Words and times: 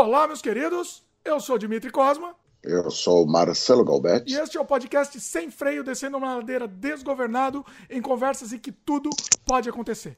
Olá, 0.00 0.28
meus 0.28 0.40
queridos. 0.40 1.02
Eu 1.24 1.40
sou 1.40 1.58
Dimitri 1.58 1.90
Cosma. 1.90 2.32
Eu 2.62 2.88
sou 2.88 3.26
Marcelo 3.26 3.84
Galbetti. 3.84 4.32
E 4.32 4.38
este 4.38 4.56
é 4.56 4.60
o 4.60 4.64
podcast 4.64 5.18
Sem 5.18 5.50
Freio, 5.50 5.82
descendo 5.82 6.16
uma 6.16 6.36
ladeira 6.36 6.68
desgovernado 6.68 7.66
em 7.90 8.00
conversas 8.00 8.52
em 8.52 8.60
que 8.60 8.70
tudo 8.70 9.10
pode 9.44 9.68
acontecer. 9.68 10.16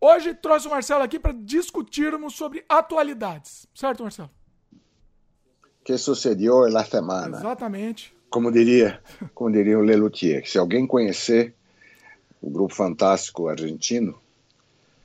Hoje 0.00 0.32
trouxe 0.32 0.68
o 0.68 0.70
Marcelo 0.70 1.02
aqui 1.02 1.18
para 1.18 1.32
discutirmos 1.32 2.36
sobre 2.36 2.64
atualidades. 2.68 3.66
Certo, 3.74 4.04
Marcelo? 4.04 4.30
Que 5.84 5.98
sucedeu 5.98 6.70
na 6.70 6.84
semana. 6.84 7.36
Exatamente. 7.36 8.16
Como 8.30 8.52
diria, 8.52 9.02
como 9.34 9.50
diria 9.50 9.76
o 9.76 9.82
Lelutier, 9.82 10.48
se 10.48 10.56
alguém 10.56 10.86
conhecer 10.86 11.52
o 12.40 12.48
grupo 12.48 12.72
fantástico 12.72 13.48
argentino. 13.48 14.16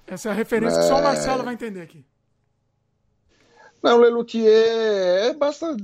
Essa 0.05 0.29
é 0.29 0.31
a 0.31 0.35
referência 0.35 0.77
é... 0.77 0.81
que 0.83 0.87
só 0.87 0.99
o 0.99 1.03
Marcelo 1.03 1.43
vai 1.43 1.55
entender 1.55 1.81
aqui. 1.81 2.05
Não, 3.83 3.97
Lelutier 3.99 4.47
é 4.47 5.33
basta 5.33 5.75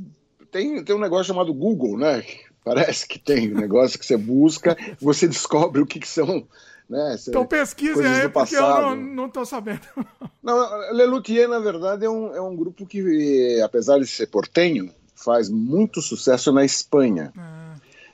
tem, 0.51 0.83
tem 0.83 0.95
um 0.95 0.99
negócio 0.99 1.25
chamado 1.25 1.53
Google, 1.53 1.97
né? 1.97 2.23
Parece 2.63 3.07
que 3.07 3.19
tem 3.19 3.53
um 3.53 3.57
negócio 3.57 3.99
que 3.99 4.05
você 4.05 4.17
busca, 4.17 4.77
você 4.99 5.27
descobre 5.27 5.81
o 5.81 5.85
que, 5.85 5.99
que 5.99 6.07
são. 6.07 6.47
Né? 6.89 7.15
Então 7.27 7.45
pesquise 7.45 8.03
aí, 8.03 8.29
porque 8.29 8.55
eu 8.55 8.95
não 8.95 9.27
estou 9.27 9.45
sabendo. 9.45 9.81
Não, 10.41 10.91
Lelutier, 10.91 11.47
na 11.47 11.59
verdade, 11.59 12.05
é 12.05 12.09
um, 12.09 12.33
é 12.33 12.41
um 12.41 12.55
grupo 12.55 12.85
que, 12.85 13.61
apesar 13.61 13.99
de 13.99 14.07
ser 14.07 14.27
portenho, 14.27 14.91
faz 15.13 15.49
muito 15.49 16.01
sucesso 16.01 16.51
na 16.51 16.65
Espanha. 16.65 17.31
Ah. 17.37 17.68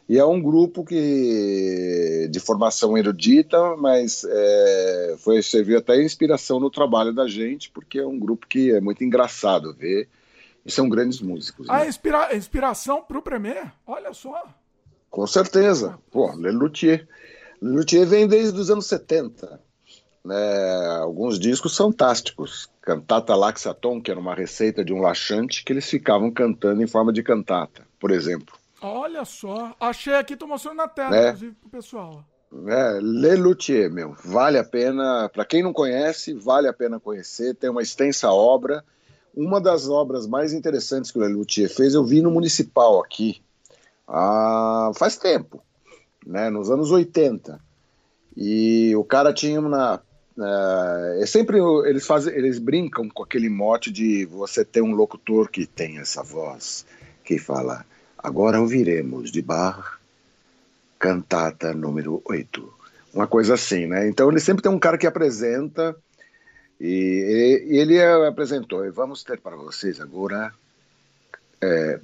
E 0.08 0.20
é 0.20 0.26
um 0.26 0.40
grupo 0.40 0.86
que 0.86 2.27
de 2.30 2.40
formação 2.40 2.95
erudita, 2.95 3.76
mas 3.76 4.23
é, 4.23 5.16
foi 5.18 5.41
serviu 5.41 5.80
até 5.80 6.02
inspiração 6.02 6.59
no 6.59 6.70
trabalho 6.70 7.12
da 7.12 7.28
gente, 7.28 7.72
porque 7.72 7.98
é 7.98 8.05
um 8.05 8.20
grupo 8.20 8.45
que 8.48 8.72
é 8.72 8.80
muito 8.80 9.04
engraçado 9.04 9.73
ver 9.73 10.08
e 10.64 10.72
são 10.72 10.88
grandes 10.88 11.22
músicos. 11.22 11.70
A 11.70 11.80
né? 11.80 11.88
inspira 11.88 12.36
inspiração 12.36 13.02
para 13.02 13.17
o 13.17 13.22
Premier? 13.22 13.72
Olha 13.86 14.14
só. 14.14 14.44
Com 15.09 15.26
certeza. 15.26 15.98
Pô, 16.11 16.33
Lelutier. 16.36 17.08
Lelutier 17.61 18.06
vem 18.06 18.28
desde 18.28 18.59
os 18.59 18.70
anos 18.70 18.86
70. 18.88 19.59
Né? 20.23 20.98
Alguns 21.00 21.39
discos 21.39 21.78
fantásticos. 21.78 22.70
Cantata 22.81 23.36
Laxaton, 23.36 24.02
que 24.02 24.11
era 24.11 24.20
uma 24.20 24.36
receita 24.36 24.83
de 24.83 24.94
um 24.94 25.02
laxante 25.02 25.64
que 25.64 25.73
eles 25.73 25.89
ficavam 25.89 26.30
cantando 26.30 26.83
em 26.83 26.88
forma 26.88 27.11
de 27.11 27.23
cantata, 27.23 27.88
por 28.00 28.11
exemplo. 28.11 28.56
Olha 28.86 29.25
só. 29.25 29.75
Achei 29.80 30.14
aqui, 30.16 30.36
tô 30.36 30.47
mostrando 30.47 30.78
na 30.78 30.88
tela, 30.88 31.16
é. 31.16 31.28
inclusive, 31.28 31.55
pro 31.55 31.69
pessoal. 31.69 32.25
É, 32.67 33.00
Lelutier, 33.02 33.92
meu. 33.92 34.16
Vale 34.23 34.58
a 34.58 34.64
pena. 34.64 35.30
Para 35.30 35.45
quem 35.45 35.61
não 35.64 35.73
conhece, 35.73 36.33
vale 36.33 36.67
a 36.67 36.73
pena 36.73 37.00
conhecer. 37.00 37.55
Tem 37.55 37.69
uma 37.69 37.81
extensa 37.81 38.31
obra 38.31 38.83
uma 39.36 39.59
das 39.59 39.89
obras 39.89 40.25
mais 40.25 40.53
interessantes 40.53 41.11
que 41.11 41.17
o 41.17 41.22
Lelutier 41.22 41.69
fez, 41.69 41.94
eu 41.94 42.05
vi 42.05 42.22
no 42.22 42.31
Municipal 42.31 43.02
aqui, 43.02 43.42
há, 44.08 44.92
faz 44.95 45.17
tempo, 45.17 45.61
né, 46.25 46.49
nos 46.49 46.72
anos 46.72 46.89
80. 46.89 47.59
E 48.38 48.95
o 48.95 49.03
cara 49.03 49.33
tinha 49.33 49.59
uma. 49.59 50.02
É, 50.38 51.20
é, 51.22 51.25
sempre 51.25 51.58
eles 51.88 52.05
fazem, 52.05 52.33
eles 52.33 52.59
brincam 52.59 53.09
com 53.09 53.23
aquele 53.23 53.49
mote 53.49 53.92
de 53.92 54.25
você 54.25 54.66
ter 54.66 54.81
um 54.81 54.94
locutor 54.94 55.49
que 55.49 55.66
tem 55.66 55.99
essa 55.99 56.22
voz 56.22 56.86
que 57.23 57.38
fala 57.38 57.86
agora 58.26 58.59
ouviremos 58.59 59.31
de 59.31 59.42
Bach 59.42 60.00
cantata 61.00 61.73
número 61.73 62.22
8 62.26 62.76
uma 63.16 63.26
coisa 63.26 63.54
assim, 63.54 63.88
né? 63.88 64.09
Então 64.09 64.30
ele 64.30 64.42
sempre 64.42 64.62
tem 64.62 64.72
um 64.72 64.78
cara 64.78 64.98
que 64.98 65.08
apresenta 65.08 65.95
e, 66.80 67.66
e 67.70 67.78
ele 67.78 68.04
apresentou, 68.04 68.86
e 68.86 68.92
vamos 68.92 69.23
ter 69.23 69.40
para 69.40 69.56
vocês 69.56 70.02
agora 70.02 70.54
é, 71.62 72.00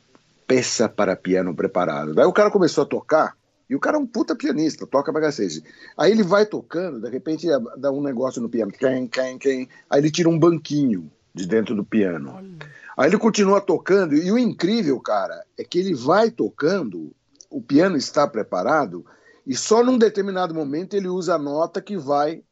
peça 0.47 0.88
para 0.88 1.16
piano 1.16 1.53
preparado. 1.53 2.13
Daí 2.13 2.25
o 2.25 2.31
cara 2.31 2.50
começou 2.50 2.84
a 2.85 2.88
tocar, 2.88 3.35
e 3.69 3.75
o 3.75 3.79
cara 3.79 3.97
é 3.97 4.00
um 4.00 4.07
puta 4.07 4.34
pianista, 4.35 4.88
toca 4.88 5.12
bagaceiro. 5.12 5.62
Aí 5.97 6.12
ele 6.12 6.24
vai 6.24 6.45
tocando, 6.45 7.01
de 7.01 7.09
repente 7.09 7.45
dá 7.78 7.91
um 7.91 8.01
negócio 8.01 8.41
no 8.41 8.47
piano, 8.47 8.72
quem, 8.72 9.06
quem, 9.07 9.38
quem. 9.38 9.69
Aí 9.90 10.00
ele 10.00 10.09
tira 10.09 10.29
um 10.29 10.40
banquinho 10.40 11.12
de 11.35 11.45
dentro 11.45 11.75
do 11.75 11.84
piano. 11.84 12.57
Aí 12.97 13.09
ele 13.09 13.18
continua 13.18 13.62
tocando, 13.62 14.16
e 14.16 14.31
o 14.31 14.38
incrível, 14.38 15.00
cara, 15.00 15.46
é 15.57 15.63
que 15.63 15.79
ele 15.79 15.94
vai 15.94 16.29
tocando, 16.29 17.16
o 17.50 17.62
piano 17.62 17.96
está 17.96 18.28
preparado, 18.28 19.06
e 19.46 19.56
só 19.56 19.84
num 19.84 19.97
determinado 19.97 20.53
momento 20.53 20.96
ele 20.96 21.07
usa 21.07 21.35
a 21.35 21.40
nota 21.40 21.81
que 21.81 21.97
vai 21.97 22.44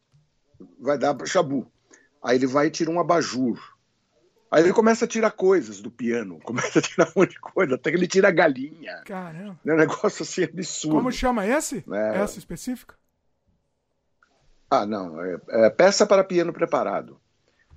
vai 0.80 0.98
dar 0.98 1.16
chabu. 1.26 1.72
Aí 2.22 2.38
ele 2.38 2.48
vai 2.48 2.68
e 2.68 2.72
tira 2.72 2.92
um 2.92 3.00
abajur. 3.00 3.58
Aí 4.52 4.64
ele 4.64 4.74
começa 4.74 5.06
a 5.06 5.08
tirar 5.08 5.32
coisas 5.32 5.80
do 5.80 5.92
piano, 5.92 6.40
começa 6.44 6.80
a 6.80 6.82
tirar 6.82 7.08
um 7.10 7.20
monte 7.22 7.32
de 7.32 7.40
coisa, 7.40 7.76
até 7.76 7.92
que 7.92 7.98
ele 7.98 8.08
tira 8.08 8.30
a 8.30 8.32
galinha. 8.32 9.04
Caramba. 9.06 9.60
É 9.66 9.74
um 9.74 9.78
negócio 9.78 10.24
assim 10.24 10.44
absurdo. 10.44 10.98
Como 10.98 11.12
chama 11.12 11.46
esse? 11.46 11.84
É... 11.92 12.18
Essa 12.22 12.40
específica? 12.40 12.96
Ah, 14.70 14.86
não. 14.86 15.24
É, 15.24 15.40
é, 15.50 15.70
peça 15.70 16.06
para 16.06 16.24
piano 16.24 16.54
preparado. 16.54 17.20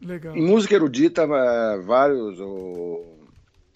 Legal. 0.03 0.37
Em 0.37 0.43
música 0.43 0.75
erudita, 0.75 1.23
é, 1.23 1.79
vários, 1.79 2.41
o, 2.41 3.05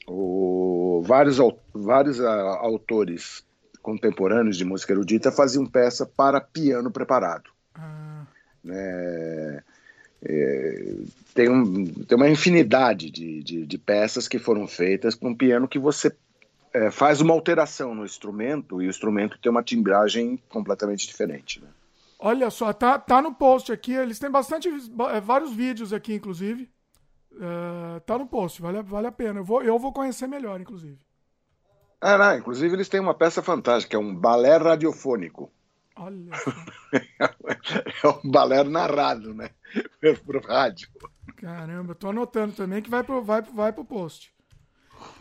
o, 0.09 1.03
vários, 1.07 1.39
vários 1.73 2.21
a, 2.21 2.59
autores 2.59 3.45
contemporâneos 3.81 4.57
de 4.57 4.65
música 4.65 4.93
erudita 4.93 5.31
faziam 5.31 5.65
peça 5.65 6.05
para 6.05 6.41
piano 6.41 6.91
preparado. 6.91 7.51
Ah. 7.75 8.27
É, 8.69 9.63
é, 10.25 10.95
tem, 11.33 11.49
um, 11.49 11.85
tem 11.85 12.17
uma 12.17 12.29
infinidade 12.29 13.11
de, 13.11 13.43
de, 13.45 13.65
de, 13.65 13.79
peças 13.79 14.27
que 14.27 14.41
foram 14.41 14.67
feitas 14.67 15.15
com 15.15 15.29
um 15.29 15.35
piano 15.35 15.69
que 15.69 15.79
você 15.79 16.13
é, 16.75 16.91
faz 16.91 17.21
uma 17.21 17.33
alteração 17.33 17.95
no 17.95 18.05
instrumento 18.05 18.83
e 18.83 18.87
o 18.87 18.91
instrumento 18.91 19.39
tem 19.39 19.51
uma 19.51 19.63
timbragem 19.63 20.37
completamente 20.49 21.07
diferente. 21.07 21.61
Né? 21.61 21.69
Olha 22.19 22.51
só, 22.51 22.73
tá, 22.73 22.99
tá 22.99 23.21
no 23.21 23.35
post 23.35 23.71
aqui, 23.71 23.93
eles 23.93 24.19
têm 24.19 24.31
bastante, 24.31 24.69
é, 24.69 25.21
vários 25.21 25.53
vídeos 25.53 25.93
aqui, 25.93 26.15
inclusive. 26.15 26.71
É, 27.39 28.01
tá 28.01 28.17
no 28.17 28.27
post, 28.27 28.63
vale, 28.63 28.83
vale 28.83 29.07
a 29.07 29.13
pena. 29.13 29.41
Eu 29.41 29.45
vou, 29.45 29.63
eu 29.63 29.79
vou 29.79 29.93
conhecer 29.93 30.27
melhor, 30.27 30.61
inclusive. 30.61 30.99
Ah, 32.01 32.17
não, 32.17 32.39
inclusive 32.39 32.75
eles 32.75 32.89
têm 32.89 33.01
uma 33.01 33.15
peça 33.15 33.43
fantástica, 33.43 33.97
é 33.97 34.01
um 34.01 34.15
balé 34.15 34.57
radiofônico. 34.57 35.51
Olha. 35.97 36.31
é 38.03 38.09
um 38.09 38.31
balé 38.31 38.63
narrado, 38.65 39.35
né? 39.35 39.51
Pro 40.25 40.41
rádio. 40.41 40.89
Caramba, 41.37 41.95
tô 41.95 42.11
anotando 42.11 42.55
também 42.55 42.83
que 42.83 42.91
vai 42.91 43.03
pro, 43.03 43.23
vai, 43.23 43.43
vai 43.43 43.73
pro 43.73 43.85
post. 43.85 44.35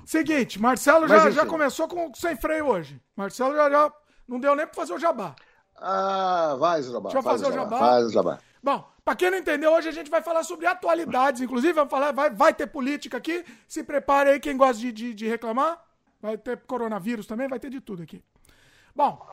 Seguinte, 0.06 0.62
Marcelo 0.62 1.08
já, 1.08 1.30
já 1.30 1.46
começou 1.46 1.88
com 1.88 2.14
sem 2.14 2.36
freio 2.38 2.68
hoje. 2.68 3.02
Marcelo 3.16 3.56
já, 3.56 3.70
já 3.70 3.94
não 4.28 4.40
deu 4.40 4.56
nem 4.56 4.66
pra 4.66 4.76
fazer 4.76 4.94
o 4.94 5.00
jabá. 5.00 5.36
Ah, 5.78 6.56
vai, 6.58 6.82
Jabá. 6.82 7.10
Deixa 7.10 7.18
eu 7.18 7.24
fazer 7.24 7.48
o 7.48 7.52
jabá. 7.52 7.80
Faz 7.80 8.06
o 8.06 8.10
jabá. 8.12 8.40
Bom, 8.64 8.90
pra 9.04 9.16
quem 9.16 9.30
não 9.30 9.38
entendeu, 9.38 9.72
hoje 9.74 9.90
a 9.90 9.92
gente 9.92 10.10
vai 10.10 10.22
falar 10.22 10.44
sobre 10.44 10.66
atualidades. 10.66 11.42
Inclusive, 11.42 11.74
vamos 11.74 11.92
falar, 11.92 12.12
vai, 12.12 12.30
vai 12.30 12.54
ter 12.54 12.68
política 12.68 13.18
aqui. 13.18 13.46
Se 13.68 13.84
prepare 13.84 14.32
aí, 14.32 14.40
quem 14.40 14.58
gosta 14.58 14.82
de, 14.82 14.92
de, 14.92 15.14
de 15.14 15.28
reclamar. 15.28 15.84
Vai 16.22 16.38
ter 16.38 16.58
coronavírus 16.66 17.28
também, 17.28 17.48
vai 17.48 17.60
ter 17.60 17.70
de 17.70 17.80
tudo 17.80 18.02
aqui. 18.02 18.24
Bom, 18.96 19.24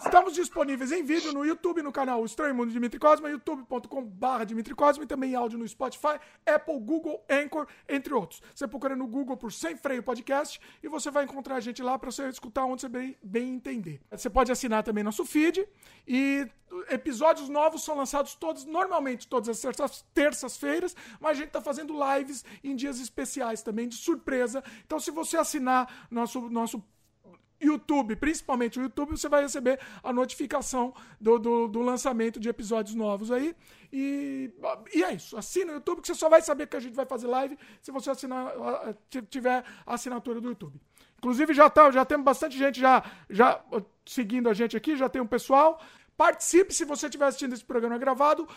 Estamos 0.00 0.34
disponíveis 0.34 0.92
em 0.92 1.02
vídeo 1.02 1.32
no 1.32 1.44
YouTube, 1.44 1.82
no 1.82 1.90
canal 1.90 2.24
Estranho 2.24 2.54
Mundo 2.54 2.70
Dimitri 2.70 3.00
Cosma, 3.00 3.28
youtube.com.br 3.28 4.44
Dimitri 4.46 4.72
Cosma 4.72 5.02
e 5.02 5.06
também 5.08 5.32
em 5.32 5.34
áudio 5.34 5.58
no 5.58 5.66
Spotify, 5.66 6.20
Apple, 6.46 6.78
Google, 6.78 7.24
Anchor, 7.28 7.66
entre 7.88 8.14
outros. 8.14 8.40
Você 8.54 8.68
procura 8.68 8.94
no 8.94 9.08
Google 9.08 9.36
por 9.36 9.52
Sem 9.52 9.76
Freio 9.76 10.02
Podcast 10.02 10.60
e 10.82 10.88
você 10.88 11.10
vai 11.10 11.24
encontrar 11.24 11.56
a 11.56 11.60
gente 11.60 11.82
lá 11.82 11.98
para 11.98 12.12
você 12.12 12.28
escutar 12.28 12.64
onde 12.64 12.82
você 12.82 12.88
bem, 12.88 13.16
bem 13.20 13.54
entender. 13.54 14.00
Você 14.10 14.30
pode 14.30 14.52
assinar 14.52 14.84
também 14.84 15.02
nosso 15.02 15.24
feed 15.24 15.66
e 16.06 16.46
episódios 16.90 17.48
novos 17.48 17.82
são 17.82 17.96
lançados 17.96 18.36
todos, 18.36 18.64
normalmente 18.64 19.26
todas 19.26 19.64
as 19.64 20.02
terças-feiras, 20.14 20.94
mas 21.18 21.32
a 21.32 21.34
gente 21.34 21.48
está 21.48 21.60
fazendo 21.60 21.94
lives 22.14 22.44
em 22.62 22.76
dias 22.76 23.00
especiais 23.00 23.62
também, 23.62 23.88
de 23.88 23.96
surpresa. 23.96 24.62
Então, 24.86 25.00
se 25.00 25.10
você 25.10 25.36
assinar 25.36 26.06
nosso, 26.08 26.48
nosso 26.48 26.82
YouTube, 27.60 28.16
principalmente 28.16 28.78
o 28.78 28.82
YouTube, 28.82 29.10
você 29.10 29.28
vai 29.28 29.42
receber 29.42 29.80
a 30.02 30.12
notificação 30.12 30.94
do, 31.20 31.38
do, 31.38 31.68
do, 31.68 31.80
lançamento 31.82 32.38
de 32.38 32.48
episódios 32.48 32.94
novos 32.94 33.30
aí. 33.30 33.54
E, 33.92 34.50
e 34.94 35.02
é 35.02 35.14
isso. 35.14 35.36
Assina 35.36 35.72
o 35.72 35.74
YouTube, 35.76 36.00
que 36.00 36.06
você 36.06 36.14
só 36.14 36.28
vai 36.28 36.40
saber 36.40 36.66
que 36.66 36.76
a 36.76 36.80
gente 36.80 36.94
vai 36.94 37.06
fazer 37.06 37.26
live 37.26 37.58
se 37.82 37.90
você 37.90 38.10
assinar, 38.10 38.52
tiver 39.28 39.64
a 39.86 39.94
assinatura 39.94 40.40
do 40.40 40.48
YouTube. 40.48 40.80
Inclusive, 41.18 41.52
já, 41.52 41.68
tá, 41.68 41.90
já 41.90 42.04
temos 42.04 42.24
bastante 42.24 42.56
gente 42.56 42.78
já, 42.78 43.02
já 43.28 43.60
seguindo 44.06 44.48
a 44.48 44.54
gente 44.54 44.76
aqui, 44.76 44.96
já 44.96 45.08
tem 45.08 45.20
um 45.20 45.26
pessoal. 45.26 45.80
Participe 46.16 46.74
se 46.74 46.84
você 46.84 47.06
estiver 47.06 47.26
assistindo 47.26 47.54
esse 47.54 47.64
programa 47.64 47.98
gravado 47.98 48.48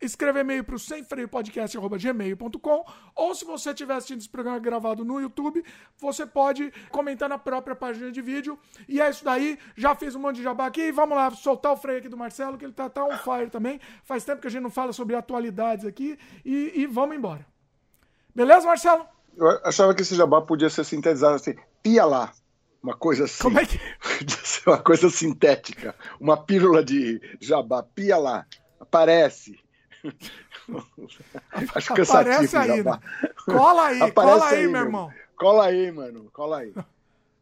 escrever 0.00 0.40
e-mail 0.40 0.64
para 0.64 0.74
o 0.74 0.78
semfreiopodcast.gmail.com 0.78 2.84
ou 3.14 3.34
se 3.34 3.44
você 3.44 3.70
estiver 3.70 3.94
assistindo 3.94 4.20
esse 4.20 4.28
programa 4.28 4.58
gravado 4.58 5.04
no 5.04 5.20
YouTube, 5.20 5.64
você 5.98 6.26
pode 6.26 6.72
comentar 6.90 7.28
na 7.28 7.38
própria 7.38 7.74
página 7.74 8.10
de 8.10 8.20
vídeo. 8.20 8.58
E 8.88 9.00
é 9.00 9.10
isso 9.10 9.24
daí, 9.24 9.58
já 9.76 9.94
fiz 9.94 10.14
um 10.14 10.20
monte 10.20 10.36
de 10.36 10.42
jabá 10.42 10.66
aqui, 10.66 10.92
vamos 10.92 11.16
lá 11.16 11.30
soltar 11.30 11.72
o 11.72 11.76
freio 11.76 11.98
aqui 11.98 12.08
do 12.08 12.16
Marcelo, 12.16 12.58
que 12.58 12.64
ele 12.64 12.72
tá, 12.72 12.88
tá 12.88 13.04
on 13.04 13.16
fire 13.18 13.50
também. 13.50 13.80
Faz 14.04 14.24
tempo 14.24 14.40
que 14.40 14.46
a 14.46 14.50
gente 14.50 14.62
não 14.62 14.70
fala 14.70 14.92
sobre 14.92 15.16
atualidades 15.16 15.84
aqui 15.84 16.18
e, 16.44 16.72
e 16.74 16.86
vamos 16.86 17.16
embora. 17.16 17.46
Beleza, 18.34 18.66
Marcelo? 18.66 19.06
Eu 19.36 19.48
achava 19.64 19.94
que 19.94 20.02
esse 20.02 20.14
jabá 20.14 20.40
podia 20.40 20.70
ser 20.70 20.84
sintetizado 20.84 21.36
assim, 21.36 21.54
pia 21.82 22.04
lá. 22.04 22.32
Uma 22.82 22.94
coisa 22.94 23.24
assim. 23.24 23.42
Como 23.42 23.58
é 23.58 23.66
que. 23.66 23.80
uma 24.66 24.78
coisa 24.78 25.10
sintética. 25.10 25.94
Uma 26.20 26.36
pílula 26.36 26.84
de 26.84 27.20
jabá, 27.40 27.82
pia 27.82 28.16
lá. 28.16 28.46
Aparece. 28.78 29.58
Acho 31.74 31.94
cansativo. 31.94 32.04
Aparece 32.04 32.56
aí, 32.56 32.82
né? 32.82 33.00
Cola 33.44 33.86
aí, 33.86 34.02
Aparece 34.02 34.38
cola 34.38 34.46
aí, 34.48 34.56
aí 34.58 34.68
meu 34.68 34.80
irmão. 34.80 35.12
Cola 35.36 35.66
aí, 35.66 35.92
mano, 35.92 36.30
cola 36.32 36.58
aí. 36.58 36.72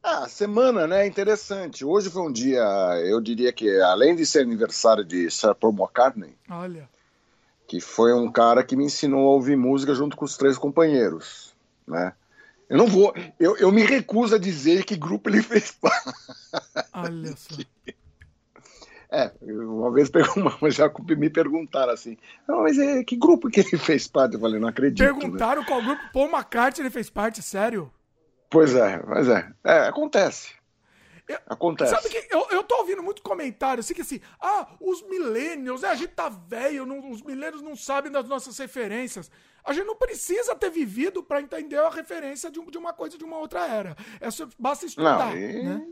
Ah, 0.06 0.28
semana, 0.28 0.86
né? 0.86 1.06
Interessante. 1.06 1.82
Hoje 1.82 2.10
foi 2.10 2.20
um 2.20 2.30
dia, 2.30 2.62
eu 3.06 3.22
diria 3.22 3.50
que 3.50 3.80
além 3.80 4.14
de 4.14 4.26
ser 4.26 4.40
aniversário 4.40 5.02
de 5.02 5.30
Sir 5.30 5.54
Paul 5.54 5.72
McCartney, 5.72 6.36
olha, 6.50 6.90
que 7.66 7.80
foi 7.80 8.12
um 8.12 8.30
cara 8.30 8.62
que 8.62 8.76
me 8.76 8.84
ensinou 8.84 9.26
a 9.26 9.32
ouvir 9.32 9.56
música 9.56 9.94
junto 9.94 10.14
com 10.14 10.26
os 10.26 10.36
três 10.36 10.58
companheiros, 10.58 11.54
né? 11.86 12.12
Eu 12.68 12.76
não 12.76 12.86
vou, 12.86 13.14
eu, 13.40 13.56
eu 13.56 13.72
me 13.72 13.82
recuso 13.82 14.34
a 14.34 14.38
dizer 14.38 14.84
que 14.84 14.94
grupo 14.94 15.30
ele 15.30 15.42
fez 15.42 15.70
parte. 15.70 16.12
Olha 16.92 17.34
só. 17.34 17.56
É, 19.14 19.32
uma 19.42 19.92
vez 19.92 20.10
uma, 20.36 20.70
já 20.70 20.90
me 21.16 21.30
perguntaram 21.30 21.92
assim, 21.92 22.16
mas 22.48 22.76
é, 22.76 23.04
que 23.04 23.14
grupo 23.14 23.48
que 23.48 23.60
ele 23.60 23.78
fez 23.78 24.08
parte? 24.08 24.34
Eu 24.34 24.40
falei, 24.40 24.58
não 24.58 24.66
acredito. 24.66 25.00
Né? 25.00 25.12
Perguntaram 25.12 25.62
né? 25.62 25.68
qual 25.68 25.80
grupo 25.80 26.02
Paul 26.12 26.28
McCartney 26.28 26.82
ele 26.82 26.90
fez 26.90 27.08
parte, 27.08 27.40
sério? 27.40 27.92
Pois 28.50 28.74
é, 28.74 28.98
pois 28.98 29.28
é. 29.28 29.48
É, 29.64 29.78
acontece. 29.86 30.52
Eu, 31.28 31.38
Acontece. 31.46 31.90
Sabe 31.90 32.10
que 32.10 32.34
eu, 32.34 32.46
eu 32.50 32.62
tô 32.62 32.76
ouvindo 32.76 33.02
muito 33.02 33.22
comentário 33.22 33.80
assim 33.80 33.94
que 33.94 34.02
assim, 34.02 34.20
ah, 34.38 34.68
os 34.78 35.00
millennials, 35.08 35.82
é, 35.82 35.88
a 35.88 35.94
gente 35.94 36.10
tá 36.10 36.28
velho, 36.28 36.84
não, 36.84 37.10
os 37.10 37.22
millennials 37.22 37.62
não 37.62 37.74
sabem 37.74 38.12
das 38.12 38.28
nossas 38.28 38.58
referências. 38.58 39.30
A 39.64 39.72
gente 39.72 39.86
não 39.86 39.96
precisa 39.96 40.54
ter 40.54 40.70
vivido 40.70 41.22
para 41.22 41.40
entender 41.40 41.78
a 41.78 41.88
referência 41.88 42.50
de, 42.50 42.60
de, 42.60 42.76
uma 42.76 42.92
coisa 42.92 43.16
de 43.16 43.24
uma 43.24 43.38
outra 43.38 43.66
era. 43.66 43.96
É, 44.20 44.28
basta 44.58 44.84
estudar. 44.84 45.30
Não, 45.30 45.36
e... 45.36 45.62
né? 45.62 45.86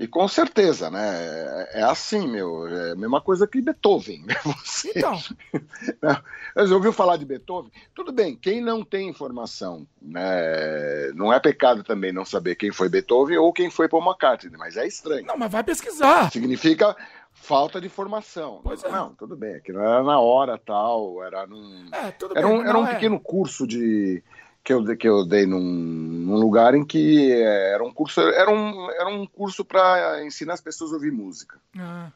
E 0.00 0.08
com 0.08 0.26
certeza, 0.26 0.88
né? 0.90 1.68
É, 1.74 1.80
é 1.80 1.82
assim, 1.82 2.26
meu. 2.26 2.66
É 2.66 2.92
a 2.92 2.96
mesma 2.96 3.20
coisa 3.20 3.46
que 3.46 3.60
Beethoven. 3.60 4.24
Né? 4.24 4.34
Você... 4.64 4.92
Então. 4.96 5.20
Você 6.56 6.72
ouviu 6.72 6.90
falar 6.90 7.18
de 7.18 7.26
Beethoven? 7.26 7.70
Tudo 7.94 8.10
bem, 8.10 8.34
quem 8.34 8.62
não 8.62 8.82
tem 8.82 9.10
informação, 9.10 9.86
né? 10.00 11.12
Não 11.14 11.30
é 11.30 11.38
pecado 11.38 11.84
também 11.84 12.12
não 12.12 12.24
saber 12.24 12.54
quem 12.54 12.72
foi 12.72 12.88
Beethoven 12.88 13.36
ou 13.36 13.52
quem 13.52 13.68
foi 13.68 13.90
Paul 13.90 14.02
McCartney, 14.02 14.56
mas 14.56 14.78
é 14.78 14.86
estranho. 14.86 15.26
Não, 15.26 15.36
mas 15.36 15.52
vai 15.52 15.62
pesquisar. 15.62 16.32
Significa 16.32 16.96
falta 17.34 17.78
de 17.78 17.90
formação. 17.90 18.60
Pois 18.62 18.82
é. 18.82 18.88
Não, 18.90 19.14
tudo 19.14 19.36
bem, 19.36 19.56
aquilo 19.56 19.80
era 19.80 20.02
na 20.02 20.18
hora 20.18 20.56
tal, 20.56 21.22
era 21.22 21.46
num. 21.46 21.90
É, 21.92 22.10
tudo 22.12 22.38
era 22.38 22.48
bem, 22.48 22.56
um, 22.56 22.64
era 22.64 22.78
um 22.78 22.86
é. 22.86 22.94
pequeno 22.94 23.20
curso 23.20 23.66
de 23.66 24.22
que 24.62 24.72
eu, 24.72 24.96
que 24.96 25.08
eu 25.08 25.26
dei 25.26 25.46
num, 25.46 25.60
num 25.60 26.36
lugar 26.36 26.74
em 26.74 26.84
que 26.84 27.32
é, 27.32 27.72
era 27.74 27.84
um 27.84 27.92
curso 27.92 28.20
era 28.20 28.50
um, 28.50 28.90
era 28.90 29.08
um 29.08 29.26
curso 29.26 29.64
para 29.64 30.24
ensinar 30.24 30.54
as 30.54 30.60
pessoas 30.60 30.92
a 30.92 30.94
ouvir 30.94 31.12
música. 31.12 31.58
Ah. 31.78 32.10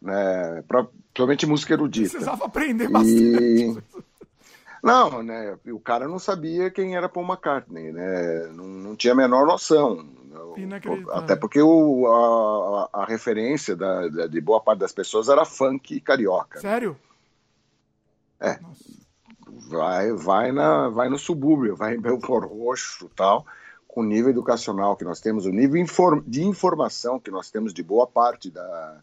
Né, 0.00 0.62
pra, 0.68 0.84
principalmente 0.84 1.46
música 1.46 1.72
erudita. 1.72 2.10
Precisava 2.10 2.44
aprender 2.44 2.88
bastante. 2.88 3.18
E... 3.18 3.82
Não, 4.82 5.22
né, 5.22 5.56
o 5.66 5.80
cara 5.80 6.06
não 6.06 6.18
sabia 6.18 6.70
quem 6.70 6.94
era 6.94 7.08
Paul 7.08 7.26
McCartney, 7.26 7.90
né, 7.90 8.48
não, 8.52 8.66
não 8.66 8.96
tinha 8.96 9.14
a 9.14 9.16
menor 9.16 9.46
noção. 9.46 10.06
Até 11.12 11.36
porque 11.36 11.62
o, 11.62 12.06
a, 12.06 13.02
a 13.02 13.04
referência 13.06 13.74
da, 13.74 14.08
da, 14.08 14.26
de 14.26 14.40
boa 14.40 14.60
parte 14.60 14.80
das 14.80 14.92
pessoas 14.92 15.28
era 15.28 15.44
funk 15.44 16.00
carioca. 16.00 16.60
Sério? 16.60 16.96
É. 18.40 18.58
Nossa 18.60 19.03
vai, 19.68 20.12
vai, 20.12 20.52
na, 20.52 20.88
vai 20.88 21.08
no 21.08 21.18
subúrbio, 21.18 21.76
vai 21.76 21.94
em 21.94 22.00
Belfort 22.00 22.48
Roxo 22.48 23.10
tal, 23.14 23.46
com 23.86 24.00
o 24.00 24.04
nível 24.04 24.30
educacional 24.30 24.96
que 24.96 25.04
nós 25.04 25.20
temos, 25.20 25.46
o 25.46 25.50
nível 25.50 25.80
inform, 25.80 26.22
de 26.26 26.42
informação 26.42 27.20
que 27.20 27.30
nós 27.30 27.50
temos 27.50 27.72
de 27.72 27.82
boa 27.82 28.06
parte 28.06 28.50
da. 28.50 29.00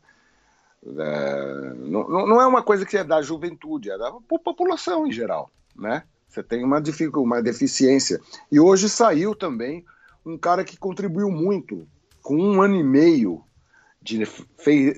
da 0.83 1.73
não, 1.75 2.07
não 2.09 2.41
é 2.41 2.45
uma 2.45 2.61
coisa 2.61 2.85
que 2.85 2.97
é 2.97 3.03
da 3.03 3.21
juventude, 3.21 3.89
é 3.89 3.97
da 3.97 4.11
população 4.43 5.07
em 5.07 5.11
geral, 5.11 5.49
né? 5.75 6.03
Você 6.27 6.41
tem 6.41 6.63
uma, 6.63 6.81
uma 7.15 7.41
deficiência. 7.41 8.21
E 8.49 8.59
hoje 8.59 8.87
saiu 8.87 9.35
também 9.35 9.85
um 10.25 10.37
cara 10.37 10.63
que 10.63 10.77
contribuiu 10.77 11.29
muito, 11.29 11.85
com 12.21 12.37
um 12.37 12.61
ano 12.61 12.75
e 12.75 12.83
meio 12.83 13.43
de, 14.01 14.23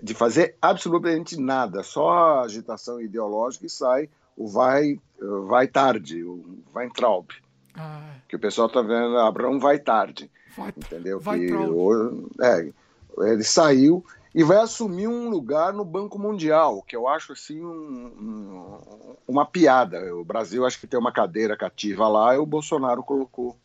de 0.02 0.14
fazer 0.14 0.56
absolutamente 0.62 1.40
nada, 1.40 1.82
só 1.82 2.44
agitação 2.44 3.02
ideológica 3.02 3.66
e 3.66 3.70
sai 3.70 4.10
o 4.36 4.48
vai, 4.48 5.00
vai 5.48 5.68
tarde, 5.68 6.24
o 6.24 6.64
Weintraub. 6.76 7.30
Ah. 7.76 8.16
Que 8.28 8.36
o 8.36 8.40
pessoal 8.40 8.68
está 8.68 8.82
vendo, 8.82 9.18
Abraão 9.18 9.60
vai 9.60 9.80
tarde. 9.80 10.30
Vai, 10.56 10.70
entendeu? 10.70 11.20
Que, 11.20 11.54
o, 11.54 12.30
é, 12.42 12.72
ele 13.20 13.44
saiu 13.44 14.06
e 14.34 14.44
vai 14.44 14.58
assumir 14.58 15.08
um 15.08 15.30
lugar 15.30 15.74
no 15.74 15.86
Banco 15.86 16.18
Mundial, 16.18 16.82
que 16.84 16.96
eu 16.96 17.08
acho 17.08 17.34
assim 17.34 17.64
um, 17.64 17.70
um, 17.70 19.16
uma 19.28 19.46
piada. 19.46 20.14
O 20.16 20.24
Brasil 20.24 20.66
acho 20.66 20.80
que 20.80 20.88
tem 20.88 21.00
uma 21.00 21.12
cadeira 21.12 21.56
cativa 21.56 22.08
lá 22.08 22.36
e 22.36 22.38
o 22.38 22.46
Bolsonaro 22.46 23.04
colocou 23.04 23.58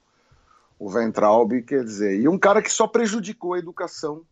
o 0.79 0.91
Weintraub, 0.91 1.63
quer 1.63 1.83
dizer, 1.83 2.21
e 2.21 2.29
um 2.29 2.39
cara 2.39 2.63
que 2.63 2.71
só 2.71 2.87
prejudicou 2.87 3.55
a 3.55 3.59
educação 3.59 4.23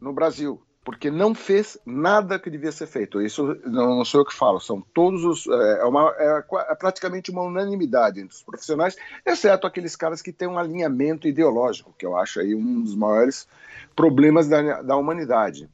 no 0.00 0.12
Brasil 0.12 0.62
porque 0.88 1.10
não 1.10 1.34
fez 1.34 1.76
nada 1.84 2.38
que 2.38 2.48
devia 2.48 2.72
ser 2.72 2.86
feito. 2.86 3.20
Isso 3.20 3.54
não, 3.66 4.02
sou 4.06 4.22
eu 4.22 4.24
que 4.24 4.32
falo, 4.32 4.58
são 4.58 4.80
todos 4.80 5.22
os. 5.22 5.46
É, 5.46 5.80
é, 5.80 5.84
uma, 5.84 6.14
é, 6.16 6.42
é, 6.70 6.74
praticamente 6.74 7.30
uma 7.30 7.42
unanimidade 7.42 8.20
entre 8.20 8.34
os 8.34 8.42
profissionais, 8.42 8.96
exceto 9.26 9.66
aqueles 9.66 9.94
caras 9.94 10.22
que 10.22 10.32
têm 10.32 10.48
um 10.48 10.58
alinhamento 10.58 11.28
ideológico, 11.28 11.94
que 11.98 12.06
eu 12.06 12.16
acho 12.16 12.40
aí 12.40 12.54
um 12.54 12.80
dos 12.80 12.94
maiores 12.94 13.46
problemas 13.94 14.48
da, 14.48 14.80
da 14.80 14.96
humanidade. 14.96 15.68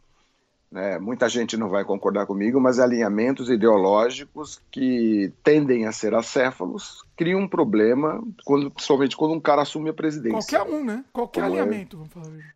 Né? 0.69 0.99
Muita 0.99 1.29
gente 1.29 1.57
não 1.57 1.69
vai 1.69 1.85
concordar 1.85 2.27
comigo, 2.27 2.61
mas 2.61 2.81
alinhamentos 2.81 3.49
ideológicos 3.49 4.61
que 4.69 5.33
tendem 5.45 5.87
a 5.87 5.93
ser 5.93 6.13
acéfalos 6.13 7.05
criam 7.15 7.43
um 7.43 7.47
problema, 7.47 8.21
quando, 8.45 8.69
principalmente 8.69 9.17
quando 9.17 9.35
um 9.35 9.41
cara 9.41 9.63
assume 9.63 9.91
a 9.91 9.95
presidência. 9.95 10.59
Qualquer 10.59 10.75
um, 10.75 10.85
né? 10.85 11.05
Qualquer 11.13 11.43
Como 11.43 11.53
alinhamento, 11.53 11.99
vamos 11.99 12.13
falar 12.13 12.55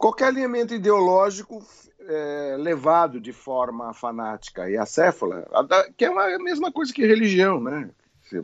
qualquer 0.00 0.28
alinhamento 0.28 0.72
ideológico 0.72 1.62
é, 2.08 2.56
levado 2.58 3.20
de 3.20 3.34
forma 3.34 3.92
fanática 3.92 4.68
e 4.68 4.76
acéfala, 4.76 5.46
que 5.96 6.06
é 6.06 6.10
uma, 6.10 6.24
a 6.24 6.38
mesma 6.38 6.72
coisa 6.72 6.92
que 6.92 7.06
religião, 7.06 7.60
né? 7.60 7.90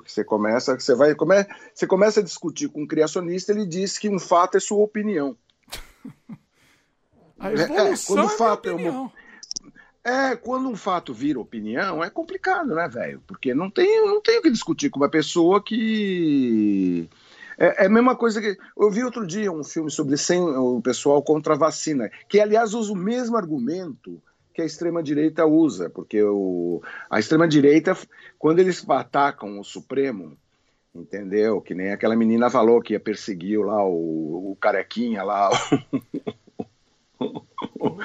Você 0.05 0.23
começa, 0.23 0.79
você 0.79 0.95
vai, 0.95 1.15
come, 1.15 1.47
você 1.73 1.87
começa 1.87 2.21
a 2.21 2.23
discutir 2.23 2.69
com 2.69 2.83
um 2.83 2.87
criacionista, 2.87 3.53
ele 3.53 3.65
diz 3.65 3.97
que 3.97 4.09
um 4.09 4.19
fato 4.19 4.57
é 4.57 4.61
sua 4.61 4.85
opinião. 4.85 5.37
A 7.39 7.53
evolução 7.53 7.85
é, 7.85 7.97
quando 8.07 8.33
é 8.33 8.37
fato 8.37 8.71
opinião. 8.71 9.13
É, 10.03 10.11
uma, 10.11 10.31
é, 10.31 10.37
quando 10.37 10.69
um 10.71 10.77
fato 10.77 11.13
vira 11.13 11.39
opinião, 11.39 12.03
é 12.03 12.09
complicado, 12.09 12.75
né, 12.75 12.89
velho? 12.89 13.23
Porque 13.27 13.53
não 13.53 13.71
tem, 13.71 14.07
não 14.07 14.23
tem 14.23 14.39
o 14.39 14.43
que 14.43 14.51
discutir 14.51 14.89
com 14.89 14.99
uma 14.99 15.11
pessoa 15.11 15.63
que 15.63 17.11
é, 17.59 17.85
é, 17.85 17.87
a 17.87 17.91
mesma 17.91 18.15
coisa 18.17 18.41
que. 18.41 18.57
Eu 18.77 18.91
vi 18.91 19.03
outro 19.05 19.27
dia 19.27 19.51
um 19.51 19.65
filme 19.65 19.91
sobre 19.91 20.17
sem, 20.17 20.41
o 20.41 20.81
pessoal 20.81 21.23
contra 21.23 21.55
a 21.55 21.59
vacina, 21.59 22.11
que 22.29 22.41
aliás 22.41 22.75
usa 22.75 22.93
o 22.93 22.97
mesmo 22.97 23.37
argumento 23.37 24.23
que 24.53 24.63
a 24.63 24.65
extrema-direita 24.65 25.45
usa, 25.45 25.91
porque 25.91 26.23
o, 26.23 26.83
a 27.11 27.19
extrema-direita, 27.19 27.97
quando 28.39 28.59
eles 28.59 28.89
atacam 28.89 29.61
o 29.61 29.65
Supremo, 29.65 30.37
entendeu? 30.95 31.61
Que 31.61 31.75
nem 31.75 31.93
aquela 31.93 32.17
menina 32.17 32.49
falou 32.49 32.81
que 32.81 32.95
ia 32.95 33.01
perseguir 33.01 33.61
lá 33.61 33.85
o, 33.87 34.53
o 34.53 34.57
carequinha 34.61 35.23
lá. 35.23 35.51
O, 37.19 37.99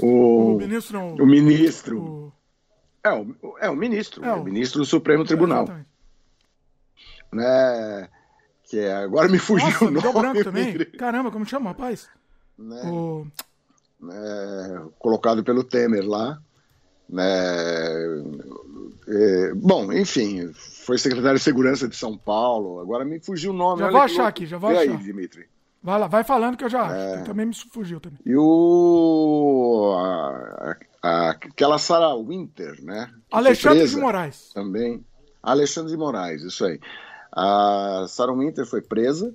o, 0.00 0.54
o 0.54 0.58
ministro. 0.58 0.98
Não, 0.98 1.14
o 1.14 1.26
ministro. 1.26 2.32
É, 3.04 3.12
o, 3.12 3.58
é 3.60 3.70
o 3.70 3.76
ministro, 3.76 4.24
é 4.24 4.32
o, 4.32 4.44
ministro 4.44 4.80
do 4.80 4.86
Supremo 4.86 5.24
Tribunal. 5.24 5.66
É, 5.68 5.84
né? 7.32 8.08
Que 8.72 8.78
é, 8.78 8.90
agora 8.90 9.28
me 9.28 9.38
fugiu 9.38 9.66
Nossa, 9.66 9.84
o 9.84 9.90
nome. 9.90 10.00
Deu 10.00 10.12
branco 10.14 10.44
também. 10.44 10.78
Caramba, 10.98 11.30
como 11.30 11.44
chama, 11.44 11.72
rapaz? 11.72 12.08
Né? 12.58 12.80
O... 12.86 13.26
É, 14.10 14.82
colocado 14.98 15.44
pelo 15.44 15.62
Temer 15.62 16.08
lá. 16.08 16.40
Né? 17.06 17.22
É, 19.06 19.52
bom, 19.54 19.92
enfim, 19.92 20.50
foi 20.54 20.96
secretário 20.96 21.36
de 21.36 21.44
Segurança 21.44 21.86
de 21.86 21.94
São 21.94 22.16
Paulo. 22.16 22.80
Agora 22.80 23.04
me 23.04 23.20
fugiu 23.20 23.50
o 23.50 23.54
nome. 23.54 23.82
Já 23.82 23.90
vou 23.90 24.00
achar 24.00 24.26
aqui, 24.26 24.46
já 24.46 24.56
vou 24.56 24.70
Vê 24.70 24.78
achar. 24.78 24.90
aí, 24.90 24.96
Dimitri. 24.96 25.46
Vai 25.82 26.00
lá, 26.00 26.06
vai 26.06 26.24
falando 26.24 26.56
que 26.56 26.64
eu 26.64 26.70
já 26.70 26.90
é... 26.96 27.18
Também 27.24 27.44
me 27.44 27.54
fugiu 27.54 28.00
também. 28.00 28.20
E 28.24 28.34
o. 28.34 29.94
A, 29.98 30.76
a, 31.02 31.30
aquela 31.32 31.76
Sarah 31.76 32.16
Winter, 32.16 32.82
né? 32.82 33.10
Alexandre 33.30 33.86
de 33.86 33.96
Moraes. 33.96 34.50
Também. 34.54 35.04
Alexandre 35.42 35.90
de 35.90 35.98
Moraes, 35.98 36.42
isso 36.42 36.64
aí. 36.64 36.80
A 37.32 38.06
Sarah 38.08 38.34
Winter 38.34 38.66
foi 38.66 38.82
presa, 38.82 39.34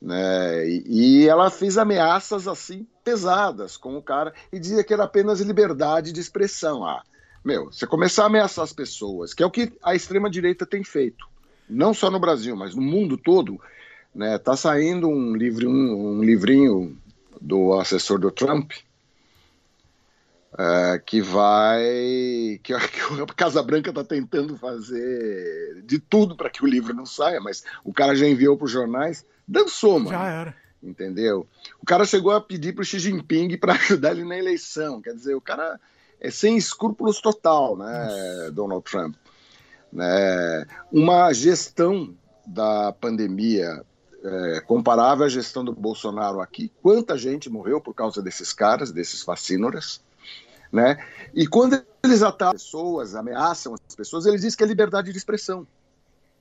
né, 0.00 0.66
e, 0.66 1.28
ela 1.28 1.50
fez 1.50 1.76
ameaças 1.76 2.48
assim 2.48 2.86
pesadas 3.04 3.76
com 3.76 3.98
o 3.98 4.02
cara 4.02 4.32
e 4.50 4.58
dizia 4.58 4.82
que 4.82 4.94
era 4.94 5.04
apenas 5.04 5.40
liberdade 5.40 6.12
de 6.12 6.20
expressão. 6.20 6.86
Ah, 6.86 7.02
meu, 7.44 7.66
você 7.66 7.86
começar 7.86 8.22
a 8.22 8.26
ameaçar 8.26 8.64
as 8.64 8.72
pessoas, 8.72 9.34
que 9.34 9.42
é 9.42 9.46
o 9.46 9.50
que 9.50 9.72
a 9.82 9.94
extrema 9.94 10.30
direita 10.30 10.64
tem 10.64 10.82
feito. 10.84 11.28
não 11.68 11.92
só 11.92 12.10
no 12.10 12.18
Brasil, 12.18 12.56
mas 12.56 12.74
no 12.74 12.82
mundo 12.82 13.16
todo, 13.16 13.60
né? 14.14 14.38
Tá 14.38 14.56
saindo 14.56 15.08
um 15.08 15.36
livro, 15.36 15.68
um, 15.68 16.18
um 16.18 16.22
livrinho 16.22 16.96
do 17.40 17.78
assessor 17.78 18.18
do 18.18 18.30
Trump, 18.30 18.72
uh, 20.52 21.02
que 21.04 21.20
vai. 21.20 22.60
Que, 22.62 22.74
que 22.88 23.22
a 23.22 23.26
Casa 23.34 23.62
Branca 23.62 23.90
está 23.90 24.04
tentando 24.04 24.56
fazer 24.56 25.82
de 25.84 25.98
tudo 25.98 26.36
para 26.36 26.50
que 26.50 26.64
o 26.64 26.66
livro 26.66 26.94
não 26.94 27.06
saia, 27.06 27.40
mas 27.40 27.64
o 27.84 27.92
cara 27.92 28.14
já 28.14 28.26
enviou 28.26 28.56
para 28.56 28.66
os 28.66 28.70
jornais, 28.70 29.24
dançou, 29.46 29.98
mano. 29.98 30.10
Já 30.10 30.26
era. 30.26 30.54
Entendeu? 30.82 31.46
O 31.80 31.84
cara 31.84 32.06
chegou 32.06 32.32
a 32.32 32.40
pedir 32.40 32.74
para 32.74 32.82
o 32.82 32.84
Xi 32.84 32.98
Jinping 32.98 33.58
para 33.58 33.74
ajudar 33.80 34.12
ele 34.12 34.24
na 34.24 34.38
eleição. 34.38 35.00
Quer 35.00 35.14
dizer, 35.14 35.34
o 35.34 35.40
cara 35.40 35.78
é 36.18 36.30
sem 36.30 36.56
escrúpulos 36.56 37.20
total, 37.20 37.76
né, 37.76 38.04
Nossa. 38.04 38.52
Donald 38.52 38.84
Trump. 38.84 39.14
Né? 39.92 40.66
Uma 40.90 41.32
gestão 41.32 42.14
da 42.46 42.92
pandemia 42.92 43.84
é, 44.22 44.60
comparável 44.60 45.24
à 45.24 45.28
gestão 45.28 45.64
do 45.64 45.72
Bolsonaro 45.72 46.40
aqui. 46.40 46.70
Quanta 46.82 47.16
gente 47.16 47.50
morreu 47.50 47.80
por 47.80 47.94
causa 47.94 48.22
desses 48.22 48.52
caras, 48.52 48.92
desses 48.92 49.22
fascínoras, 49.22 50.00
né? 50.72 51.04
E 51.34 51.46
quando 51.46 51.82
eles 52.02 52.22
atacam 52.22 52.52
pessoas, 52.52 53.14
ameaçam 53.14 53.74
as 53.74 53.94
pessoas, 53.94 54.26
eles 54.26 54.42
dizem 54.42 54.56
que 54.56 54.64
é 54.64 54.66
liberdade 54.66 55.12
de 55.12 55.18
expressão, 55.18 55.66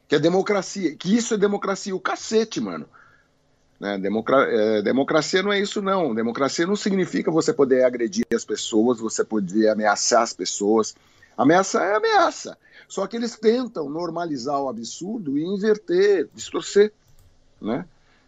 que 0.07 0.15
é 0.15 0.19
democracia, 0.19 0.95
que 0.95 1.15
isso 1.15 1.33
é 1.33 1.37
democracia. 1.37 1.95
O 1.95 1.99
cacete, 1.99 2.61
mano. 2.61 2.85
Né? 3.79 3.97
Democra 3.97 4.43
é, 4.49 4.81
democracia 4.81 5.41
não 5.41 5.53
é 5.53 5.59
isso, 5.59 5.81
não. 5.81 6.13
Democracia 6.13 6.67
não 6.67 6.75
significa 6.75 7.31
você 7.31 7.53
poder 7.53 7.85
agredir 7.85 8.25
as 8.33 8.43
pessoas, 8.43 8.99
você 8.99 9.23
poder 9.23 9.69
ameaçar 9.69 10.21
as 10.21 10.33
pessoas. 10.33 10.95
Ameaça 11.37 11.81
é 11.81 11.95
ameaça. 11.95 12.57
Só 12.87 13.07
que 13.07 13.15
eles 13.15 13.37
tentam 13.37 13.89
normalizar 13.89 14.59
o 14.59 14.67
absurdo 14.67 15.37
e 15.37 15.43
inverter, 15.43 16.27
distorcer. 16.33 16.91
Né? 17.61 17.85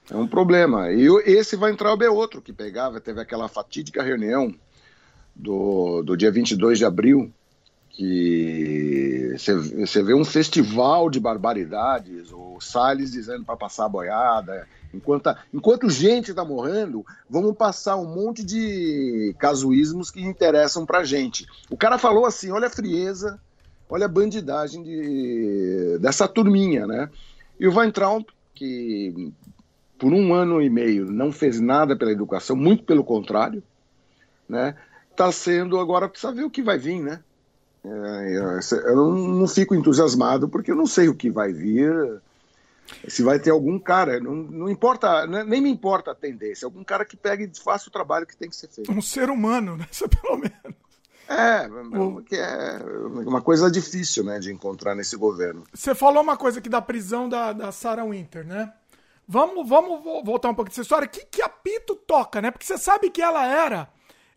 É 0.09 0.15
um 0.15 0.27
problema. 0.27 0.91
E 0.91 1.07
esse 1.25 1.55
vai 1.55 1.71
entrar 1.71 1.91
o 1.91 1.97
B 1.97 2.07
outro, 2.07 2.41
que 2.41 2.53
pegava, 2.53 3.01
teve 3.01 3.19
aquela 3.19 3.47
fatídica 3.47 4.01
reunião 4.01 4.53
do, 5.35 6.01
do 6.03 6.15
dia 6.15 6.31
22 6.31 6.77
de 6.77 6.85
abril, 6.85 7.31
que 7.89 9.35
você 9.37 10.01
vê 10.01 10.13
um 10.13 10.23
festival 10.23 11.09
de 11.09 11.19
barbaridades, 11.19 12.31
o 12.31 12.59
Salles 12.59 13.11
dizendo 13.11 13.43
para 13.43 13.57
passar 13.57 13.85
a 13.85 13.89
boiada, 13.89 14.67
enquanto, 14.93 15.35
enquanto 15.53 15.89
gente 15.89 16.31
está 16.31 16.43
morrendo, 16.45 17.05
vamos 17.29 17.55
passar 17.55 17.97
um 17.97 18.05
monte 18.05 18.43
de 18.43 19.35
casuísmos 19.37 20.09
que 20.09 20.21
interessam 20.21 20.85
para 20.85 21.03
gente. 21.03 21.45
O 21.69 21.77
cara 21.77 21.97
falou 21.97 22.25
assim, 22.25 22.51
olha 22.51 22.67
a 22.67 22.71
frieza, 22.71 23.39
olha 23.89 24.05
a 24.05 24.09
bandidagem 24.09 24.83
de, 24.83 25.97
dessa 25.99 26.27
turminha, 26.27 26.87
né? 26.87 27.09
E 27.59 27.67
o 27.67 27.75
Weintraub, 27.75 28.25
que 28.55 29.33
por 29.99 30.13
um 30.13 30.33
ano 30.33 30.61
e 30.61 30.69
meio 30.69 31.11
não 31.11 31.31
fez 31.31 31.59
nada 31.59 31.95
pela 31.95 32.11
educação, 32.11 32.55
muito 32.55 32.83
pelo 32.83 33.03
contrário, 33.03 33.61
né? 34.47 34.75
Está 35.11 35.31
sendo 35.31 35.79
agora 35.79 36.09
precisa 36.09 36.33
ver 36.33 36.43
o 36.43 36.49
que 36.49 36.61
vai 36.61 36.77
vir, 36.77 37.01
né? 37.01 37.21
É, 37.83 38.59
eu 38.85 38.95
não, 38.95 39.11
não, 39.11 39.47
fico 39.47 39.73
entusiasmado 39.73 40.47
porque 40.47 40.71
eu 40.71 40.75
não 40.75 40.85
sei 40.85 41.09
o 41.09 41.15
que 41.15 41.29
vai 41.29 41.51
vir. 41.51 42.21
Se 43.07 43.23
vai 43.23 43.39
ter 43.39 43.51
algum 43.51 43.79
cara, 43.79 44.19
não, 44.19 44.35
não 44.35 44.69
importa, 44.69 45.25
né, 45.25 45.43
nem 45.43 45.61
me 45.61 45.69
importa 45.69 46.11
a 46.11 46.15
tendência, 46.15 46.65
algum 46.65 46.83
cara 46.83 47.05
que 47.05 47.15
pegue 47.15 47.49
e 47.51 47.59
faça 47.59 47.87
o 47.87 47.91
trabalho 47.91 48.27
que 48.27 48.35
tem 48.35 48.49
que 48.49 48.55
ser 48.55 48.67
feito. 48.67 48.91
Um 48.91 49.01
ser 49.01 49.29
humano, 49.29 49.77
né? 49.77 49.87
pelo 50.21 50.37
menos. 50.37 50.81
É, 51.29 51.69
que 52.27 52.35
é 52.35 52.79
uma 53.25 53.41
coisa 53.41 53.71
difícil, 53.71 54.25
né, 54.25 54.37
de 54.39 54.51
encontrar 54.51 54.93
nesse 54.93 55.15
governo. 55.15 55.63
Você 55.73 55.95
falou 55.95 56.21
uma 56.21 56.35
coisa 56.35 56.59
aqui 56.59 56.67
da 56.67 56.81
prisão 56.81 57.29
da, 57.29 57.53
da 57.53 57.71
Sarah 57.71 58.03
Winter, 58.03 58.45
né? 58.45 58.73
Vamos, 59.25 59.67
vamos 59.67 60.03
voltar 60.25 60.49
um 60.49 60.53
pouco 60.53 60.69
dessa 60.69 60.81
história. 60.81 61.07
Que, 61.07 61.25
que 61.25 61.41
apito 61.41 61.95
toca, 61.95 62.41
né? 62.41 62.51
Porque 62.51 62.65
você 62.65 62.77
sabe 62.77 63.09
que 63.09 63.21
ela 63.21 63.45
era 63.45 63.87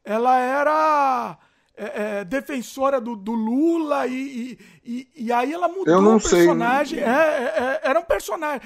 ela 0.04 0.38
era 0.38 1.38
é, 1.76 2.20
é, 2.20 2.24
defensora 2.24 3.00
do, 3.00 3.16
do 3.16 3.32
Lula 3.32 4.06
e, 4.06 4.58
e, 4.84 5.08
e, 5.16 5.32
aí 5.32 5.52
ela 5.52 5.66
mudou 5.66 6.16
o 6.16 6.20
personagem. 6.20 7.00
É, 7.00 7.02
é, 7.02 7.08
é, 7.08 7.80
era 7.82 7.98
um 7.98 8.04
personagem. 8.04 8.60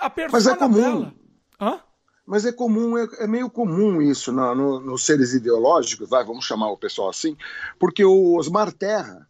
A 0.00 0.10
Mas 0.32 0.46
é 0.46 0.56
comum. 0.56 1.00
Dela... 1.00 1.14
Hã? 1.60 1.80
Mas 2.26 2.46
é 2.46 2.52
comum, 2.52 2.96
é, 2.96 3.06
é 3.18 3.26
meio 3.26 3.50
comum 3.50 4.00
isso 4.00 4.32
no, 4.32 4.54
no, 4.54 4.80
nos 4.80 5.04
seres 5.04 5.34
ideológicos, 5.34 6.08
vai, 6.08 6.24
vamos 6.24 6.46
chamar 6.46 6.70
o 6.70 6.78
pessoal 6.78 7.10
assim, 7.10 7.36
porque 7.78 8.02
o 8.02 8.36
Osmar 8.36 8.72
Terra 8.72 9.28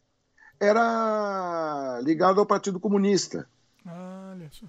era 0.60 2.00
ligado 2.04 2.38
ao 2.38 2.46
Partido 2.46 2.78
Comunista. 2.78 3.48
Olha 3.84 4.48
só. 4.52 4.66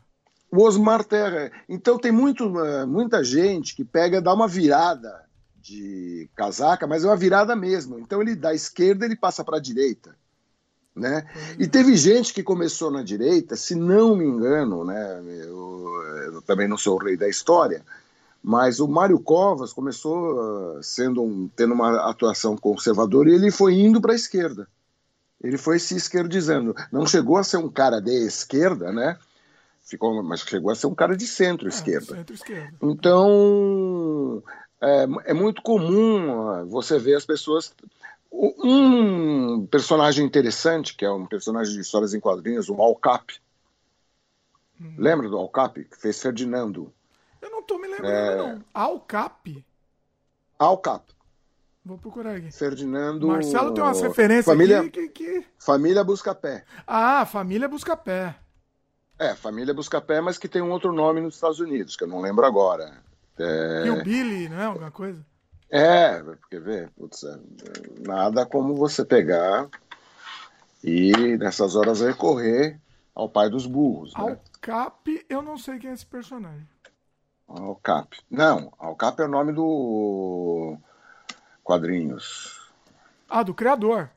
O 0.52 0.64
Osmar 0.64 1.04
Terra. 1.04 1.52
Então 1.70 2.00
tem 2.00 2.12
muito, 2.12 2.50
muita 2.88 3.24
gente 3.24 3.76
que 3.76 3.86
pega, 3.86 4.20
dá 4.20 4.34
uma 4.34 4.48
virada 4.48 5.25
de 5.66 6.30
casaca, 6.36 6.86
mas 6.86 7.04
é 7.04 7.08
uma 7.08 7.16
virada 7.16 7.56
mesmo. 7.56 7.98
Então 8.00 8.22
ele 8.22 8.36
da 8.36 8.54
esquerda 8.54 9.06
ele 9.06 9.16
passa 9.16 9.44
para 9.44 9.58
a 9.58 9.62
direita, 9.62 10.16
né? 10.96 11.26
Uhum. 11.36 11.56
E 11.60 11.68
teve 11.68 11.96
gente 11.98 12.34
que 12.34 12.44
começou 12.44 12.92
na 12.92 13.02
direita, 13.02 13.56
se 13.56 13.74
não 13.74 14.16
me 14.16 14.26
engano, 14.26 14.86
né? 14.86 15.24
Eu, 15.44 16.04
eu 16.34 16.42
também 16.44 16.68
não 16.68 16.78
sou 16.78 16.96
o 16.96 17.04
rei 17.04 17.18
da 17.18 17.28
história, 17.28 17.84
mas 18.44 18.80
o 18.80 18.88
Mário 18.88 19.20
Covas 19.20 19.74
começou 19.74 20.78
uh, 20.78 20.84
sendo 20.84 21.24
um, 21.24 21.50
tendo 21.56 21.74
uma 21.74 22.10
atuação 22.10 22.56
conservadora 22.56 23.30
e 23.30 23.34
ele 23.34 23.50
foi 23.50 23.74
indo 23.74 24.00
para 24.00 24.12
a 24.12 24.16
esquerda. 24.16 24.68
Ele 25.42 25.58
foi 25.58 25.80
se 25.80 25.96
esquerdizando. 25.96 26.76
Não 26.92 27.06
chegou 27.06 27.38
a 27.38 27.44
ser 27.44 27.58
um 27.58 27.70
cara 27.70 28.00
de 28.00 28.12
esquerda, 28.12 28.92
né? 28.92 29.18
Ficou, 29.84 30.24
mas 30.24 30.42
chegou 30.42 30.72
a 30.72 30.76
ser 30.76 30.88
um 30.88 30.96
cara 30.96 31.16
de 31.16 31.28
centro-esquerda. 31.28 32.14
É, 32.14 32.18
centro 32.18 32.36
então, 32.82 34.42
é, 34.82 35.08
é 35.26 35.34
muito 35.34 35.62
comum 35.62 36.66
você 36.68 37.00
ver 37.00 37.16
as 37.16 37.26
pessoas. 37.26 37.74
Um 38.32 39.66
personagem 39.68 40.26
interessante, 40.26 40.96
que 40.96 41.06
é 41.06 41.12
um 41.12 41.26
personagem 41.26 41.74
de 41.74 41.80
histórias 41.80 42.14
em 42.14 42.20
quadrinhos, 42.20 42.70
o 42.70 42.82
Alcap. 42.82 43.34
Hum. 44.80 44.96
Lembra 44.98 45.30
do 45.30 45.38
Alcap, 45.38 45.84
que 45.84 45.98
fez 45.98 46.22
Ferdinando? 46.22 46.92
Eu 47.42 47.50
não 47.50 47.64
tô 47.64 47.78
me 47.78 47.88
lembrando, 47.88 48.10
é... 48.10 48.36
não. 48.36 48.64
Alcap? 48.74 49.66
Alcap. 50.60 51.16
Vou 51.86 51.98
procurar 51.98 52.36
aqui. 52.36 52.52
Ferdinando. 52.52 53.28
Marcelo 53.28 53.74
tem 53.74 53.84
umas 53.84 54.02
referências 54.02 54.46
família, 54.46 54.82
aqui 54.82 54.90
que, 54.90 55.10
que... 55.10 55.46
Família 55.58 56.04
Buscapé. 56.04 56.66
Ah, 56.88 57.26
Família 57.26 57.70
Buscapé. 57.70 58.36
É, 59.20 59.36
Família 59.36 59.74
Buscapé, 59.74 60.20
mas 60.20 60.38
que 60.38 60.50
tem 60.50 60.62
um 60.62 60.72
outro 60.72 60.92
nome 60.92 61.22
nos 61.22 61.36
Estados 61.36 61.60
Unidos, 61.60 61.96
que 61.96 62.04
eu 62.04 62.08
não 62.08 62.20
lembro 62.20 62.46
agora. 62.46 63.02
É... 63.38 63.84
E 63.86 63.90
o 63.90 64.04
Billy, 64.04 64.50
não 64.50 64.60
é? 64.60 64.66
Alguma 64.66 64.92
coisa? 64.92 65.26
É, 65.70 66.22
porque 66.22 66.60
vê, 66.60 66.88
putz, 66.96 67.24
é, 67.24 67.38
nada 68.08 68.46
como 68.46 68.76
você 68.76 69.04
pegar 69.04 69.68
e 70.84 71.38
nessas 71.38 71.76
horas 71.76 72.02
recorrer 72.02 72.80
ao 73.14 73.28
pai 73.28 73.50
dos 73.50 73.66
burros. 73.66 74.14
Né? 74.14 74.22
Alcap, 74.22 75.26
eu 75.28 75.42
não 75.42 75.58
sei 75.58 75.80
quem 75.80 75.90
é 75.90 75.94
esse 75.94 76.06
personagem. 76.06 76.68
Alcap. 77.48 78.18
Não, 78.30 78.72
Alcap 78.78 79.22
é 79.22 79.26
o 79.26 79.30
nome 79.30 79.54
do 79.54 80.78
quadrinhos. 81.64 82.72
Ah, 83.28 83.44
do 83.44 83.54
criador. 83.54 84.10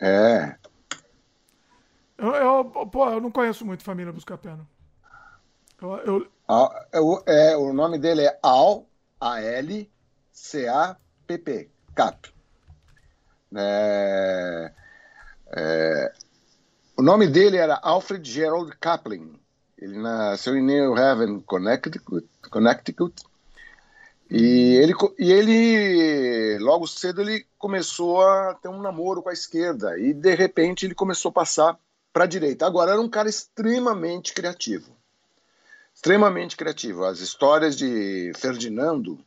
É. 0.00 0.56
Eu, 2.16 2.34
eu, 2.34 2.64
pô, 2.64 3.10
eu 3.10 3.20
não 3.20 3.30
conheço 3.30 3.66
muito 3.66 3.82
Família 3.82 4.12
Buscapé, 4.12 4.56
não. 4.56 4.66
Eu, 5.82 5.96
eu, 5.98 6.32
é, 6.48 6.98
é, 7.52 7.56
o 7.56 7.72
nome 7.72 7.98
dele 7.98 8.22
é 8.22 8.38
Al, 8.42 8.86
A-L-C-A-P-P, 9.20 9.90
Cap. 11.94 12.34
É, 13.56 14.72
é, 15.56 16.12
o 16.96 17.02
nome 17.02 17.26
dele 17.28 17.56
era 17.56 17.78
Alfred 17.82 18.28
Gerald 18.28 18.76
Kaplan. 18.78 19.38
Ele 19.78 19.98
nasceu 19.98 20.56
em 20.56 20.62
New 20.62 20.96
Haven, 20.96 21.40
Connecticut, 21.40 22.28
Connecticut 22.50 23.22
e 24.30 24.76
ele, 24.76 24.94
e 25.18 25.30
ele, 25.30 26.58
logo 26.58 26.86
cedo, 26.86 27.20
ele 27.20 27.46
começou 27.58 28.22
a 28.22 28.54
ter 28.54 28.68
um 28.68 28.80
namoro 28.80 29.22
com 29.22 29.28
a 29.28 29.32
esquerda. 29.32 29.98
E, 29.98 30.12
de 30.12 30.34
repente, 30.34 30.86
ele 30.86 30.94
começou 30.94 31.30
a 31.30 31.34
passar 31.34 31.78
para 32.12 32.24
a 32.24 32.26
direita. 32.26 32.66
Agora, 32.66 32.92
era 32.92 33.00
um 33.00 33.08
cara 33.08 33.28
extremamente 33.28 34.32
criativo 34.32 34.96
extremamente 36.04 36.54
criativo. 36.54 37.06
As 37.06 37.20
histórias 37.20 37.74
de 37.74 38.30
Ferdinando, 38.36 39.18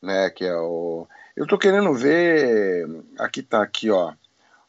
né, 0.00 0.30
que 0.30 0.42
é 0.42 0.56
o... 0.56 1.06
Eu 1.36 1.44
estou 1.44 1.58
querendo 1.58 1.92
ver... 1.92 2.88
Aqui 3.18 3.40
está 3.40 3.62
aqui, 3.62 3.90
ó. 3.90 4.14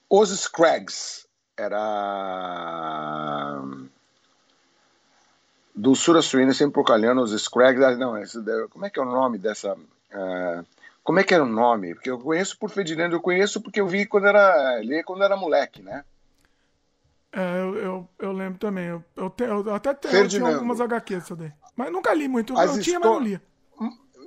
Os 0.10 0.38
Scraggs. 0.38 1.25
Era... 1.56 1.94
Do 5.74 5.96
Surassuíno, 5.96 6.53
sempre 6.53 6.74
procalhando 6.74 7.22
os 7.22 7.32
Scraggs. 7.42 7.82
Ah, 7.86 7.96
não, 7.96 8.18
esse, 8.18 8.38
como 8.70 8.86
é 8.86 8.89
que 8.89 9.00
é 9.00 9.01
o 9.01 9.06
nome 9.06 9.38
dessa... 9.38 9.75
Uh, 9.75 10.65
como 11.06 11.20
é 11.20 11.24
que 11.24 11.34
era 11.34 11.44
o 11.44 11.48
nome? 11.48 11.96
Porque 11.96 12.12
eu 12.12 12.20
conheço 12.20 12.58
por 12.60 12.70
Ferdinando, 12.70 13.15
eu 13.15 13.22
conheço 13.22 13.62
porque 13.62 13.80
eu 13.80 13.88
vi 13.88 14.06
quando 14.06 14.27
era, 14.27 14.82
li 14.82 15.01
quando 15.03 15.24
era 15.24 15.38
moleque, 15.38 15.82
né? 15.82 16.03
É, 17.34 17.62
eu, 17.62 17.75
eu, 17.75 18.10
eu 18.20 18.32
lembro 18.32 18.60
também. 18.60 18.86
Eu, 18.86 19.04
eu, 19.16 19.30
te, 19.30 19.44
eu 19.44 19.74
até 19.74 19.94
tenho, 19.94 20.16
eu 20.16 20.28
tinha 20.28 20.54
algumas 20.54 20.80
HQs 20.80 21.30
daí. 21.36 21.52
Mas 21.75 21.92
nunca 21.92 22.13
li 22.13 22.28
muito. 22.28 22.58
As 22.58 22.78
eu 22.78 22.84
tinha, 22.84 23.00
mas 23.00 23.10
não 23.10 23.20
lia. 23.20 23.42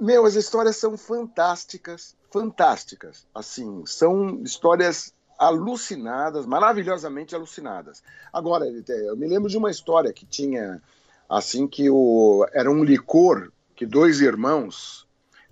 Meu, 0.00 0.26
as 0.26 0.34
histórias 0.34 0.76
são 0.76 0.96
fantásticas. 0.98 2.16
Fantásticas. 2.32 3.26
Assim, 3.32 3.84
são 3.86 4.42
histórias 4.42 5.14
alucinadas, 5.38 6.46
maravilhosamente 6.46 7.34
alucinadas. 7.34 8.02
Agora, 8.32 8.66
eu 8.66 9.16
me 9.16 9.28
lembro 9.28 9.48
de 9.48 9.56
uma 9.56 9.70
história 9.70 10.12
que 10.12 10.26
tinha, 10.26 10.82
assim, 11.28 11.68
que 11.68 11.88
o, 11.88 12.46
era 12.52 12.70
um 12.70 12.82
licor 12.82 13.52
que 13.74 13.86
dois 13.86 14.20
irmãos, 14.20 15.05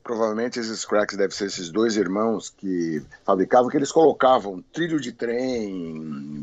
provavelmente 0.05 0.61
esses 0.61 0.85
cracks 0.85 1.17
devem 1.17 1.35
ser 1.35 1.47
esses 1.47 1.71
dois 1.71 1.97
irmãos 1.97 2.51
que 2.51 3.03
fabricavam, 3.25 3.71
que 3.71 3.77
eles 3.79 3.91
colocavam 3.91 4.63
trilho 4.71 5.01
de 5.01 5.11
trem, 5.13 5.99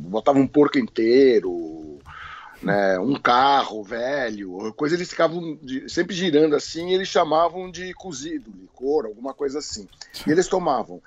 botavam 0.07 0.41
um 0.41 0.47
porco 0.47 0.79
inteiro, 0.79 1.99
né, 2.61 2.99
um 2.99 3.13
carro 3.13 3.83
velho, 3.83 4.73
coisa 4.73 4.95
eles 4.95 5.09
ficavam 5.09 5.57
de, 5.61 5.87
sempre 5.87 6.15
girando 6.15 6.55
assim, 6.55 6.89
e 6.89 6.95
eles 6.95 7.07
chamavam 7.07 7.69
de 7.69 7.93
cozido, 7.93 8.51
licor, 8.59 9.05
alguma 9.05 9.33
coisa 9.33 9.59
assim. 9.59 9.87
E 10.25 10.31
eles 10.31 10.47
tomavam. 10.47 10.99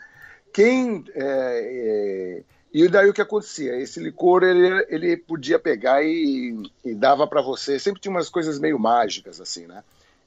Quem 0.53 1.05
é, 1.13 2.41
é, 2.41 2.43
e 2.73 2.89
daí 2.89 3.11
o 3.11 3.13
que 3.13 3.21
acontecia? 3.21 3.77
Esse 3.77 3.99
licor 3.99 4.45
ele, 4.45 4.87
ele 4.89 5.17
podia 5.17 5.59
pegar 5.59 6.05
e, 6.05 6.71
e 6.85 6.95
dava 6.95 7.27
para 7.27 7.43
você. 7.43 7.81
Sempre 7.81 8.01
tinha 8.01 8.13
umas 8.13 8.29
coisas 8.29 8.61
meio 8.61 8.79
mágicas 8.79 9.41
assim, 9.41 9.67
né? 9.67 9.83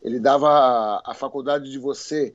Ele 0.07 0.19
dava 0.19 0.49
a, 0.49 1.11
a 1.11 1.13
faculdade 1.13 1.69
de 1.69 1.77
você, 1.77 2.33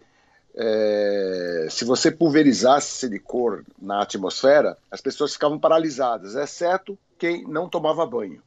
é, 0.54 1.66
se 1.70 1.84
você 1.84 2.10
pulverizasse 2.10 3.08
licor 3.08 3.64
na 3.80 4.02
atmosfera, 4.02 4.76
as 4.90 5.00
pessoas 5.00 5.32
ficavam 5.32 5.58
paralisadas, 5.58 6.34
exceto 6.34 6.98
quem 7.18 7.44
não 7.48 7.68
tomava 7.68 8.06
banho. 8.06 8.42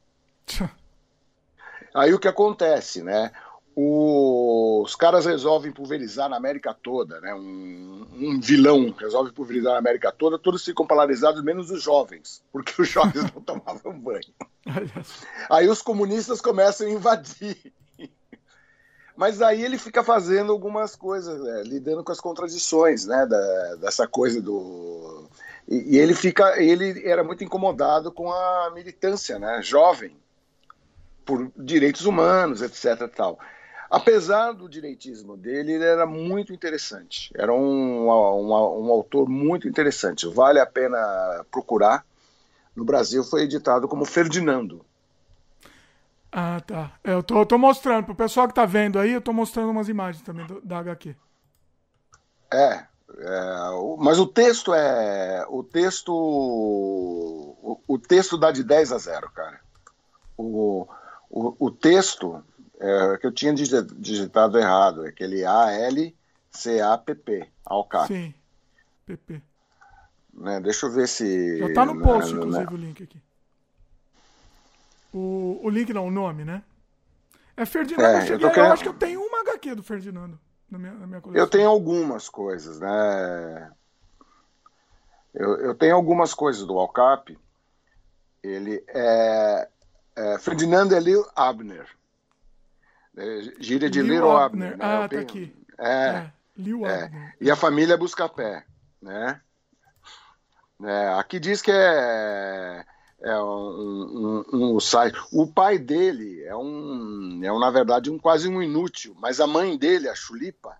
Aí 1.93 2.13
o 2.13 2.19
que 2.19 2.27
acontece, 2.27 3.01
né? 3.01 3.31
os 3.77 4.95
caras 4.95 5.25
resolvem 5.25 5.71
pulverizar 5.71 6.29
na 6.29 6.37
América 6.37 6.73
toda, 6.73 7.19
né? 7.19 7.33
Um, 7.33 8.07
um, 8.13 8.39
vilão 8.39 8.95
resolve 8.97 9.33
pulverizar 9.33 9.73
na 9.73 9.79
América 9.79 10.13
toda, 10.13 10.39
todos 10.39 10.63
ficam 10.63 10.87
paralisados, 10.87 11.43
menos 11.43 11.69
os 11.69 11.83
jovens, 11.83 12.41
porque 12.53 12.81
os 12.81 12.87
jovens 12.87 13.23
não 13.35 13.41
tomavam 13.41 13.99
banho. 13.99 14.33
Aí 15.49 15.67
os 15.67 15.81
comunistas 15.81 16.39
começam 16.39 16.87
a 16.87 16.91
invadir. 16.91 17.73
Mas 19.15 19.41
aí 19.41 19.63
ele 19.63 19.77
fica 19.77 20.03
fazendo 20.03 20.51
algumas 20.51 20.95
coisas, 20.95 21.41
né? 21.41 21.63
lidando 21.63 22.03
com 22.03 22.11
as 22.11 22.19
contradições, 22.19 23.05
né? 23.05 23.25
Da, 23.25 23.75
dessa 23.75 24.07
coisa 24.07 24.41
do. 24.41 25.27
E, 25.67 25.95
e 25.95 25.97
ele 25.97 26.13
fica, 26.13 26.61
ele 26.61 27.07
era 27.07 27.23
muito 27.23 27.43
incomodado 27.43 28.11
com 28.11 28.31
a 28.31 28.71
militância, 28.73 29.39
né? 29.39 29.61
Jovem, 29.61 30.15
por 31.23 31.49
direitos 31.55 32.05
humanos, 32.05 32.61
etc. 32.61 33.09
Tal. 33.15 33.39
Apesar 33.89 34.51
do 34.51 34.67
direitismo 34.67 35.37
dele, 35.37 35.73
ele 35.73 35.85
era 35.85 36.05
muito 36.05 36.51
interessante. 36.51 37.31
Era 37.35 37.53
um, 37.53 38.09
um, 38.09 38.49
um 38.49 38.91
autor 38.91 39.29
muito 39.29 39.67
interessante. 39.67 40.27
Vale 40.27 40.59
a 40.59 40.65
pena 40.65 41.45
procurar. 41.49 42.05
No 42.75 42.83
Brasil 42.83 43.23
foi 43.23 43.43
editado 43.43 43.87
como 43.87 44.03
Ferdinando. 44.03 44.85
Ah, 46.37 46.59
tá. 46.59 46.91
É, 47.01 47.13
eu 47.13 47.23
tô, 47.23 47.39
eu 47.39 47.45
tô 47.45 47.57
mostrando. 47.57 48.03
Pro 48.03 48.13
pessoal 48.13 48.45
que 48.45 48.53
tá 48.53 48.65
vendo 48.65 48.99
aí, 48.99 49.13
eu 49.13 49.21
tô 49.21 49.31
mostrando 49.31 49.69
umas 49.69 49.87
imagens 49.87 50.21
também 50.21 50.45
do, 50.45 50.59
da 50.59 50.79
HQ. 50.79 51.15
É, 52.51 52.73
é, 52.73 52.87
mas 53.99 54.19
o 54.19 54.27
texto 54.27 54.73
é. 54.73 55.45
O 55.47 55.63
texto. 55.63 56.11
O, 56.13 57.79
o, 57.87 57.97
texto 57.97 58.37
dá 58.37 58.51
de 58.51 58.65
10 58.65 58.91
a 58.91 58.97
0, 58.97 59.31
cara. 59.31 59.61
O, 60.35 60.85
o, 61.29 61.55
o 61.57 61.71
texto 61.71 62.43
é, 62.81 63.17
que 63.17 63.27
eu 63.27 63.31
tinha 63.31 63.53
digitado 63.53 64.59
errado, 64.59 65.05
é 65.05 65.09
aquele 65.09 65.45
A-L-C-A-P-P, 65.45 66.17
Alcap. 67.65 68.07
Sim, 68.07 68.33
PP. 69.05 69.41
Né, 70.33 70.59
deixa 70.59 70.85
eu 70.85 70.91
ver 70.91 71.07
se. 71.07 71.59
Já 71.59 71.73
tá 71.73 71.85
no 71.85 72.01
post, 72.01 72.33
né, 72.33 72.39
inclusive, 72.39 72.65
né? 72.65 72.73
o 72.73 72.75
link 72.75 73.01
aqui. 73.03 73.21
O, 75.15 75.61
o 75.63 75.69
link 75.69 75.93
não, 75.93 76.07
o 76.07 76.11
nome, 76.11 76.43
né? 76.43 76.61
É 77.55 77.65
Ferdinando. 77.65 78.05
É, 78.05 78.17
eu, 78.17 78.21
cheguei, 78.27 78.45
eu, 78.45 78.51
querendo... 78.51 78.67
eu, 78.67 78.73
acho 78.73 78.83
que 78.83 78.89
eu 78.89 78.93
tenho 78.93 79.21
uma 79.21 79.39
HQ 79.39 79.75
do 79.75 79.81
Ferdinando 79.81 80.37
na 80.69 80.77
minha, 80.77 80.93
na 80.93 81.07
minha 81.07 81.21
coleção. 81.21 81.41
Eu 81.41 81.49
tenho 81.49 81.69
algumas 81.69 82.27
coisas, 82.27 82.81
né? 82.81 83.71
Eu, 85.33 85.55
eu 85.61 85.73
tenho 85.73 85.95
algumas 85.95 86.33
coisas 86.33 86.67
do 86.67 86.77
Alcap. 86.77 87.39
Ele 88.43 88.83
é, 88.89 89.69
é 90.17 90.37
Ferdinando 90.37 90.93
Elil 90.93 91.25
Abner. 91.33 91.87
É, 93.15 93.41
gíria 93.61 93.89
de 93.89 94.01
Little 94.01 94.35
Abner. 94.35 94.73
Abner 94.73 94.77
né? 94.77 95.03
Ah, 95.05 95.07
tá 95.07 95.19
aqui. 95.21 95.55
É. 95.79 96.07
é. 96.07 96.33
Lil 96.57 96.85
é. 96.85 97.05
Abner. 97.05 97.37
E 97.39 97.49
a 97.49 97.55
família 97.55 97.95
Buscapé, 97.95 98.65
né? 99.01 99.39
É, 100.83 101.07
aqui 101.17 101.39
diz 101.39 101.61
que 101.61 101.71
é, 101.71 102.85
é 103.21 103.37
um, 103.37 104.43
um, 104.51 104.75
um, 104.75 104.79
site. 104.79 105.17
O 105.31 105.47
pai 105.47 105.77
dele 105.77 106.43
é 106.43 106.55
um, 106.55 107.43
é 107.43 107.51
um, 107.51 107.59
na 107.59 107.71
verdade, 107.71 108.09
um 108.09 108.19
quase 108.19 108.47
um 108.47 108.61
inútil, 108.61 109.15
mas 109.19 109.39
a 109.39 109.47
mãe 109.47 109.77
dele, 109.77 110.09
a 110.09 110.15
Chulipa, 110.15 110.77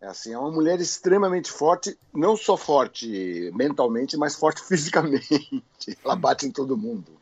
é 0.00 0.06
assim, 0.06 0.32
é 0.32 0.38
uma 0.38 0.50
mulher 0.50 0.78
extremamente 0.80 1.50
forte, 1.50 1.98
não 2.12 2.36
só 2.36 2.56
forte 2.56 3.50
mentalmente, 3.54 4.16
mas 4.16 4.36
forte 4.36 4.62
fisicamente. 4.66 5.62
Ela 6.04 6.14
bate 6.14 6.46
em 6.46 6.50
todo 6.50 6.76
mundo. 6.76 7.16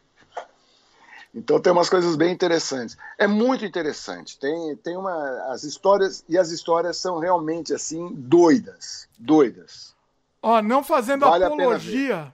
Então 1.34 1.60
tem 1.60 1.72
umas 1.72 1.90
coisas 1.90 2.14
bem 2.14 2.32
interessantes. 2.32 2.96
É 3.18 3.26
muito 3.26 3.64
interessante. 3.64 4.38
Tem, 4.38 4.76
tem 4.76 4.96
uma 4.96 5.52
as 5.52 5.64
histórias 5.64 6.24
e 6.28 6.38
as 6.38 6.50
histórias 6.50 6.96
são 6.96 7.18
realmente 7.18 7.74
assim 7.74 8.12
doidas, 8.14 9.08
doidas. 9.18 9.94
Ó, 10.40 10.62
não 10.62 10.84
fazendo 10.84 11.26
vale 11.26 11.44
apologia, 11.44 12.32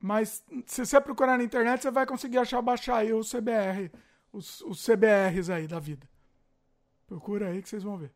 mas 0.00 0.44
se 0.66 0.84
você 0.84 1.00
procurar 1.00 1.36
na 1.36 1.44
internet 1.44 1.82
você 1.82 1.90
vai 1.90 2.06
conseguir 2.06 2.38
achar 2.38 2.62
baixar 2.62 2.98
aí 2.98 3.12
o 3.12 3.20
CBR, 3.20 3.90
os, 4.32 4.60
os 4.62 4.84
CBRs 4.84 5.50
aí 5.50 5.66
da 5.66 5.78
vida. 5.78 6.06
Procura 7.06 7.48
aí 7.48 7.62
que 7.62 7.68
vocês 7.68 7.82
vão 7.82 7.96
ver. 7.96 8.12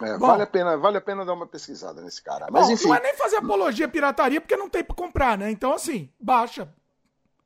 É, 0.00 0.18
bom, 0.18 0.26
vale 0.26 0.42
a 0.42 0.46
pena, 0.46 0.76
vale 0.76 0.98
a 0.98 1.00
pena 1.00 1.24
dar 1.24 1.32
uma 1.32 1.46
pesquisada 1.46 2.02
nesse 2.02 2.20
cara. 2.20 2.48
Mas 2.50 2.66
bom, 2.66 2.72
enfim. 2.72 2.88
Não 2.88 2.94
é 2.96 3.00
nem 3.00 3.14
fazer 3.14 3.36
apologia 3.36 3.88
pirataria 3.88 4.40
porque 4.40 4.56
não 4.56 4.68
tem 4.68 4.82
para 4.82 4.96
comprar, 4.96 5.38
né? 5.38 5.50
Então 5.50 5.72
assim, 5.72 6.10
baixa, 6.18 6.68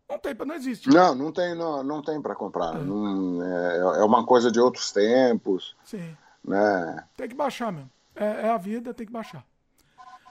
não 0.09 0.19
tem, 0.19 0.35
não 0.35 0.55
existe. 0.55 0.89
Não, 0.89 1.15
não 1.15 1.33
tem, 1.33 1.55
não, 1.55 1.83
não 1.83 2.03
tem 2.03 2.21
para 2.23 2.35
comprar. 2.35 2.77
É. 2.77 2.79
Não, 2.79 3.43
é, 3.43 3.79
é, 4.01 4.05
uma 4.05 4.25
coisa 4.25 4.51
de 4.51 4.61
outros 4.61 4.93
tempos. 4.93 5.77
Sim. 5.85 6.17
Né? 6.45 7.05
Tem 7.17 7.29
que 7.29 7.35
baixar 7.35 7.73
mesmo. 7.73 7.91
É, 8.15 8.47
é 8.47 8.51
a 8.51 8.57
vida, 8.57 8.95
tem 8.95 9.07
que 9.07 9.13
baixar. 9.13 9.45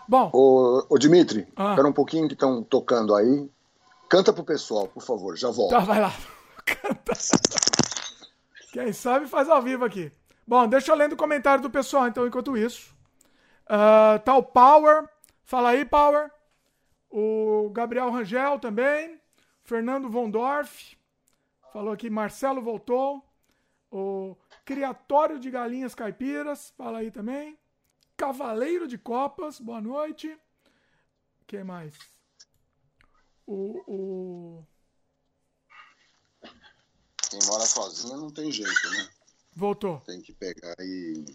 Bom. 0.08 0.30
Ô, 0.34 0.86
ô 0.90 0.98
Dimitri, 0.98 1.48
ah. 1.56 1.72
espera 1.72 1.88
um 1.88 1.94
pouquinho 1.94 2.28
que 2.28 2.34
estão 2.34 2.64
tocando 2.64 3.16
aí. 3.16 3.50
Canta 4.10 4.32
pro 4.32 4.44
pessoal, 4.44 4.88
por 4.88 5.04
favor, 5.04 5.36
já 5.36 5.50
volto. 5.50 5.72
Tá, 5.72 5.80
vai 5.80 6.00
lá. 6.00 6.14
Canta. 6.66 7.14
Quem 8.72 8.94
sabe 8.94 9.28
faz 9.28 9.50
ao 9.50 9.62
vivo 9.62 9.86
aqui. 9.86 10.12
Bom, 10.48 10.68
deixa 10.68 10.92
eu 10.92 10.96
lendo 10.96 11.14
o 11.14 11.18
comentário 11.18 11.62
do 11.62 11.70
pessoal, 11.70 12.08
então, 12.08 12.28
enquanto 12.28 12.56
isso. 12.56 12.94
Uh, 13.66 14.20
tá 14.24 14.36
o 14.36 14.44
Power. 14.44 15.10
Fala 15.44 15.70
aí, 15.70 15.86
Power. 15.86 16.30
O 17.10 17.70
Gabriel 17.72 18.12
Rangel 18.12 18.60
também. 18.60 19.20
Fernando 19.64 20.10
Vondorf 20.10 20.96
falou 21.76 21.92
aqui, 21.92 22.10
Marcelo 22.10 22.62
voltou. 22.62 23.22
O 23.92 24.38
Criatório 24.64 25.38
de 25.38 25.52
Galinhas 25.52 25.94
Caipiras, 25.94 26.74
fala 26.78 27.00
aí 27.00 27.12
também. 27.12 27.58
Cavaleiro 28.18 28.88
de 28.88 28.98
Copas, 28.98 29.60
boa 29.60 29.82
noite. 29.82 30.38
Quem 31.46 31.64
mais? 31.64 31.94
O, 33.46 33.84
o... 33.88 34.66
Quem 37.30 37.40
mora 37.48 37.66
sozinho 37.66 38.18
não 38.18 38.30
tem 38.30 38.52
jeito, 38.52 38.90
né? 38.92 39.10
Voltou. 39.56 40.00
Tem 40.02 40.22
que 40.22 40.34
pegar 40.34 40.76
e. 40.80 41.26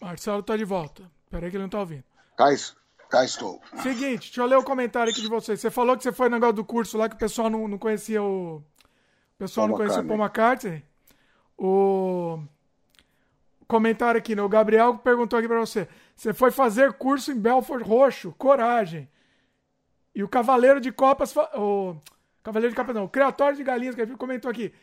Marcelo 0.00 0.42
tá 0.42 0.56
de 0.56 0.64
volta. 0.64 1.10
Peraí 1.30 1.50
que 1.50 1.56
ele 1.56 1.64
não 1.64 1.70
tá 1.70 1.80
ouvindo. 1.80 2.04
Cais, 2.36 2.74
Cá 3.08 3.24
estou. 3.24 3.60
Seguinte, 3.82 4.26
deixa 4.26 4.42
eu 4.42 4.46
ler 4.46 4.56
o 4.56 4.62
comentário 4.62 5.10
aqui 5.10 5.22
de 5.22 5.28
vocês. 5.28 5.58
Você 5.58 5.70
falou 5.70 5.96
que 5.96 6.02
você 6.02 6.12
foi 6.12 6.28
no 6.28 6.36
negócio 6.36 6.56
do 6.56 6.64
curso 6.64 6.98
lá 6.98 7.08
que 7.08 7.14
o 7.14 7.18
pessoal 7.18 7.48
não, 7.48 7.66
não 7.66 7.78
conhecia 7.78 8.22
o. 8.22 8.56
O 8.56 8.64
pessoal 9.38 9.66
Paul 9.66 9.70
não 9.70 9.76
conhecia 9.76 10.02
o 10.02 10.06
Paul 10.06 10.20
McCartney. 10.20 10.84
O 11.56 12.42
comentário 13.68 14.18
aqui, 14.18 14.34
né? 14.34 14.42
O 14.42 14.48
Gabriel 14.48 14.96
perguntou 14.98 15.38
aqui 15.38 15.46
pra 15.46 15.60
você. 15.60 15.86
Você 16.16 16.32
foi 16.32 16.50
fazer 16.50 16.94
curso 16.94 17.30
em 17.30 17.38
Belfort 17.38 17.86
Roxo, 17.86 18.34
coragem. 18.38 19.08
E 20.14 20.24
o 20.24 20.28
Cavaleiro 20.28 20.80
de 20.80 20.90
Copas. 20.90 21.36
O 21.36 21.96
Cavaleiro 22.42 22.72
de 22.72 22.76
Copas 22.76 22.94
não, 22.94 23.04
o 23.04 23.08
Criatório 23.08 23.56
de 23.56 23.62
Galinhas, 23.62 23.94
que 23.94 24.06
comentou 24.16 24.50
aqui. 24.50 24.74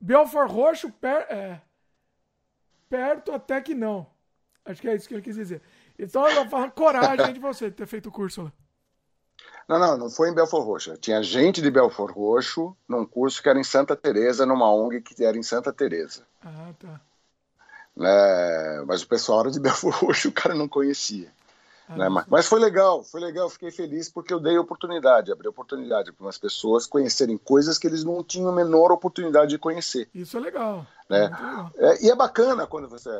Belfort 0.00 0.50
Roxo, 0.50 0.90
per, 0.90 1.26
é, 1.30 1.60
perto 2.90 3.32
até 3.32 3.60
que 3.60 3.74
não. 3.74 4.06
Acho 4.64 4.80
que 4.80 4.88
é 4.88 4.94
isso 4.94 5.06
que 5.08 5.14
ele 5.14 5.22
quis 5.22 5.36
dizer. 5.36 5.62
Então 5.98 6.28
eu 6.28 6.48
falo 6.48 6.70
coragem 6.72 7.32
de 7.32 7.38
você 7.38 7.70
ter 7.70 7.86
feito 7.86 8.08
o 8.08 8.12
curso 8.12 8.42
lá. 8.42 8.52
Não, 9.68 9.78
não, 9.78 9.96
não 9.96 10.10
foi 10.10 10.28
em 10.28 10.34
Belfort 10.34 10.64
Roxo. 10.64 10.96
Tinha 10.98 11.22
gente 11.22 11.62
de 11.62 11.70
Belfort 11.70 12.14
Roxo 12.14 12.76
num 12.88 13.06
curso 13.06 13.42
que 13.42 13.48
era 13.48 13.58
em 13.58 13.64
Santa 13.64 13.96
Teresa, 13.96 14.44
numa 14.44 14.70
ONG 14.70 15.00
que 15.00 15.24
era 15.24 15.38
em 15.38 15.42
Santa 15.42 15.72
Teresa. 15.72 16.26
Ah, 16.42 16.72
tá. 16.78 17.00
Né? 17.96 18.84
Mas 18.86 19.02
o 19.02 19.08
pessoal 19.08 19.40
era 19.40 19.50
de 19.50 19.60
Belfort 19.60 19.94
Roxo, 20.02 20.28
o 20.30 20.32
cara 20.32 20.54
não 20.54 20.68
conhecia. 20.68 21.30
Ah, 21.88 21.96
né? 21.96 22.08
mas, 22.08 22.24
mas, 22.28 22.46
foi 22.46 22.58
legal, 22.58 23.02
foi 23.02 23.20
legal, 23.20 23.48
fiquei 23.50 23.70
feliz 23.70 24.08
porque 24.08 24.32
eu 24.32 24.40
dei 24.40 24.56
oportunidade, 24.56 25.30
abri 25.30 25.46
oportunidade 25.46 26.12
para 26.12 26.24
umas 26.24 26.38
pessoas 26.38 26.86
conhecerem 26.86 27.36
coisas 27.36 27.78
que 27.78 27.86
eles 27.86 28.02
não 28.02 28.24
tinham 28.24 28.48
a 28.48 28.54
menor 28.54 28.90
oportunidade 28.90 29.50
de 29.50 29.58
conhecer. 29.58 30.08
Isso 30.14 30.36
é 30.38 30.40
legal. 30.40 30.86
Né? 31.10 31.30
É, 31.76 32.06
e 32.06 32.10
é 32.10 32.16
bacana 32.16 32.66
quando 32.66 32.88
você. 32.88 33.10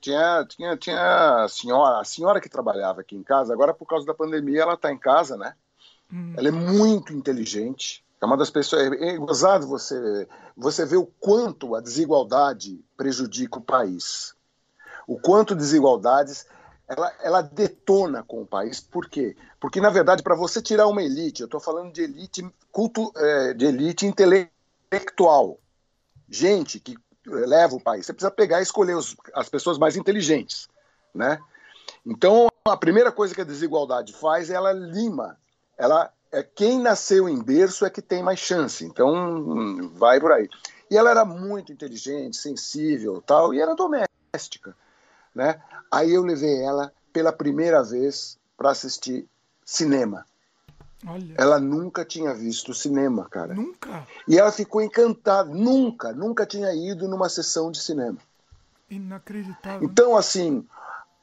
tinha, 0.00 0.46
tinha, 0.48 0.76
tinha 0.76 1.44
a 1.44 1.48
senhora, 1.48 2.00
a 2.00 2.04
senhora 2.04 2.40
que 2.40 2.48
trabalhava 2.48 3.02
aqui 3.02 3.14
em 3.14 3.22
casa, 3.22 3.52
agora 3.52 3.74
por 3.74 3.86
causa 3.86 4.06
da 4.06 4.14
pandemia 4.14 4.62
ela 4.62 4.74
está 4.74 4.90
em 4.90 4.98
casa, 4.98 5.36
né? 5.36 5.54
Hum. 6.10 6.32
Ela 6.34 6.48
é 6.48 6.52
muito 6.52 7.12
inteligente. 7.12 8.02
É 8.20 8.26
uma 8.26 8.36
das 8.36 8.50
pessoas. 8.50 8.82
É, 8.82 9.08
é 9.10 9.16
gozado 9.16 9.66
você, 9.66 10.28
você 10.56 10.84
ver 10.84 10.96
o 10.96 11.06
quanto 11.06 11.74
a 11.74 11.80
desigualdade 11.80 12.84
prejudica 12.96 13.58
o 13.58 13.62
país 13.62 14.36
o 15.08 15.18
quanto 15.18 15.56
desigualdades 15.56 16.46
ela, 16.86 17.12
ela 17.22 17.42
detona 17.42 18.22
com 18.22 18.42
o 18.42 18.46
país. 18.46 18.78
Por 18.78 19.08
quê? 19.08 19.34
Porque, 19.58 19.80
na 19.80 19.88
verdade, 19.88 20.22
para 20.22 20.34
você 20.34 20.60
tirar 20.60 20.86
uma 20.86 21.02
elite, 21.02 21.40
eu 21.40 21.46
estou 21.46 21.58
falando 21.58 21.92
de 21.92 22.02
elite, 22.02 22.46
culto, 22.70 23.10
é, 23.16 23.54
de 23.54 23.64
elite 23.64 24.06
intelectual, 24.06 25.58
gente 26.28 26.78
que 26.78 26.96
leva 27.26 27.74
o 27.74 27.80
país, 27.80 28.06
você 28.06 28.12
precisa 28.12 28.30
pegar 28.30 28.60
e 28.60 28.62
escolher 28.62 28.94
os, 28.94 29.16
as 29.34 29.48
pessoas 29.48 29.78
mais 29.78 29.96
inteligentes. 29.96 30.68
Né? 31.14 31.38
Então, 32.06 32.48
a 32.66 32.76
primeira 32.76 33.10
coisa 33.10 33.34
que 33.34 33.40
a 33.40 33.44
desigualdade 33.44 34.12
faz 34.12 34.50
é 34.50 34.54
ela 34.54 34.72
lima. 34.72 35.38
Ela 35.76 36.12
é 36.32 36.42
quem 36.42 36.78
nasceu 36.78 37.28
em 37.28 37.42
berço 37.42 37.84
é 37.86 37.90
que 37.90 38.02
tem 38.02 38.22
mais 38.22 38.38
chance. 38.38 38.84
Então, 38.84 39.90
vai 39.94 40.20
por 40.20 40.32
aí. 40.32 40.48
E 40.90 40.96
ela 40.96 41.10
era 41.10 41.24
muito 41.24 41.72
inteligente, 41.72 42.36
sensível, 42.36 43.22
tal, 43.22 43.52
e 43.52 43.60
era 43.60 43.74
doméstica 43.74 44.74
né? 45.34 45.60
Aí 45.90 46.12
eu 46.12 46.22
levei 46.22 46.62
ela 46.62 46.92
pela 47.12 47.32
primeira 47.32 47.82
vez 47.82 48.38
para 48.56 48.70
assistir 48.70 49.26
cinema. 49.64 50.26
Olha. 51.06 51.34
Ela 51.38 51.60
nunca 51.60 52.04
tinha 52.04 52.34
visto 52.34 52.74
cinema, 52.74 53.28
cara. 53.28 53.54
Nunca? 53.54 54.06
E 54.26 54.36
ela 54.36 54.50
ficou 54.50 54.82
encantada. 54.82 55.48
Nunca, 55.48 56.12
nunca 56.12 56.44
tinha 56.44 56.74
ido 56.74 57.06
numa 57.06 57.28
sessão 57.28 57.70
de 57.70 57.78
cinema. 57.78 58.18
Inacreditável. 58.90 59.88
Então, 59.88 60.16
assim, 60.16 60.66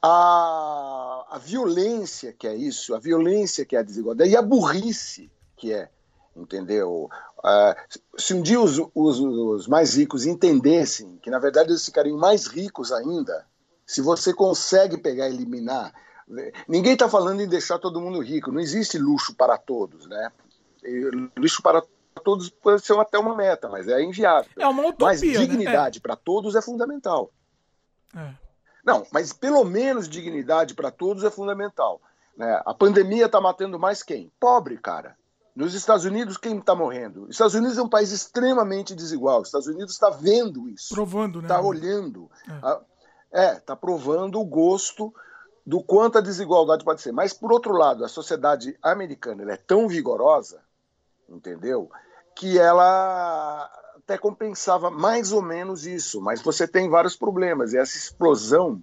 a, 0.02 1.15
a 1.30 1.38
violência 1.38 2.34
que 2.34 2.48
é 2.48 2.56
isso, 2.56 2.96
a 2.96 3.00
violência 3.00 3.66
que 3.66 3.76
é 3.76 3.80
a 3.80 3.84
desigualdade 3.84 4.32
e 4.32 4.38
a 4.38 4.42
burrice 4.42 5.32
que 5.56 5.74
é, 5.74 5.90
entendeu? 6.36 7.10
Uh, 7.40 8.20
se 8.20 8.34
um 8.34 8.42
dia 8.42 8.60
os, 8.60 8.80
os, 8.94 9.20
os 9.20 9.68
mais 9.68 9.96
ricos 9.96 10.26
entendessem 10.26 11.18
que, 11.22 11.30
na 11.30 11.40
verdade, 11.40 11.70
eles 11.70 11.86
ficariam 11.86 12.18
mais 12.18 12.48
ricos 12.48 12.92
ainda, 12.92 13.46
se 13.86 14.02
você 14.02 14.34
consegue 14.34 14.98
pegar 14.98 15.30
e 15.30 15.34
eliminar. 15.34 15.94
Ninguém 16.68 16.94
está 16.94 17.08
falando 17.08 17.42
em 17.42 17.48
deixar 17.48 17.78
todo 17.78 18.02
mundo 18.02 18.20
rico, 18.20 18.52
não 18.52 18.60
existe 18.60 18.98
luxo 18.98 19.36
para 19.36 19.58
todos, 19.58 20.08
né? 20.08 20.32
Luxo 21.38 21.62
para 21.62 21.84
todos 22.24 22.50
pode 22.50 22.84
ser 22.84 22.98
até 22.98 23.20
uma 23.20 23.36
meta, 23.36 23.70
mas 23.70 23.88
é 23.88 24.02
inviável. 24.02 24.50
É 24.58 24.68
uma 24.68 24.88
utopia, 24.88 25.08
Mas 25.08 25.22
dignidade 25.22 26.00
né? 26.00 26.00
é. 26.00 26.02
para 26.02 26.16
todos 26.16 26.56
é 26.56 26.62
fundamental. 26.62 27.32
É. 28.16 28.34
Não, 28.86 29.06
mas 29.12 29.34
pelo 29.34 29.64
menos 29.66 30.08
dignidade 30.08 30.76
para 30.76 30.92
todos 30.92 31.24
é 31.24 31.32
fundamental. 31.32 32.00
Né? 32.38 32.62
A 32.66 32.74
pandemia 32.74 33.26
está 33.26 33.42
matando 33.42 33.80
mais 33.80 34.04
quem? 34.04 34.32
Pobre, 34.40 34.78
cara. 34.78 35.18
Nos 35.56 35.74
Estados 35.74 36.06
Unidos, 36.06 36.38
quem 36.38 36.58
está 36.60 36.76
morrendo? 36.76 37.24
Os 37.24 37.32
Estados 37.32 37.56
Unidos 37.56 37.78
é 37.78 37.82
um 37.82 37.90
país 37.90 38.12
extremamente 38.12 38.94
desigual. 38.94 39.42
Os 39.42 39.48
Estados 39.48 39.68
Unidos 39.68 39.94
está 39.94 40.10
vendo 40.10 40.70
isso. 40.70 40.94
Provando, 40.94 41.42
né? 41.42 41.46
Está 41.46 41.62
olhando. 41.62 42.30
É. 43.32 43.46
É, 43.48 43.58
está 43.58 43.76
provando 43.76 44.40
o 44.40 44.46
gosto 44.46 45.14
do 45.66 45.82
quanto 45.82 46.18
a 46.18 46.22
desigualdade 46.22 46.84
pode 46.84 47.02
ser. 47.02 47.12
Mas, 47.12 47.34
por 47.34 47.52
outro 47.52 47.74
lado, 47.74 48.04
a 48.06 48.10
sociedade 48.10 48.78
americana 48.82 49.52
é 49.52 49.58
tão 49.58 49.88
vigorosa, 49.88 50.62
entendeu? 51.28 51.90
Que 52.36 52.60
ela 52.60 53.70
até 54.06 54.18
compensava 54.20 54.92
mais 54.92 55.32
ou 55.32 55.42
menos 55.42 55.86
isso. 55.86 56.22
Mas 56.22 56.42
você 56.42 56.68
tem 56.68 56.90
vários 56.90 57.16
problemas. 57.16 57.74
E 57.74 57.78
essa 57.78 57.98
explosão 57.98 58.82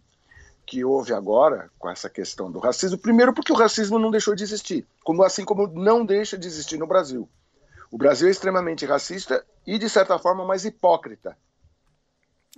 que 0.67 0.85
houve 0.85 1.15
agora 1.15 1.71
com 1.79 1.89
essa 1.89 2.11
questão 2.11 2.51
do 2.51 2.59
racismo, 2.59 2.99
primeiro 2.99 3.33
porque 3.33 3.53
o 3.53 3.57
racismo 3.57 3.99
não 3.99 4.11
deixou 4.11 4.35
de 4.35 4.43
existir, 4.43 4.87
como 5.05 5.23
assim 5.23 5.45
como 5.45 5.67
não 5.67 6.05
deixa 6.05 6.39
de 6.39 6.47
existir 6.47 6.79
no 6.79 6.87
Brasil. 6.87 7.29
O 7.91 7.99
Brasil 7.99 8.29
é 8.29 8.31
extremamente 8.31 8.87
racista 8.87 9.45
e, 9.67 9.79
de 9.79 9.89
certa 9.89 10.19
forma, 10.19 10.45
mais 10.45 10.65
hipócrita. 10.65 11.37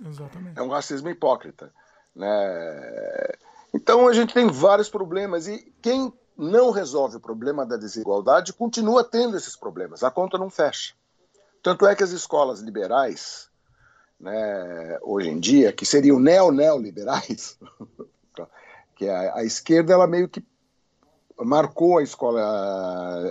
Exatamente. 0.03 0.57
É 0.57 0.61
um 0.61 0.69
racismo 0.69 1.09
hipócrita. 1.09 1.73
Né? 2.15 3.29
Então 3.73 4.07
a 4.07 4.13
gente 4.13 4.33
tem 4.33 4.47
vários 4.47 4.89
problemas 4.89 5.47
e 5.47 5.73
quem 5.81 6.13
não 6.37 6.71
resolve 6.71 7.17
o 7.17 7.19
problema 7.21 7.65
da 7.65 7.75
desigualdade 7.75 8.53
continua 8.53 9.03
tendo 9.03 9.35
esses 9.35 9.55
problemas, 9.55 10.03
a 10.03 10.11
conta 10.11 10.37
não 10.37 10.49
fecha. 10.49 10.93
Tanto 11.65 11.87
é 11.87 11.95
que 11.95 12.03
as 12.03 12.11
escolas 12.11 12.59
liberais, 12.59 13.49
né, 14.19 14.99
hoje 15.01 15.29
em 15.29 15.39
dia, 15.39 15.73
que 15.73 15.83
seriam 15.83 16.19
neo-neoliberais, 16.19 17.57
que 18.95 19.09
a, 19.09 19.37
a, 19.37 19.43
esquerda 19.43 19.91
ela 19.91 20.05
meio 20.05 20.29
que 20.29 20.45
marcou 21.43 21.99
escola, 21.99 22.39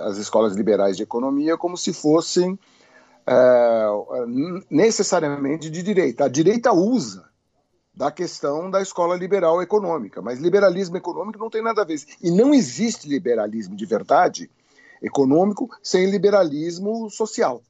as 0.02 0.16
escolas 0.16 0.56
liberais 0.56 0.96
de 0.96 1.04
economia 1.04 1.56
como 1.56 1.76
se 1.76 1.92
fossem 1.92 2.58
é, 3.24 3.86
necessariamente 4.68 5.70
de 5.70 5.80
direita. 5.80 6.24
A 6.24 6.28
direita 6.28 6.72
usa 6.72 7.30
da 7.94 8.10
questão 8.10 8.68
da 8.68 8.82
escola 8.82 9.14
liberal 9.14 9.62
econômica. 9.62 10.20
Mas 10.20 10.40
liberalismo 10.40 10.96
econômico 10.96 11.38
não 11.38 11.48
tem 11.48 11.62
nada 11.62 11.82
a 11.82 11.84
ver. 11.84 12.02
E 12.20 12.32
não 12.32 12.52
existe 12.52 13.08
liberalismo 13.08 13.76
de 13.76 13.86
verdade 13.86 14.50
econômico 15.00 15.70
sem 15.80 16.10
liberalismo 16.10 17.08
social. 17.08 17.62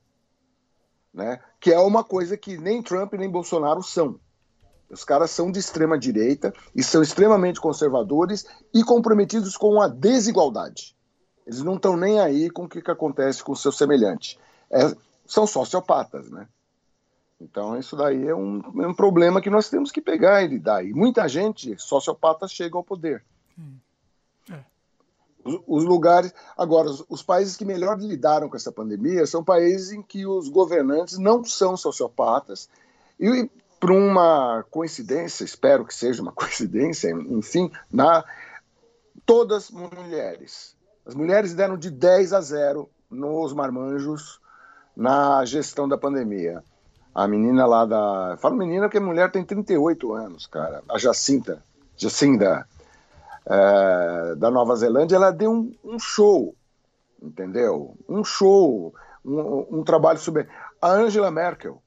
Né? 1.15 1.41
Que 1.61 1.73
é 1.73 1.79
uma 1.79 2.03
coisa 2.03 2.37
que 2.37 2.59
nem 2.59 2.83
Trump 2.83 3.15
nem 3.15 3.31
Bolsonaro 3.31 3.83
são. 3.83 4.19
Os 4.91 5.05
caras 5.05 5.31
são 5.31 5.51
de 5.51 5.61
extrema 5.61 5.99
direita 5.99 6.53
e 6.75 6.83
são 6.83 7.03
extremamente 7.03 7.61
conservadores 7.61 8.45
e 8.75 8.83
comprometidos 8.83 9.57
com 9.57 9.81
a 9.81 9.89
desigualdade. 9.89 10.95
Eles 11.47 11.63
não 11.63 11.77
estão 11.77 11.97
nem 11.97 12.21
aí 12.21 12.51
com 12.51 12.65
o 12.65 12.69
que, 12.69 12.83
que 12.83 12.91
acontece 12.91 13.43
com 13.43 13.53
o 13.53 13.57
seu 13.57 13.71
semelhante. 13.71 14.39
É, 14.71 14.95
são 15.27 15.47
sociopatas, 15.47 16.31
né? 16.31 16.49
Então, 17.41 17.79
isso 17.79 17.97
daí 17.97 18.27
é 18.27 18.35
um, 18.35 18.61
é 18.83 18.87
um 18.87 18.95
problema 18.95 19.41
que 19.41 19.51
nós 19.51 19.69
temos 19.69 19.91
que 19.93 20.01
pegar 20.01 20.43
e 20.43 20.49
lidar. 20.49 20.85
E 20.85 20.95
muita 20.95 21.29
gente, 21.29 21.77
sociopata, 21.79 22.49
chega 22.49 22.77
ao 22.77 22.85
poder. 22.85 23.23
Hum. 23.59 23.77
É. 24.51 24.61
Os, 25.67 25.85
lugares. 25.85 26.33
Agora, 26.57 26.89
os, 27.09 27.23
países 27.23 27.57
que 27.57 27.65
melhor 27.65 27.99
lidaram 27.99 28.49
com 28.49 28.57
essa 28.57 28.73
pandemia 28.73 29.27
são 29.27 29.45
países 29.45 29.93
em 29.93 30.03
que 30.03 30.27
os 30.27 30.49
governantes 30.49 31.19
não 31.19 31.45
são 31.45 31.77
sociopatas. 31.77 32.69
E, 33.21 33.51
por 33.79 33.91
uma 33.91 34.65
coincidência, 34.71 35.45
espero 35.45 35.85
que 35.85 35.95
seja 35.95 36.23
uma 36.23 36.33
coincidência, 36.33 37.11
enfim, 37.11 37.71
na, 37.93 38.25
todas 39.27 39.71
mulheres. 39.71 40.75
As 41.05 41.15
mulheres 41.15 41.55
deram 41.55 41.77
de 41.77 41.91
10 41.91 42.33
a 42.33 42.41
0 42.41 42.89
nos 43.11 43.53
marmanjos 43.53 44.41
na 44.97 45.45
gestão 45.45 45.89
da 45.89 45.99
pandemia. 45.99 46.63
A 47.15 47.29
menina 47.29 47.67
lá 47.67 47.85
da. 47.85 48.37
Falo 48.39 48.57
menina 48.57 48.87
porque 48.87 48.99
a 48.99 49.01
mulher 49.01 49.31
tem 49.31 49.45
38 49.45 50.13
anos, 50.13 50.47
cara. 50.47 50.83
A 50.89 50.99
Jacinta, 50.99 51.63
Jacinda, 51.97 52.67
é, 53.47 54.35
da 54.37 54.51
Nova 54.51 54.75
Zelândia, 54.77 55.17
ela 55.17 55.31
deu 55.31 55.51
um, 55.51 55.75
um 55.85 55.99
show, 55.99 56.55
entendeu? 57.23 57.97
Um 58.09 58.25
show, 58.25 58.95
um, 59.25 59.79
um 59.79 59.85
trabalho 59.85 60.19
sobre. 60.19 60.47
A 60.81 60.91
Angela 60.91 61.31
Merkel 61.31 61.83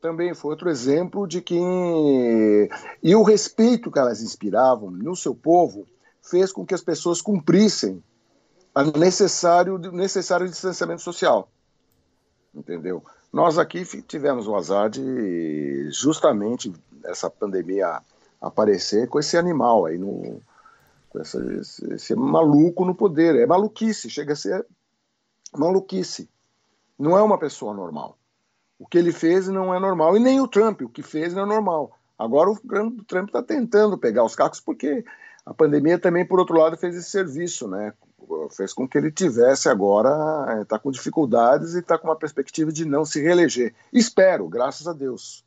também 0.00 0.34
foi 0.34 0.50
outro 0.50 0.68
exemplo 0.68 1.26
de 1.26 1.40
que. 1.40 2.68
E 3.02 3.14
o 3.14 3.22
respeito 3.22 3.90
que 3.90 3.98
elas 3.98 4.22
inspiravam 4.22 4.90
no 4.90 5.14
seu 5.14 5.34
povo 5.34 5.86
fez 6.20 6.52
com 6.52 6.64
que 6.64 6.74
as 6.74 6.82
pessoas 6.82 7.20
cumprissem 7.20 8.02
o 8.74 8.98
necessário, 8.98 9.78
necessário 9.78 10.48
distanciamento 10.48 11.02
social. 11.02 11.48
Entendeu? 12.54 13.02
Nós 13.32 13.58
aqui 13.58 13.84
tivemos 14.02 14.46
o 14.46 14.54
azar 14.54 14.90
de 14.90 15.88
justamente 15.90 16.72
essa 17.04 17.30
pandemia 17.30 18.00
aparecer 18.40 19.08
com 19.08 19.18
esse 19.18 19.36
animal 19.36 19.86
aí, 19.86 19.96
no, 19.96 20.42
com 21.12 21.20
essa, 21.20 21.38
esse, 21.60 21.92
esse 21.92 22.14
maluco 22.16 22.84
no 22.84 22.94
poder. 22.94 23.36
É 23.36 23.46
maluquice, 23.46 24.08
chega 24.08 24.32
a 24.32 24.36
ser 24.36 24.66
maluquice. 25.54 26.28
Não 26.98 27.16
é 27.16 27.22
uma 27.22 27.38
pessoa 27.38 27.74
normal. 27.74 28.16
O 28.78 28.86
que 28.86 28.96
ele 28.96 29.12
fez 29.12 29.46
não 29.48 29.74
é 29.74 29.78
normal. 29.78 30.16
E 30.16 30.20
nem 30.20 30.40
o 30.40 30.48
Trump, 30.48 30.80
o 30.80 30.88
que 30.88 31.02
fez 31.02 31.34
não 31.34 31.42
é 31.42 31.46
normal. 31.46 31.98
Agora 32.18 32.50
o 32.50 32.58
Trump 33.04 33.28
está 33.28 33.42
tentando 33.42 33.98
pegar 33.98 34.24
os 34.24 34.34
cacos 34.34 34.60
porque 34.60 35.04
a 35.44 35.52
pandemia 35.52 35.98
também, 35.98 36.26
por 36.26 36.38
outro 36.38 36.56
lado, 36.56 36.76
fez 36.76 36.96
esse 36.96 37.10
serviço, 37.10 37.68
né? 37.68 37.92
Fez 38.52 38.72
com 38.72 38.88
que 38.88 38.96
ele 38.96 39.10
tivesse 39.10 39.68
agora, 39.68 40.62
está 40.62 40.78
com 40.78 40.90
dificuldades 40.90 41.74
e 41.74 41.80
está 41.80 41.98
com 41.98 42.08
uma 42.08 42.16
perspectiva 42.16 42.72
de 42.72 42.84
não 42.84 43.04
se 43.04 43.20
reeleger. 43.20 43.74
Espero, 43.92 44.48
graças 44.48 44.86
a 44.86 44.92
Deus. 44.92 45.44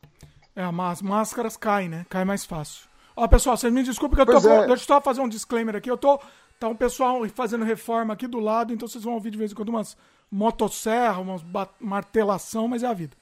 É, 0.56 0.64
as 0.64 1.02
máscaras 1.02 1.58
caem, 1.58 1.90
né? 1.90 2.06
Cai 2.10 2.26
mais 2.26 2.46
fácil. 2.46 2.88
Ó, 3.16 3.28
pessoal, 3.28 3.56
vocês 3.56 3.72
me 3.72 3.82
desculpem 3.82 4.16
que 4.16 4.22
eu 4.22 4.42
tô. 4.42 4.50
É. 4.50 4.68
Deixa 4.68 4.74
eu 4.74 4.78
só 4.78 5.02
fazer 5.02 5.22
um 5.22 5.30
disclaimer 5.30 5.76
aqui. 5.76 5.90
Eu 5.90 5.98
tô. 5.98 6.20
Tá 6.60 6.70
um 6.70 6.76
pessoal 6.76 7.28
fazendo 7.30 7.66
reforma 7.66 8.14
aqui 8.14 8.28
do 8.28 8.40
lado, 8.40 8.74
então 8.74 8.88
vocês 8.88 9.04
vão 9.04 9.14
ouvir 9.14 9.30
de 9.30 9.38
vez 9.38 9.52
em 9.52 9.56
quando 9.56 9.70
umas 9.70 9.98
motosserra, 10.32 11.20
umas 11.20 11.42
martelação, 11.80 12.68
mas 12.68 12.82
é 12.82 12.88
a 12.88 12.94
vida. 12.94 13.18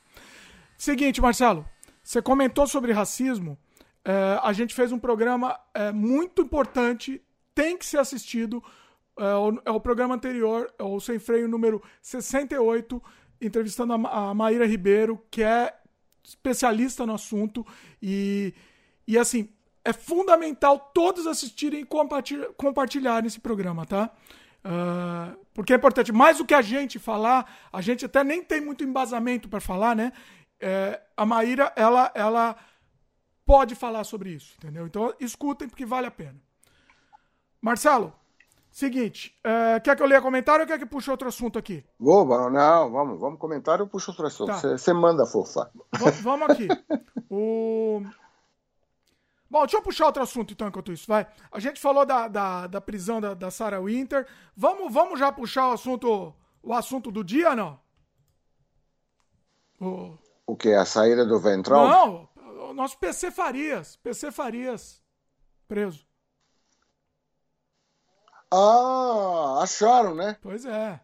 Seguinte, 0.77 1.19
Marcelo, 1.19 1.65
você 2.03 2.21
comentou 2.21 2.67
sobre 2.67 2.91
racismo. 2.91 3.57
É, 4.05 4.39
a 4.43 4.53
gente 4.53 4.75
fez 4.75 4.91
um 4.91 4.99
programa 4.99 5.59
é, 5.73 5.91
muito 5.91 6.43
importante, 6.43 7.21
tem 7.55 7.75
que 7.75 7.85
ser 7.85 7.97
assistido. 7.97 8.63
É 9.17 9.33
o, 9.35 9.61
é 9.65 9.71
o, 9.71 9.79
programa 9.79 10.13
anterior, 10.13 10.71
é 10.77 10.83
o 10.83 10.99
Sem 10.99 11.17
Freio 11.17 11.47
número 11.47 11.81
68, 12.01 13.01
entrevistando 13.41 13.93
a, 13.93 14.29
a 14.29 14.33
Maíra 14.33 14.65
Ribeiro, 14.65 15.19
que 15.31 15.41
é 15.41 15.73
especialista 16.23 17.05
no 17.05 17.15
assunto. 17.15 17.65
E, 18.01 18.53
e 19.07 19.17
assim, 19.17 19.49
é 19.85 19.91
fundamental 19.91 20.79
todos 20.93 21.27
assistirem 21.27 21.81
e 21.81 21.85
compartilhar, 21.85 22.47
compartilharem 22.57 23.27
esse 23.27 23.39
programa, 23.39 23.85
tá? 23.85 24.09
Uh, 24.63 25.37
porque 25.53 25.73
é 25.73 25.75
importante. 25.75 26.11
Mais 26.11 26.37
do 26.37 26.45
que 26.45 26.53
a 26.53 26.61
gente 26.61 26.97
falar, 26.97 27.51
a 27.71 27.81
gente 27.81 28.05
até 28.05 28.23
nem 28.23 28.43
tem 28.43 28.61
muito 28.61 28.83
embasamento 28.83 29.49
para 29.49 29.59
falar, 29.59 29.95
né? 29.95 30.13
É, 30.59 31.01
a 31.17 31.25
Maíra, 31.25 31.73
ela, 31.75 32.09
ela 32.15 32.55
pode 33.45 33.75
falar 33.75 34.05
sobre 34.05 34.29
isso, 34.29 34.55
entendeu? 34.57 34.87
Então 34.87 35.13
escutem 35.19 35.67
porque 35.67 35.85
vale 35.85 36.07
a 36.07 36.11
pena. 36.11 36.35
Marcelo, 37.61 38.13
seguinte, 38.71 39.37
é, 39.43 39.81
quer 39.81 39.97
que 39.97 40.01
eu 40.01 40.07
leia 40.07 40.21
comentário 40.21 40.63
ou 40.63 40.67
quer 40.67 40.79
que 40.79 40.85
puxe 40.85 41.11
outro 41.11 41.27
assunto 41.27 41.59
aqui? 41.59 41.83
Vou, 41.99 42.25
não, 42.49 42.91
vamos, 42.91 43.19
vamos 43.19 43.39
comentário, 43.39 43.83
eu 43.83 43.87
puxo 43.87 44.11
outro 44.11 44.25
assunto. 44.25 44.53
Você 44.53 44.93
tá. 44.93 44.93
manda, 44.93 45.25
fofa. 45.25 45.69
V 45.93 46.11
vamos 46.21 46.49
aqui. 46.49 46.67
o... 47.29 48.01
Bom, 49.53 49.59
deixa 49.67 49.77
eu 49.77 49.83
puxar 49.83 50.07
outro 50.07 50.23
assunto 50.23 50.51
então 50.51 50.67
enquanto 50.67 50.91
isso, 50.91 51.05
vai. 51.07 51.27
A 51.51 51.59
gente 51.59 51.79
falou 51.79 52.07
da, 52.07 52.27
da, 52.27 52.65
da 52.65 52.81
prisão 52.81 53.21
da, 53.21 53.35
da 53.35 53.51
Sarah 53.51 53.79
Winter. 53.79 54.25
Vamos, 54.57 54.91
vamos 54.91 55.19
já 55.19 55.31
puxar 55.31 55.69
o 55.69 55.73
assunto, 55.73 56.33
o 56.63 56.73
assunto 56.73 57.11
do 57.11 57.23
dia, 57.23 57.55
não? 57.55 57.79
O, 59.79 60.17
o 60.47 60.55
que? 60.57 60.73
A 60.73 60.85
saída 60.85 61.23
do 61.23 61.39
Ventral? 61.39 61.87
Não, 61.87 62.29
o 62.71 62.73
nosso 62.73 62.97
PC 62.97 63.29
Farias. 63.29 63.95
PC 63.97 64.31
Farias. 64.31 64.99
Preso. 65.67 66.03
Ah, 68.51 69.59
acharam, 69.61 70.15
né? 70.15 70.35
Pois 70.41 70.65
é. 70.65 70.99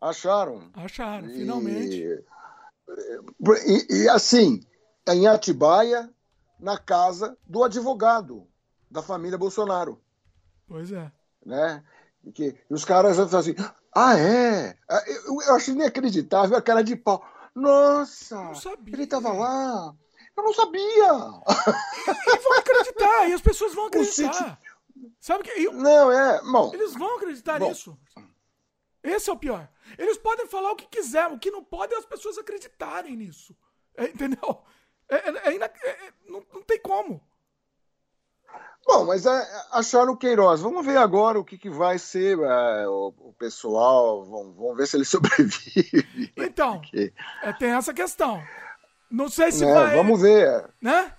Acharam. 0.00 0.70
Acharam, 0.72 1.28
finalmente. 1.28 1.94
E, 1.94 2.24
e, 3.66 4.04
e 4.04 4.08
assim, 4.08 4.62
em 5.06 5.26
Atibaia, 5.26 6.10
na 6.58 6.78
casa 6.78 7.36
do 7.46 7.62
advogado 7.62 8.46
da 8.90 9.02
família 9.02 9.38
Bolsonaro. 9.38 10.00
Pois 10.66 10.92
é. 10.92 11.10
Né? 11.44 11.82
E, 12.24 12.32
que, 12.32 12.56
e 12.68 12.74
os 12.74 12.84
caras 12.84 13.16
falam 13.16 13.38
assim: 13.38 13.54
ah, 13.94 14.18
é? 14.18 14.76
Ah, 14.88 15.04
eu, 15.06 15.40
eu 15.42 15.54
achei 15.54 15.74
inacreditável 15.74 16.56
a 16.56 16.62
cara 16.62 16.82
de 16.82 16.96
pau. 16.96 17.24
Nossa, 17.54 18.52
ele 18.86 19.04
estava 19.04 19.32
lá. 19.32 19.94
Eu 20.36 20.44
não 20.44 20.54
sabia. 20.54 20.82
E 20.82 22.38
vão 22.38 22.58
acreditar, 22.58 23.28
e 23.28 23.32
as 23.32 23.40
pessoas 23.40 23.74
vão 23.74 23.86
acreditar. 23.88 24.58
Sabe 25.20 25.44
que. 25.44 25.50
Eu... 25.50 25.72
Não, 25.72 26.12
é. 26.12 26.40
Bom, 26.42 26.72
Eles 26.72 26.94
vão 26.94 27.16
acreditar 27.16 27.58
bom. 27.58 27.68
nisso. 27.68 27.98
Esse 29.02 29.30
é 29.30 29.32
o 29.32 29.36
pior. 29.36 29.68
Eles 29.96 30.18
podem 30.18 30.46
falar 30.46 30.72
o 30.72 30.76
que 30.76 30.86
quiser, 30.86 31.26
o 31.28 31.38
que 31.38 31.50
não 31.50 31.64
pode 31.64 31.94
é 31.94 31.96
as 31.96 32.04
pessoas 32.04 32.38
acreditarem 32.38 33.16
nisso. 33.16 33.56
É, 33.96 34.04
entendeu? 34.04 34.62
É, 35.10 35.16
é, 35.16 35.54
é, 35.54 35.56
é, 35.56 35.88
é 35.88 36.12
não, 36.28 36.42
não, 36.52 36.62
tem 36.62 36.80
como. 36.80 37.20
Bom, 38.86 39.04
mas 39.04 39.26
é, 39.26 39.46
acharam 39.72 40.12
o 40.12 40.16
Queiroz. 40.16 40.60
Vamos 40.60 40.84
ver 40.84 40.96
agora 40.96 41.38
o 41.38 41.44
que, 41.44 41.58
que 41.58 41.68
vai 41.68 41.98
ser 41.98 42.38
o, 42.38 43.14
o, 43.18 43.32
pessoal. 43.38 44.24
Vamos, 44.24 44.56
vamos, 44.56 44.76
ver 44.76 44.86
se 44.86 44.96
ele 44.96 45.04
sobrevive. 45.06 46.32
Então, 46.36 46.80
Porque... 46.80 47.12
tem 47.58 47.70
essa 47.70 47.92
questão. 47.92 48.42
Não 49.10 49.28
sei 49.28 49.52
se 49.52 49.64
vai. 49.64 49.94
Vamos 49.94 50.20
ver. 50.20 50.70
Né? 50.80 51.12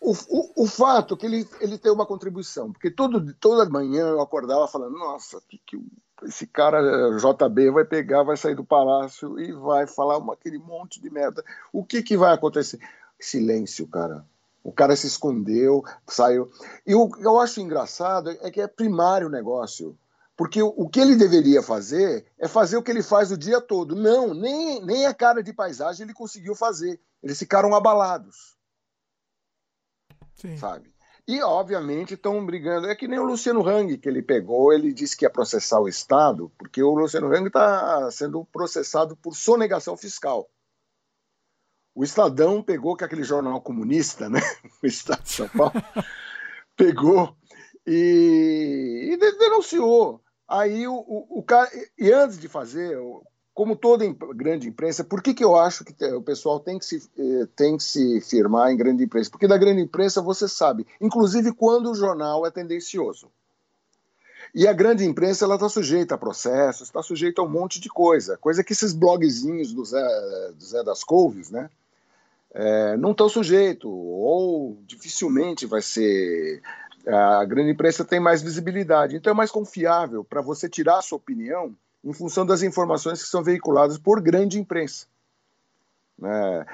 O, 0.00 0.12
o, 0.12 0.64
o, 0.64 0.66
fato 0.66 1.14
é 1.14 1.16
que 1.16 1.26
ele, 1.26 1.48
ele 1.60 1.78
tem 1.78 1.90
uma 1.90 2.06
contribuição, 2.06 2.70
porque 2.70 2.90
todo, 2.90 3.34
toda 3.34 3.68
manhã 3.68 4.08
eu 4.08 4.20
acordava 4.20 4.68
falando, 4.68 4.96
nossa, 4.98 5.40
que, 5.48 5.58
que 5.66 5.80
esse 6.22 6.46
cara 6.46 6.80
JB 7.16 7.70
vai 7.70 7.84
pegar, 7.84 8.22
vai 8.22 8.36
sair 8.36 8.54
do 8.54 8.64
palácio 8.64 9.38
e 9.38 9.52
vai 9.52 9.86
falar 9.86 10.18
uma, 10.18 10.34
aquele 10.34 10.58
monte 10.58 11.00
de 11.00 11.10
merda. 11.10 11.44
O 11.72 11.84
que, 11.84 12.02
que 12.02 12.16
vai 12.16 12.32
acontecer? 12.32 12.78
Silêncio, 13.26 13.86
cara. 13.86 14.24
O 14.62 14.72
cara 14.72 14.96
se 14.96 15.06
escondeu, 15.06 15.84
saiu. 16.06 16.50
E 16.86 16.94
o 16.94 17.08
que 17.08 17.24
eu 17.24 17.38
acho 17.38 17.60
engraçado 17.60 18.30
é 18.30 18.50
que 18.50 18.60
é 18.60 18.66
primário 18.66 19.28
o 19.28 19.30
negócio. 19.30 19.96
Porque 20.36 20.62
o, 20.62 20.74
o 20.76 20.88
que 20.88 21.00
ele 21.00 21.16
deveria 21.16 21.62
fazer 21.62 22.26
é 22.38 22.46
fazer 22.46 22.76
o 22.76 22.82
que 22.82 22.90
ele 22.90 23.02
faz 23.02 23.30
o 23.30 23.38
dia 23.38 23.60
todo. 23.60 23.94
Não, 23.94 24.34
nem, 24.34 24.84
nem 24.84 25.06
a 25.06 25.14
cara 25.14 25.42
de 25.42 25.52
paisagem 25.52 26.04
ele 26.04 26.12
conseguiu 26.12 26.54
fazer. 26.54 27.00
Eles 27.22 27.38
ficaram 27.38 27.74
abalados. 27.74 28.56
Sim. 30.34 30.56
Sabe? 30.56 30.92
E, 31.26 31.42
obviamente, 31.42 32.14
estão 32.14 32.44
brigando. 32.44 32.88
É 32.88 32.94
que 32.94 33.08
nem 33.08 33.18
o 33.18 33.24
Luciano 33.24 33.66
Hang, 33.66 33.96
que 33.98 34.08
ele 34.08 34.22
pegou, 34.22 34.72
ele 34.72 34.92
disse 34.92 35.16
que 35.16 35.24
ia 35.24 35.30
processar 35.30 35.80
o 35.80 35.88
Estado, 35.88 36.52
porque 36.56 36.82
o 36.82 36.94
Luciano 36.94 37.32
Hang 37.34 37.46
está 37.46 38.10
sendo 38.12 38.44
processado 38.44 39.16
por 39.16 39.34
sonegação 39.34 39.96
fiscal. 39.96 40.48
O 41.96 42.04
Estadão 42.04 42.62
pegou, 42.62 42.94
que 42.94 43.02
é 43.02 43.06
aquele 43.06 43.24
jornal 43.24 43.58
comunista, 43.58 44.28
né? 44.28 44.38
O 44.82 44.86
Estado 44.86 45.22
de 45.22 45.32
São 45.32 45.48
Paulo, 45.48 45.72
pegou 46.76 47.34
e, 47.86 49.12
e 49.12 49.16
denunciou. 49.38 50.20
Aí 50.46 50.86
o, 50.86 50.94
o, 50.94 51.38
o, 51.38 51.42
cara, 51.42 51.70
e 51.98 52.12
antes 52.12 52.38
de 52.38 52.48
fazer, 52.48 52.98
como 53.54 53.74
toda 53.74 54.04
grande 54.34 54.68
imprensa, 54.68 55.02
por 55.02 55.22
que, 55.22 55.32
que 55.32 55.42
eu 55.42 55.56
acho 55.56 55.86
que 55.86 56.04
o 56.12 56.20
pessoal 56.20 56.60
tem 56.60 56.78
que, 56.78 56.84
se, 56.84 57.10
eh, 57.18 57.48
tem 57.56 57.78
que 57.78 57.82
se 57.82 58.20
firmar 58.20 58.70
em 58.70 58.76
grande 58.76 59.02
imprensa? 59.02 59.30
Porque 59.30 59.48
da 59.48 59.56
grande 59.56 59.80
imprensa 59.80 60.20
você 60.20 60.46
sabe, 60.46 60.86
inclusive 61.00 61.50
quando 61.54 61.90
o 61.90 61.94
jornal 61.94 62.46
é 62.46 62.50
tendencioso. 62.50 63.32
E 64.54 64.68
a 64.68 64.72
grande 64.74 65.04
imprensa 65.06 65.46
ela 65.46 65.54
está 65.54 65.68
sujeita 65.70 66.14
a 66.14 66.18
processos, 66.18 66.88
está 66.88 67.02
sujeita 67.02 67.40
a 67.40 67.44
um 67.44 67.48
monte 67.48 67.80
de 67.80 67.88
coisa, 67.88 68.36
coisa 68.36 68.62
que 68.62 68.74
esses 68.74 68.92
blogzinhos 68.92 69.72
do 69.72 69.82
Zé, 69.82 70.06
do 70.52 70.64
Zé 70.64 70.84
das 70.84 71.02
Couves, 71.02 71.50
né? 71.50 71.70
É, 72.56 72.96
não 72.96 73.10
estão 73.10 73.28
sujeitos, 73.28 73.90
ou 73.92 74.78
dificilmente 74.86 75.66
vai 75.66 75.82
ser. 75.82 76.62
A 77.06 77.44
grande 77.44 77.70
imprensa 77.70 78.04
tem 78.04 78.18
mais 78.18 78.42
visibilidade, 78.42 79.14
então 79.14 79.30
é 79.30 79.36
mais 79.36 79.50
confiável 79.50 80.24
para 80.24 80.40
você 80.40 80.68
tirar 80.68 80.98
a 80.98 81.02
sua 81.02 81.18
opinião 81.18 81.76
em 82.02 82.12
função 82.12 82.44
das 82.44 82.62
informações 82.62 83.22
que 83.22 83.28
são 83.28 83.44
veiculadas 83.44 83.98
por 83.98 84.20
grande 84.20 84.58
imprensa. 84.58 85.06
É, 86.24 86.66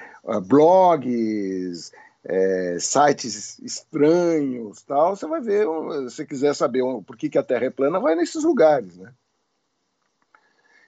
blogs, 0.46 1.92
é, 2.24 2.78
sites 2.80 3.58
estranhos, 3.58 4.82
tal, 4.82 5.16
você 5.16 5.26
vai 5.26 5.40
ver, 5.40 5.66
se 6.08 6.24
quiser 6.24 6.54
saber 6.54 6.82
por 7.04 7.16
que, 7.16 7.28
que 7.28 7.38
a 7.38 7.42
Terra 7.42 7.66
é 7.66 7.70
plana, 7.70 7.98
vai 7.98 8.14
nesses 8.14 8.44
lugares, 8.44 8.96
né? 8.96 9.12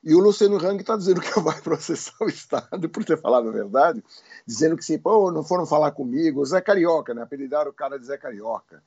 E 0.05 0.15
o 0.15 0.21
Luciano 0.21 0.59
Hang 0.59 0.79
está 0.79 0.97
dizendo 0.97 1.21
que 1.21 1.29
vai 1.41 1.59
processar 1.63 2.15
o 2.21 2.29
Estado 2.29 2.89
por 2.91 3.05
ter 3.05 3.19
falado 3.19 3.49
a 3.49 3.53
verdade, 3.53 4.05
dizendo 4.47 4.77
que 4.77 4.85
sim, 4.85 4.99
pô, 4.99 5.33
não 5.33 5.43
foram 5.43 5.65
falar 5.65 5.93
comigo. 5.93 6.43
O 6.43 6.45
Zé 6.45 6.61
Carioca, 6.61 7.15
né? 7.15 7.23
Apelidaram 7.23 7.71
o 7.71 7.75
cara 7.75 7.99
de 7.99 8.05
Zé 8.05 8.19
Carioca, 8.19 8.83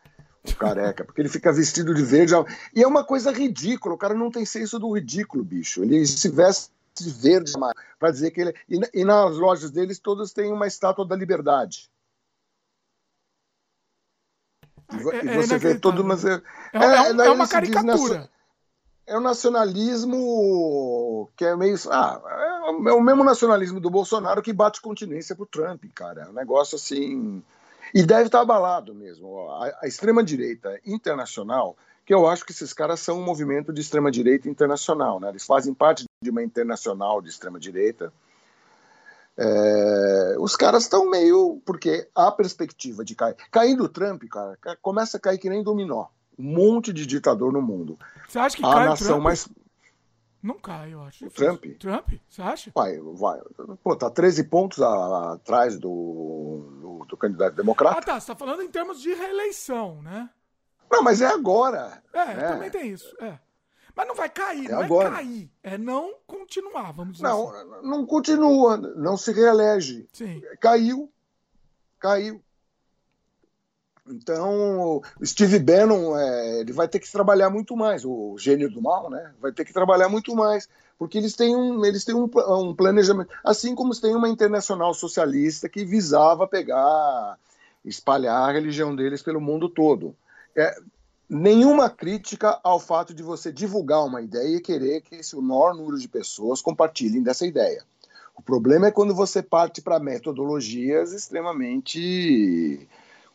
o 0.47 0.55
careca, 0.55 1.03
porque 1.03 1.19
ele 1.19 1.29
fica 1.29 1.51
vestido 1.51 1.95
de 1.95 2.03
verde. 2.03 2.33
E 2.73 2.83
é 2.83 2.87
uma 2.87 3.03
coisa 3.03 3.31
ridícula, 3.31 3.95
o 3.95 3.97
cara 3.97 4.13
não 4.13 4.29
tem 4.29 4.45
senso 4.45 4.77
do 4.77 4.91
ridículo, 4.91 5.43
bicho. 5.43 5.83
Ele 5.83 6.05
se 6.05 6.29
veste 6.29 6.71
de 6.95 7.09
verde 7.09 7.53
para 7.99 8.11
dizer 8.11 8.29
que 8.29 8.41
ele. 8.41 8.55
E, 8.69 8.79
e 9.01 9.03
nas 9.03 9.37
lojas 9.37 9.71
deles 9.71 9.97
todas 9.97 10.31
têm 10.31 10.53
uma 10.53 10.67
estátua 10.67 11.05
da 11.05 11.15
liberdade. 11.15 11.89
É, 14.89 15.25
e 15.25 15.35
você 15.35 15.55
é 15.55 15.57
vê 15.57 15.75
todo 15.75 16.01
mas 16.01 16.23
é, 16.23 16.41
é, 16.71 16.79
é, 16.79 17.09
é 17.09 17.29
uma 17.29 17.45
caricatura 17.45 18.29
é 19.07 19.17
um 19.17 19.21
nacionalismo 19.21 21.29
que 21.37 21.45
é 21.45 21.55
meio. 21.55 21.77
Ah, 21.89 22.21
é 22.69 22.91
o 22.91 23.01
mesmo 23.01 23.23
nacionalismo 23.23 23.79
do 23.79 23.89
Bolsonaro 23.89 24.41
que 24.41 24.51
bate 24.51 24.81
continência 24.81 25.33
pro 25.33 25.45
Trump, 25.45 25.85
cara. 25.95 26.23
É 26.23 26.29
um 26.29 26.33
negócio 26.33 26.75
assim. 26.75 27.41
E 27.93 28.03
deve 28.03 28.25
estar 28.25 28.41
abalado 28.41 28.93
mesmo. 28.93 29.49
A, 29.49 29.79
a 29.83 29.87
extrema-direita 29.87 30.77
internacional, 30.85 31.77
que 32.05 32.13
eu 32.13 32.27
acho 32.27 32.45
que 32.45 32.51
esses 32.51 32.73
caras 32.73 32.99
são 32.99 33.19
um 33.19 33.23
movimento 33.23 33.71
de 33.71 33.79
extrema-direita 33.79 34.49
internacional, 34.49 35.21
né? 35.21 35.29
Eles 35.29 35.45
fazem 35.45 35.73
parte 35.73 36.03
de 36.21 36.29
uma 36.29 36.43
internacional 36.43 37.21
de 37.21 37.29
extrema-direita. 37.29 38.11
É, 39.37 40.35
os 40.37 40.57
caras 40.57 40.83
estão 40.83 41.09
meio. 41.09 41.61
Porque 41.65 42.09
a 42.13 42.29
perspectiva 42.29 43.05
de 43.05 43.15
cair. 43.15 43.37
Cair 43.49 43.77
do 43.77 43.87
Trump, 43.87 44.23
cara, 44.29 44.57
começa 44.81 45.15
a 45.15 45.19
cair 45.19 45.37
que 45.37 45.49
nem 45.49 45.63
dominó. 45.63 46.07
Um 46.37 46.43
monte 46.55 46.93
de 46.93 47.05
ditador 47.05 47.51
no 47.51 47.61
mundo. 47.61 47.97
Você 48.27 48.37
acha 48.39 48.55
que 48.57 48.65
a 48.65 48.69
cai 48.71 48.85
nação 48.85 49.07
Trump? 49.07 49.23
mais. 49.23 49.49
Não 50.43 50.59
cai, 50.59 50.93
eu 50.93 51.01
acho. 51.01 51.25
O 51.25 51.29
Trump? 51.31 51.65
Trump? 51.79 52.09
Você 52.29 52.41
acha? 52.41 52.71
Vai, 52.75 52.97
vai. 52.99 53.39
Pô, 53.83 53.95
tá 53.95 54.09
13 54.09 54.43
pontos 54.45 54.79
atrás 54.81 55.77
do, 55.79 56.99
do, 56.99 57.05
do 57.07 57.17
candidato 57.17 57.55
democrata. 57.55 57.97
Ah, 57.97 58.01
tá. 58.01 58.19
Você 58.19 58.27
tá 58.27 58.35
falando 58.35 58.61
em 58.61 58.69
termos 58.69 59.01
de 59.01 59.13
reeleição, 59.13 60.01
né? 60.03 60.29
Não, 60.91 61.01
mas 61.03 61.21
é 61.21 61.25
agora. 61.27 62.01
É, 62.13 62.19
É. 62.19 62.47
também 62.49 62.69
tem 62.69 62.91
isso. 62.91 63.13
É. 63.19 63.39
Mas 63.95 64.07
não 64.07 64.13
vai 64.15 64.29
cair, 64.29 64.67
É 64.67 64.71
não 64.73 64.81
agora. 64.83 65.09
é 65.09 65.11
cair. 65.11 65.51
É 65.63 65.75
não 65.77 66.13
continuar, 66.27 66.91
vamos 66.93 67.13
dizer 67.17 67.25
assim. 67.27 67.35
Não, 67.35 67.81
não 67.81 68.05
continua, 68.05 68.77
não 68.77 69.17
se 69.17 69.31
reelege. 69.33 70.07
Sim. 70.13 70.39
Caiu. 70.61 71.11
Caiu. 71.99 72.41
Então, 74.09 75.01
o 75.19 75.25
Steve 75.25 75.59
Bannon 75.59 76.17
é, 76.17 76.59
ele 76.59 76.71
vai 76.71 76.87
ter 76.87 76.99
que 76.99 77.11
trabalhar 77.11 77.49
muito 77.49 77.75
mais, 77.75 78.05
o 78.05 78.35
gênio 78.37 78.69
do 78.69 78.81
mal, 78.81 79.09
né? 79.09 79.33
Vai 79.41 79.51
ter 79.51 79.65
que 79.65 79.73
trabalhar 79.73 80.09
muito 80.09 80.35
mais, 80.35 80.67
porque 80.97 81.17
eles 81.17 81.35
têm 81.35 81.55
um, 81.55 81.83
eles 81.85 82.05
têm 82.05 82.15
um, 82.15 82.29
um 82.49 82.75
planejamento, 82.75 83.29
assim 83.43 83.75
como 83.75 83.99
tem 83.99 84.15
uma 84.15 84.29
internacional 84.29 84.93
socialista 84.93 85.69
que 85.69 85.85
visava 85.85 86.47
pegar, 86.47 87.37
espalhar 87.83 88.49
a 88.49 88.51
religião 88.51 88.95
deles 88.95 89.21
pelo 89.21 89.41
mundo 89.41 89.69
todo. 89.69 90.15
É, 90.55 90.75
nenhuma 91.29 91.89
crítica 91.89 92.59
ao 92.63 92.79
fato 92.79 93.13
de 93.13 93.21
você 93.21 93.51
divulgar 93.51 94.05
uma 94.05 94.21
ideia 94.21 94.57
e 94.57 94.61
querer 94.61 95.01
que 95.01 95.15
esse, 95.15 95.35
o 95.35 95.41
maior 95.41 95.75
número 95.75 95.99
de 95.99 96.07
pessoas 96.07 96.61
compartilhem 96.61 97.21
dessa 97.21 97.45
ideia. 97.45 97.83
O 98.35 98.41
problema 98.41 98.87
é 98.87 98.91
quando 98.91 99.15
você 99.15 99.41
parte 99.41 99.81
para 99.81 99.99
metodologias 99.99 101.11
extremamente 101.11 102.87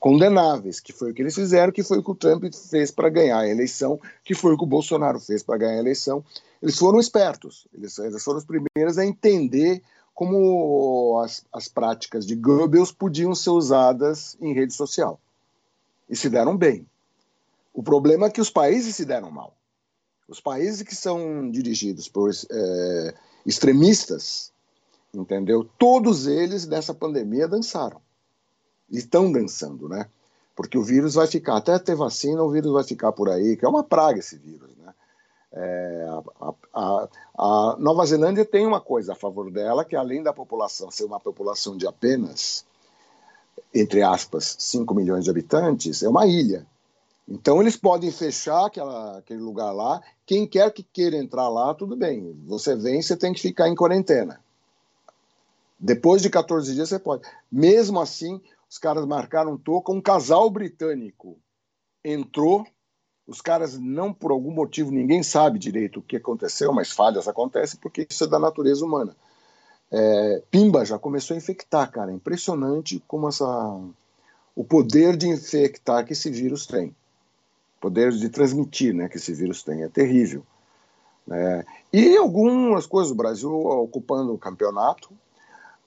condenáveis, 0.02 0.80
que 0.80 0.92
foi 0.92 1.12
o 1.12 1.14
que 1.14 1.22
eles 1.22 1.36
fizeram, 1.36 1.72
que 1.72 1.84
foi 1.84 1.98
o 1.98 2.02
que 2.02 2.10
o 2.10 2.16
Trump 2.16 2.52
fez 2.52 2.90
para 2.90 3.08
ganhar 3.08 3.38
a 3.38 3.48
eleição, 3.48 4.00
que 4.24 4.34
foi 4.34 4.52
o 4.52 4.58
que 4.58 4.64
o 4.64 4.66
Bolsonaro 4.66 5.20
fez 5.20 5.44
para 5.44 5.58
ganhar 5.58 5.76
a 5.76 5.78
eleição. 5.78 6.24
Eles 6.60 6.76
foram 6.76 6.98
espertos, 6.98 7.68
eles, 7.72 7.96
eles 7.98 8.24
foram 8.24 8.40
os 8.40 8.44
primeiros 8.44 8.98
a 8.98 9.06
entender 9.06 9.80
como 10.12 11.20
as, 11.24 11.44
as 11.52 11.68
práticas 11.68 12.26
de 12.26 12.34
Goebbels 12.34 12.90
podiam 12.90 13.32
ser 13.32 13.50
usadas 13.50 14.36
em 14.40 14.52
rede 14.52 14.74
social. 14.74 15.20
E 16.10 16.16
se 16.16 16.28
deram 16.28 16.56
bem. 16.56 16.84
O 17.72 17.80
problema 17.80 18.26
é 18.26 18.30
que 18.30 18.40
os 18.40 18.50
países 18.50 18.96
se 18.96 19.04
deram 19.04 19.30
mal. 19.30 19.56
Os 20.28 20.40
países 20.40 20.82
que 20.82 20.96
são 20.96 21.48
dirigidos 21.48 22.08
por 22.08 22.28
eh, 22.28 23.14
extremistas, 23.46 24.52
entendeu? 25.14 25.62
Todos 25.78 26.26
eles 26.26 26.66
nessa 26.66 26.92
pandemia 26.92 27.46
dançaram. 27.46 28.00
Estão 28.92 29.32
dançando, 29.32 29.88
né? 29.88 30.06
Porque 30.54 30.76
o 30.78 30.84
vírus 30.84 31.14
vai 31.14 31.26
ficar, 31.26 31.56
até 31.56 31.78
ter 31.78 31.96
vacina, 31.96 32.42
o 32.42 32.50
vírus 32.50 32.72
vai 32.72 32.84
ficar 32.84 33.10
por 33.12 33.30
aí, 33.30 33.56
que 33.56 33.64
é 33.64 33.68
uma 33.68 33.82
praga 33.82 34.18
esse 34.20 34.36
vírus, 34.36 34.68
né? 34.76 34.94
É, 35.54 36.06
a, 36.40 36.54
a- 36.74 37.08
a 37.36 37.76
Nova 37.78 38.06
Zelândia 38.06 38.44
tem 38.44 38.66
uma 38.66 38.80
coisa 38.80 39.12
a 39.12 39.16
favor 39.16 39.50
dela, 39.50 39.84
que 39.84 39.96
além 39.96 40.22
da 40.22 40.32
população 40.32 40.90
ser 40.90 41.04
uma 41.04 41.20
população 41.20 41.76
de 41.76 41.86
apenas, 41.86 42.64
entre 43.74 44.02
aspas, 44.02 44.56
5 44.58 44.94
milhões 44.94 45.24
de 45.24 45.30
habitantes, 45.30 46.02
é 46.02 46.08
uma 46.08 46.26
ilha. 46.26 46.66
Então 47.28 47.60
eles 47.60 47.76
podem 47.76 48.10
fechar 48.10 48.66
aquela, 48.66 49.18
aquele 49.18 49.40
lugar 49.40 49.72
lá. 49.72 50.02
Quem 50.26 50.46
quer 50.46 50.70
que 50.72 50.82
queira 50.82 51.16
entrar 51.16 51.48
lá, 51.48 51.74
tudo 51.74 51.96
bem. 51.96 52.36
Você 52.46 52.74
vem, 52.76 53.00
você 53.00 53.16
tem 53.16 53.32
que 53.32 53.40
ficar 53.40 53.68
em 53.68 53.74
quarentena. 53.74 54.40
Depois 55.78 56.22
de 56.22 56.30
14 56.30 56.74
dias 56.74 56.88
você 56.88 56.98
pode. 56.98 57.22
Mesmo 57.50 58.00
assim, 58.00 58.40
os 58.72 58.78
caras 58.78 59.04
marcaram 59.04 59.58
toca. 59.58 59.92
Um 59.92 60.00
casal 60.00 60.48
britânico 60.48 61.38
entrou. 62.02 62.66
Os 63.26 63.42
caras 63.42 63.78
não, 63.78 64.14
por 64.14 64.30
algum 64.30 64.50
motivo, 64.50 64.90
ninguém 64.90 65.22
sabe 65.22 65.58
direito 65.58 66.00
o 66.00 66.02
que 66.02 66.16
aconteceu, 66.16 66.72
mas 66.72 66.90
falhas 66.90 67.28
acontecem 67.28 67.78
porque 67.78 68.06
isso 68.08 68.24
é 68.24 68.26
da 68.26 68.38
natureza 68.38 68.82
humana. 68.82 69.14
É, 69.90 70.42
Pimba 70.50 70.86
já 70.86 70.98
começou 70.98 71.34
a 71.34 71.36
infectar, 71.36 71.90
cara. 71.92 72.10
Impressionante 72.12 72.98
como 73.06 73.28
essa, 73.28 73.78
o 74.56 74.64
poder 74.64 75.18
de 75.18 75.28
infectar 75.28 76.06
que 76.06 76.14
esse 76.14 76.30
vírus 76.30 76.66
tem. 76.66 76.96
Poder 77.78 78.10
de 78.10 78.30
transmitir, 78.30 78.94
né, 78.94 79.06
que 79.06 79.18
esse 79.18 79.34
vírus 79.34 79.62
tem. 79.62 79.82
É 79.82 79.88
terrível. 79.90 80.46
né? 81.26 81.62
E 81.92 82.16
algumas 82.16 82.86
coisas, 82.86 83.12
o 83.12 83.16
Brasil 83.16 83.52
ocupando 83.52 84.32
o 84.32 84.38
campeonato. 84.38 85.10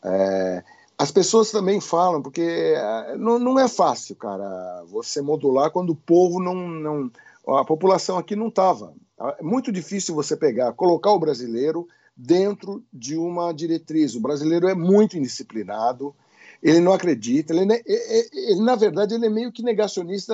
É, 0.03 0.63
as 0.97 1.11
pessoas 1.11 1.51
também 1.51 1.81
falam, 1.81 2.21
porque 2.21 2.41
é, 2.41 3.17
não, 3.17 3.37
não 3.37 3.59
é 3.59 3.67
fácil, 3.67 4.15
cara, 4.15 4.83
você 4.87 5.21
modular 5.21 5.71
quando 5.71 5.91
o 5.91 5.95
povo 5.95 6.41
não. 6.41 6.55
não 6.55 7.11
a 7.47 7.63
população 7.63 8.17
aqui 8.17 8.35
não 8.35 8.47
estava. 8.47 8.93
É 9.37 9.43
muito 9.43 9.71
difícil 9.71 10.15
você 10.15 10.35
pegar, 10.35 10.73
colocar 10.73 11.11
o 11.11 11.19
brasileiro 11.19 11.87
dentro 12.15 12.83
de 12.91 13.17
uma 13.17 13.53
diretriz. 13.53 14.15
O 14.15 14.21
brasileiro 14.21 14.67
é 14.67 14.73
muito 14.73 15.17
indisciplinado, 15.17 16.15
ele 16.63 16.79
não 16.79 16.93
acredita, 16.93 17.53
ele, 17.53 17.65
ne- 17.65 17.83
e- 17.85 18.29
e- 18.33 18.51
ele, 18.51 18.61
na 18.61 18.75
verdade 18.75 19.13
ele 19.13 19.27
é 19.27 19.29
meio 19.29 19.51
que 19.51 19.61
negacionista 19.61 20.33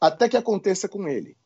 até 0.00 0.28
que 0.28 0.36
aconteça 0.36 0.88
com 0.88 1.08
ele. 1.08 1.36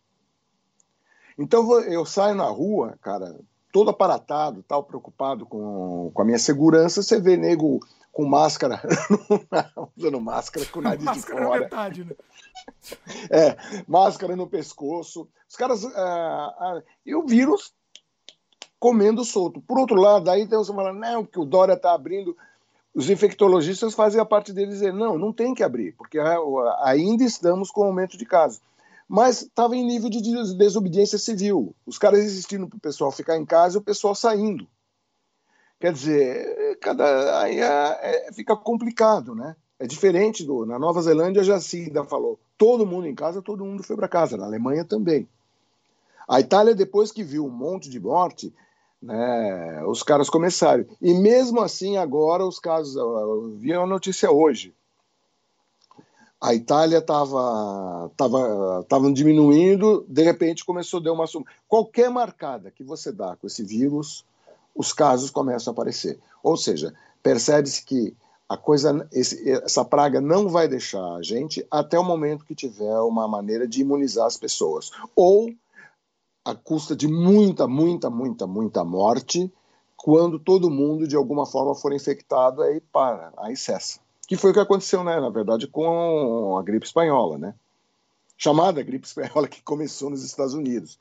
Então 1.38 1.80
eu 1.82 2.04
saio 2.04 2.34
na 2.34 2.46
rua, 2.46 2.98
cara, 3.00 3.38
todo 3.72 3.90
aparatado, 3.90 4.62
tal, 4.62 4.84
preocupado 4.84 5.46
com, 5.46 6.10
com 6.12 6.22
a 6.22 6.24
minha 6.24 6.38
segurança, 6.38 7.02
você 7.02 7.18
vê 7.18 7.36
nego 7.36 7.80
com 8.12 8.26
máscara, 8.26 8.82
usando 9.96 10.20
máscara 10.20 10.66
com 10.66 10.80
o 10.80 10.82
nariz 10.82 11.00
de 11.00 11.04
Máscara 11.06 11.40
na 11.40 11.46
fora. 11.46 11.60
metade, 11.62 12.04
né? 12.04 12.14
É, 13.30 13.56
máscara 13.88 14.36
no 14.36 14.46
pescoço. 14.46 15.26
Os 15.48 15.56
caras. 15.56 15.84
ah, 15.84 16.54
ah, 16.58 16.82
e 17.04 17.14
o 17.14 17.26
vírus 17.26 17.74
comendo 18.78 19.24
solto. 19.24 19.60
Por 19.60 19.78
outro 19.78 19.96
lado, 19.96 20.30
aí 20.30 20.46
tem 20.46 20.58
você 20.58 20.72
falando, 20.72 20.98
não, 20.98 21.24
porque 21.24 21.40
o 21.40 21.44
Dória 21.44 21.72
está 21.72 21.92
abrindo. 21.92 22.36
Os 22.94 23.08
infectologistas 23.08 23.94
fazem 23.94 24.20
a 24.20 24.24
parte 24.24 24.52
deles 24.52 24.74
dizer, 24.74 24.92
não, 24.92 25.16
não 25.16 25.32
tem 25.32 25.54
que 25.54 25.62
abrir, 25.62 25.92
porque 25.92 26.18
ah, 26.18 26.36
ainda 26.82 27.24
estamos 27.24 27.70
com 27.70 27.84
aumento 27.84 28.18
de 28.18 28.26
casos. 28.26 28.60
Mas 29.08 29.42
estava 29.42 29.76
em 29.76 29.84
nível 29.86 30.08
de 30.08 30.22
des- 30.22 30.54
desobediência 30.54 31.18
civil. 31.18 31.74
Os 31.84 31.98
caras 31.98 32.24
insistindo 32.24 32.68
para 32.68 32.76
o 32.76 32.80
pessoal 32.80 33.10
ficar 33.10 33.36
em 33.36 33.44
casa 33.44 33.76
e 33.76 33.80
o 33.80 33.84
pessoal 33.84 34.14
saindo. 34.14 34.66
Quer 35.80 35.92
dizer, 35.92 36.78
cada, 36.80 37.40
aí 37.40 37.58
é- 37.58 38.28
é- 38.28 38.32
fica 38.32 38.56
complicado, 38.56 39.34
né? 39.34 39.56
É 39.78 39.86
diferente 39.86 40.44
do. 40.44 40.64
Na 40.64 40.78
Nova 40.78 41.02
Zelândia 41.02 41.42
já 41.42 41.58
se 41.58 41.84
ainda 41.86 42.04
falou, 42.04 42.38
todo 42.56 42.86
mundo 42.86 43.06
em 43.08 43.14
casa, 43.14 43.42
todo 43.42 43.64
mundo 43.64 43.82
foi 43.82 43.96
para 43.96 44.06
casa. 44.08 44.36
Na 44.36 44.44
Alemanha 44.46 44.84
também. 44.84 45.28
A 46.28 46.38
Itália, 46.40 46.74
depois 46.74 47.10
que 47.10 47.24
viu 47.24 47.44
um 47.44 47.50
monte 47.50 47.90
de 47.90 47.98
morte, 47.98 48.54
né, 49.02 49.84
os 49.86 50.04
caras 50.04 50.30
começaram. 50.30 50.86
E 51.00 51.12
mesmo 51.14 51.60
assim, 51.60 51.96
agora 51.96 52.46
os 52.46 52.60
casos. 52.60 52.94
Eu 52.94 53.56
vi 53.56 53.72
a 53.72 53.84
notícia 53.84 54.30
hoje. 54.30 54.72
A 56.42 56.52
Itália 56.54 56.98
estava 56.98 58.10
tava, 58.16 58.84
tava 58.88 59.12
diminuindo, 59.12 60.04
de 60.08 60.24
repente 60.24 60.64
começou 60.64 60.98
a 60.98 61.02
dar 61.04 61.12
uma. 61.12 61.24
Qualquer 61.68 62.10
marcada 62.10 62.68
que 62.72 62.82
você 62.82 63.12
dá 63.12 63.36
com 63.36 63.46
esse 63.46 63.62
vírus, 63.62 64.24
os 64.74 64.92
casos 64.92 65.30
começam 65.30 65.70
a 65.70 65.72
aparecer. 65.72 66.18
Ou 66.42 66.56
seja, 66.56 66.92
percebe-se 67.22 67.84
que 67.84 68.16
a 68.48 68.56
coisa, 68.56 69.08
esse, 69.12 69.48
essa 69.50 69.84
praga 69.84 70.20
não 70.20 70.48
vai 70.48 70.66
deixar 70.66 71.14
a 71.14 71.22
gente 71.22 71.64
até 71.70 71.96
o 71.96 72.04
momento 72.04 72.44
que 72.44 72.56
tiver 72.56 72.98
uma 72.98 73.28
maneira 73.28 73.66
de 73.66 73.80
imunizar 73.80 74.26
as 74.26 74.36
pessoas. 74.36 74.90
Ou 75.14 75.48
a 76.44 76.56
custa 76.56 76.96
de 76.96 77.06
muita, 77.06 77.68
muita, 77.68 78.10
muita, 78.10 78.48
muita 78.48 78.84
morte, 78.84 79.48
quando 79.96 80.40
todo 80.40 80.68
mundo 80.68 81.06
de 81.06 81.14
alguma 81.14 81.46
forma 81.46 81.72
for 81.72 81.92
infectado, 81.92 82.62
aí 82.62 82.80
para, 82.80 83.32
aí 83.36 83.56
cessa. 83.56 84.01
Que 84.26 84.36
foi 84.36 84.50
o 84.50 84.54
que 84.54 84.60
aconteceu, 84.60 85.02
né, 85.04 85.20
na 85.20 85.28
verdade, 85.28 85.66
com 85.66 86.56
a 86.56 86.62
gripe 86.62 86.86
espanhola, 86.86 87.38
né? 87.38 87.54
Chamada 88.36 88.82
gripe 88.82 89.06
espanhola 89.06 89.48
que 89.48 89.62
começou 89.62 90.10
nos 90.10 90.24
Estados 90.24 90.54
Unidos, 90.54 90.98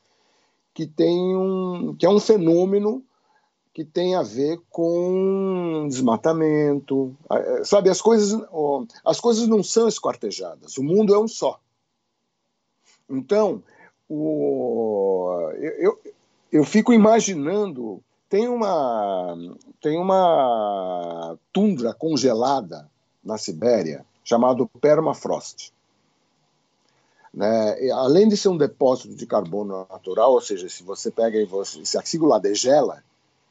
que 0.74 0.88
tem 0.88 1.36
um, 1.36 1.96
que 1.96 2.06
é 2.06 2.10
um 2.10 2.20
fenômeno 2.20 3.04
que 3.74 3.86
tem 3.86 4.16
a 4.16 4.22
ver 4.22 4.60
com 4.70 5.88
desmatamento, 5.88 7.16
eh, 7.32 7.64
sabe? 7.64 7.90
As 7.90 8.02
coisas, 8.02 8.42
as 9.06 9.20
coisas 9.20 9.48
não 9.48 9.64
são 9.64 9.88
esquartejadas. 9.88 10.78
O 10.78 10.84
mundo 10.84 11.14
é 11.14 11.20
um 11.20 11.28
só. 11.28 11.58
Então, 13.10 13.64
o, 14.10 15.50
eu, 15.56 15.72
eu, 15.72 16.02
eu 16.52 16.64
fico 16.66 16.92
imaginando 16.92 18.04
tem 18.28 18.48
uma 18.48 19.38
tem 19.82 19.98
uma 19.98 21.38
tundra 21.52 21.94
congelada 21.94 22.91
na 23.24 23.38
Sibéria 23.38 24.06
chamado 24.24 24.68
permafrost. 24.80 25.72
Né? 27.34 27.90
Além 27.92 28.28
de 28.28 28.36
ser 28.36 28.50
um 28.50 28.58
depósito 28.58 29.16
de 29.16 29.26
carbono 29.26 29.88
natural, 29.90 30.34
ou 30.34 30.42
seja, 30.42 30.68
se 30.70 30.84
você 30.84 31.10
pega 31.10 31.38
e 31.40 31.46
você, 31.46 31.84
se 31.86 31.98
aquilo 31.98 32.28
lá 32.28 32.40
degela, 32.40 33.04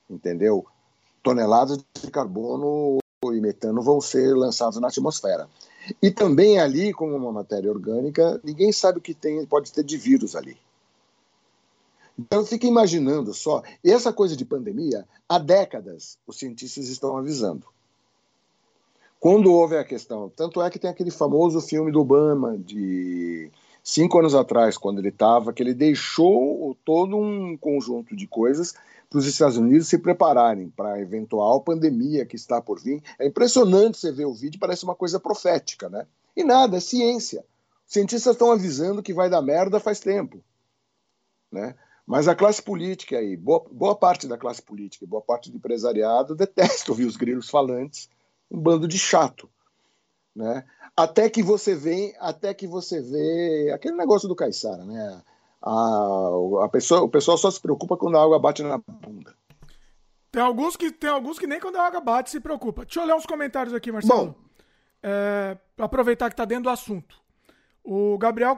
entendeu? 0.08 0.66
toneladas 1.22 1.78
de 2.02 2.10
carbono 2.10 2.98
e 3.24 3.40
metano 3.40 3.82
vão 3.82 4.00
ser 4.00 4.34
lançados 4.34 4.80
na 4.80 4.88
atmosfera. 4.88 5.48
E 6.02 6.10
também 6.10 6.58
ali, 6.58 6.92
como 6.92 7.14
uma 7.14 7.32
matéria 7.32 7.70
orgânica, 7.70 8.40
ninguém 8.42 8.72
sabe 8.72 8.98
o 8.98 9.02
que 9.02 9.14
tem, 9.14 9.44
pode 9.46 9.72
ter 9.72 9.84
de 9.84 9.96
vírus 9.96 10.34
ali. 10.34 10.56
Então 12.18 12.44
fica 12.44 12.66
imaginando 12.66 13.32
só, 13.32 13.62
essa 13.84 14.12
coisa 14.12 14.36
de 14.36 14.44
pandemia, 14.44 15.06
há 15.28 15.38
décadas 15.38 16.18
os 16.26 16.38
cientistas 16.38 16.88
estão 16.88 17.16
avisando. 17.16 17.66
Quando 19.20 19.52
houve 19.52 19.76
a 19.76 19.84
questão, 19.84 20.30
tanto 20.34 20.62
é 20.62 20.70
que 20.70 20.78
tem 20.78 20.88
aquele 20.88 21.10
famoso 21.10 21.60
filme 21.60 21.92
do 21.92 22.00
Obama 22.00 22.56
de 22.56 23.52
cinco 23.84 24.18
anos 24.18 24.34
atrás, 24.34 24.78
quando 24.78 24.98
ele 24.98 25.10
estava, 25.10 25.52
que 25.52 25.62
ele 25.62 25.74
deixou 25.74 26.74
todo 26.86 27.18
um 27.18 27.54
conjunto 27.54 28.16
de 28.16 28.26
coisas 28.26 28.74
para 29.10 29.18
os 29.18 29.26
Estados 29.26 29.58
Unidos 29.58 29.88
se 29.88 29.98
prepararem 29.98 30.70
para 30.70 30.94
a 30.94 31.00
eventual 31.00 31.60
pandemia 31.60 32.24
que 32.24 32.34
está 32.34 32.62
por 32.62 32.80
vir. 32.80 33.02
É 33.18 33.26
impressionante 33.26 33.98
você 33.98 34.10
ver 34.10 34.24
o 34.24 34.32
vídeo, 34.32 34.58
parece 34.58 34.84
uma 34.84 34.94
coisa 34.94 35.20
profética, 35.20 35.90
né? 35.90 36.06
E 36.34 36.42
nada, 36.42 36.78
é 36.78 36.80
ciência. 36.80 37.44
Os 37.86 37.92
cientistas 37.92 38.32
estão 38.32 38.50
avisando 38.50 39.02
que 39.02 39.12
vai 39.12 39.28
dar 39.28 39.42
merda 39.42 39.78
faz 39.78 40.00
tempo, 40.00 40.42
né? 41.52 41.74
Mas 42.06 42.26
a 42.26 42.34
classe 42.34 42.62
política 42.62 43.18
aí, 43.18 43.36
boa, 43.36 43.62
boa 43.70 43.94
parte 43.94 44.26
da 44.26 44.38
classe 44.38 44.62
política, 44.62 45.06
boa 45.06 45.20
parte 45.20 45.50
do 45.50 45.58
empresariado 45.58 46.34
detesta 46.36 46.90
ouvir 46.90 47.04
os 47.04 47.16
grilos 47.18 47.50
falantes, 47.50 48.08
um 48.50 48.58
bando 48.58 48.88
de 48.88 48.98
chato, 48.98 49.48
né? 50.34 50.64
Até 50.96 51.30
que 51.30 51.42
você 51.42 51.74
vem, 51.74 52.14
até 52.18 52.52
que 52.52 52.66
você 52.66 53.00
vê 53.00 53.70
aquele 53.72 53.96
negócio 53.96 54.28
do 54.28 54.34
Caissara, 54.34 54.84
né? 54.84 55.22
A, 55.62 56.30
a 56.64 56.68
pessoa, 56.68 57.02
o 57.02 57.08
pessoal 57.08 57.38
só 57.38 57.50
se 57.50 57.60
preocupa 57.60 57.96
quando 57.96 58.16
a 58.16 58.22
água 58.22 58.38
bate 58.38 58.62
na 58.62 58.78
bunda. 58.78 59.34
Tem 60.32 60.42
alguns 60.42 60.76
que, 60.76 60.90
tem 60.90 61.10
alguns 61.10 61.38
que 61.38 61.46
nem 61.46 61.60
quando 61.60 61.76
a 61.76 61.86
água 61.86 62.00
bate 62.00 62.30
se 62.30 62.40
preocupa. 62.40 62.84
Deixa 62.84 63.00
eu 63.00 63.06
ler 63.06 63.14
uns 63.14 63.26
comentários 63.26 63.74
aqui, 63.74 63.90
Marcelo. 63.90 64.26
Bom, 64.26 64.34
é, 65.02 65.56
aproveitar 65.78 66.28
que 66.28 66.34
está 66.34 66.44
dentro 66.44 66.64
do 66.64 66.70
assunto. 66.70 67.20
O 67.82 68.18
Gabriel, 68.18 68.56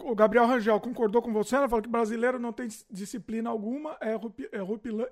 o 0.00 0.14
Gabriel 0.14 0.46
Rangel 0.46 0.80
concordou 0.80 1.22
com 1.22 1.32
você, 1.32 1.56
ela 1.56 1.68
falou 1.68 1.82
que 1.82 1.88
brasileiro 1.88 2.38
não 2.40 2.52
tem 2.52 2.68
disciplina 2.90 3.48
alguma, 3.48 3.96
é, 4.00 4.14
é 4.52 4.60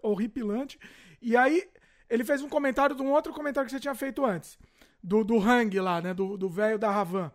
horripilante. 0.02 0.78
E 1.20 1.36
aí, 1.36 1.68
ele 2.12 2.24
fez 2.24 2.42
um 2.42 2.48
comentário 2.48 2.94
de 2.94 3.00
um 3.00 3.10
outro 3.10 3.32
comentário 3.32 3.66
que 3.66 3.74
você 3.74 3.80
tinha 3.80 3.94
feito 3.94 4.22
antes, 4.22 4.58
do, 5.02 5.24
do 5.24 5.38
Hang 5.38 5.80
lá, 5.80 6.02
né, 6.02 6.12
do 6.12 6.46
velho 6.46 6.78
da 6.78 6.90
Ravan. 6.90 7.32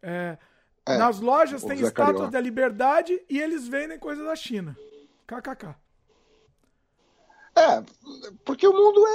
É, 0.00 0.38
é, 0.86 0.96
Nas 0.96 1.18
lojas 1.18 1.64
tem 1.64 1.80
estátuas 1.80 2.30
da 2.30 2.40
liberdade 2.40 3.20
e 3.28 3.40
eles 3.40 3.66
vendem 3.66 3.98
coisa 3.98 4.22
da 4.22 4.36
China. 4.36 4.76
KKK. 5.26 5.74
É, 7.56 7.82
porque 8.44 8.66
o 8.66 8.72
mundo 8.72 9.04
é. 9.04 9.12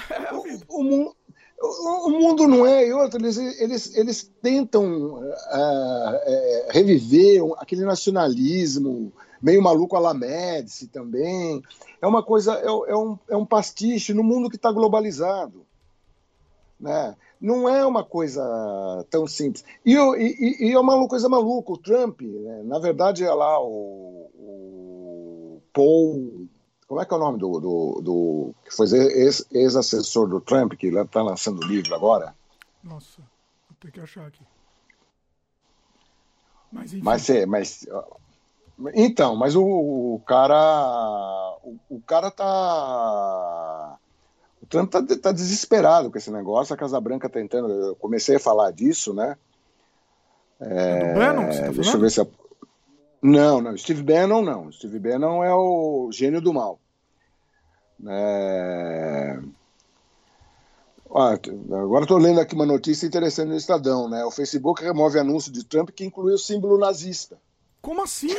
é, 0.10 0.28
é 0.30 0.32
o, 0.32 0.44
o, 0.68 0.82
mundo, 0.82 1.16
o, 1.60 2.10
mundo 2.10 2.48
não 2.48 2.66
é 2.66 2.88
e 2.88 2.92
outro, 2.94 3.20
eles, 3.20 3.36
eles, 3.36 3.94
eles 3.94 4.22
tentam 4.40 4.84
uh, 4.84 5.28
uh, 5.28 6.70
reviver 6.70 7.42
aquele 7.58 7.84
nacionalismo 7.84 9.12
meio 9.42 9.62
maluco 9.62 9.96
a 9.96 10.00
la 10.00 10.14
Médici 10.14 10.88
também. 10.88 11.62
É 12.00 12.06
uma 12.06 12.22
coisa, 12.22 12.54
é, 12.54 12.66
é, 12.66 12.96
um, 12.96 13.18
é 13.28 13.36
um 13.36 13.46
pastiche 13.46 14.12
no 14.14 14.22
mundo 14.22 14.50
que 14.50 14.56
está 14.56 14.70
globalizado. 14.70 15.66
Né? 16.78 17.16
não 17.40 17.68
é 17.68 17.84
uma 17.86 18.04
coisa 18.04 18.42
tão 19.10 19.26
simples. 19.26 19.64
E, 19.84 19.94
e, 19.94 20.68
e 20.68 20.72
é 20.72 20.78
uma 20.78 21.06
coisa 21.08 21.28
maluca. 21.28 21.72
O 21.72 21.78
Trump, 21.78 22.20
né, 22.22 22.62
na 22.64 22.78
verdade, 22.78 23.24
é 23.24 23.32
lá 23.32 23.60
o, 23.62 24.30
o, 24.34 25.62
Paul. 25.72 26.48
Como 26.88 27.00
é 27.00 27.04
que 27.04 27.12
é 27.12 27.16
o 27.16 27.20
nome 27.20 27.38
do. 27.38 27.60
do, 27.60 28.00
do 28.02 28.54
que 28.64 28.74
foi 28.74 28.86
ex-assessor 29.52 30.28
do 30.28 30.40
Trump, 30.40 30.74
que 30.74 30.86
está 30.86 31.22
lançando 31.22 31.60
o 31.60 31.66
livro 31.66 31.94
agora? 31.94 32.34
Nossa, 32.82 33.20
vou 33.68 33.76
ter 33.80 33.90
que 33.90 34.00
achar 34.00 34.26
aqui. 34.26 34.42
Mas, 36.72 36.92
enfim. 36.92 37.02
mas, 37.02 37.30
é, 37.30 37.46
mas 37.46 37.86
então, 38.94 39.36
mas 39.36 39.54
o, 39.56 39.62
o 39.64 40.22
cara. 40.26 41.56
O, 41.62 41.96
o 41.96 42.00
cara 42.00 42.30
tá 42.30 43.98
o 44.66 44.66
Trump 44.66 44.92
está 44.92 45.16
tá 45.16 45.32
desesperado 45.32 46.10
com 46.10 46.18
esse 46.18 46.30
negócio, 46.30 46.74
a 46.74 46.76
Casa 46.76 47.00
Branca 47.00 47.28
tá 47.28 47.38
tentando. 47.38 47.70
Eu 47.70 47.96
comecei 47.96 48.36
a 48.36 48.40
falar 48.40 48.72
disso, 48.72 49.14
né? 49.14 49.36
É, 50.60 51.12
do 51.12 51.18
Bannon, 51.18 51.48
tá 51.48 51.68
deixa 51.68 51.96
eu 51.96 52.00
ver 52.00 52.10
se. 52.10 52.20
A... 52.20 52.26
Não, 53.22 53.60
não, 53.60 53.76
Steve 53.76 54.02
Bannon 54.02 54.42
não. 54.42 54.72
Steve 54.72 54.98
Bannon 54.98 55.44
é 55.44 55.54
o 55.54 56.10
gênio 56.12 56.40
do 56.40 56.52
mal. 56.52 56.80
É... 58.08 59.38
Ah, 61.14 61.38
agora 61.82 62.04
estou 62.04 62.18
lendo 62.18 62.40
aqui 62.40 62.54
uma 62.54 62.66
notícia 62.66 63.06
interessante 63.06 63.48
no 63.48 63.56
Estadão, 63.56 64.08
né? 64.08 64.24
O 64.24 64.30
Facebook 64.30 64.82
remove 64.82 65.18
anúncio 65.18 65.52
de 65.52 65.64
Trump 65.64 65.90
que 65.90 66.04
inclui 66.04 66.34
o 66.34 66.38
símbolo 66.38 66.76
nazista. 66.76 67.38
Como 67.86 68.02
assim? 68.02 68.34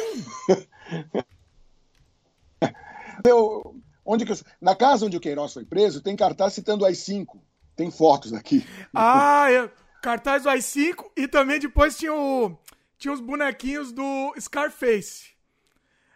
eu, 3.23 3.81
Onde 4.05 4.25
que 4.25 4.33
eu... 4.33 4.37
Na 4.59 4.75
casa 4.75 5.05
onde 5.05 5.15
o 5.15 5.21
Queiroz 5.21 5.53
foi 5.53 5.63
preso, 5.63 6.01
tem 6.01 6.17
cartaz 6.17 6.51
citando 6.51 6.85
as 6.85 6.97
cinco. 6.97 7.41
Tem 7.73 7.89
fotos 7.89 8.33
aqui. 8.33 8.67
Ah, 8.93 9.49
eu... 9.49 9.71
cartaz 10.03 10.43
do 10.43 10.49
AI-5 10.49 11.11
e 11.15 11.29
também 11.29 11.61
depois 11.61 11.97
tinha, 11.97 12.13
o... 12.13 12.59
tinha 12.97 13.13
os 13.13 13.21
bonequinhos 13.21 13.93
do 13.93 14.35
Scarface. 14.37 15.29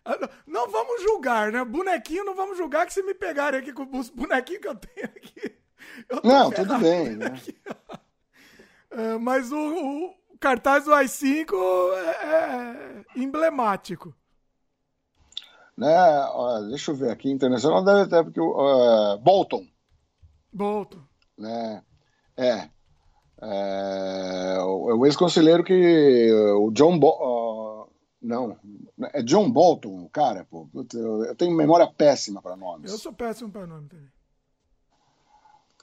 Ah, 0.03 0.29
não 0.45 0.69
vamos 0.69 1.01
julgar, 1.01 1.53
né? 1.53 1.63
Bonequinho 1.63 2.25
não 2.25 2.35
vamos 2.35 2.57
julgar 2.57 2.85
que 2.85 2.93
se 2.93 3.01
me 3.01 3.13
pegarem 3.13 3.61
aqui 3.61 3.71
com 3.71 3.87
os 3.97 4.09
bonequinhos 4.09 4.61
que 4.61 4.67
eu 4.67 4.75
tenho 4.75 5.07
aqui. 5.07 5.55
Eu 6.09 6.19
não, 6.21 6.51
tudo 6.51 6.77
bem, 6.79 7.15
né? 7.15 7.41
É, 8.91 9.17
mas 9.17 9.53
o, 9.53 9.57
o, 9.57 10.20
cartaz 10.41 10.85
do 10.85 10.93
AI-5 10.93 11.53
é, 11.93 12.25
é 12.25 13.03
emblemático. 13.15 14.13
Né? 15.77 15.95
deixa 16.69 16.91
eu 16.91 16.95
ver 16.95 17.11
aqui, 17.11 17.31
internacional 17.31 17.83
deve 17.83 18.09
ter, 18.09 18.23
porque 18.23 18.41
uh, 18.41 19.17
Bolton. 19.19 19.65
Bolton. 20.51 21.01
Né? 21.37 21.81
É. 22.35 22.69
É, 23.43 24.59
o, 24.59 24.97
o 24.97 25.05
ex-conselheiro 25.05 25.63
que 25.63 26.31
o 26.59 26.69
John 26.71 26.99
Bo, 26.99 27.09
uh, 27.09 27.91
não 28.21 28.55
é 29.13 29.23
John 29.23 29.49
Bolton, 29.49 30.07
cara, 30.09 30.45
pô, 30.45 30.69
eu 30.75 31.35
tenho 31.35 31.55
memória 31.55 31.87
péssima 31.87 32.39
para 32.41 32.55
nomes. 32.55 32.91
Eu 32.91 32.99
sou 32.99 33.13
péssimo 33.13 33.51
para 33.51 33.65
nome 33.65 33.87
também. 33.87 34.07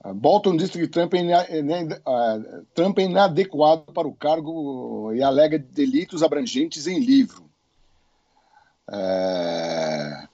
Bolton 0.05 0.57
disse 0.57 0.79
que 0.79 0.87
Trump 0.87 1.13
é, 1.15 1.21
uh, 1.21 2.65
Trump 2.73 2.99
é 2.99 3.03
inadequado 3.03 3.93
para 3.93 4.07
o 4.07 4.15
cargo 4.15 5.13
e 5.13 5.23
alega 5.23 5.59
delitos 5.59 6.23
abrangentes 6.23 6.87
em 6.87 7.01
livro. 7.01 7.49
É, 8.91 10.29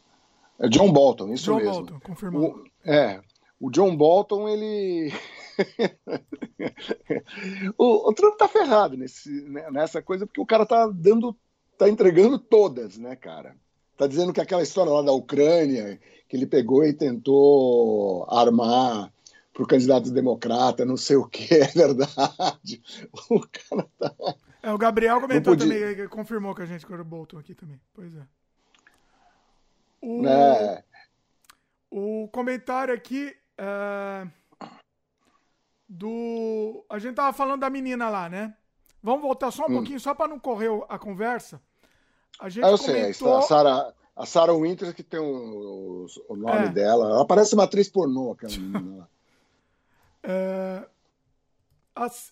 é 0.61 0.69
John 0.69 0.93
Bolton, 0.93 1.33
isso 1.33 1.51
John 1.51 1.57
mesmo. 1.57 1.73
Bolton, 1.73 2.01
confirmado. 2.01 2.45
O, 2.45 2.89
é, 2.89 3.21
o 3.59 3.71
John 3.71 3.97
Bolton, 3.97 4.49
ele. 4.49 5.13
o, 7.79 8.11
o, 8.11 8.15
Trump 8.15 8.37
tá 8.37 8.47
ferrado 8.47 8.97
nesse, 8.97 9.31
né, 9.49 9.71
nessa 9.71 10.03
coisa, 10.03 10.27
porque 10.27 10.41
o 10.41 10.47
cara 10.47 10.67
tá 10.67 10.87
dando. 10.89 11.35
tá 11.79 11.89
entregando 11.89 12.39
todas, 12.39 12.99
né, 12.99 13.17
cara? 13.17 13.57
Tá 13.97 14.07
dizendo 14.07 14.33
que 14.33 14.41
aquela 14.41 14.63
história 14.63 14.93
lá 14.93 15.03
da 15.03 15.13
Ucrânia, 15.13 15.99
que 16.29 16.37
ele 16.37 16.47
pegou 16.47 16.85
e 16.85 16.93
tentou 16.93 18.27
armar 18.29 19.14
para 19.55 19.63
o 19.63 19.67
candidato 19.67 20.11
democrata, 20.11 20.85
não 20.85 20.97
sei 20.97 21.15
o 21.15 21.27
que, 21.27 21.47
é 21.55 21.69
verdade. 21.69 22.83
O 23.31 23.41
cara 23.41 23.89
tá. 23.99 24.15
É, 24.61 24.73
o 24.73 24.79
Gabriel 24.79 25.21
comentou 25.21 25.57
podia... 25.57 25.95
também, 25.95 26.09
confirmou 26.09 26.55
que 26.55 26.63
a 26.63 26.67
gente 26.67 26.85
com 26.85 26.95
o 26.95 27.05
Bolton 27.05 27.39
aqui 27.39 27.55
também. 27.55 27.81
Pois 27.95 28.15
é. 28.17 28.27
O, 30.03 30.27
é. 30.27 30.85
o 31.91 32.29
comentário 32.33 32.93
aqui 32.93 33.35
é, 33.57 34.27
do. 35.89 36.85
A 36.91 36.99
gente 36.99 37.15
tava 37.15 37.33
falando 37.33 37.61
da 37.61 37.71
menina 37.71 38.11
lá, 38.11 38.29
né? 38.29 38.55
Vamos 39.03 39.23
voltar 39.23 39.51
só 39.51 39.65
um 39.65 39.71
hum. 39.71 39.75
pouquinho, 39.75 40.01
só 40.01 40.15
para 40.15 40.29
não 40.29 40.41
correr 40.41 40.71
a 40.89 40.99
conversa. 40.99 41.61
A 42.41 42.49
gente 42.49 42.65
ah, 42.65 42.71
eu 42.71 42.79
comentou... 42.79 43.13
sei, 43.13 43.33
a 43.33 43.43
Sarah, 43.43 43.95
a 44.17 44.27
Sarah 44.27 44.55
Winter, 44.55 44.95
que 44.95 45.03
tem 45.03 45.21
o, 45.21 46.07
o 46.29 46.37
nome 46.37 46.67
é. 46.67 46.69
dela. 46.71 47.11
Ela 47.11 47.27
parece 47.27 47.55
uma 47.55 47.65
atriz 47.65 47.89
pornô, 47.89 48.33
aquela 48.33 48.53
menina 48.59 48.97
lá. 48.99 49.09
É... 50.25 50.87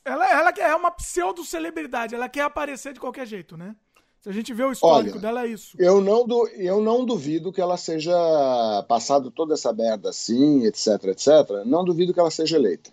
Ela, 0.05 0.29
ela 0.29 0.51
é 0.59 0.75
uma 0.75 0.91
pseudo-celebridade, 0.91 2.17
ela 2.17 2.29
quer 2.29 2.43
aparecer 2.43 2.93
de 2.93 2.99
qualquer 2.99 3.27
jeito, 3.27 3.57
né? 3.57 3.77
Se 4.21 4.29
a 4.29 4.33
gente 4.33 4.53
vê 4.55 4.65
o 4.65 4.73
histórico 4.73 5.19
Olha, 5.19 5.21
dela, 5.21 5.45
é 5.45 5.49
isso. 5.49 5.77
Eu 5.79 6.01
não, 6.01 6.27
du 6.27 6.47
eu 6.49 6.81
não 6.81 7.05
duvido 7.05 7.53
que 7.53 7.61
ela 7.61 7.77
seja, 7.77 8.13
passado 8.89 9.31
toda 9.31 9.55
essa 9.55 9.73
merda 9.73 10.11
assim, 10.11 10.65
etc, 10.65 10.87
etc, 11.07 11.65
não 11.67 11.85
duvido 11.85 12.15
que 12.15 12.21
ela 12.21 12.31
seja 12.31 12.57
eleita. 12.57 12.91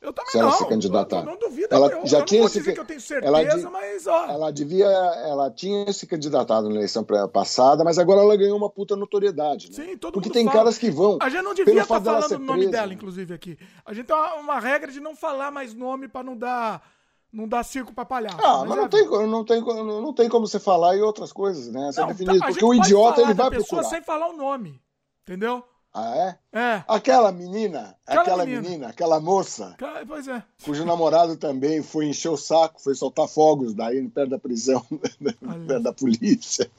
Eu 0.00 0.12
também 0.14 0.30
se 0.32 0.38
ela 0.38 0.50
não. 0.50 0.56
se 0.56 0.66
candidatar. 0.66 1.18
Eu 1.18 1.24
não 1.26 1.38
duvido. 1.38 1.68
Ela 1.70 1.88
eu, 1.88 2.06
já 2.06 2.20
eu 2.20 2.24
tinha 2.24 2.40
não 2.40 2.48
dizer 2.48 2.72
que- 2.72 2.80
eu 2.80 2.84
tenho 2.86 3.00
certeza, 3.00 3.26
ela 3.36 3.44
de- 3.56 3.62
mas 3.68 4.06
ó. 4.06 4.24
Ela 4.26 4.50
devia, 4.50 4.86
ela 4.86 5.50
tinha 5.50 5.92
se 5.92 6.06
candidatado 6.06 6.68
na 6.70 6.76
eleição 6.76 7.04
passada, 7.30 7.84
mas 7.84 7.98
agora 7.98 8.22
ela 8.22 8.34
ganhou 8.36 8.56
uma 8.56 8.70
puta 8.70 8.96
notoriedade, 8.96 9.68
né? 9.68 9.74
Sim, 9.76 9.98
todo 9.98 10.14
Porque 10.14 10.28
mundo 10.30 10.34
tem 10.34 10.44
fala. 10.46 10.56
caras 10.56 10.78
que 10.78 10.90
vão. 10.90 11.18
A 11.20 11.28
gente 11.28 11.42
não 11.42 11.52
devia 11.52 11.82
estar 11.82 11.98
dela 11.98 12.22
falando 12.22 12.40
o 12.40 12.44
nome 12.44 12.58
presa, 12.60 12.72
dela, 12.72 12.86
né? 12.86 12.94
inclusive, 12.94 13.34
aqui. 13.34 13.58
A 13.84 13.92
gente 13.92 14.06
tem 14.06 14.16
uma, 14.16 14.34
uma 14.36 14.58
regra 14.58 14.90
de 14.90 15.00
não 15.00 15.14
falar 15.14 15.50
mais 15.50 15.74
nome 15.74 16.08
pra 16.08 16.22
não 16.22 16.34
dar, 16.34 16.82
não 17.30 17.46
dar 17.46 17.62
circo 17.62 17.92
pra 17.92 18.06
palhaço. 18.06 18.38
Ah, 18.42 18.64
mas 18.66 18.78
é- 18.78 18.80
não 18.80 18.88
tem, 18.88 19.06
co- 19.06 19.26
não, 19.26 19.44
tem, 19.44 19.60
não 19.60 20.12
tem 20.14 20.28
como 20.30 20.46
você 20.46 20.58
falar 20.58 20.96
e 20.96 21.02
outras 21.02 21.30
coisas, 21.30 21.68
né? 21.70 21.92
Você 21.92 22.00
Não, 22.00 22.08
definido, 22.08 22.38
tá, 22.38 22.46
porque 22.46 22.64
o 22.64 22.72
idiota 22.74 23.20
ele 23.20 23.34
vai 23.34 23.50
pessoa 23.50 23.66
procurar. 23.82 23.84
sem 23.90 24.02
falar 24.02 24.28
o 24.30 24.36
nome. 24.36 24.80
Entendeu? 25.22 25.62
Ah, 25.92 26.36
é? 26.52 26.58
É. 26.58 26.84
Aquela 26.86 27.32
menina, 27.32 27.96
Aquela 28.06 28.22
aquela 28.22 28.44
menina. 28.46 28.62
menina. 28.62 28.88
aquela 28.88 29.18
moça, 29.18 29.74
Cara, 29.76 30.06
Pois 30.06 30.28
é. 30.28 30.40
cujo 30.64 30.84
namorado 30.84 31.36
também 31.36 31.82
foi 31.82 32.06
encher 32.06 32.28
o 32.28 32.36
saco, 32.36 32.80
foi 32.80 32.94
soltar 32.94 33.26
fogos 33.26 33.74
daí 33.74 34.06
perto 34.08 34.30
da 34.30 34.38
prisão, 34.38 34.84
perto 35.66 35.82
da 35.82 35.92
polícia. 35.92 36.70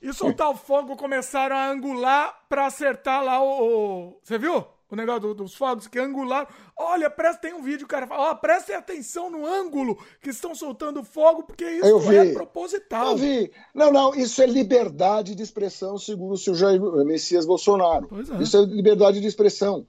E 0.00 0.12
soltar 0.14 0.48
o 0.48 0.56
fogo, 0.56 0.96
começaram 0.96 1.54
a 1.54 1.68
angular 1.70 2.34
pra 2.48 2.66
acertar 2.66 3.22
lá 3.22 3.42
o. 3.42 4.08
o- 4.08 4.20
Você 4.24 4.38
viu? 4.38 4.64
O 4.90 4.96
negócio 4.96 5.20
do- 5.20 5.34
dos 5.34 5.54
fogos 5.54 5.86
que 5.86 5.98
angularam. 5.98 6.48
Olha, 6.76 7.08
presta, 7.08 7.42
tem 7.42 7.54
um 7.54 7.62
vídeo, 7.62 7.86
cara. 7.86 8.08
Ó, 8.10 8.34
prestem 8.34 8.74
atenção 8.74 9.30
no 9.30 9.46
ângulo 9.46 9.96
que 10.20 10.30
estão 10.30 10.54
soltando 10.54 11.04
fogo, 11.04 11.44
porque 11.44 11.64
isso 11.64 11.86
é 12.18 12.32
proposital. 12.32 13.10
Eu 13.12 13.16
vi. 13.16 13.52
Não, 13.74 13.92
não, 13.92 14.14
isso 14.14 14.42
é 14.42 14.46
liberdade 14.46 15.34
de 15.34 15.42
expressão, 15.42 15.96
segundo 15.98 16.32
o 16.32 16.38
seu 16.38 16.54
Jair 16.54 16.80
Messias 17.04 17.46
Bolsonaro. 17.46 18.08
É. 18.38 18.42
Isso 18.42 18.56
é 18.56 18.62
liberdade 18.62 19.20
de 19.20 19.26
expressão. 19.26 19.86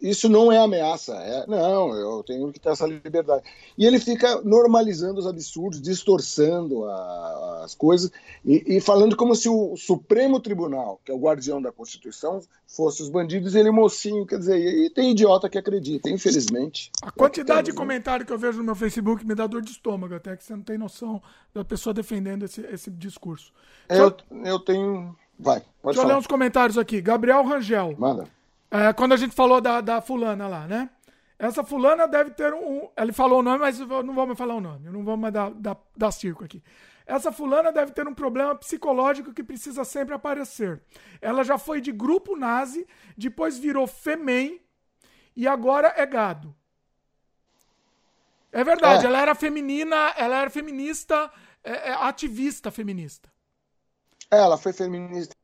Isso 0.00 0.28
não 0.28 0.52
é 0.52 0.58
ameaça. 0.58 1.14
É, 1.16 1.46
não, 1.48 1.92
eu 1.96 2.22
tenho 2.22 2.52
que 2.52 2.60
ter 2.60 2.68
essa 2.70 2.86
liberdade. 2.86 3.42
E 3.76 3.84
ele 3.84 3.98
fica 3.98 4.40
normalizando 4.42 5.18
os 5.18 5.26
absurdos, 5.26 5.82
distorçando 5.82 6.84
a- 6.84 7.62
as 7.64 7.74
coisas 7.74 8.10
e, 8.44 8.76
e 8.76 8.80
falando 8.80 9.16
como 9.16 9.34
se 9.34 9.48
o 9.48 9.76
Supremo 9.76 10.38
Tribunal, 10.38 11.00
que 11.04 11.10
é 11.10 11.14
o 11.14 11.18
guardião 11.18 11.60
da 11.60 11.72
Constituição, 11.72 12.40
fosse 12.66 13.02
os 13.02 13.08
bandidos 13.08 13.54
e 13.54 13.58
ele 13.58 13.70
mocinho. 13.72 14.24
Quer 14.26 14.38
dizer, 14.38 14.58
e 14.58 14.88
tem 14.90 15.10
idiota 15.10 15.48
que 15.48 15.58
acredita, 15.58 16.08
infelizmente. 16.08 16.90
A 17.02 17.10
quantidade 17.10 17.64
de 17.66 17.72
Temos, 17.72 17.80
né? 17.80 17.84
comentário 17.94 18.24
que 18.24 18.32
eu 18.32 18.38
vejo 18.38 18.58
no 18.58 18.64
meu 18.64 18.76
Facebook 18.76 19.26
me 19.26 19.34
dá 19.34 19.46
dor 19.46 19.60
de 19.62 19.70
estômago, 19.72 20.14
até 20.14 20.36
que 20.36 20.44
você 20.44 20.54
não 20.54 20.62
tem 20.62 20.78
noção 20.78 21.20
da 21.52 21.64
pessoa 21.64 21.92
defendendo 21.92 22.44
esse, 22.44 22.60
esse 22.66 22.90
discurso. 22.90 23.52
Eu, 23.88 24.14
eu 24.44 24.58
tenho. 24.60 25.16
Vai, 25.38 25.60
pode 25.82 25.96
Deixa 25.96 26.00
eu 26.00 26.02
ler 26.04 26.08
falar. 26.10 26.18
uns 26.18 26.26
comentários 26.28 26.78
aqui. 26.78 27.00
Gabriel 27.00 27.42
Rangel. 27.44 27.94
Manda. 27.98 28.28
É, 28.74 28.92
quando 28.92 29.12
a 29.12 29.16
gente 29.16 29.34
falou 29.36 29.60
da, 29.60 29.80
da 29.80 30.00
fulana 30.00 30.48
lá, 30.48 30.66
né? 30.66 30.90
Essa 31.38 31.62
fulana 31.62 32.08
deve 32.08 32.30
ter 32.32 32.52
um, 32.52 32.88
Ele 32.96 33.12
falou 33.12 33.38
o 33.38 33.42
nome, 33.42 33.58
mas 33.58 33.78
eu 33.78 34.02
não 34.02 34.14
vou 34.14 34.26
mais 34.26 34.36
falar 34.38 34.54
o 34.54 34.60
nome. 34.60 34.86
Eu 34.86 34.92
não 34.92 35.04
vou 35.04 35.16
mais 35.16 35.32
dar, 35.32 35.50
dar, 35.52 35.76
dar 35.96 36.10
circo 36.10 36.44
aqui. 36.44 36.60
Essa 37.06 37.30
fulana 37.30 37.70
deve 37.70 37.92
ter 37.92 38.08
um 38.08 38.14
problema 38.14 38.54
psicológico 38.56 39.32
que 39.32 39.44
precisa 39.44 39.84
sempre 39.84 40.14
aparecer. 40.14 40.82
Ela 41.20 41.44
já 41.44 41.56
foi 41.56 41.80
de 41.80 41.92
grupo 41.92 42.34
nazi, 42.36 42.84
depois 43.16 43.58
virou 43.58 43.86
femem 43.86 44.60
e 45.36 45.46
agora 45.46 45.92
é 45.96 46.04
gado. 46.06 46.54
É 48.50 48.64
verdade, 48.64 49.04
É. 49.04 49.08
ela 49.08 49.20
era 49.20 49.34
feminina, 49.34 50.14
ela 50.16 50.40
era 50.40 50.50
feminista, 50.50 51.30
é, 51.62 51.90
é, 51.90 51.92
ativista 51.92 52.70
feminista. 52.70 53.32
É, 54.30 54.38
Ela 54.38 54.56
foi 54.56 54.72
feminista, 54.72 55.34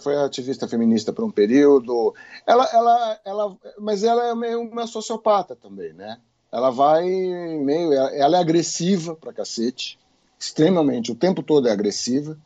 foi 0.00 0.16
ativista 0.16 0.68
feminista 0.68 1.12
por 1.12 1.24
um 1.24 1.30
período. 1.30 2.14
Ela, 2.46 2.68
ela, 2.72 3.20
ela, 3.24 3.56
mas 3.78 4.04
ela 4.04 4.28
é 4.28 4.34
meio 4.34 4.60
uma 4.60 4.86
sociopata 4.86 5.54
também, 5.56 5.92
né? 5.92 6.18
Ela 6.50 6.70
vai 6.70 7.04
meio, 7.04 7.92
ela 7.92 8.36
é 8.36 8.40
agressiva 8.40 9.14
pra 9.14 9.32
cacete, 9.32 9.98
extremamente, 10.38 11.10
o 11.10 11.14
tempo 11.14 11.42
todo 11.42 11.68
é 11.68 11.72
agressiva, 11.72 12.38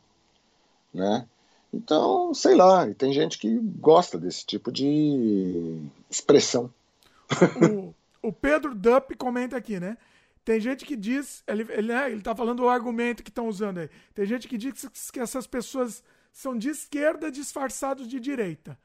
né? 0.93 1.25
Então, 1.73 2.33
sei 2.33 2.55
lá, 2.55 2.87
e 2.87 2.93
tem 2.93 3.11
gente 3.11 3.37
que 3.37 3.53
gosta 3.59 4.17
desse 4.17 4.45
tipo 4.45 4.71
de 4.71 5.81
expressão. 6.09 6.71
o, 8.21 8.29
o 8.29 8.31
Pedro 8.31 8.73
Dupp 8.73 9.15
comenta 9.15 9.57
aqui, 9.57 9.79
né? 9.79 9.97
Tem 10.45 10.61
gente 10.61 10.85
que 10.85 10.95
diz, 10.95 11.43
ele, 11.45 11.65
ele, 11.69 11.89
né, 11.89 12.09
ele 12.09 12.21
tá 12.21 12.33
falando 12.33 12.61
o 12.61 12.69
argumento 12.69 13.21
que 13.21 13.29
estão 13.29 13.49
usando 13.49 13.79
aí. 13.79 13.89
Tem 14.15 14.25
gente 14.25 14.47
que 14.47 14.57
diz 14.57 14.87
que 15.11 15.19
essas 15.19 15.45
pessoas 15.45 16.01
são 16.37 16.55
de 16.55 16.69
esquerda 16.69 17.31
disfarçados 17.31 18.07
de 18.07 18.19
direita. 18.19 18.77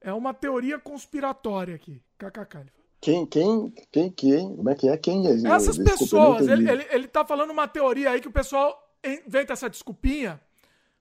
É 0.00 0.12
uma 0.12 0.34
teoria 0.34 0.76
conspiratória 0.76 1.76
aqui. 1.76 2.02
KKK. 2.18 2.66
Quem, 3.00 3.24
quem, 3.26 3.70
quem, 3.92 4.10
quem, 4.10 4.56
como 4.56 4.68
é 4.70 4.74
que 4.74 4.88
é? 4.88 4.96
Quem 4.96 5.24
é? 5.28 5.30
Essas 5.54 5.78
pessoas, 5.78 6.48
ele, 6.48 6.68
ele, 6.68 6.86
ele 6.90 7.06
tá 7.06 7.24
falando 7.24 7.50
uma 7.50 7.68
teoria 7.68 8.10
aí 8.10 8.20
que 8.20 8.26
o 8.26 8.32
pessoal 8.32 8.76
inventa 9.04 9.52
essa 9.52 9.70
desculpinha 9.70 10.40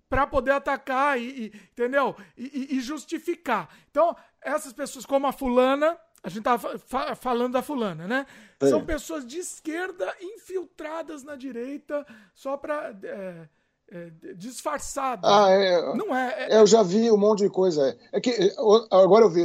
pra 0.08 0.28
poder 0.28 0.52
atacar 0.52 1.20
e, 1.20 1.24
e- 1.46 1.52
entendeu? 1.72 2.16
E, 2.38 2.76
e- 2.78 2.82
justificar. 2.82 3.68
Então, 3.90 4.16
essas 4.42 4.74
pessoas 4.74 5.08
como 5.08 5.26
a 5.26 5.32
fulana, 5.32 5.98
a 6.22 6.30
gente 6.30 6.44
tava 6.44 6.78
fa- 6.78 6.78
fa- 6.78 7.16
falando 7.16 7.54
da 7.54 7.64
fulana, 7.64 8.08
né? 8.08 8.28
Sim. 8.62 8.70
São 8.70 8.86
pessoas 8.86 9.26
de 9.26 9.40
esquerda 9.40 10.14
infiltradas 10.22 11.24
na 11.24 11.36
direita 11.36 12.06
só 12.36 12.56
pra 12.58 12.94
é, 13.04 13.50
é, 13.92 14.10
disfarçadas. 14.36 15.30
Ah, 15.30 15.50
é, 15.52 15.96
Não 15.96 16.16
é, 16.16 16.46
é- 16.50 16.56
É, 16.56 16.60
eu 16.60 16.66
já 16.68 16.82
vi 16.82 17.12
um 17.12 17.18
monte 17.18 17.44
de 17.44 17.50
coisa. 17.50 17.96
É 18.12 18.20
que 18.20 18.32
é, 18.32 18.54
agora 18.92 19.26
eu 19.26 19.30
vi, 19.30 19.44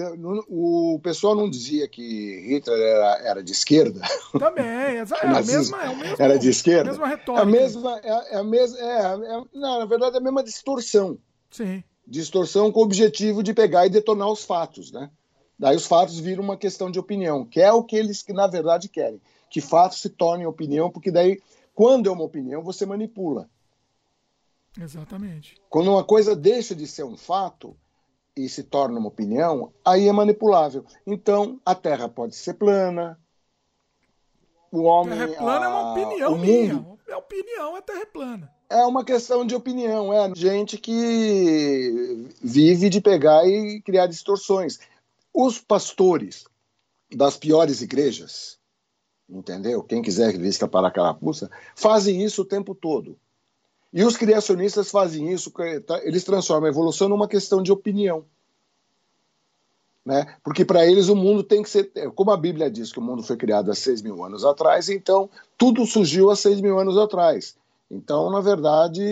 o 0.48 0.98
pessoal 1.02 1.34
não 1.34 1.48
dizia 1.48 1.86
que 1.86 2.40
Hitler 2.48 2.78
era, 2.80 3.18
era 3.22 3.42
de 3.42 3.52
esquerda, 3.52 4.00
também, 4.38 4.64
é, 4.64 4.96
é, 4.96 5.00
a 5.26 5.42
mesma, 5.42 5.82
é 5.82 5.94
mesmo, 5.94 6.16
era 6.18 6.38
de 6.38 6.48
esquerda. 6.48 6.90
mesma 6.90 7.06
É 7.06 7.10
retórica. 7.10 7.42
a 7.42 7.44
mesma, 7.46 8.00
é, 8.02 8.34
é 8.34 8.36
a 8.38 8.44
mesma, 8.44 8.78
é, 8.78 9.02
é- 9.36 9.42
não, 9.52 9.78
na 9.80 9.84
verdade 9.86 10.16
é 10.16 10.18
a 10.18 10.22
mesma 10.22 10.42
distorção, 10.42 11.18
Sim. 11.50 11.84
distorção 12.06 12.72
com 12.72 12.80
o 12.80 12.84
objetivo 12.84 13.42
de 13.42 13.52
pegar 13.52 13.86
e 13.86 13.90
detonar 13.90 14.28
os 14.30 14.42
fatos, 14.44 14.90
né? 14.90 15.10
Daí 15.58 15.76
os 15.76 15.84
fatos 15.84 16.18
viram 16.18 16.42
uma 16.42 16.56
questão 16.56 16.90
de 16.90 16.98
opinião, 16.98 17.44
que 17.44 17.60
é 17.60 17.70
o 17.70 17.84
que 17.84 17.94
eles 17.94 18.24
na 18.30 18.46
verdade 18.46 18.88
querem, 18.88 19.20
que 19.50 19.60
fatos 19.60 20.00
se 20.00 20.08
tornem 20.08 20.46
opinião, 20.46 20.90
porque 20.90 21.10
daí 21.10 21.38
quando 21.74 22.08
é 22.08 22.12
uma 22.12 22.24
opinião 22.24 22.62
você 22.62 22.86
manipula. 22.86 23.48
Exatamente. 24.78 25.54
Quando 25.68 25.90
uma 25.90 26.04
coisa 26.04 26.34
deixa 26.36 26.74
de 26.74 26.86
ser 26.86 27.04
um 27.04 27.16
fato 27.16 27.76
e 28.36 28.48
se 28.48 28.62
torna 28.62 28.98
uma 28.98 29.08
opinião, 29.08 29.72
aí 29.84 30.08
é 30.08 30.12
manipulável. 30.12 30.84
Então, 31.06 31.60
a 31.64 31.74
Terra 31.74 32.08
pode 32.08 32.36
ser 32.36 32.54
plana. 32.54 33.18
O 34.72 34.82
homem. 34.82 35.18
Terra 35.18 35.36
plana 35.36 35.64
é 35.66 35.68
uma 35.68 35.80
a- 35.80 35.92
opinião 35.92 36.38
minha. 36.38 36.86
É 37.08 37.16
opinião, 37.16 37.76
é 37.76 37.80
terra 37.82 38.06
plana. 38.06 38.54
É 38.68 38.84
uma 38.86 39.04
questão 39.04 39.44
de 39.44 39.52
opinião. 39.52 40.12
É 40.12 40.32
gente 40.32 40.78
que 40.78 42.28
vive 42.40 42.88
de 42.88 43.00
pegar 43.00 43.44
e 43.44 43.82
criar 43.82 44.06
distorções. 44.06 44.78
Os 45.34 45.58
pastores 45.60 46.44
das 47.12 47.36
piores 47.36 47.80
igrejas, 47.82 48.60
entendeu? 49.28 49.82
Quem 49.82 50.00
quiser 50.00 50.38
vista 50.38 50.68
para 50.68 50.86
a 50.86 50.90
carapuça, 50.92 51.50
fazem 51.74 52.22
isso 52.22 52.42
o 52.42 52.44
tempo 52.44 52.72
todo. 52.76 53.18
E 53.92 54.04
os 54.04 54.16
criacionistas 54.16 54.90
fazem 54.90 55.32
isso, 55.32 55.52
tá? 55.86 56.00
eles 56.04 56.22
transformam 56.22 56.66
a 56.66 56.70
evolução 56.70 57.08
numa 57.08 57.26
questão 57.26 57.62
de 57.62 57.72
opinião. 57.72 58.24
Né? 60.04 60.36
Porque 60.42 60.64
para 60.64 60.86
eles 60.86 61.08
o 61.08 61.16
mundo 61.16 61.42
tem 61.42 61.62
que 61.62 61.68
ser. 61.68 61.90
Como 62.14 62.30
a 62.30 62.36
Bíblia 62.36 62.70
diz 62.70 62.92
que 62.92 62.98
o 62.98 63.02
mundo 63.02 63.22
foi 63.22 63.36
criado 63.36 63.70
há 63.70 63.74
seis 63.74 64.00
mil 64.00 64.24
anos 64.24 64.44
atrás, 64.44 64.88
então 64.88 65.28
tudo 65.58 65.84
surgiu 65.84 66.30
há 66.30 66.36
seis 66.36 66.60
mil 66.60 66.78
anos 66.78 66.96
atrás. 66.96 67.56
Então, 67.90 68.30
na 68.30 68.40
verdade, 68.40 69.02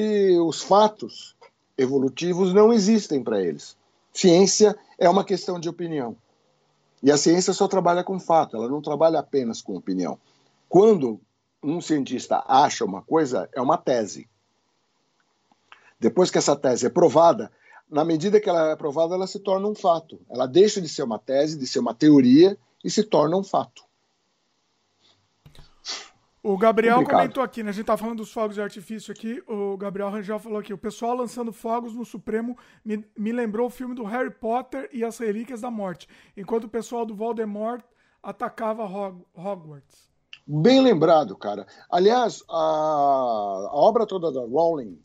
os 0.40 0.62
fatos 0.62 1.36
evolutivos 1.76 2.54
não 2.54 2.72
existem 2.72 3.22
para 3.22 3.42
eles. 3.42 3.76
Ciência 4.12 4.76
é 4.98 5.10
uma 5.10 5.24
questão 5.24 5.60
de 5.60 5.68
opinião. 5.68 6.16
E 7.02 7.12
a 7.12 7.16
ciência 7.16 7.52
só 7.52 7.68
trabalha 7.68 8.02
com 8.02 8.18
fato, 8.18 8.56
ela 8.56 8.68
não 8.68 8.80
trabalha 8.80 9.18
apenas 9.18 9.60
com 9.60 9.76
opinião. 9.76 10.18
Quando 10.68 11.20
um 11.62 11.80
cientista 11.80 12.42
acha 12.46 12.84
uma 12.84 13.02
coisa, 13.02 13.48
é 13.52 13.60
uma 13.60 13.76
tese. 13.76 14.28
Depois 16.00 16.30
que 16.30 16.38
essa 16.38 16.54
tese 16.54 16.86
é 16.86 16.90
provada, 16.90 17.50
na 17.90 18.04
medida 18.04 18.40
que 18.40 18.48
ela 18.48 18.70
é 18.70 18.76
provada, 18.76 19.14
ela 19.14 19.26
se 19.26 19.40
torna 19.40 19.66
um 19.66 19.74
fato. 19.74 20.20
Ela 20.30 20.46
deixa 20.46 20.80
de 20.80 20.88
ser 20.88 21.02
uma 21.02 21.18
tese, 21.18 21.58
de 21.58 21.66
ser 21.66 21.78
uma 21.78 21.94
teoria 21.94 22.56
e 22.84 22.90
se 22.90 23.02
torna 23.02 23.36
um 23.36 23.42
fato. 23.42 23.82
O 26.40 26.56
Gabriel 26.56 26.96
Complicado. 26.98 27.18
comentou 27.20 27.42
aqui, 27.42 27.62
né? 27.62 27.70
A 27.70 27.72
gente 27.72 27.84
tá 27.84 27.96
falando 27.96 28.18
dos 28.18 28.32
fogos 28.32 28.54
de 28.54 28.62
artifício 28.62 29.12
aqui. 29.12 29.42
O 29.46 29.76
Gabriel 29.76 30.08
Rangel 30.08 30.38
falou 30.38 30.58
aqui: 30.58 30.72
o 30.72 30.78
pessoal 30.78 31.16
lançando 31.16 31.52
fogos 31.52 31.94
no 31.94 32.04
Supremo 32.04 32.56
me, 32.84 33.04
me 33.18 33.32
lembrou 33.32 33.66
o 33.66 33.70
filme 33.70 33.94
do 33.94 34.04
Harry 34.04 34.30
Potter 34.30 34.88
e 34.92 35.04
as 35.04 35.18
Relíquias 35.18 35.62
da 35.62 35.70
Morte, 35.70 36.08
enquanto 36.36 36.64
o 36.64 36.68
pessoal 36.68 37.04
do 37.04 37.14
Voldemort 37.14 37.82
atacava 38.22 38.84
Hog- 38.84 39.24
Hogwarts. 39.34 40.08
Bem 40.46 40.80
lembrado, 40.80 41.36
cara. 41.36 41.66
Aliás, 41.90 42.42
a, 42.48 42.54
a 42.54 43.70
obra 43.74 44.06
toda 44.06 44.32
da 44.32 44.40
Rowling, 44.40 44.98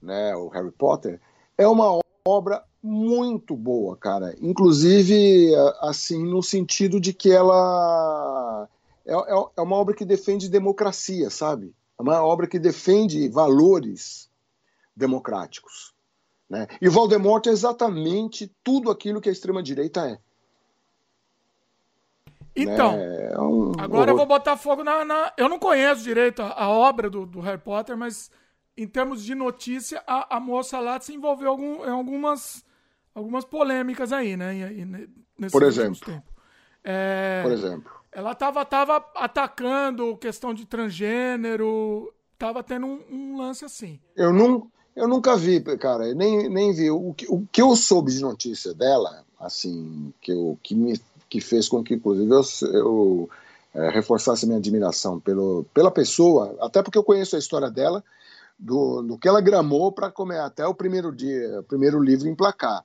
né, 0.00 0.34
o 0.36 0.48
Harry 0.48 0.70
Potter, 0.70 1.20
é 1.56 1.66
uma 1.66 2.00
obra 2.26 2.64
muito 2.82 3.56
boa, 3.56 3.96
cara. 3.96 4.34
Inclusive, 4.40 5.52
assim, 5.80 6.24
no 6.24 6.42
sentido 6.42 7.00
de 7.00 7.12
que 7.12 7.32
ela 7.32 8.68
é, 9.04 9.12
é, 9.12 9.44
é 9.56 9.60
uma 9.62 9.76
obra 9.76 9.94
que 9.94 10.04
defende 10.04 10.48
democracia, 10.48 11.30
sabe? 11.30 11.74
É 11.98 12.02
uma 12.02 12.22
obra 12.22 12.46
que 12.46 12.58
defende 12.58 13.28
valores 13.28 14.30
democráticos. 14.94 15.94
Né? 16.48 16.66
E 16.80 16.88
o 16.88 16.92
Voldemort 16.92 17.46
é 17.46 17.50
exatamente 17.50 18.54
tudo 18.62 18.90
aquilo 18.90 19.20
que 19.20 19.28
a 19.28 19.32
extrema-direita 19.32 20.08
é. 20.08 20.18
Então, 22.54 22.96
né? 22.96 23.32
é 23.32 23.40
um 23.40 23.72
agora 23.78 24.10
eu 24.10 24.16
vou 24.16 24.26
botar 24.26 24.56
fogo 24.56 24.82
na, 24.82 25.04
na, 25.04 25.32
Eu 25.36 25.48
não 25.48 25.58
conheço 25.58 26.02
direito 26.02 26.42
a, 26.42 26.64
a 26.64 26.68
obra 26.68 27.08
do, 27.08 27.24
do, 27.24 27.40
Harry 27.40 27.60
Potter, 27.60 27.96
mas 27.96 28.30
em 28.78 28.86
termos 28.86 29.24
de 29.24 29.34
notícia, 29.34 30.02
a, 30.06 30.36
a 30.36 30.40
moça 30.40 30.78
lá 30.78 31.00
se 31.00 31.12
envolveu 31.12 31.50
algum, 31.50 31.84
em 31.84 31.90
algumas, 31.90 32.64
algumas 33.12 33.44
polêmicas 33.44 34.12
aí, 34.12 34.36
né? 34.36 34.54
Nesse 35.36 35.52
Por 35.52 35.64
exemplo. 35.64 36.22
É, 36.84 37.42
Por 37.42 37.52
exemplo. 37.52 37.92
Ela 38.12 38.34
tava, 38.36 38.64
tava 38.64 39.04
atacando 39.16 40.16
questão 40.16 40.54
de 40.54 40.64
transgênero, 40.64 42.12
tava 42.38 42.62
tendo 42.62 42.86
um, 42.86 43.00
um 43.10 43.36
lance 43.36 43.64
assim. 43.64 43.98
Eu, 44.16 44.32
não, 44.32 44.70
eu 44.94 45.08
nunca 45.08 45.36
vi, 45.36 45.60
cara, 45.76 46.14
nem, 46.14 46.48
nem 46.48 46.72
vi. 46.72 46.88
O 46.88 47.12
que, 47.14 47.26
o 47.28 47.46
que 47.50 47.60
eu 47.60 47.74
soube 47.74 48.12
de 48.12 48.20
notícia 48.20 48.72
dela, 48.72 49.24
assim, 49.40 50.12
que, 50.20 50.30
eu, 50.30 50.56
que, 50.62 50.76
me, 50.76 51.00
que 51.28 51.40
fez 51.40 51.68
com 51.68 51.82
que, 51.82 51.94
inclusive, 51.94 52.30
eu, 52.30 52.42
eu 52.72 53.30
é, 53.74 53.90
reforçasse 53.90 54.46
minha 54.46 54.58
admiração 54.58 55.18
pelo, 55.18 55.66
pela 55.74 55.90
pessoa, 55.90 56.56
até 56.60 56.80
porque 56.80 56.96
eu 56.96 57.04
conheço 57.04 57.34
a 57.34 57.38
história 57.38 57.70
dela, 57.70 58.02
do, 58.58 59.02
do 59.02 59.18
que 59.18 59.28
ela 59.28 59.40
gramou 59.40 59.92
para 59.92 60.10
comer 60.10 60.40
até 60.40 60.66
o 60.66 60.74
primeiro 60.74 61.14
dia, 61.14 61.60
o 61.60 61.64
primeiro 61.64 62.02
livro 62.02 62.28
emplacar. 62.28 62.84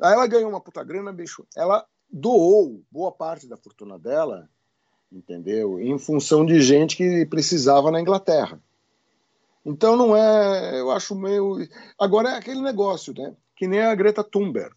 Aí 0.00 0.12
ela 0.14 0.26
ganhou 0.26 0.48
uma 0.48 0.60
puta 0.60 0.82
grana, 0.82 1.12
bicho. 1.12 1.46
Ela 1.56 1.84
doou 2.10 2.82
boa 2.90 3.12
parte 3.12 3.46
da 3.46 3.56
fortuna 3.56 3.98
dela 3.98 4.48
entendeu? 5.12 5.80
Em 5.80 5.98
função 5.98 6.46
de 6.46 6.60
gente 6.60 6.96
que 6.96 7.26
precisava 7.26 7.90
na 7.90 8.00
Inglaterra. 8.00 8.60
Então 9.64 9.96
não 9.96 10.16
é, 10.16 10.80
eu 10.80 10.90
acho 10.90 11.14
meio. 11.14 11.66
Agora 11.98 12.30
é 12.30 12.36
aquele 12.36 12.62
negócio, 12.62 13.12
né? 13.12 13.34
Que 13.56 13.66
nem 13.66 13.80
a 13.80 13.94
Greta 13.94 14.24
Thunberg. 14.24 14.74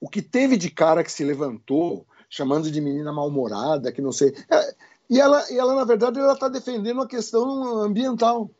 O 0.00 0.08
que 0.08 0.22
teve 0.22 0.56
de 0.56 0.70
cara 0.70 1.04
que 1.04 1.12
se 1.12 1.24
levantou, 1.24 2.06
chamando 2.28 2.70
de 2.70 2.80
menina 2.80 3.12
mal-humorada, 3.12 3.92
que 3.92 4.00
não 4.00 4.12
sei. 4.12 4.34
É, 4.50 4.74
e, 5.10 5.20
ela, 5.20 5.44
e 5.50 5.58
ela, 5.58 5.74
na 5.74 5.84
verdade, 5.84 6.18
ela 6.18 6.32
está 6.32 6.48
defendendo 6.48 7.02
a 7.02 7.08
questão 7.08 7.82
ambiental. 7.82 8.50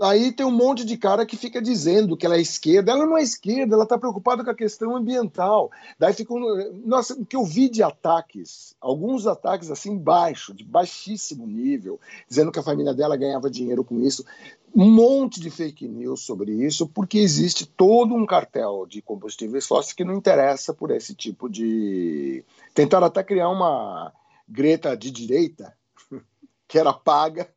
Aí 0.00 0.30
tem 0.30 0.46
um 0.46 0.50
monte 0.52 0.84
de 0.84 0.96
cara 0.96 1.26
que 1.26 1.36
fica 1.36 1.60
dizendo 1.60 2.16
que 2.16 2.24
ela 2.24 2.36
é 2.36 2.40
esquerda. 2.40 2.92
Ela 2.92 3.04
não 3.04 3.18
é 3.18 3.22
esquerda, 3.22 3.74
ela 3.74 3.82
está 3.82 3.98
preocupada 3.98 4.44
com 4.44 4.50
a 4.50 4.54
questão 4.54 4.96
ambiental. 4.96 5.72
Daí 5.98 6.12
fica 6.12 6.32
um... 6.32 6.82
Nossa, 6.86 7.14
o 7.14 7.26
que 7.26 7.34
eu 7.34 7.44
vi 7.44 7.68
de 7.68 7.82
ataques, 7.82 8.76
alguns 8.80 9.26
ataques 9.26 9.72
assim 9.72 9.98
baixo, 9.98 10.54
de 10.54 10.64
baixíssimo 10.64 11.46
nível, 11.46 11.98
dizendo 12.28 12.52
que 12.52 12.60
a 12.60 12.62
família 12.62 12.94
dela 12.94 13.16
ganhava 13.16 13.50
dinheiro 13.50 13.82
com 13.82 14.00
isso. 14.00 14.24
Um 14.72 14.88
monte 14.88 15.40
de 15.40 15.50
fake 15.50 15.88
news 15.88 16.20
sobre 16.20 16.52
isso, 16.52 16.86
porque 16.86 17.18
existe 17.18 17.66
todo 17.66 18.14
um 18.14 18.26
cartel 18.26 18.86
de 18.86 19.02
combustíveis 19.02 19.66
fósseis 19.66 19.94
que 19.94 20.04
não 20.04 20.14
interessa 20.14 20.72
por 20.72 20.92
esse 20.92 21.14
tipo 21.14 21.48
de. 21.48 22.44
Tentaram 22.72 23.06
até 23.06 23.24
criar 23.24 23.48
uma 23.48 24.12
Greta 24.48 24.96
de 24.96 25.10
direita, 25.10 25.76
que 26.68 26.78
era 26.78 26.92
paga 26.92 27.50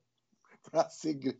para 0.71 0.89
ser, 0.89 1.37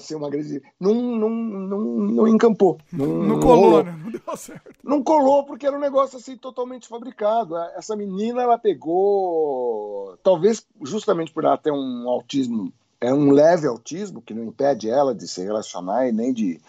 ser 0.00 0.14
uma 0.14 0.28
grande. 0.28 0.62
Não, 0.78 0.94
não, 0.94 1.30
não, 1.30 1.78
não 1.80 2.28
encampou. 2.28 2.78
Não, 2.92 3.06
não 3.06 3.40
colou, 3.40 3.82
né? 3.82 3.98
Não 4.04 4.10
deu 4.10 4.36
certo. 4.36 4.70
Não 4.82 5.02
colou 5.02 5.44
porque 5.46 5.66
era 5.66 5.76
um 5.76 5.80
negócio 5.80 6.18
assim 6.18 6.36
totalmente 6.36 6.86
fabricado. 6.86 7.56
Essa 7.76 7.96
menina, 7.96 8.42
ela 8.42 8.58
pegou. 8.58 10.18
Talvez 10.22 10.66
justamente 10.82 11.32
por 11.32 11.44
ela 11.44 11.56
ter 11.56 11.72
um 11.72 12.08
autismo, 12.08 12.72
é 13.00 13.12
um 13.12 13.30
leve 13.30 13.66
autismo, 13.66 14.20
que 14.20 14.34
não 14.34 14.44
impede 14.44 14.90
ela 14.90 15.14
de 15.14 15.26
se 15.26 15.42
relacionar 15.42 16.06
e 16.06 16.12
nem 16.12 16.32
de. 16.32 16.60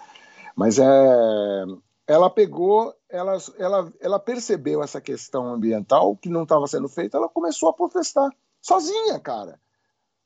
Mas 0.55 0.79
é. 0.79 1.65
Ela 2.07 2.29
pegou, 2.29 2.93
ela, 3.09 3.35
ela, 3.57 3.93
ela 3.99 4.19
percebeu 4.19 4.83
essa 4.83 5.01
questão 5.01 5.51
ambiental 5.51 6.15
que 6.15 6.29
não 6.29 6.43
estava 6.43 6.67
sendo 6.67 6.87
feita, 6.87 7.17
ela 7.17 7.27
começou 7.27 7.67
a 7.67 7.73
protestar. 7.73 8.29
Sozinha, 8.61 9.19
cara. 9.19 9.59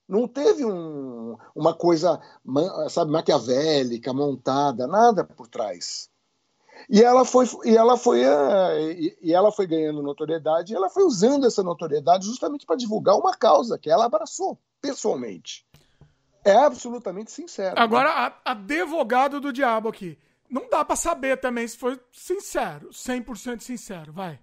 Não 0.09 0.27
teve 0.27 0.65
um, 0.65 1.37
uma 1.55 1.71
coisa, 1.71 2.19
sabe, 2.89 3.11
maquiavélica, 3.11 4.11
montada, 4.11 4.87
nada 4.87 5.23
por 5.23 5.47
trás. 5.47 6.09
E 6.89 7.03
ela 7.03 7.23
foi, 7.23 7.45
e 7.65 7.77
ela 7.77 7.95
foi, 7.95 8.23
eh, 8.23 9.15
e 9.21 9.33
ela 9.33 9.51
foi 9.51 9.67
ganhando 9.67 10.01
notoriedade, 10.01 10.73
e 10.73 10.75
ela 10.75 10.89
foi 10.89 11.03
usando 11.03 11.45
essa 11.45 11.61
notoriedade 11.61 12.25
justamente 12.25 12.65
para 12.65 12.75
divulgar 12.75 13.15
uma 13.17 13.35
causa 13.35 13.77
que 13.77 13.87
ela 13.87 14.05
abraçou 14.05 14.57
pessoalmente. 14.81 15.63
É 16.43 16.55
absolutamente 16.55 17.31
sincero. 17.31 17.75
Agora, 17.77 18.09
né? 18.09 18.33
a, 18.43 18.51
advogado 18.51 19.39
do 19.39 19.53
diabo 19.53 19.89
aqui. 19.89 20.17
Não 20.49 20.67
dá 20.67 20.83
para 20.83 20.95
saber 20.95 21.39
também 21.39 21.67
se 21.67 21.77
foi 21.77 21.99
sincero, 22.11 22.89
100% 22.89 23.59
sincero, 23.59 24.11
vai. 24.11 24.39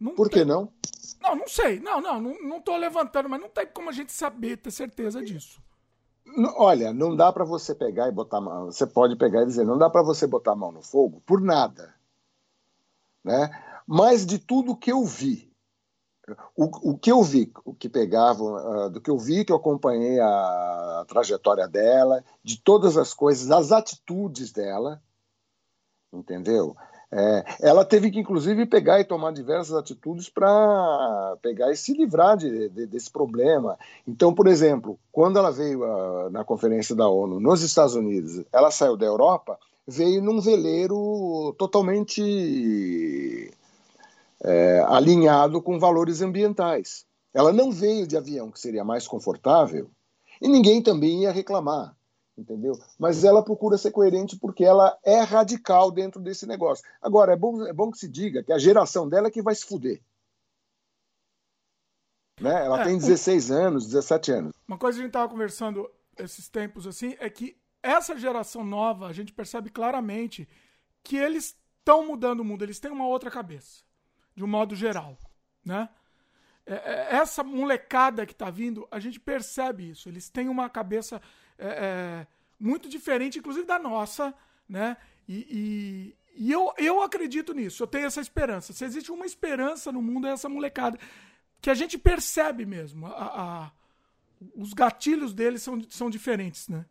Não 0.00 0.14
Por 0.14 0.28
que 0.28 0.36
tem... 0.36 0.44
não? 0.44 0.72
Não, 1.20 1.36
não 1.36 1.46
sei. 1.46 1.78
Não, 1.80 2.00
não, 2.00 2.20
não, 2.20 2.42
não 2.42 2.60
tô 2.60 2.76
levantando, 2.76 3.28
mas 3.28 3.40
não 3.40 3.48
tem 3.48 3.66
como 3.66 3.90
a 3.90 3.92
gente 3.92 4.12
saber, 4.12 4.56
ter 4.56 4.70
certeza 4.70 5.22
disso. 5.22 5.62
Olha, 6.56 6.92
não 6.92 7.14
dá 7.14 7.32
para 7.32 7.44
você 7.44 7.74
pegar 7.74 8.08
e 8.08 8.12
botar 8.12 8.38
a 8.38 8.40
mão. 8.40 8.66
Você 8.66 8.86
pode 8.86 9.16
pegar 9.16 9.42
e 9.42 9.46
dizer, 9.46 9.64
não 9.64 9.76
dá 9.76 9.90
para 9.90 10.02
você 10.02 10.26
botar 10.26 10.52
a 10.52 10.56
mão 10.56 10.72
no 10.72 10.82
fogo 10.82 11.22
por 11.26 11.40
nada. 11.40 11.94
Né? 13.22 13.50
Mas 13.86 14.24
de 14.24 14.38
tudo 14.38 14.76
que 14.76 14.90
eu 14.90 15.04
vi, 15.04 15.50
o, 16.56 16.92
o 16.92 16.98
que 16.98 17.10
eu 17.10 17.22
vi, 17.22 17.52
o 17.64 17.74
que 17.74 17.88
pegava, 17.88 18.42
uh, 18.42 18.90
do 18.90 19.00
que 19.00 19.10
eu 19.10 19.18
vi, 19.18 19.44
que 19.44 19.52
eu 19.52 19.56
acompanhei 19.56 20.20
a, 20.20 21.00
a 21.00 21.04
trajetória 21.06 21.66
dela, 21.66 22.24
de 22.42 22.60
todas 22.60 22.96
as 22.96 23.12
coisas, 23.12 23.50
as 23.50 23.72
atitudes 23.72 24.52
dela, 24.52 25.02
entendeu? 26.12 26.76
É, 27.12 27.44
ela 27.60 27.84
teve 27.84 28.08
que, 28.10 28.20
inclusive, 28.20 28.66
pegar 28.66 29.00
e 29.00 29.04
tomar 29.04 29.32
diversas 29.32 29.74
atitudes 29.74 30.28
para 30.28 31.36
pegar 31.42 31.72
e 31.72 31.76
se 31.76 31.92
livrar 31.92 32.36
de, 32.36 32.68
de, 32.68 32.86
desse 32.86 33.10
problema. 33.10 33.76
Então, 34.06 34.32
por 34.32 34.46
exemplo, 34.46 34.96
quando 35.10 35.38
ela 35.38 35.50
veio 35.50 35.82
uh, 35.82 36.30
na 36.30 36.44
conferência 36.44 36.94
da 36.94 37.08
ONU 37.08 37.40
nos 37.40 37.62
Estados 37.62 37.96
Unidos, 37.96 38.44
ela 38.52 38.70
saiu 38.70 38.96
da 38.96 39.06
Europa, 39.06 39.58
veio 39.86 40.22
num 40.22 40.40
veleiro 40.40 41.52
totalmente 41.58 43.50
é, 44.44 44.84
alinhado 44.86 45.60
com 45.60 45.80
valores 45.80 46.22
ambientais. 46.22 47.04
Ela 47.34 47.52
não 47.52 47.72
veio 47.72 48.06
de 48.06 48.16
avião, 48.16 48.52
que 48.52 48.60
seria 48.60 48.84
mais 48.84 49.08
confortável, 49.08 49.90
e 50.40 50.46
ninguém 50.46 50.80
também 50.80 51.22
ia 51.22 51.32
reclamar 51.32 51.94
entendeu? 52.36 52.72
Mas 52.98 53.24
ela 53.24 53.44
procura 53.44 53.76
ser 53.76 53.90
coerente 53.90 54.38
porque 54.38 54.64
ela 54.64 54.98
é 55.04 55.20
radical 55.20 55.90
dentro 55.90 56.20
desse 56.20 56.46
negócio. 56.46 56.84
Agora, 57.00 57.32
é 57.32 57.36
bom, 57.36 57.66
é 57.66 57.72
bom 57.72 57.90
que 57.90 57.98
se 57.98 58.08
diga 58.08 58.42
que 58.42 58.52
a 58.52 58.58
geração 58.58 59.08
dela 59.08 59.28
é 59.28 59.30
que 59.30 59.42
vai 59.42 59.54
se 59.54 59.64
fuder. 59.66 60.00
Né? 62.40 62.64
Ela 62.64 62.80
é, 62.80 62.84
tem 62.84 62.98
16 62.98 63.50
um... 63.50 63.54
anos, 63.54 63.86
17 63.86 64.32
anos. 64.32 64.56
Uma 64.66 64.78
coisa 64.78 64.96
que 64.96 65.02
a 65.02 65.04
gente 65.04 65.10
estava 65.10 65.28
conversando 65.28 65.90
esses 66.16 66.48
tempos 66.48 66.86
assim 66.86 67.14
é 67.20 67.28
que 67.28 67.56
essa 67.82 68.16
geração 68.18 68.64
nova, 68.64 69.06
a 69.06 69.12
gente 69.12 69.32
percebe 69.32 69.70
claramente 69.70 70.48
que 71.02 71.16
eles 71.16 71.56
estão 71.78 72.06
mudando 72.06 72.40
o 72.40 72.44
mundo, 72.44 72.62
eles 72.62 72.78
têm 72.78 72.90
uma 72.90 73.06
outra 73.06 73.30
cabeça, 73.30 73.82
de 74.34 74.44
um 74.44 74.46
modo 74.46 74.74
geral, 74.74 75.16
né? 75.64 75.88
É, 76.66 76.74
é, 76.74 77.16
essa 77.16 77.42
molecada 77.42 78.26
que 78.26 78.32
está 78.32 78.50
vindo, 78.50 78.86
a 78.90 79.00
gente 79.00 79.18
percebe 79.18 79.90
isso. 79.90 80.08
Eles 80.08 80.28
têm 80.28 80.48
uma 80.48 80.68
cabeça 80.68 81.20
é, 81.60 81.68
é, 81.68 82.26
muito 82.58 82.88
diferente, 82.88 83.38
inclusive 83.38 83.66
da 83.66 83.78
nossa, 83.78 84.34
né? 84.68 84.96
E, 85.28 86.14
e, 86.36 86.44
e, 86.46 86.50
eu, 86.50 86.72
eu 86.78 87.02
acredito 87.02 87.52
nisso, 87.52 87.82
eu 87.82 87.86
tenho 87.86 88.06
essa 88.06 88.20
esperança. 88.20 88.72
Se 88.72 88.84
existe 88.84 89.12
uma 89.12 89.26
esperança 89.26 89.92
no 89.92 90.02
mundo, 90.02 90.26
é 90.26 90.32
essa 90.32 90.48
molecada. 90.48 90.98
Que 91.60 91.70
a 91.70 91.74
gente 91.74 91.98
percebe 91.98 92.64
mesmo. 92.64 93.06
A, 93.06 93.10
a, 93.10 93.70
os 94.56 94.72
gatilhos 94.72 95.34
deles 95.34 95.62
são, 95.62 95.80
são 95.90 96.08
diferentes, 96.08 96.68
né? 96.68 96.84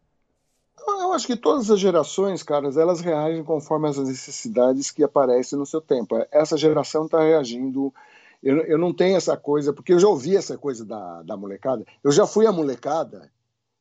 Eu 0.88 1.12
acho 1.14 1.28
que 1.28 1.36
todas 1.36 1.70
as 1.70 1.80
gerações, 1.80 2.42
caras, 2.42 2.78
elas 2.78 3.02
reagem 3.02 3.44
conforme 3.44 3.90
as 3.90 3.98
necessidades 3.98 4.92
que 4.92 5.04
aparecem 5.04 5.58
no 5.58 5.66
seu 5.66 5.82
tempo. 5.82 6.16
Essa 6.32 6.56
geração 6.56 7.06
está 7.06 7.22
reagindo. 7.22 7.94
Eu, 8.42 8.58
eu 8.62 8.78
não 8.78 8.94
tenho 8.94 9.18
essa 9.18 9.36
coisa, 9.36 9.74
porque 9.74 9.94
eu 9.94 10.00
já 10.00 10.08
ouvi 10.08 10.36
essa 10.36 10.58
coisa 10.58 10.86
da, 10.86 11.22
da 11.24 11.36
molecada. 11.36 11.86
Eu 12.04 12.12
já 12.12 12.26
fui 12.26 12.46
a 12.46 12.52
molecada 12.52 13.30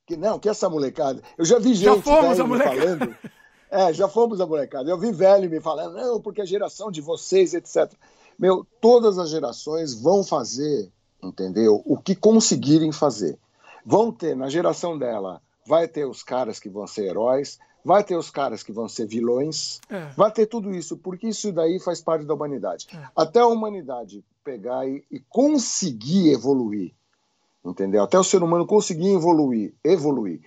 que 0.08 0.16
não, 0.16 0.38
que 0.38 0.48
essa 0.48 0.70
molecada. 0.70 1.22
Eu 1.36 1.44
já 1.44 1.58
vi 1.58 1.74
gente 1.74 1.84
já 1.84 2.00
fomos 2.00 2.40
a 2.40 2.46
molecada. 2.46 2.80
falando. 2.80 3.16
É, 3.70 3.92
já 3.92 4.08
fomos 4.08 4.40
a 4.40 4.46
molecada. 4.46 4.88
Eu 4.88 4.98
vi 4.98 5.12
velho 5.12 5.50
me 5.50 5.60
falando, 5.60 5.94
não, 5.94 6.18
porque 6.18 6.40
a 6.40 6.46
geração 6.46 6.90
de 6.90 7.02
vocês, 7.02 7.52
etc. 7.52 7.92
Meu, 8.38 8.66
todas 8.80 9.18
as 9.18 9.28
gerações 9.28 9.92
vão 9.92 10.24
fazer, 10.24 10.90
entendeu? 11.22 11.82
O 11.84 11.98
que 11.98 12.16
conseguirem 12.16 12.90
fazer. 12.90 13.38
Vão 13.84 14.10
ter, 14.10 14.34
na 14.34 14.48
geração 14.48 14.98
dela, 14.98 15.42
vai 15.66 15.86
ter 15.86 16.06
os 16.06 16.22
caras 16.22 16.58
que 16.58 16.70
vão 16.70 16.86
ser 16.86 17.08
heróis, 17.08 17.58
vai 17.84 18.02
ter 18.02 18.16
os 18.16 18.30
caras 18.30 18.62
que 18.62 18.72
vão 18.72 18.88
ser 18.88 19.06
vilões, 19.06 19.78
é. 19.90 20.06
vai 20.16 20.32
ter 20.32 20.46
tudo 20.46 20.74
isso, 20.74 20.96
porque 20.96 21.28
isso 21.28 21.52
daí 21.52 21.78
faz 21.78 22.00
parte 22.00 22.24
da 22.24 22.32
humanidade. 22.32 22.86
É. 22.94 23.08
Até 23.14 23.40
a 23.40 23.46
humanidade 23.46 24.24
pegar 24.42 24.88
e, 24.88 25.04
e 25.10 25.20
conseguir 25.28 26.32
evoluir 26.32 26.94
Entendeu? 27.68 28.02
Até 28.02 28.18
o 28.18 28.24
ser 28.24 28.42
humano 28.42 28.66
conseguir 28.66 29.12
evoluir, 29.12 29.74
evoluir 29.84 30.40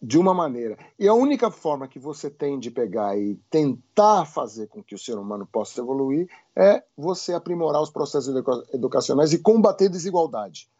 de 0.00 0.18
uma 0.18 0.32
maneira. 0.32 0.78
E 0.98 1.06
a 1.06 1.14
única 1.14 1.50
forma 1.50 1.88
que 1.88 1.98
você 1.98 2.30
tem 2.30 2.58
de 2.58 2.70
pegar 2.70 3.18
e 3.18 3.34
tentar 3.50 4.24
fazer 4.24 4.68
com 4.68 4.82
que 4.82 4.94
o 4.94 4.98
ser 4.98 5.18
humano 5.18 5.46
possa 5.46 5.80
evoluir 5.80 6.28
é 6.56 6.82
você 6.96 7.34
aprimorar 7.34 7.82
os 7.82 7.90
processos 7.90 8.34
educacionais 8.72 9.32
e 9.32 9.38
combater 9.38 9.88
desigualdade. 9.88 10.70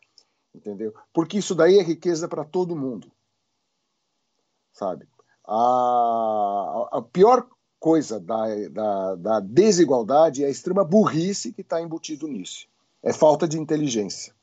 Entendeu? 0.55 0.95
Porque 1.13 1.39
isso 1.39 1.55
daí 1.55 1.79
é 1.79 1.83
riqueza 1.83 2.29
para 2.29 2.45
todo 2.45 2.77
mundo. 2.77 3.11
Sabe? 4.73 5.07
A, 5.47 6.89
a 6.93 7.03
pior 7.03 7.47
coisa 7.79 8.21
da, 8.21 8.47
da, 8.71 9.15
da 9.17 9.41
desigualdade 9.41 10.45
é 10.45 10.47
a 10.47 10.51
extrema 10.51 10.85
burrice 10.85 11.53
que 11.53 11.63
está 11.63 11.81
embutido 11.81 12.29
nisso. 12.29 12.67
É 13.03 13.13
falta 13.13 13.49
de 13.49 13.59
inteligência. 13.59 14.35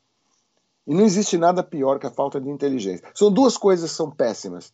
E 0.88 0.94
não 0.94 1.04
existe 1.04 1.36
nada 1.36 1.62
pior 1.62 1.98
que 1.98 2.06
a 2.06 2.10
falta 2.10 2.40
de 2.40 2.48
inteligência. 2.48 3.06
São 3.14 3.30
duas 3.30 3.58
coisas 3.58 3.90
que 3.90 3.96
são 3.96 4.10
péssimas, 4.10 4.72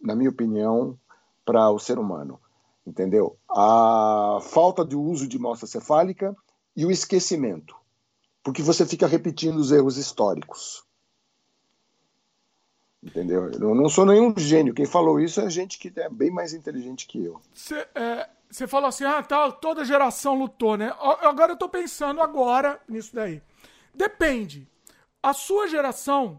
na 0.00 0.16
minha 0.16 0.30
opinião, 0.30 0.98
para 1.44 1.70
o 1.70 1.78
ser 1.78 1.98
humano. 1.98 2.40
Entendeu? 2.86 3.36
A 3.50 4.38
falta 4.40 4.82
de 4.82 4.96
uso 4.96 5.28
de 5.28 5.38
mostra 5.38 5.66
cefálica 5.66 6.34
e 6.74 6.86
o 6.86 6.90
esquecimento. 6.90 7.76
Porque 8.42 8.62
você 8.62 8.86
fica 8.86 9.06
repetindo 9.06 9.56
os 9.56 9.70
erros 9.70 9.98
históricos. 9.98 10.82
Entendeu? 13.02 13.50
Eu 13.50 13.74
não 13.74 13.90
sou 13.90 14.06
nenhum 14.06 14.32
gênio. 14.38 14.72
Quem 14.72 14.86
falou 14.86 15.20
isso 15.20 15.42
é 15.42 15.50
gente 15.50 15.78
que 15.78 15.92
é 16.00 16.08
bem 16.08 16.30
mais 16.30 16.54
inteligente 16.54 17.06
que 17.06 17.22
eu. 17.22 17.38
Você 17.52 17.86
é, 17.94 18.66
falou 18.66 18.88
assim, 18.88 19.04
ah, 19.04 19.22
tá, 19.22 19.52
toda 19.52 19.84
geração 19.84 20.38
lutou, 20.38 20.78
né? 20.78 20.94
Agora 21.20 21.52
eu 21.52 21.58
tô 21.58 21.68
pensando 21.68 22.22
agora 22.22 22.80
nisso 22.88 23.14
daí. 23.14 23.42
Depende 23.94 24.72
a 25.24 25.32
sua 25.32 25.66
geração, 25.66 26.38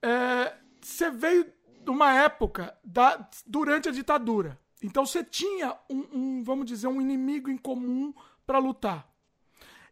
é, 0.00 0.54
você 0.80 1.10
veio 1.10 1.44
de 1.82 1.90
uma 1.90 2.14
época 2.14 2.72
da, 2.84 3.28
durante 3.44 3.88
a 3.88 3.92
ditadura. 3.92 4.56
Então 4.80 5.04
você 5.04 5.24
tinha 5.24 5.76
um, 5.90 6.06
um 6.12 6.42
vamos 6.44 6.66
dizer, 6.66 6.86
um 6.86 7.00
inimigo 7.00 7.50
em 7.50 7.58
comum 7.58 8.14
para 8.46 8.60
lutar. 8.60 9.08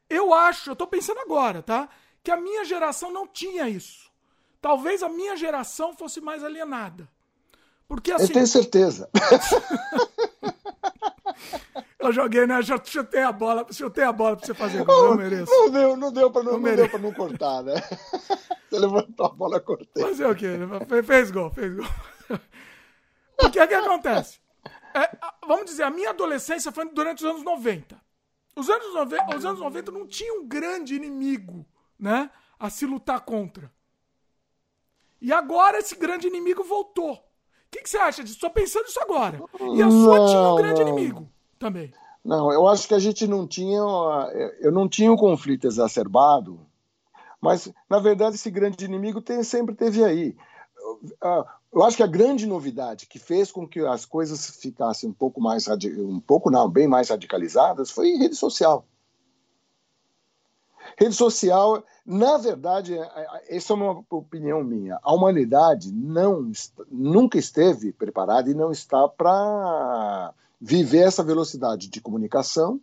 Eu 0.09 0.33
acho, 0.33 0.71
eu 0.71 0.77
tô 0.77 0.87
pensando 0.87 1.19
agora, 1.19 1.61
tá? 1.61 1.89
Que 2.23 2.31
a 2.31 2.37
minha 2.37 2.65
geração 2.65 3.11
não 3.11 3.27
tinha 3.27 3.69
isso. 3.69 4.09
Talvez 4.61 5.03
a 5.03 5.09
minha 5.09 5.37
geração 5.37 5.93
fosse 5.93 6.21
mais 6.21 6.45
alienada. 6.45 7.09
Porque 7.89 8.13
assim. 8.13 8.27
Eu 8.27 8.33
tenho 8.33 8.47
certeza. 8.47 9.11
Eu 11.99 12.13
joguei, 12.13 12.47
né? 12.47 12.63
Já 12.63 12.81
chutei 12.83 13.23
a 13.23 13.33
bola, 13.33 13.67
chutei 13.73 14.05
a 14.05 14.13
bola 14.13 14.37
pra 14.37 14.47
você 14.47 14.55
fazer 14.55 14.85
gol, 14.85 15.07
eu 15.07 15.17
mereço. 15.17 15.51
Não 15.51 15.71
deu, 15.71 15.97
não 15.97 16.13
deu 16.13 16.31
pra 16.31 16.43
não, 16.45 16.53
não, 16.53 16.61
não 16.61 16.77
deu 16.77 16.89
pra 16.89 16.99
não 16.99 17.13
cortar, 17.13 17.63
né? 17.63 17.75
Você 18.69 18.79
levantou 18.79 19.27
a 19.27 19.29
bola, 19.31 19.59
cortei. 19.61 20.03
Fazer 20.03 20.27
o 20.27 20.37
quê? 20.37 20.59
Fez 21.03 21.31
gol, 21.31 21.51
fez 21.51 21.75
gol. 21.75 21.87
O 23.41 23.51
que 23.51 23.61
é 23.61 23.69
que 23.69 23.75
acontece? 23.75 24.41
É, 24.93 25.17
vamos 25.47 25.67
dizer, 25.67 25.85
a 25.85 25.91
minha 25.91 26.11
adolescência 26.11 26.73
foi 26.73 26.91
durante 26.91 27.25
os 27.25 27.31
anos 27.31 27.45
90. 27.45 27.97
Os 28.57 28.69
anos 28.69 28.93
90, 28.95 29.37
os 29.37 29.45
anos 29.45 29.61
90 29.61 29.93
não 29.93 30.09
tinha 30.09 30.35
um 30.35 30.45
grande 30.45 30.97
inimigo, 30.97 31.65
né? 31.97 32.33
A 32.59 32.69
se 32.69 32.85
lutar 32.85 33.21
contra. 33.21 33.73
E 35.21 35.33
agora 35.33 35.79
esse 35.79 35.95
grande 35.95 36.27
inimigo 36.27 36.65
voltou. 36.65 37.13
O 37.13 37.21
que, 37.71 37.81
que 37.81 37.89
você 37.89 37.99
acha 37.99 38.25
disso? 38.25 38.35
Estou 38.35 38.51
pensando 38.51 38.87
isso 38.87 39.01
agora. 39.01 39.41
E 39.77 39.83
a 39.85 39.89
sua 39.89 40.19
não, 40.19 40.27
tinha 40.27 40.41
um 40.41 40.57
grande 40.57 40.83
não. 40.83 40.89
inimigo 40.89 41.33
também. 41.59 41.93
Não, 42.25 42.53
eu 42.53 42.67
acho 42.69 42.87
que 42.87 42.95
a 42.95 42.99
gente 42.99 43.27
não 43.27 43.47
tinha. 43.47 43.81
Eu 44.61 44.73
não 44.73 44.89
tinha 44.89 45.11
um 45.13 45.17
conflito 45.17 45.67
exacerbado, 45.67 46.61
mas, 47.41 47.73
na 47.89 47.99
verdade, 47.99 48.37
esse 48.37 48.51
grande 48.51 48.85
inimigo 48.85 49.21
tem, 49.21 49.43
sempre 49.43 49.75
teve 49.75 50.05
aí. 50.05 50.37
Eu 51.73 51.83
acho 51.85 51.97
que 51.97 52.03
a 52.03 52.09
grande 52.09 52.47
novidade 52.47 53.07
que 53.07 53.19
fez 53.19 53.53
com 53.53 53.67
que 53.67 53.81
as 53.81 54.05
coisas 54.05 54.51
ficassem 54.57 55.09
um 55.09 55.13
pouco 55.13 55.41
mais. 55.41 55.67
um 55.69 56.21
pouco 56.21 56.51
não, 56.51 56.69
bem 56.69 56.89
mais 56.89 57.11
radicalizadas 57.11 57.91
foi 57.91 58.17
rede 58.17 58.35
social. 58.35 58.85
Rede 60.99 61.15
social, 61.15 61.85
na 62.05 62.39
verdade, 62.39 62.99
é, 62.99 63.01
é, 63.01 63.57
essa 63.57 63.73
é 63.73 63.77
uma 63.77 64.05
opinião 64.11 64.65
minha. 64.65 64.99
A 65.03 65.15
humanidade 65.15 65.93
não 65.93 66.51
nunca 66.91 67.39
esteve 67.39 67.93
preparada 67.93 68.51
e 68.51 68.55
não 68.55 68.73
está 68.73 69.07
para 69.07 70.35
viver 70.61 71.07
essa 71.07 71.23
velocidade 71.23 71.89
de 71.89 72.01
comunicação 72.01 72.81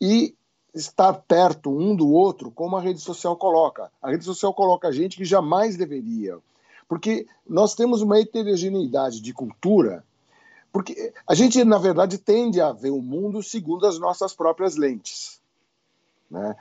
e 0.00 0.34
estar 0.72 1.12
perto 1.12 1.70
um 1.70 1.96
do 1.96 2.08
outro, 2.08 2.50
como 2.50 2.76
a 2.76 2.80
rede 2.80 3.00
social 3.00 3.36
coloca. 3.36 3.90
A 4.00 4.10
rede 4.10 4.24
social 4.24 4.54
coloca 4.54 4.88
a 4.88 4.92
gente 4.92 5.16
que 5.16 5.24
jamais 5.24 5.76
deveria. 5.76 6.38
Porque 6.88 7.26
nós 7.46 7.74
temos 7.74 8.02
uma 8.02 8.18
heterogeneidade 8.18 9.20
de 9.20 9.32
cultura, 9.32 10.04
porque 10.72 11.12
a 11.26 11.34
gente, 11.34 11.64
na 11.64 11.78
verdade, 11.78 12.18
tende 12.18 12.60
a 12.60 12.72
ver 12.72 12.90
o 12.90 13.02
mundo 13.02 13.42
segundo 13.42 13.86
as 13.86 13.98
nossas 13.98 14.32
próprias 14.32 14.76
lentes. 14.76 15.40
Né? 16.30 16.56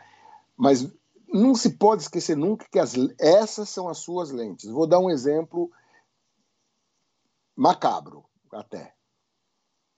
Mas 0.58 0.88
não 1.32 1.54
se 1.54 1.72
pode 1.72 2.02
esquecer 2.02 2.36
nunca 2.36 2.66
que 2.72 2.80
as, 2.80 2.94
essas 3.20 3.70
são 3.70 3.88
as 3.88 4.00
suas 4.00 4.32
lentes. 4.32 4.70
Vou 4.70 4.88
dar 4.88 5.00
um 5.00 5.12
exemplo 5.12 5.72
macabro 7.56 8.24
até 8.52 8.94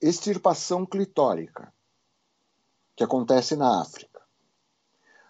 extirpação 0.02 0.84
clitórica, 0.84 1.72
que 2.96 3.04
acontece 3.04 3.56
na 3.56 3.80
África. 3.80 4.20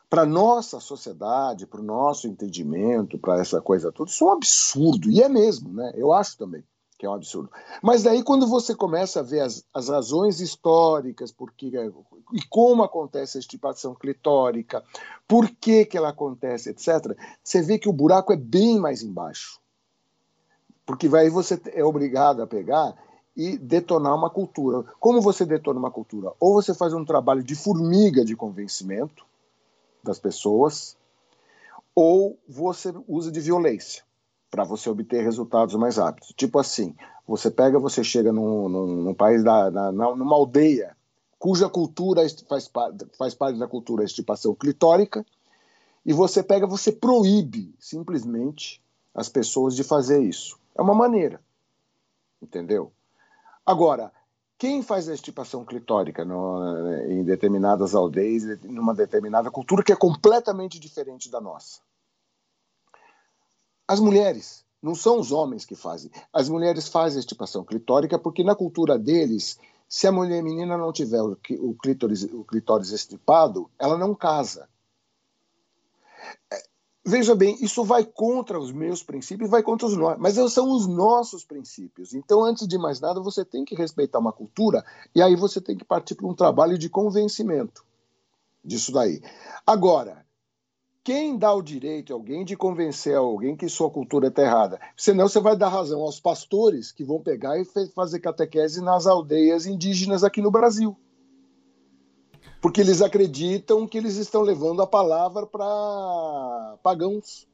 Para 0.09 0.27
nossa 0.27 0.81
sociedade, 0.81 1.67
para 1.67 1.81
o 1.81 1.85
nosso 1.85 2.27
entendimento, 2.27 3.19
para 3.19 3.41
essa 3.41 3.61
coisa 3.61 3.93
toda, 3.93 4.11
isso 4.11 4.25
é 4.25 4.29
um 4.29 4.33
absurdo, 4.33 5.11
e 5.11 5.23
é 5.23 5.29
mesmo, 5.29 5.73
né? 5.73 5.93
Eu 5.95 6.13
acho 6.13 6.37
também 6.37 6.65
que 7.03 7.07
é 7.07 7.11
um 7.11 7.15
absurdo. 7.15 7.51
Mas 7.83 8.05
daí, 8.05 8.23
quando 8.23 8.47
você 8.47 8.77
começa 8.77 9.19
a 9.19 9.23
ver 9.25 9.41
as, 9.41 9.65
as 9.75 9.89
razões 9.89 10.39
históricas 10.39 11.33
porque, 11.33 11.73
e 12.33 12.43
como 12.49 12.85
acontece 12.85 13.37
a 13.37 13.41
extirpação 13.41 13.93
clitórica, 13.93 14.85
por 15.27 15.51
que, 15.51 15.85
que 15.85 15.99
ela 15.99 16.11
acontece, 16.11 16.71
etc., 16.71 17.17
você 17.43 17.61
vê 17.61 17.77
que 17.77 17.89
o 17.89 17.93
buraco 17.93 18.33
é 18.33 18.37
bem 18.37 18.79
mais 18.79 19.03
embaixo. 19.03 19.61
Porque 20.87 21.09
aí 21.17 21.29
você 21.29 21.61
é 21.75 21.85
obrigado 21.85 22.41
a 22.41 22.47
pegar 22.47 22.95
e 23.37 23.57
detonar 23.57 24.15
uma 24.15 24.31
cultura. 24.31 24.85
Como 25.01 25.21
você 25.21 25.45
detona 25.45 25.79
uma 25.79 25.91
cultura? 25.91 26.33
Ou 26.39 26.55
você 26.55 26.75
faz 26.75 26.93
um 26.93 27.05
trabalho 27.05 27.43
de 27.43 27.55
formiga 27.55 28.25
de 28.25 28.37
convencimento 28.37 29.25
das 30.03 30.19
pessoas, 30.19 30.97
ou 31.95 32.39
você 32.49 32.93
usa 33.07 33.31
de 33.31 33.41
violência 33.41 34.03
para 34.51 34.65
você 34.65 34.91
obter 34.91 35.23
resultados 35.23 35.75
mais 35.77 35.97
rápidos. 35.97 36.35
Tipo 36.37 36.59
assim, 36.59 36.95
você 37.27 37.51
pega, 37.51 37.79
você 37.79 38.05
chega 38.05 38.33
num, 38.33 38.69
num, 38.69 38.87
num 38.87 39.15
país, 39.15 39.43
da, 39.43 39.71
na, 39.71 39.93
numa 39.93 40.35
aldeia 40.35 40.97
cuja 41.39 41.69
cultura 41.69 42.23
faz, 42.49 42.71
faz 43.19 43.35
parte 43.35 43.59
da 43.59 43.67
cultura 43.67 44.03
a 44.03 44.05
estipação 44.05 44.55
clitórica, 44.55 45.27
e 46.07 46.13
você 46.13 46.41
pega, 46.41 46.69
você 46.69 46.93
proíbe 46.93 47.75
simplesmente 47.81 48.81
as 49.13 49.29
pessoas 49.29 49.75
de 49.75 49.83
fazer 49.83 50.23
isso. 50.23 50.57
É 50.77 50.81
uma 50.81 50.95
maneira, 50.95 51.41
entendeu? 52.41 52.93
Agora, 53.65 54.13
quem 54.59 54.83
faz 54.83 55.09
a 55.09 55.15
estipação 55.15 55.65
clitórica 55.65 56.25
no, 56.25 56.93
em 57.09 57.25
determinadas 57.25 57.95
aldeias, 57.95 58.61
numa 58.63 58.95
determinada 58.95 59.51
cultura 59.51 59.83
que 59.83 59.93
é 59.93 59.97
completamente 59.97 60.79
diferente 60.79 61.31
da 61.31 61.41
nossa? 61.41 61.81
As 63.87 64.01
mulheres. 64.01 64.65
Não 64.83 64.97
são 64.97 65.21
os 65.21 65.31
homens 65.31 65.65
que 65.65 65.77
fazem. 65.77 66.11
As 66.33 66.49
mulheres 66.49 66.89
fazem 66.89 67.19
a 67.19 67.21
estipação 67.21 67.65
clitórica 67.65 68.19
porque 68.19 68.43
na 68.43 68.55
cultura 68.55 68.99
deles, 68.99 69.57
se 69.89 70.09
a 70.09 70.13
mulher 70.13 70.43
menina 70.43 70.77
não 70.77 70.93
tiver 70.93 71.23
o, 71.23 71.39
o, 71.61 71.75
clitóris 72.45 72.91
estipado, 72.91 73.71
ela 73.79 73.97
não 73.97 74.13
casa. 74.13 74.69
Veja 77.05 77.35
bem, 77.35 77.57
isso 77.61 77.83
vai 77.83 78.05
contra 78.05 78.61
os 78.61 78.71
meus 78.71 79.03
princípios, 79.03 79.51
vai 79.51 79.61
contra 79.61 79.89
os 79.89 79.97
nossos, 79.97 80.21
mas 80.21 80.35
são 80.53 80.71
os 80.71 80.87
nossos 80.87 81.45
princípios. 81.45 82.15
Então, 82.15 82.45
antes 82.45 82.67
de 82.69 82.79
mais 82.79 83.01
nada, 83.01 83.21
você 83.21 83.45
tem 83.45 83.65
que 83.65 83.75
respeitar 83.75 84.21
uma 84.21 84.33
cultura 84.33 84.85
e 85.13 85.21
aí 85.21 85.35
você 85.35 85.61
tem 85.61 85.77
que 85.77 85.85
partir 85.85 86.15
para 86.15 86.29
um 86.29 86.35
trabalho 86.35 86.79
de 86.79 86.89
convencimento 86.89 87.85
disso 88.65 88.93
daí. 88.93 89.21
Agora, 89.67 90.25
quem 91.03 91.37
dá 91.37 91.53
o 91.53 91.61
direito 91.61 92.13
a 92.13 92.17
alguém 92.17 92.45
de 92.45 92.57
convencer 92.57 93.17
alguém 93.17 93.57
que 93.57 93.69
sua 93.69 93.91
cultura 93.91 94.29
está 94.29 94.43
errada? 94.43 94.81
Senão 94.97 95.29
você 95.29 95.41
vai 95.41 95.57
dar 95.57 95.71
razão 95.71 96.03
aos 96.03 96.21
pastores 96.21 96.93
que 96.93 97.03
vão 97.03 97.21
pegar 97.21 97.59
e 97.59 97.65
fazer 97.93 98.21
catequese 98.21 98.81
nas 98.81 99.09
aldeias 99.09 99.67
indígenas 99.67 100.23
aqui 100.23 100.41
no 100.41 100.53
Brasil 100.53 100.97
porque 102.63 102.81
eles 102.81 103.03
acreditam 103.03 103.89
que 103.89 103.99
eles 103.99 104.17
estão 104.17 104.41
levando 104.41 104.81
a 104.81 104.87
palavra 104.87 105.45
para 105.45 106.77
pagãos. 106.81 107.49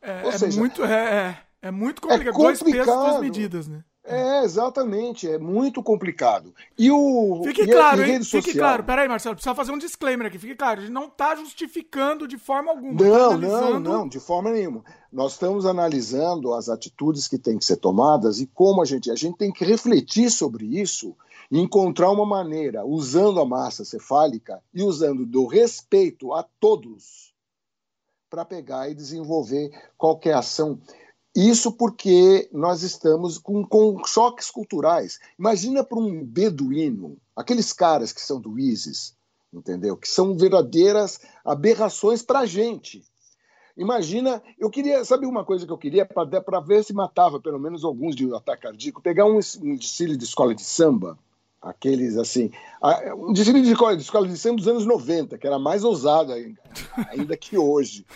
É, 0.00 0.28
é 0.28 0.32
seja, 0.32 0.58
muito, 0.58 0.82
é, 0.82 1.38
é, 1.62 1.68
é 1.68 1.70
muito 1.70 2.00
complicado. 2.00 2.28
É 2.28 2.32
complicado. 2.32 2.42
Dois 2.42 2.62
pesos, 2.62 2.86
duas 2.86 3.20
medidas, 3.20 3.68
né? 3.68 3.84
É, 4.02 4.42
exatamente, 4.42 5.28
é 5.28 5.36
muito 5.36 5.82
complicado. 5.82 6.54
E 6.78 6.90
o. 6.90 7.42
Fique 7.44 7.62
e 7.62 7.66
claro, 7.66 8.02
hein? 8.02 8.22
Social... 8.22 8.42
Fique 8.42 8.58
claro, 8.58 8.82
peraí, 8.82 9.06
Marcelo, 9.06 9.34
precisa 9.34 9.54
fazer 9.54 9.70
um 9.70 9.76
disclaimer 9.76 10.26
aqui. 10.26 10.38
Fique 10.38 10.54
claro, 10.54 10.80
a 10.80 10.82
gente 10.84 10.92
não 10.92 11.08
está 11.08 11.34
justificando 11.36 12.26
de 12.26 12.38
forma 12.38 12.70
alguma. 12.70 12.96
Tá 12.96 13.04
não, 13.04 13.10
tá 13.10 13.34
analisando... 13.34 13.80
não, 13.80 13.98
não, 13.98 14.08
de 14.08 14.18
forma 14.18 14.50
nenhuma. 14.50 14.82
Nós 15.12 15.32
estamos 15.32 15.66
analisando 15.66 16.54
as 16.54 16.70
atitudes 16.70 17.28
que 17.28 17.36
têm 17.36 17.58
que 17.58 17.64
ser 17.66 17.76
tomadas 17.76 18.40
e 18.40 18.46
como 18.46 18.80
a 18.80 18.86
gente. 18.86 19.10
A 19.10 19.14
gente 19.14 19.36
tem 19.36 19.52
que 19.52 19.66
refletir 19.66 20.30
sobre 20.30 20.64
isso 20.64 21.14
e 21.50 21.58
encontrar 21.58 22.10
uma 22.10 22.26
maneira, 22.26 22.84
usando 22.84 23.40
a 23.40 23.46
massa 23.46 23.84
cefálica 23.84 24.62
e 24.72 24.82
usando 24.82 25.24
do 25.24 25.46
respeito 25.46 26.32
a 26.32 26.42
todos, 26.60 27.32
para 28.28 28.44
pegar 28.44 28.90
e 28.90 28.94
desenvolver 28.94 29.70
qualquer 29.96 30.34
ação. 30.34 30.78
Isso 31.34 31.72
porque 31.72 32.48
nós 32.52 32.82
estamos 32.82 33.38
com, 33.38 33.64
com 33.64 34.04
choques 34.04 34.50
culturais. 34.50 35.18
Imagina 35.38 35.84
para 35.84 35.98
um 35.98 36.24
beduíno, 36.24 37.16
aqueles 37.34 37.72
caras 37.72 38.12
que 38.12 38.20
são 38.20 38.40
do 38.40 38.58
ISIS, 38.58 39.16
entendeu? 39.52 39.96
Que 39.96 40.08
são 40.08 40.36
verdadeiras 40.36 41.20
aberrações 41.44 42.22
para 42.22 42.40
a 42.40 42.46
gente. 42.46 43.04
Imagina, 43.76 44.42
eu 44.58 44.68
queria, 44.68 45.04
sabe 45.04 45.24
uma 45.24 45.44
coisa 45.44 45.64
que 45.64 45.72
eu 45.72 45.78
queria 45.78 46.04
para 46.04 46.58
ver 46.60 46.82
se 46.82 46.92
matava 46.92 47.40
pelo 47.40 47.60
menos 47.60 47.84
alguns 47.84 48.16
de 48.16 48.34
ataque 48.34 48.62
cardíaco, 48.62 49.00
pegar 49.00 49.24
um, 49.24 49.38
um 49.62 49.76
desfile 49.76 50.16
de 50.16 50.24
escola 50.24 50.52
de 50.52 50.64
samba, 50.64 51.16
aqueles 51.60 52.16
assim, 52.16 52.50
um 53.16 53.32
desfile 53.32 53.62
de 53.62 53.72
escola, 53.72 53.96
de 53.96 54.02
escola 54.02 54.28
de 54.28 54.36
samba 54.36 54.56
dos 54.56 54.68
anos 54.68 54.86
90, 54.86 55.38
que 55.38 55.46
era 55.46 55.58
mais 55.58 55.84
ousado 55.84 56.32
ainda, 56.32 56.60
ainda 57.10 57.36
que 57.36 57.58
hoje, 57.58 58.06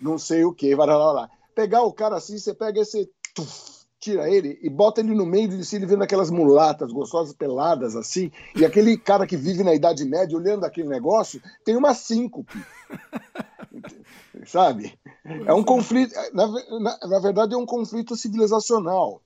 não 0.00 0.18
sei 0.18 0.44
o 0.44 0.52
que, 0.52 0.74
vai 0.74 0.86
lá, 0.86 1.12
lá 1.12 1.30
pegar 1.60 1.82
o 1.82 1.92
cara 1.92 2.16
assim, 2.16 2.38
você 2.38 2.54
pega 2.54 2.80
esse. 2.80 3.10
Tuf, 3.34 3.80
tira 4.00 4.30
ele 4.30 4.58
e 4.62 4.70
bota 4.70 5.02
ele 5.02 5.14
no 5.14 5.26
meio 5.26 5.46
de 5.46 5.62
si, 5.62 5.76
ele 5.76 5.84
vendo 5.84 6.02
aquelas 6.02 6.30
mulatas 6.30 6.90
gostosas 6.90 7.34
peladas 7.34 7.94
assim, 7.94 8.32
e 8.56 8.64
aquele 8.64 8.96
cara 8.96 9.26
que 9.26 9.36
vive 9.36 9.62
na 9.62 9.74
Idade 9.74 10.06
Média 10.06 10.38
olhando 10.38 10.64
aquele 10.64 10.88
negócio, 10.88 11.40
tem 11.64 11.76
uma 11.76 11.92
síncope. 11.92 12.58
Sabe? 14.46 14.98
É 15.44 15.52
um 15.52 15.62
conflito. 15.62 16.14
Na, 16.32 16.46
na, 16.80 16.98
na, 17.06 17.18
verdade, 17.18 17.52
é 17.52 17.58
um 17.58 17.66
conflito 17.66 18.16
civilizacional. 18.16 19.20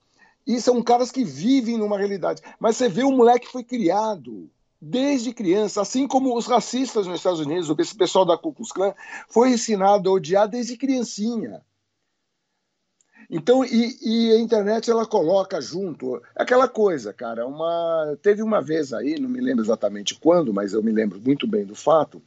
E 0.45 0.61
são 0.61 0.81
caras 0.81 1.11
que 1.11 1.23
vivem 1.23 1.77
numa 1.77 1.97
realidade. 1.97 2.41
Mas 2.59 2.77
você 2.77 2.87
vê 2.87 3.03
o 3.03 3.11
moleque 3.11 3.47
foi 3.47 3.63
criado 3.63 4.49
desde 4.79 5.33
criança, 5.33 5.81
assim 5.81 6.07
como 6.07 6.37
os 6.37 6.45
racistas 6.45 7.07
nos 7.07 7.17
Estados 7.17 7.39
Unidos, 7.39 7.73
esse 7.79 7.95
pessoal 7.95 8.25
da 8.25 8.37
Ku 8.37 8.53
Klux 8.53 8.71
Klan, 8.71 8.93
foi 9.27 9.51
ensinado 9.51 10.09
a 10.09 10.13
odiar 10.13 10.47
desde 10.47 10.77
criancinha. 10.77 11.61
Então, 13.29 13.65
e, 13.65 13.97
e, 14.01 14.31
a 14.33 14.39
internet 14.39 14.89
ela 14.91 15.05
coloca 15.05 15.59
junto 15.59 16.21
aquela 16.35 16.67
coisa, 16.67 17.11
cara. 17.11 17.47
Uma 17.47 18.15
teve 18.21 18.43
uma 18.43 18.61
vez 18.61 18.93
aí, 18.93 19.19
não 19.19 19.29
me 19.29 19.41
lembro 19.41 19.63
exatamente 19.63 20.13
quando, 20.15 20.53
mas 20.53 20.73
eu 20.73 20.83
me 20.83 20.91
lembro 20.91 21.19
muito 21.19 21.47
bem 21.47 21.65
do 21.65 21.73
fato, 21.73 22.21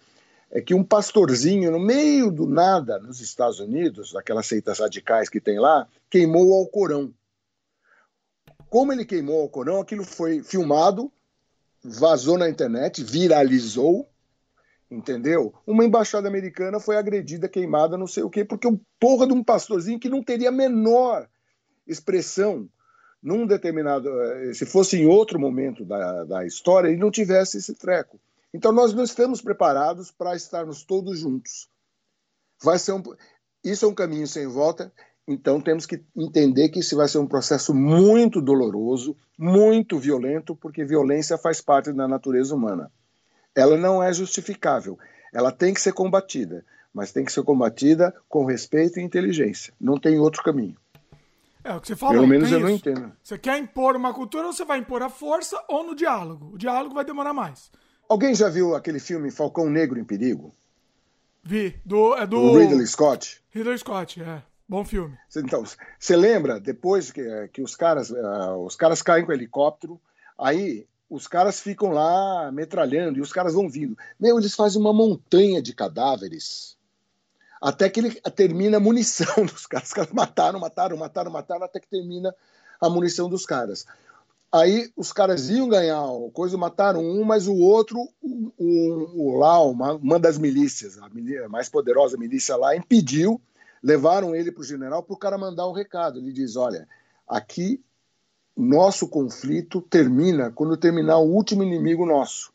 é 0.51 0.61
que 0.61 0.75
um 0.75 0.83
pastorzinho 0.83 1.71
no 1.71 1.79
meio 1.79 2.31
do 2.31 2.47
nada 2.47 2.99
nos 2.99 3.21
Estados 3.21 3.61
Unidos, 3.61 4.17
aquelas 4.17 4.47
seitas 4.47 4.81
radicais 4.81 5.29
que 5.29 5.41
tem 5.41 5.61
lá, 5.61 5.87
queimou 6.11 6.49
o 6.49 6.55
Alcorão. 6.55 7.13
Como 8.69 8.93
ele 8.93 9.05
queimou 9.05 9.39
o 9.39 9.43
Alcorão, 9.43 9.81
aquilo 9.81 10.05
foi 10.05 10.43
filmado, 10.43 11.11
vazou 11.83 12.37
na 12.37 12.49
internet, 12.49 13.03
viralizou 13.03 14.09
entendeu? 14.91 15.55
Uma 15.67 15.85
embaixada 15.85 16.29
americana 16.29 16.81
foi 16.81 16.97
agredida, 16.97 17.49
queimada, 17.49 17.99
não 17.99 18.07
sei 18.07 18.23
o 18.23 18.31
quê, 18.31 18.45
porque 18.45 18.67
o 18.67 18.81
porra 18.99 19.27
de 19.27 19.33
um 19.33 19.45
pastorzinho 19.45 20.01
que 20.01 20.09
não 20.09 20.23
teria 20.23 20.51
menor 20.51 21.29
expressão 21.87 22.69
num 23.23 23.47
determinado. 23.47 24.09
Eh, 24.09 24.55
se 24.55 24.65
fosse 24.65 24.97
em 24.97 25.07
outro 25.07 25.39
momento 25.39 25.85
da, 25.85 26.25
da 26.25 26.47
história, 26.47 26.89
ele 26.89 26.97
não 26.97 27.11
tivesse 27.11 27.59
esse 27.59 27.75
treco. 27.75 28.19
Então 28.53 28.73
nós 28.73 28.95
não 28.95 29.05
estamos 29.05 29.43
preparados 29.43 30.11
para 30.11 30.35
estarmos 30.35 30.83
todos 30.83 31.19
juntos. 31.19 31.69
Vai 32.63 32.79
ser 32.79 32.93
um, 32.93 33.03
isso 33.63 33.85
é 33.85 33.89
um 33.89 33.95
caminho 33.95 34.27
sem 34.27 34.47
volta. 34.47 34.93
Então 35.29 35.61
temos 35.61 35.85
que 35.85 36.03
entender 36.17 36.71
que 36.71 36.81
isso 36.81 36.97
vai 36.97 37.07
ser 37.07 37.19
um 37.19 37.27
processo 37.27 37.75
muito 37.75 38.41
doloroso, 38.41 39.15
muito 39.39 39.99
violento, 39.99 40.57
porque 40.57 40.85
violência 40.85 41.37
faz 41.37 41.61
parte 41.61 41.93
da 41.93 42.09
natureza 42.09 42.55
humana 42.55 42.91
ela 43.59 43.77
não 43.77 44.03
é 44.03 44.13
justificável. 44.13 44.99
Ela 45.33 45.51
tem 45.51 45.75
que 45.75 45.81
ser 45.81 45.93
combatida, 45.93 46.65
mas 46.95 47.13
tem 47.13 47.25
que 47.25 47.33
ser 47.33 47.43
combatida 47.43 48.15
com 48.29 48.45
respeito 48.45 48.99
e 48.99 49.03
inteligência. 49.03 49.75
Não 49.81 49.99
tem 49.99 50.19
outro 50.19 50.43
caminho. 50.43 50.77
É 51.65 51.75
o 51.75 51.81
que 51.81 51.89
você 51.89 51.97
falou. 51.97 52.15
Pelo 52.15 52.27
menos 52.27 52.51
eu 52.51 52.59
isso. 52.59 52.67
não 52.67 52.75
entendo. 52.75 53.13
Você 53.23 53.37
quer 53.37 53.59
impor 53.59 53.97
uma 53.97 54.15
cultura 54.15 54.47
ou 54.47 54.53
você 54.53 54.65
vai 54.65 54.79
impor 54.79 55.03
a 55.03 55.11
força 55.11 55.63
ou 55.69 55.85
no 55.85 55.95
diálogo? 55.95 56.53
O 56.55 56.59
diálogo 56.59 56.95
vai 56.95 57.05
demorar 57.05 57.35
mais. 57.35 57.71
Alguém 58.09 58.35
já 58.35 58.49
viu 58.49 58.75
aquele 58.75 59.01
filme 59.01 59.31
Falcão 59.31 59.69
Negro 59.69 59.99
em 59.99 60.05
Perigo? 60.05 60.55
Vi. 61.43 61.79
Do, 61.85 62.15
é 62.15 62.27
do... 62.27 62.53
do 62.53 62.59
Ridley 62.59 62.87
Scott. 62.87 63.43
Ridley 63.51 63.79
Scott, 63.79 64.23
é. 64.23 64.43
Bom 64.69 64.85
filme. 64.85 65.17
Então, 65.35 65.65
você 65.99 66.15
lembra, 66.15 66.61
depois 66.61 67.11
que, 67.11 67.49
que 67.49 67.63
os, 67.63 67.75
caras, 67.75 68.11
uh, 68.11 68.57
os 68.65 68.77
caras 68.77 69.01
caem 69.01 69.25
com 69.25 69.31
o 69.31 69.35
helicóptero, 69.35 69.99
aí 70.39 70.87
os 71.09 71.27
caras 71.27 71.61
ficam 71.61 71.91
lá 71.91 72.53
metralhando 72.53 73.19
e 73.19 73.23
os 73.23 73.33
caras 73.33 73.55
vão 73.55 73.69
vindo. 73.69 73.97
Meu, 74.21 74.39
eles 74.39 74.55
fazem 74.55 74.81
uma 74.81 74.93
montanha 74.93 75.63
de 75.63 75.75
cadáveres 75.75 76.77
até 77.61 77.89
que 77.89 78.01
ele 78.01 78.11
termina 78.37 78.77
a 78.77 78.81
munição 78.81 79.27
dos 79.47 79.67
caras. 79.67 79.89
Os 79.89 79.95
caras 79.95 80.13
mataram, 80.13 80.61
mataram, 80.61 80.97
mataram, 80.97 81.31
mataram, 81.31 81.65
até 81.65 81.81
que 81.81 81.89
termina 81.89 82.35
a 82.81 82.89
munição 82.89 83.29
dos 83.29 83.45
caras. 83.45 83.87
Aí 84.51 84.91
os 84.97 85.13
caras 85.13 85.51
iam 85.51 85.69
ganhar 85.69 86.01
a 86.01 86.31
coisa, 86.33 86.57
mataram 86.57 87.01
um, 87.01 87.23
mas 87.23 87.47
o 87.47 87.57
outro, 87.57 87.99
o, 88.23 89.39
lá, 89.39 89.63
uma, 89.63 89.93
uma 89.95 90.19
das 90.19 90.39
milícias, 90.39 90.99
a, 90.99 91.09
milícia, 91.11 91.47
a 91.47 91.49
mais 91.49 91.69
poderosa 91.69 92.17
milícia 92.17 92.57
lá, 92.57 92.75
impediu, 92.75 93.41
levaram 93.83 94.35
ele 94.35 94.53
para 94.53 94.61
o 94.61 94.65
general 94.65 95.03
para 95.03 95.15
o 95.15 95.19
cara 95.19 95.39
mandar 95.39 95.69
um 95.69 95.73
recado. 95.73 96.19
Ele 96.19 96.33
diz: 96.33 96.57
olha, 96.57 96.89
aqui 97.27 97.83
nosso 98.57 99.09
conflito 99.09 99.81
termina 99.81 100.51
quando 100.51 100.77
terminar 100.77 101.19
o 101.19 101.31
último 101.31 101.63
inimigo 101.63 102.05
nosso. 102.05 102.53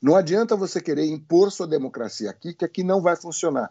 Não 0.00 0.16
adianta 0.16 0.56
você 0.56 0.80
querer 0.80 1.06
impor 1.06 1.50
sua 1.50 1.66
democracia 1.66 2.30
aqui, 2.30 2.54
que 2.54 2.64
aqui 2.64 2.82
não 2.82 3.02
vai 3.02 3.16
funcionar. 3.16 3.70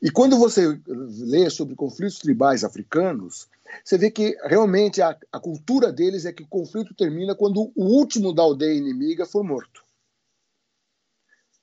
E 0.00 0.10
quando 0.10 0.38
você 0.38 0.80
lê 0.86 1.50
sobre 1.50 1.74
conflitos 1.74 2.18
tribais 2.18 2.62
africanos, 2.62 3.48
você 3.84 3.98
vê 3.98 4.10
que 4.10 4.36
realmente 4.44 5.02
a, 5.02 5.16
a 5.32 5.40
cultura 5.40 5.92
deles 5.92 6.24
é 6.24 6.32
que 6.32 6.42
o 6.42 6.48
conflito 6.48 6.94
termina 6.94 7.34
quando 7.34 7.72
o 7.74 7.84
último 7.84 8.32
da 8.32 8.42
aldeia 8.42 8.76
inimiga 8.76 9.26
for 9.26 9.42
morto. 9.42 9.82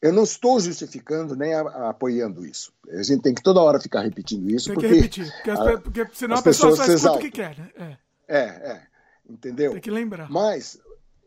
Eu 0.05 0.13
não 0.13 0.21
estou 0.21 0.59
justificando 0.59 1.35
nem 1.35 1.55
a, 1.55 1.61
a, 1.61 1.89
apoiando 1.89 2.45
isso. 2.45 2.71
A 2.89 3.01
gente 3.01 3.23
tem 3.23 3.33
que 3.33 3.41
toda 3.41 3.59
hora 3.59 3.79
ficar 3.79 4.01
repetindo 4.01 4.47
isso. 4.51 4.67
Tem 4.67 4.75
porque, 4.75 4.87
que 4.87 4.93
repetir, 4.93 5.33
porque, 5.33 5.49
as, 5.49 5.59
a, 5.59 5.77
porque 5.79 6.07
senão 6.13 6.35
a 6.37 6.41
pessoa 6.43 6.75
só 6.75 6.85
escuta 6.85 7.13
o 7.13 7.19
que 7.19 7.31
quer. 7.31 7.57
Né? 7.57 7.97
É. 8.27 8.37
é, 8.37 8.39
é 8.39 8.81
entendeu? 9.27 9.71
Tem 9.71 9.81
que 9.81 9.89
lembrar. 9.89 10.29
Mas 10.29 10.79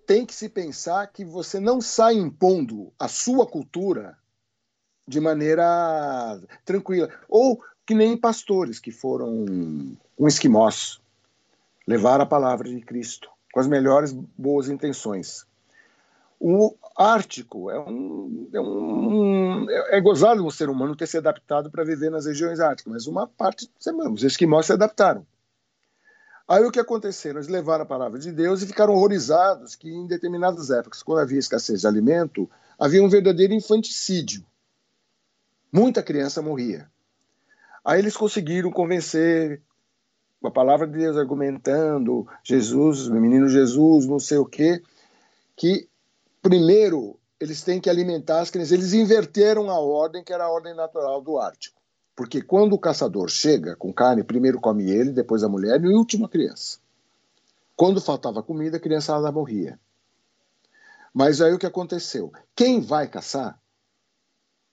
tem 0.06 0.24
que 0.24 0.32
se 0.32 0.48
pensar 0.48 1.08
que 1.08 1.24
você 1.24 1.58
não 1.58 1.80
sai 1.80 2.14
impondo 2.14 2.92
a 2.96 3.08
sua 3.08 3.44
cultura 3.48 4.16
de 5.08 5.18
maneira 5.18 6.40
tranquila. 6.64 7.08
Ou 7.28 7.60
que 7.84 7.96
nem 7.96 8.16
pastores 8.16 8.78
que 8.78 8.92
foram 8.92 9.44
um 10.16 10.28
esquimós, 10.28 11.00
levar 11.84 12.20
a 12.20 12.26
palavra 12.26 12.68
de 12.68 12.80
Cristo 12.80 13.28
com 13.52 13.58
as 13.58 13.66
melhores 13.66 14.12
boas 14.12 14.68
intenções. 14.68 15.47
O 16.40 16.76
Ártico 16.96 17.70
é 17.70 17.80
um, 17.80 18.48
é, 18.52 18.60
um, 18.60 19.70
é 19.70 20.00
gozado 20.00 20.46
um 20.46 20.50
ser 20.50 20.68
humano 20.70 20.94
ter 20.94 21.06
se 21.06 21.18
adaptado 21.18 21.70
para 21.70 21.84
viver 21.84 22.10
nas 22.10 22.26
regiões 22.26 22.60
árticas, 22.60 22.92
mas 22.92 23.06
uma 23.06 23.26
parte, 23.26 23.68
os 24.12 24.22
esquimós 24.22 24.66
se 24.66 24.72
adaptaram. 24.72 25.26
Aí 26.46 26.64
o 26.64 26.70
que 26.70 26.80
aconteceu? 26.80 27.32
Eles 27.32 27.48
levaram 27.48 27.82
a 27.82 27.86
palavra 27.86 28.18
de 28.18 28.32
Deus 28.32 28.62
e 28.62 28.66
ficaram 28.66 28.94
horrorizados 28.94 29.74
que 29.74 29.90
em 29.90 30.06
determinadas 30.06 30.70
épocas, 30.70 31.02
quando 31.02 31.20
havia 31.20 31.38
escassez 31.38 31.80
de 31.80 31.86
alimento, 31.86 32.48
havia 32.78 33.02
um 33.02 33.08
verdadeiro 33.08 33.52
infanticídio. 33.52 34.46
Muita 35.72 36.02
criança 36.02 36.40
morria. 36.40 36.88
Aí 37.84 37.98
eles 37.98 38.16
conseguiram 38.16 38.70
convencer, 38.70 39.60
com 40.40 40.48
a 40.48 40.52
palavra 40.52 40.86
de 40.86 40.98
Deus 40.98 41.16
argumentando, 41.16 42.26
Jesus, 42.44 43.08
o 43.08 43.14
menino 43.14 43.48
Jesus, 43.48 44.06
não 44.06 44.18
sei 44.18 44.38
o 44.38 44.46
quê, 44.46 44.82
que 45.56 45.87
primeiro 46.48 47.18
eles 47.38 47.62
têm 47.62 47.80
que 47.80 47.90
alimentar 47.90 48.40
as 48.40 48.50
crianças. 48.50 48.72
Eles 48.72 48.92
inverteram 48.94 49.70
a 49.70 49.78
ordem, 49.78 50.24
que 50.24 50.32
era 50.32 50.44
a 50.44 50.50
ordem 50.50 50.74
natural 50.74 51.20
do 51.20 51.38
Ártico. 51.38 51.78
Porque 52.16 52.42
quando 52.42 52.72
o 52.72 52.78
caçador 52.78 53.28
chega 53.28 53.76
com 53.76 53.92
carne, 53.92 54.24
primeiro 54.24 54.60
come 54.60 54.90
ele, 54.90 55.12
depois 55.12 55.44
a 55.44 55.48
mulher 55.48 55.80
e 55.80 55.86
o 55.86 55.96
último 55.96 56.24
a 56.24 56.28
criança. 56.28 56.78
Quando 57.76 58.00
faltava 58.00 58.42
comida, 58.42 58.78
a 58.78 58.80
criançada 58.80 59.30
morria. 59.30 59.78
Mas 61.14 61.40
aí 61.40 61.52
o 61.52 61.58
que 61.58 61.66
aconteceu? 61.66 62.32
Quem 62.56 62.80
vai 62.80 63.06
caçar, 63.06 63.60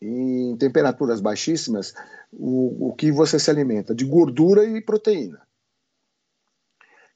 em 0.02 0.58
temperaturas 0.58 1.22
baixíssimas, 1.22 1.94
o, 2.32 2.90
o 2.90 2.94
que 2.96 3.12
você 3.12 3.38
se 3.38 3.50
alimenta? 3.52 3.94
De 3.94 4.06
gordura 4.06 4.64
e 4.66 4.82
proteína. 4.82 5.46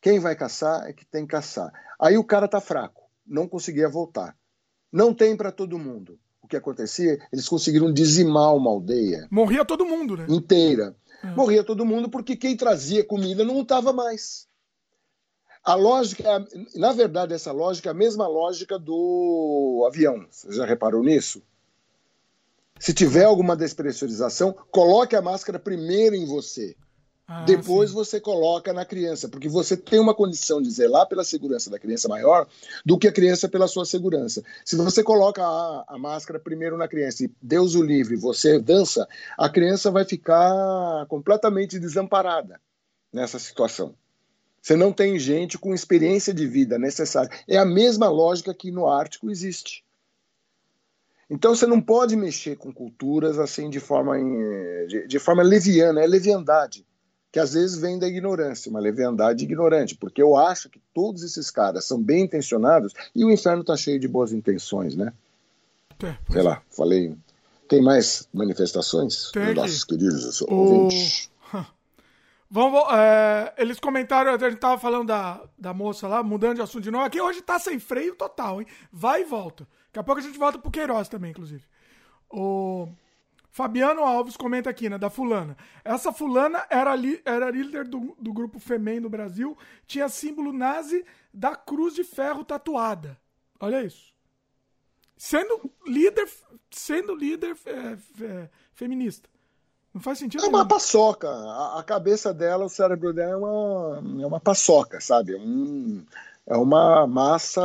Quem 0.02 0.20
vai 0.20 0.36
caçar 0.36 0.88
é 0.88 0.94
que 0.94 1.06
tem 1.06 1.24
que 1.24 1.32
caçar. 1.32 1.74
Aí 2.00 2.18
o 2.18 2.24
cara 2.24 2.48
tá 2.48 2.62
fraco, 2.62 3.10
não 3.26 3.48
conseguia 3.48 3.90
voltar. 3.90 4.39
Não 4.92 5.14
tem 5.14 5.36
para 5.36 5.52
todo 5.52 5.78
mundo. 5.78 6.20
O 6.42 6.48
que 6.48 6.58
acontecia? 6.58 7.20
Eles 7.32 7.48
conseguiram 7.48 7.94
dizimar 7.94 8.56
uma 8.56 8.72
aldeia. 8.72 9.28
Morria 9.30 9.64
todo 9.64 9.86
mundo, 9.86 10.18
né? 10.18 10.26
Inteira. 10.30 10.96
É. 11.24 11.28
Morria 11.36 11.64
todo 11.64 11.86
mundo 11.86 12.10
porque 12.10 12.36
quem 12.36 12.56
trazia 12.56 13.04
comida 13.04 13.44
não 13.44 13.62
estava 13.62 13.94
mais. 13.94 14.48
A 15.64 15.76
lógica, 15.76 16.48
na 16.76 16.94
verdade, 16.94 17.34
essa 17.34 17.52
lógica 17.52 17.90
é 17.90 17.92
a 17.92 17.96
mesma 17.96 18.28
lógica 18.28 18.80
do 18.80 19.86
avião. 19.88 20.26
Você 20.30 20.52
já 20.54 20.66
reparou 20.66 21.04
nisso? 21.04 21.44
Se 22.80 22.94
tiver 22.94 23.26
alguma 23.26 23.58
despressurização, 23.58 24.56
coloque 24.72 25.16
a 25.16 25.22
máscara 25.22 25.60
primeiro 25.60 26.16
em 26.16 26.26
você. 26.26 26.76
Ah, 27.32 27.44
Depois 27.44 27.92
sim. 27.92 27.96
você 27.96 28.20
coloca 28.20 28.74
na 28.74 28.84
criança, 28.84 29.30
porque 29.30 29.48
você 29.48 29.78
tem 29.78 30.00
uma 30.00 30.16
condição 30.16 30.60
de 30.60 30.72
zelar 30.72 31.08
pela 31.08 31.24
segurança 31.24 31.70
da 31.70 31.78
criança 31.78 32.08
maior 32.08 32.48
do 32.84 32.98
que 32.98 33.08
a 33.08 33.12
criança 33.12 33.48
pela 33.48 33.68
sua 33.68 33.86
segurança. 33.86 34.44
Se 34.66 34.76
você 34.76 35.04
coloca 35.04 35.44
a, 35.44 35.86
a 35.90 35.98
máscara 36.00 36.40
primeiro 36.40 36.76
na 36.76 36.88
criança 36.88 37.24
e 37.24 37.32
Deus 37.40 37.76
o 37.76 37.84
livre, 37.84 38.16
você 38.16 38.58
dança, 38.58 39.08
a 39.38 39.48
criança 39.48 39.92
vai 39.92 40.06
ficar 40.06 41.06
completamente 41.06 41.78
desamparada 41.78 42.60
nessa 43.14 43.38
situação. 43.38 43.94
Você 44.60 44.76
não 44.76 44.92
tem 44.92 45.20
gente 45.20 45.56
com 45.56 45.72
experiência 45.72 46.34
de 46.34 46.48
vida 46.48 46.80
necessária. 46.80 47.30
É 47.48 47.60
a 47.60 47.66
mesma 47.66 48.10
lógica 48.10 48.56
que 48.56 48.72
no 48.72 48.88
Ártico 48.88 49.30
existe. 49.30 49.86
Então 51.30 51.54
você 51.54 51.68
não 51.68 51.80
pode 51.80 52.16
mexer 52.16 52.56
com 52.56 52.74
culturas 52.74 53.38
assim 53.38 53.70
de 53.70 53.80
forma, 53.80 54.18
de, 54.88 55.08
de 55.08 55.20
forma 55.20 55.44
leviana, 55.44 56.02
é 56.02 56.08
leviandade 56.08 56.89
que 57.32 57.40
às 57.40 57.54
vezes 57.54 57.78
vem 57.78 58.00
da 58.00 58.08
ignorância, 58.08 58.70
uma 58.70 58.80
leviandade 58.80 59.44
ignorante, 59.44 59.96
porque 59.96 60.22
eu 60.22 60.36
acho 60.36 60.70
que 60.70 60.82
todos 60.94 61.24
esses 61.24 61.52
caras 61.52 61.86
são 61.86 62.02
bem 62.02 62.24
intencionados 62.24 62.94
e 63.16 63.24
o 63.24 63.32
inferno 63.32 63.62
está 63.62 63.78
cheio 63.78 64.00
de 64.00 64.08
boas 64.08 64.32
intenções, 64.32 64.96
né? 64.96 65.14
É, 66.04 66.16
Sei 66.32 66.42
lá, 66.42 66.62
falei. 66.70 67.16
Tem 67.68 67.84
mais 67.84 68.28
manifestações 68.34 69.30
Tem 69.32 69.54
nossos 69.54 69.84
queridos 69.84 70.42
ouvintes? 70.42 71.30
Vamos, 72.52 72.82
é, 72.92 73.54
eles 73.60 73.80
comentaram, 73.80 74.34
a 74.34 74.38
gente 74.38 74.60
tava 74.60 74.80
falando 74.80 75.08
da, 75.08 75.40
da 75.56 75.72
moça 75.72 76.08
lá, 76.08 76.24
mudando 76.24 76.56
de 76.56 76.62
assunto 76.64 76.84
de 76.84 76.90
novo. 76.90 77.06
Aqui 77.06 77.22
hoje 77.22 77.44
tá 77.44 77.60
sem 77.60 77.78
freio 77.78 78.16
total, 78.16 78.60
hein? 78.60 78.66
Vai 78.92 79.22
e 79.22 79.26
volta. 79.26 79.68
Daqui 79.88 80.00
a 80.00 80.04
pouco 80.04 80.20
a 80.20 80.24
gente 80.24 80.40
volta 80.40 80.58
pro 80.58 80.72
Queiroz 80.72 81.08
também, 81.08 81.30
inclusive. 81.30 81.64
O... 82.28 82.88
Fabiano 83.60 84.06
Alves 84.06 84.38
comenta 84.38 84.70
aqui, 84.70 84.88
né, 84.88 84.98
da 84.98 85.10
fulana. 85.10 85.58
Essa 85.84 86.14
fulana 86.14 86.66
era, 86.70 86.96
li, 86.96 87.22
era 87.26 87.52
líder 87.52 87.86
do, 87.86 88.16
do 88.18 88.32
grupo 88.32 88.58
Femem 88.58 89.02
no 89.02 89.10
Brasil, 89.10 89.58
tinha 89.86 90.08
símbolo 90.08 90.54
nazi 90.54 91.06
da 91.34 91.58
cruz 91.58 91.94
de 91.94 92.06
ferro 92.06 92.46
tatuada. 92.46 93.20
Olha 93.60 93.84
isso. 93.84 94.14
Sendo 95.18 95.70
líder, 95.86 96.26
sendo 96.72 97.14
líder 97.14 97.54
é, 97.66 97.98
é, 98.24 98.50
feminista. 98.72 99.28
Não 99.94 100.00
faz 100.00 100.20
sentido. 100.20 100.46
É 100.46 100.48
uma 100.48 100.60
nenhum. 100.60 100.68
paçoca. 100.70 101.28
A, 101.28 101.82
a, 101.82 101.84
cabeça 101.84 102.34
dela, 102.34 102.64
o 102.64 102.70
cérebro 102.70 103.12
dela 103.12 103.34
é 103.34 103.36
uma, 103.36 104.24
é 104.24 104.26
uma 104.26 104.40
paçoca, 104.40 105.02
sabe? 105.02 105.36
Um, 105.36 106.06
é 106.48 106.56
uma 106.56 107.06
massa 107.06 107.62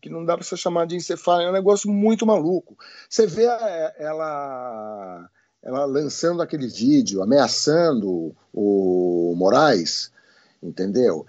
que 0.00 0.10
não 0.10 0.24
dá 0.24 0.36
para 0.36 0.44
você 0.44 0.56
chamar 0.56 0.88
de 0.88 0.96
encefalo, 0.96 1.42
é 1.42 1.50
um 1.50 1.52
negócio 1.52 1.88
muito 1.88 2.26
maluco. 2.26 2.76
Você 3.08 3.28
vê 3.28 3.46
é, 3.46 3.94
ela, 4.00 5.30
ela 5.66 5.84
lançando 5.84 6.40
aquele 6.40 6.68
vídeo, 6.68 7.20
ameaçando 7.20 8.32
o 8.54 9.34
Moraes, 9.36 10.12
entendeu? 10.62 11.26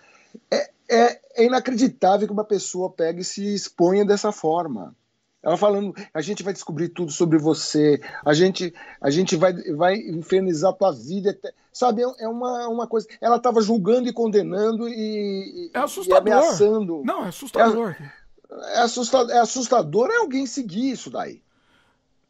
É, 0.51 0.69
é, 0.88 1.19
é 1.35 1.45
inacreditável 1.45 2.27
que 2.27 2.33
uma 2.33 2.43
pessoa 2.43 2.88
pegue 2.88 3.21
e 3.21 3.25
se 3.25 3.43
exponha 3.51 4.05
dessa 4.05 4.31
forma. 4.31 4.95
Ela 5.41 5.57
falando, 5.57 5.95
a 6.13 6.21
gente 6.21 6.43
vai 6.43 6.53
descobrir 6.53 6.89
tudo 6.89 7.11
sobre 7.11 7.39
você, 7.39 7.99
a 8.23 8.31
gente, 8.35 8.71
a 9.01 9.09
gente 9.09 9.35
vai, 9.35 9.53
vai 9.73 9.95
infernizar 9.95 10.69
a 10.69 10.75
tua 10.75 10.91
vida. 10.91 11.35
Sabe, 11.73 12.03
é, 12.03 12.05
é 12.19 12.27
uma, 12.27 12.67
uma 12.67 12.85
coisa. 12.85 13.07
Ela 13.19 13.38
estava 13.38 13.59
julgando 13.59 14.07
e 14.07 14.13
condenando 14.13 14.88
e, 14.88 15.71
é 15.73 15.79
assustador. 15.79 16.27
e 16.27 16.31
ameaçando. 16.31 17.01
Não, 17.03 17.25
é 17.25 17.29
assustador. 17.29 17.95
É, 17.99 18.77
é, 18.77 18.79
assustador, 18.81 19.35
é 19.35 19.39
assustador 19.39 20.09
é 20.11 20.17
alguém 20.17 20.45
seguir 20.45 20.91
isso 20.91 21.09
daí. 21.09 21.41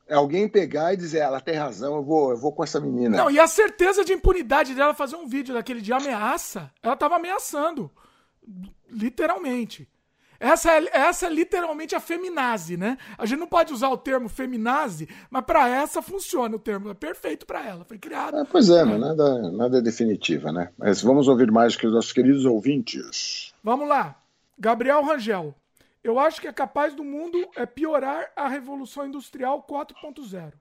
É 0.08 0.16
alguém 0.16 0.47
pegar 0.47 0.93
e 0.93 0.97
dizer, 0.97 1.20
ela 1.20 1.41
tem 1.41 1.55
razão, 1.55 1.95
eu 1.95 2.03
vou, 2.03 2.32
eu 2.32 2.38
vou 2.38 2.51
com 2.51 2.64
essa 2.64 2.80
menina. 2.80 3.18
Não, 3.18 3.30
e 3.30 3.39
a 3.39 3.47
certeza 3.47 4.05
de 4.05 4.14
impunidade 4.14 4.74
dela 4.74 4.93
fazer 4.93 5.16
um 5.18 5.28
vídeo 5.28 5.53
daquele 5.53 5.82
de 5.82 5.91
ameaça, 5.91 6.72
ela 6.82 6.93
estava 6.93 7.18
ameaçando. 7.18 7.91
Literalmente. 8.89 9.88
Essa 10.39 10.72
é, 10.74 10.86
essa 10.91 11.26
é 11.26 11.30
literalmente 11.30 11.95
a 11.95 11.99
feminazi, 11.99 12.78
né? 12.78 12.97
A 13.18 13.26
gente 13.26 13.39
não 13.39 13.47
pode 13.47 13.74
usar 13.74 13.89
o 13.89 13.97
termo 13.97 14.30
feminazi, 14.30 15.10
mas 15.30 15.43
para 15.43 15.68
essa 15.68 16.01
funciona 16.01 16.55
o 16.55 16.60
termo. 16.60 16.91
É 16.91 16.93
perfeito 16.93 17.45
para 17.45 17.66
ela, 17.66 17.84
foi 17.84 17.97
criado. 17.97 18.38
É, 18.38 18.45
pois 18.45 18.70
é, 18.70 18.84
mas 18.84 18.99
nada, 18.99 19.51
nada 19.51 19.78
é 19.80 19.82
definitiva, 19.82 20.51
né? 20.51 20.70
Mas 20.78 21.01
vamos 21.01 21.28
ouvir 21.28 21.51
mais 21.51 21.76
que 21.76 21.88
os 21.88 21.93
nossos 21.93 22.12
queridos 22.12 22.45
ouvintes. 22.45 23.51
Vamos 23.64 23.88
lá. 23.88 24.16
Gabriel 24.58 25.03
Rangel. 25.03 25.55
Eu 26.04 26.20
acho 26.20 26.39
que 26.39 26.48
é 26.48 26.54
capaz 26.54 26.93
do 26.93 27.04
mundo 27.04 27.50
é 27.56 27.66
piorar 27.66 28.32
a 28.36 28.48
Revolução 28.48 29.06
Industrial 29.06 29.62
4.0. 29.64 30.54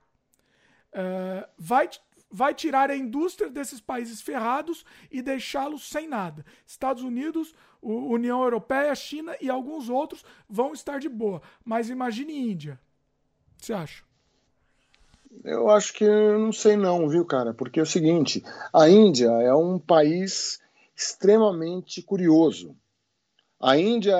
É, 0.92 1.48
vai, 1.58 1.88
vai 2.30 2.54
tirar 2.54 2.90
a 2.90 2.96
indústria 2.96 3.50
desses 3.50 3.80
países 3.80 4.20
ferrados 4.20 4.84
e 5.10 5.22
deixá-los 5.22 5.88
sem 5.88 6.08
nada. 6.08 6.44
Estados 6.66 7.02
Unidos 7.02 7.54
União 7.82 8.42
Europeia, 8.42 8.94
China 8.94 9.36
e 9.40 9.48
alguns 9.48 9.88
outros 9.88 10.24
vão 10.48 10.72
estar 10.72 10.98
de 10.98 11.08
boa. 11.08 11.40
Mas 11.64 11.90
imagine 11.90 12.50
Índia. 12.50 12.80
O 13.54 13.60
que 13.60 13.66
você 13.66 13.72
acha? 13.72 14.04
Eu 15.44 15.68
acho 15.68 15.92
que 15.92 16.04
não 16.04 16.52
sei 16.52 16.76
não, 16.76 17.08
viu, 17.08 17.24
cara? 17.24 17.52
Porque 17.52 17.78
é 17.78 17.82
o 17.82 17.86
seguinte, 17.86 18.42
a 18.72 18.88
Índia 18.88 19.28
é 19.28 19.54
um 19.54 19.78
país 19.78 20.60
extremamente 20.96 22.02
curioso. 22.02 22.74
A 23.60 23.76
Índia, 23.76 24.16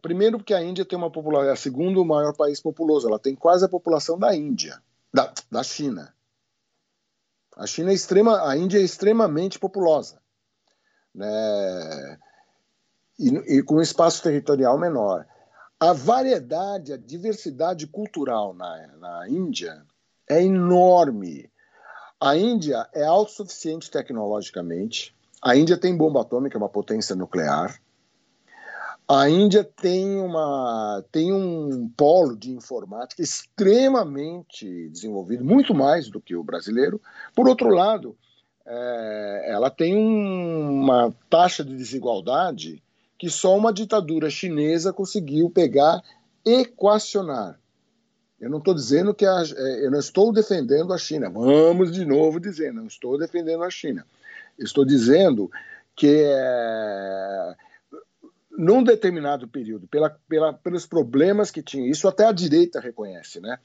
primeiro 0.00 0.38
porque 0.38 0.54
a 0.54 0.62
Índia 0.62 0.84
tem 0.84 0.96
uma 0.96 1.10
população, 1.10 1.50
é 1.50 1.52
o 1.52 1.56
segundo 1.56 2.04
maior 2.04 2.34
país 2.36 2.60
populoso, 2.60 3.08
ela 3.08 3.18
tem 3.18 3.34
quase 3.34 3.64
a 3.64 3.68
população 3.68 4.18
da 4.18 4.34
Índia, 4.34 4.80
da, 5.12 5.32
da 5.50 5.62
China. 5.62 6.14
A 7.56 7.66
China 7.66 7.90
é 7.90 7.94
extrema, 7.94 8.48
a 8.48 8.56
Índia 8.56 8.78
é 8.78 8.82
extremamente 8.82 9.58
populosa. 9.58 10.20
Né? 11.14 12.18
e, 13.18 13.58
e 13.58 13.62
com 13.62 13.76
um 13.76 13.82
espaço 13.82 14.22
territorial 14.22 14.78
menor. 14.78 15.26
A 15.78 15.92
variedade, 15.92 16.92
a 16.92 16.96
diversidade 16.96 17.86
cultural 17.86 18.54
na, 18.54 18.86
na 18.98 19.28
Índia 19.28 19.84
é 20.28 20.42
enorme. 20.42 21.50
A 22.20 22.36
Índia 22.36 22.88
é 22.94 23.04
autossuficiente 23.04 23.90
tecnologicamente. 23.90 25.14
A 25.42 25.56
Índia 25.56 25.76
tem 25.76 25.96
bomba 25.96 26.22
atômica, 26.22 26.56
uma 26.56 26.68
potência 26.68 27.14
nuclear. 27.14 27.78
A 29.06 29.28
Índia 29.28 29.62
tem, 29.62 30.18
uma, 30.18 31.04
tem 31.12 31.30
um 31.30 31.88
polo 31.94 32.34
de 32.34 32.50
informática 32.50 33.22
extremamente 33.22 34.88
desenvolvido, 34.88 35.44
muito 35.44 35.74
mais 35.74 36.08
do 36.08 36.20
que 36.20 36.34
o 36.34 36.42
brasileiro. 36.42 37.00
Por 37.34 37.46
outro 37.46 37.68
lado, 37.68 38.16
é, 38.66 39.46
ela 39.48 39.68
tem 39.68 39.94
um, 39.94 40.80
uma 40.80 41.14
taxa 41.28 41.62
de 41.62 41.76
desigualdade 41.76 42.82
que 43.18 43.28
só 43.28 43.54
uma 43.56 43.72
ditadura 43.74 44.30
chinesa 44.30 44.92
conseguiu 44.92 45.50
pegar, 45.50 46.02
equacionar. 46.44 47.60
Eu 48.40 48.48
não 48.48 48.58
estou 48.58 48.74
dizendo 48.74 49.14
que 49.14 49.26
a, 49.26 49.42
é, 49.54 49.86
eu 49.86 49.90
não 49.90 49.98
estou 49.98 50.32
defendendo 50.32 50.94
a 50.94 50.98
China. 50.98 51.28
Vamos 51.28 51.92
de 51.92 52.06
novo 52.06 52.40
dizer, 52.40 52.72
não 52.72 52.86
estou 52.86 53.18
defendendo 53.18 53.62
a 53.62 53.70
China. 53.70 54.06
Estou 54.58 54.84
dizendo 54.84 55.50
que 55.94 56.24
é, 56.26 57.54
num 58.56 58.82
determinado 58.82 59.48
período, 59.48 59.86
pela, 59.86 60.10
pela, 60.28 60.52
pelos 60.52 60.86
problemas 60.86 61.50
que 61.50 61.62
tinha, 61.62 61.90
isso 61.90 62.06
até 62.06 62.24
a 62.24 62.32
direita 62.32 62.80
reconhece, 62.80 63.40
né? 63.40 63.58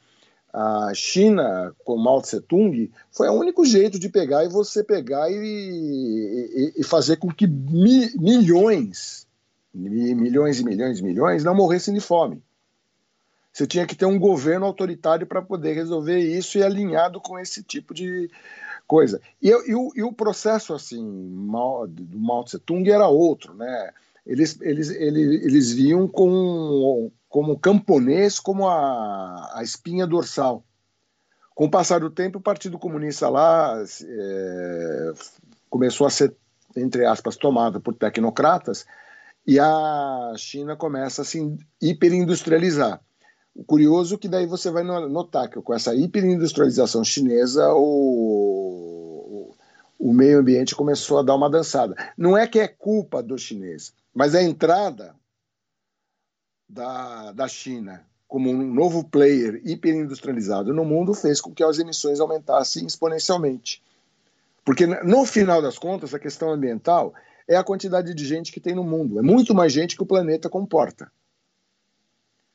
A 0.52 0.92
China, 0.96 1.76
com 1.86 1.96
Mao 1.96 2.22
Tse 2.22 2.42
Tung, 2.42 2.92
foi 3.12 3.30
o 3.30 3.34
único 3.34 3.64
jeito 3.64 4.00
de 4.00 4.10
pegar 4.10 4.44
e 4.44 4.50
você 4.50 4.84
pegar 4.84 5.30
e, 5.30 5.36
e, 5.36 6.74
e 6.82 6.84
fazer 6.84 7.18
com 7.18 7.32
que 7.32 7.46
mi, 7.46 8.10
milhões 8.18 9.28
milhões 9.74 10.60
e 10.60 10.64
milhões 10.64 11.00
e 11.00 11.04
milhões, 11.04 11.44
não 11.44 11.56
morressem 11.56 11.94
de 11.94 12.00
fome. 12.00 12.42
Você 13.52 13.66
tinha 13.66 13.86
que 13.86 13.96
ter 13.96 14.06
um 14.06 14.20
governo 14.20 14.66
autoritário 14.66 15.26
para 15.28 15.42
poder 15.42 15.74
resolver 15.74 16.20
isso 16.20 16.58
e 16.58 16.64
alinhado 16.64 17.20
com 17.20 17.38
esse 17.38 17.64
tipo 17.64 17.94
de 17.94 18.30
coisa. 18.88 19.22
E, 19.42 19.50
e, 19.50 19.76
o, 19.76 19.92
e 19.96 20.04
o, 20.04 20.14
processo 20.14 20.74
assim 20.74 21.04
do 21.04 22.20
Mao 22.20 22.44
Tse 22.44 22.60
Tung 22.60 22.90
era 22.90 23.08
outro, 23.08 23.54
né? 23.54 23.92
Eles, 24.26 24.60
eles, 24.62 24.90
eles, 24.90 25.44
eles 25.44 25.72
viam 25.72 26.08
com, 26.08 27.12
como 27.28 27.60
camponês 27.60 28.40
como 28.40 28.68
a, 28.68 29.52
a 29.56 29.64
espinha 29.64 30.06
dorsal. 30.06 30.64
Com 31.56 31.66
o 31.66 31.72
passar 31.72 32.00
do 32.00 32.10
tempo, 32.10 32.40
o 32.40 32.42
Partido 32.42 32.80
Comunista 32.80 33.28
lá 33.28 33.84
é, 33.84 35.12
começou 35.70 36.08
a 36.08 36.10
ser 36.10 36.34
entre 36.76 37.06
aspas, 37.06 37.36
tomada 37.36 37.80
por 37.80 37.94
tecnocratas, 37.94 38.86
e 39.46 39.60
a 39.60 40.34
China 40.38 40.76
começa 40.76 41.22
a 41.22 41.26
se 41.26 41.58
hiperindustrializar. 41.82 43.02
O 43.56 43.64
curioso 43.64 44.16
é 44.16 44.18
que 44.18 44.28
daí 44.28 44.46
você 44.46 44.70
vai 44.70 44.84
notar 44.84 45.50
que 45.50 45.60
com 45.62 45.74
essa 45.74 45.96
hiperindustrialização 45.96 47.04
chinesa, 47.04 47.74
o, 47.74 49.54
o 49.98 50.14
meio 50.14 50.40
ambiente 50.40 50.76
começou 50.76 51.20
a 51.20 51.24
dar 51.24 51.36
uma 51.36 51.50
dançada. 51.50 51.96
Não 52.18 52.38
é 52.38 52.48
que 52.48 52.60
é 52.60 52.68
culpa 52.68 53.24
do 53.24 53.38
chinês, 53.38 53.94
mas 54.14 54.36
a 54.36 54.42
entrada 54.42 55.16
da, 56.68 57.32
da 57.32 57.48
China 57.48 58.06
como 58.30 58.52
um 58.52 58.74
novo 58.74 59.04
player 59.04 59.60
hiperindustrializado 59.66 60.72
no 60.72 60.86
mundo 60.86 61.16
fez 61.16 61.42
com 61.42 61.52
que 61.52 61.64
as 61.64 61.80
emissões 61.80 62.20
aumentassem 62.20 62.86
exponencialmente. 62.86 63.82
Porque, 64.64 64.86
no 64.86 65.26
final 65.26 65.64
das 65.64 65.80
contas, 65.80 66.14
a 66.14 66.20
questão 66.20 66.52
ambiental 66.52 67.12
é 67.48 67.56
a 67.56 67.64
quantidade 67.64 68.14
de 68.14 68.24
gente 68.24 68.52
que 68.52 68.60
tem 68.60 68.76
no 68.76 68.84
mundo. 68.84 69.18
É 69.18 69.24
muito 69.24 69.56
mais 69.56 69.74
gente 69.74 69.96
que 69.96 70.04
o 70.04 70.06
planeta 70.06 70.48
comporta. 70.48 71.12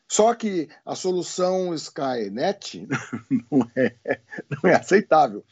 Só 0.09 0.33
que 0.33 0.69
a 0.87 0.95
solução 0.95 1.75
Skynet 1.75 2.87
não 3.51 3.69
é, 3.75 3.97
não 4.49 4.71
é 4.71 4.77
aceitável. 4.77 5.45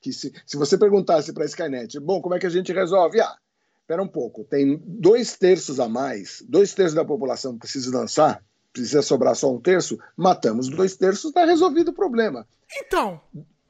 Que 0.00 0.12
se, 0.12 0.32
se 0.46 0.56
você 0.56 0.78
perguntasse 0.78 1.32
para 1.32 1.42
a 1.42 1.46
Skynet, 1.46 1.98
bom, 1.98 2.22
como 2.22 2.36
é 2.36 2.38
que 2.38 2.46
a 2.46 2.50
gente 2.50 2.72
resolve? 2.72 3.20
Ah, 3.20 3.36
espera 3.84 4.02
um 4.02 4.08
pouco, 4.08 4.44
tem 4.44 4.82
dois 4.82 5.36
terços 5.36 5.78
a 5.78 5.86
mais, 5.86 6.42
dois 6.48 6.72
terços 6.72 6.94
da 6.94 7.04
população 7.04 7.58
precisa 7.58 7.94
lançar, 7.96 8.42
precisa 8.72 9.02
sobrar 9.02 9.36
só 9.36 9.52
um 9.52 9.60
terço, 9.60 9.98
matamos 10.16 10.70
dois 10.70 10.96
terços, 10.96 11.26
está 11.26 11.44
resolvido 11.44 11.88
o 11.88 11.94
problema. 11.94 12.48
Então, 12.74 13.20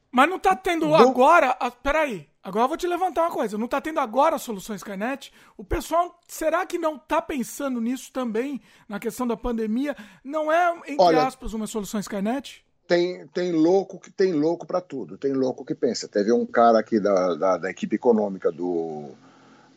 mas 0.09 0.29
não 0.29 0.37
está 0.37 0.55
tendo 0.55 0.87
Do... 0.87 0.95
agora. 0.95 1.49
A, 1.59 1.69
peraí, 1.69 2.29
agora 2.41 2.63
eu 2.63 2.69
vou 2.69 2.77
te 2.77 2.87
levantar 2.87 3.23
uma 3.23 3.31
coisa. 3.31 3.57
Não 3.57 3.65
está 3.65 3.81
tendo 3.81 3.99
agora 3.99 4.37
soluções 4.37 4.79
Skynet? 4.79 5.33
O 5.57 5.65
pessoal, 5.65 6.17
será 6.25 6.65
que 6.65 6.77
não 6.77 6.95
está 6.95 7.21
pensando 7.21 7.81
nisso 7.81 8.13
também, 8.13 8.61
na 8.87 8.97
questão 8.97 9.27
da 9.27 9.35
pandemia? 9.35 9.97
Não 10.23 10.49
é, 10.49 10.71
entre 10.87 10.95
Olha, 10.97 11.23
aspas, 11.23 11.53
uma 11.53 11.67
solução 11.67 11.99
Skynet? 11.99 12.65
Tem, 12.87 13.27
tem 13.27 13.51
louco 13.51 13.99
que 13.99 14.09
tem 14.09 14.31
louco 14.31 14.65
para 14.65 14.79
tudo, 14.79 15.17
tem 15.17 15.33
louco 15.33 15.65
que 15.65 15.75
pensa. 15.75 16.07
Teve 16.07 16.31
um 16.31 16.45
cara 16.45 16.79
aqui 16.79 17.01
da, 17.01 17.35
da, 17.35 17.57
da 17.57 17.69
equipe 17.69 17.97
econômica 17.97 18.49
do, 18.49 19.09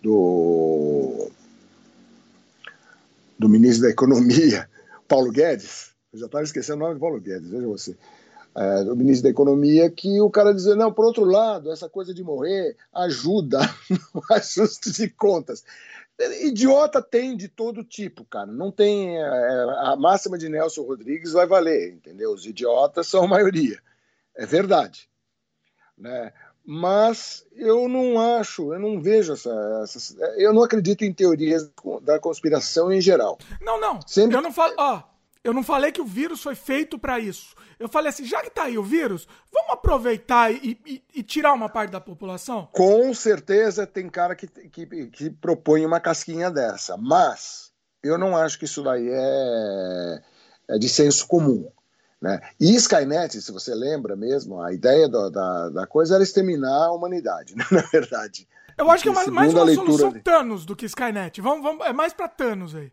do, 0.02 1.30
do 3.38 3.48
ministro 3.48 3.82
da 3.84 3.90
Economia, 3.90 4.68
Paulo 5.06 5.30
Guedes, 5.30 5.92
eu 6.12 6.20
já 6.20 6.26
estava 6.26 6.44
esquecendo 6.44 6.76
o 6.78 6.80
nome 6.80 6.94
do 6.94 7.00
Paulo 7.00 7.20
Guedes, 7.20 7.50
veja 7.50 7.66
você, 7.66 7.96
é, 8.54 8.84
do 8.84 8.96
ministro 8.96 9.24
da 9.24 9.30
Economia, 9.30 9.90
que 9.90 10.20
o 10.20 10.30
cara 10.30 10.52
dizia, 10.52 10.74
não, 10.74 10.92
por 10.92 11.04
outro 11.04 11.24
lado, 11.24 11.70
essa 11.70 11.88
coisa 11.88 12.12
de 12.12 12.24
morrer 12.24 12.76
ajuda 12.92 13.60
no 14.14 14.22
ajuste 14.30 14.90
de 14.92 15.08
contas. 15.10 15.62
Idiota 16.42 17.00
tem 17.00 17.36
de 17.36 17.46
todo 17.46 17.84
tipo, 17.84 18.24
cara. 18.24 18.46
Não 18.46 18.72
tem. 18.72 19.16
É, 19.16 19.28
a 19.84 19.96
máxima 19.96 20.36
de 20.36 20.48
Nelson 20.48 20.82
Rodrigues 20.82 21.32
vai 21.32 21.46
valer, 21.46 21.92
entendeu? 21.92 22.32
Os 22.32 22.44
idiotas 22.44 23.06
são 23.06 23.22
a 23.22 23.28
maioria. 23.28 23.80
É 24.34 24.44
verdade. 24.44 25.08
Né? 25.96 26.32
Mas 26.70 27.46
eu 27.56 27.88
não 27.88 28.20
acho, 28.20 28.74
eu 28.74 28.78
não 28.78 29.00
vejo 29.00 29.32
essa, 29.32 29.80
essa, 29.82 30.14
Eu 30.36 30.52
não 30.52 30.62
acredito 30.62 31.02
em 31.02 31.14
teorias 31.14 31.66
da 32.02 32.18
conspiração 32.18 32.92
em 32.92 33.00
geral. 33.00 33.38
Não, 33.58 33.80
não. 33.80 33.98
Sempre... 34.06 34.36
Eu 34.36 34.42
não 34.42 34.52
falo. 34.52 34.74
Ó, 34.76 35.02
eu 35.42 35.54
não 35.54 35.62
falei 35.62 35.90
que 35.90 36.02
o 36.02 36.04
vírus 36.04 36.42
foi 36.42 36.54
feito 36.54 36.98
para 36.98 37.18
isso. 37.18 37.56
Eu 37.78 37.88
falei 37.88 38.10
assim, 38.10 38.26
já 38.26 38.42
que 38.42 38.50
tá 38.50 38.64
aí 38.64 38.76
o 38.76 38.82
vírus, 38.82 39.26
vamos 39.50 39.72
aproveitar 39.72 40.52
e, 40.52 40.78
e, 40.84 41.02
e, 41.14 41.22
tirar 41.22 41.54
uma 41.54 41.70
parte 41.70 41.90
da 41.90 42.02
população? 42.02 42.68
Com 42.72 43.14
certeza 43.14 43.86
tem 43.86 44.10
cara 44.10 44.36
que, 44.36 44.46
que, 44.46 45.06
que 45.06 45.30
propõe 45.30 45.86
uma 45.86 46.00
casquinha 46.00 46.50
dessa, 46.50 46.98
mas 46.98 47.70
eu 48.02 48.18
não 48.18 48.36
acho 48.36 48.58
que 48.58 48.66
isso 48.66 48.82
daí 48.82 49.08
é, 49.08 50.22
é 50.68 50.78
de 50.78 50.88
senso 50.90 51.26
comum. 51.26 51.70
Né? 52.20 52.40
E 52.58 52.74
Skynet, 52.74 53.40
se 53.40 53.52
você 53.52 53.74
lembra 53.74 54.16
mesmo, 54.16 54.60
a 54.60 54.72
ideia 54.72 55.08
do, 55.08 55.30
da, 55.30 55.68
da 55.68 55.86
coisa 55.86 56.14
era 56.14 56.24
exterminar 56.24 56.86
a 56.86 56.92
humanidade, 56.92 57.54
né? 57.56 57.64
na 57.70 57.82
verdade. 57.82 58.46
Eu 58.76 58.90
acho 58.90 59.02
que 59.02 59.08
é 59.08 59.12
mais, 59.12 59.28
mais 59.28 59.54
uma 59.54 59.74
solução. 59.74 60.12
Thanos 60.20 60.64
do 60.64 60.76
que 60.76 60.86
Skynet. 60.86 61.40
Vamos, 61.40 61.62
vamos, 61.62 61.86
é 61.86 61.92
mais 61.92 62.12
para 62.12 62.28
Thanos 62.28 62.74
aí. 62.74 62.92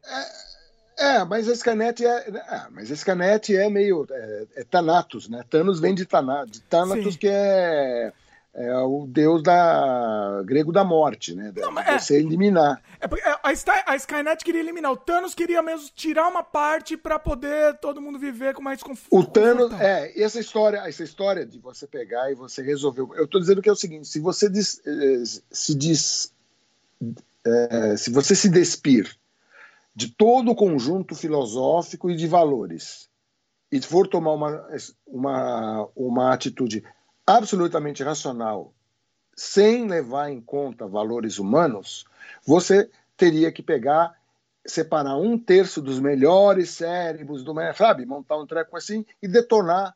É, 0.98 1.18
é, 1.18 1.26
mas 1.26 1.48
a 1.48 1.54
Skynet 1.54 2.06
é, 2.06 2.30
é, 2.30 2.68
mas 2.72 2.90
a 2.90 2.94
Skynet 2.94 3.56
é 3.56 3.70
meio 3.70 4.08
é, 4.10 4.46
é 4.56 4.64
Thanatos, 4.64 5.30
né? 5.30 5.44
Thanos 5.50 5.80
vem 5.80 5.94
de, 5.94 6.06
Thanatos, 6.06 6.52
de 6.52 6.62
Thanatos 6.62 7.14
Sim. 7.14 7.20
que 7.20 7.28
é 7.28 8.12
é 8.56 8.78
o 8.78 9.06
deus 9.06 9.44
da 9.44 10.42
grego 10.46 10.72
da 10.72 10.84
morte, 10.84 11.36
né? 11.36 11.52
Não, 11.56 11.78
é, 11.78 12.00
você 12.00 12.18
eliminar. 12.18 12.82
É, 13.02 13.06
a, 13.06 13.92
a 13.92 13.96
Skynet 13.98 14.44
queria 14.46 14.62
eliminar, 14.62 14.94
o 14.94 14.98
Thanos 14.98 15.36
queria 15.36 15.62
mesmo 15.62 15.90
tirar 15.94 16.30
uma 16.30 16.42
parte 16.42 16.96
para 16.96 17.20
poder 17.20 17.78
todo 17.80 18.02
mundo 18.02 18.18
viver 18.18 18.54
com 18.54 18.62
mais 18.62 18.82
conforto. 18.82 19.14
O 19.14 19.30
Thanos, 19.30 19.74
é, 19.74 20.22
essa 20.22 20.40
história, 20.40 20.78
essa 20.88 21.04
história 21.04 21.46
de 21.46 21.60
você 21.60 21.86
pegar 21.86 22.32
e 22.32 22.36
você 22.36 22.62
resolver. 22.62 23.06
Eu 23.20 23.28
tô 23.28 23.40
dizendo 23.40 23.62
que 23.62 23.68
é 23.68 23.74
o 23.74 23.76
seguinte: 23.76 24.08
se 24.08 24.22
você 24.22 24.50
diz, 24.50 24.82
eh, 24.86 25.24
se 25.52 25.76
diz, 25.76 26.34
é, 27.46 27.98
se 27.98 28.10
você 28.10 28.34
se 28.34 28.48
despir 28.48 29.14
de 29.94 30.10
todo 30.10 30.52
o 30.52 30.56
conjunto 30.56 31.14
filosófico 31.14 32.10
e 32.10 32.16
de 32.16 32.28
valores 32.28 33.10
e 33.70 33.82
for 33.82 34.08
tomar 34.08 34.32
uma, 34.32 34.68
uma, 35.06 35.90
uma 35.94 36.34
atitude 36.34 36.84
absolutamente 37.26 38.04
racional, 38.04 38.74
sem 39.36 39.88
levar 39.88 40.30
em 40.30 40.40
conta 40.40 40.88
valores 40.88 41.40
humanos, 41.40 42.06
você 42.46 42.90
teria 43.18 43.52
que 43.52 43.64
pegar, 43.64 44.16
separar 44.66 45.18
um 45.18 45.38
terço 45.38 45.82
dos 45.82 46.00
melhores 46.00 46.70
cérebros 46.70 47.44
do 47.44 47.54
sabe, 47.76 48.06
montar 48.06 48.38
um 48.38 48.46
treco 48.46 48.78
assim 48.78 49.06
e 49.22 49.28
detonar. 49.28 49.96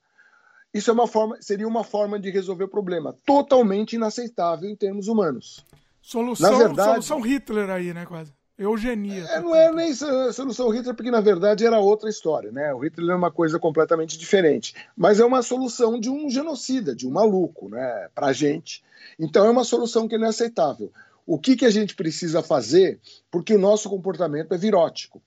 Isso 0.73 0.89
é 0.89 0.93
uma 0.93 1.07
forma, 1.07 1.41
seria 1.41 1.67
uma 1.67 1.83
forma 1.83 2.19
de 2.19 2.29
resolver 2.29 2.65
o 2.65 2.69
problema, 2.69 3.15
totalmente 3.25 3.95
inaceitável 3.95 4.69
em 4.69 4.75
termos 4.75 5.07
humanos. 5.07 5.65
Solução, 6.01 6.57
verdade, 6.57 7.05
solução 7.05 7.21
Hitler 7.21 7.69
aí, 7.69 7.93
né, 7.93 8.05
quase. 8.05 8.33
Eugenia. 8.59 9.23
É, 9.23 9.39
não 9.39 9.55
é 9.55 9.71
nem 9.71 9.93
solução 9.93 10.69
Hitler, 10.69 10.93
porque 10.93 11.09
na 11.09 11.21
verdade 11.21 11.65
era 11.65 11.79
outra 11.79 12.09
história, 12.09 12.51
né? 12.51 12.73
O 12.73 12.79
Hitler 12.79 13.11
é 13.11 13.15
uma 13.15 13.31
coisa 13.31 13.57
completamente 13.57 14.17
diferente. 14.17 14.75
Mas 14.97 15.21
é 15.21 15.25
uma 15.25 15.41
solução 15.41 15.97
de 15.97 16.09
um 16.09 16.29
genocida, 16.29 16.93
de 16.93 17.07
um 17.07 17.11
maluco, 17.11 17.69
né? 17.69 18.09
Pra 18.13 18.33
gente. 18.33 18.83
Então 19.17 19.45
é 19.45 19.49
uma 19.49 19.63
solução 19.63 20.09
que 20.09 20.17
não 20.17 20.25
é 20.25 20.29
aceitável. 20.29 20.91
O 21.25 21.39
que, 21.39 21.55
que 21.55 21.65
a 21.65 21.69
gente 21.69 21.95
precisa 21.95 22.43
fazer? 22.43 22.99
Porque 23.31 23.55
o 23.55 23.59
nosso 23.59 23.89
comportamento 23.89 24.53
é 24.53 24.57
virótico. 24.57 25.21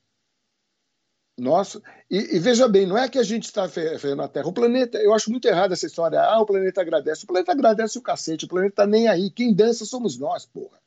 Nossa, 1.38 1.80
e, 2.10 2.36
e, 2.36 2.38
veja 2.38 2.68
bem, 2.68 2.86
não 2.86 2.98
é 2.98 3.08
que 3.08 3.18
a 3.18 3.22
gente 3.22 3.44
está 3.44 3.66
ferrando 3.66 4.20
a 4.20 4.28
Terra. 4.28 4.46
O 4.46 4.52
planeta, 4.52 4.98
eu 4.98 5.14
acho 5.14 5.30
muito 5.30 5.48
errado 5.48 5.72
essa 5.72 5.86
história. 5.86 6.20
Ah, 6.20 6.38
o 6.38 6.44
planeta 6.44 6.82
agradece. 6.82 7.24
O 7.24 7.26
planeta 7.26 7.52
agradece 7.52 7.96
o 7.96 8.02
cacete. 8.02 8.44
O 8.44 8.48
planeta 8.48 8.76
tá 8.76 8.86
nem 8.86 9.08
aí. 9.08 9.30
Quem 9.30 9.54
dança 9.54 9.86
somos 9.86 10.18
nós, 10.18 10.44
porra. 10.44 10.78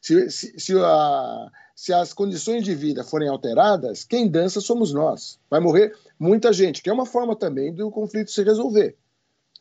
Se, 0.00 0.30
se, 0.30 0.60
se, 0.60 0.78
a, 0.78 1.50
se 1.78 1.92
as 1.92 2.12
condições 2.12 2.64
de 2.64 2.74
vida 2.74 3.04
forem 3.04 3.28
alteradas, 3.28 4.02
quem 4.02 4.26
dança 4.26 4.60
somos 4.60 4.92
nós. 4.92 5.38
Vai 5.48 5.60
morrer 5.60 5.94
muita 6.18 6.52
gente, 6.52 6.82
que 6.82 6.90
é 6.90 6.92
uma 6.92 7.06
forma 7.06 7.36
também 7.36 7.72
do 7.72 7.88
conflito 7.88 8.32
se 8.32 8.42
resolver. 8.42 8.96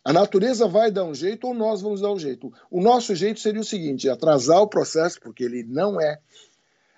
A 0.03 0.11
natureza 0.11 0.67
vai 0.67 0.89
dar 0.89 1.03
um 1.03 1.13
jeito 1.13 1.45
ou 1.45 1.53
nós 1.53 1.79
vamos 1.79 2.01
dar 2.01 2.11
um 2.11 2.17
jeito. 2.17 2.51
O 2.71 2.81
nosso 2.81 3.13
jeito 3.13 3.39
seria 3.39 3.61
o 3.61 3.63
seguinte: 3.63 4.09
atrasar 4.09 4.59
o 4.59 4.67
processo, 4.67 5.21
porque 5.21 5.43
ele 5.43 5.63
não 5.63 6.01
é, 6.01 6.17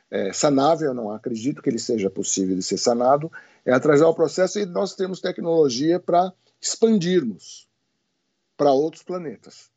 é 0.10 0.32
sanável, 0.32 0.88
eu 0.88 0.94
não 0.94 1.12
acredito 1.12 1.62
que 1.62 1.70
ele 1.70 1.80
seja 1.80 2.10
possível 2.10 2.56
de 2.56 2.64
ser 2.64 2.78
sanado, 2.78 3.30
é 3.66 3.74
atrasar 3.74 4.08
o 4.08 4.16
processo 4.16 4.58
e 4.58 4.66
nós 4.66 4.96
temos 4.96 5.20
tecnologia 5.20 6.00
para 6.00 6.32
expandirmos 6.62 7.68
para 8.56 8.72
outros 8.72 9.04
planetas. 9.04 9.70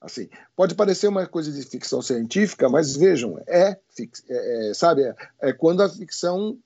Assim, 0.00 0.28
pode 0.54 0.74
parecer 0.76 1.08
uma 1.08 1.26
coisa 1.26 1.50
de 1.50 1.62
ficção 1.62 2.00
científica, 2.00 2.68
mas 2.68 2.96
vejam, 2.96 3.42
é, 3.48 3.76
é, 4.28 4.70
é 4.70 4.74
sabe, 4.74 5.02
é, 5.02 5.16
é, 5.40 5.52
quando 5.52 5.82
a 5.82 5.88
ficção, 5.88 6.56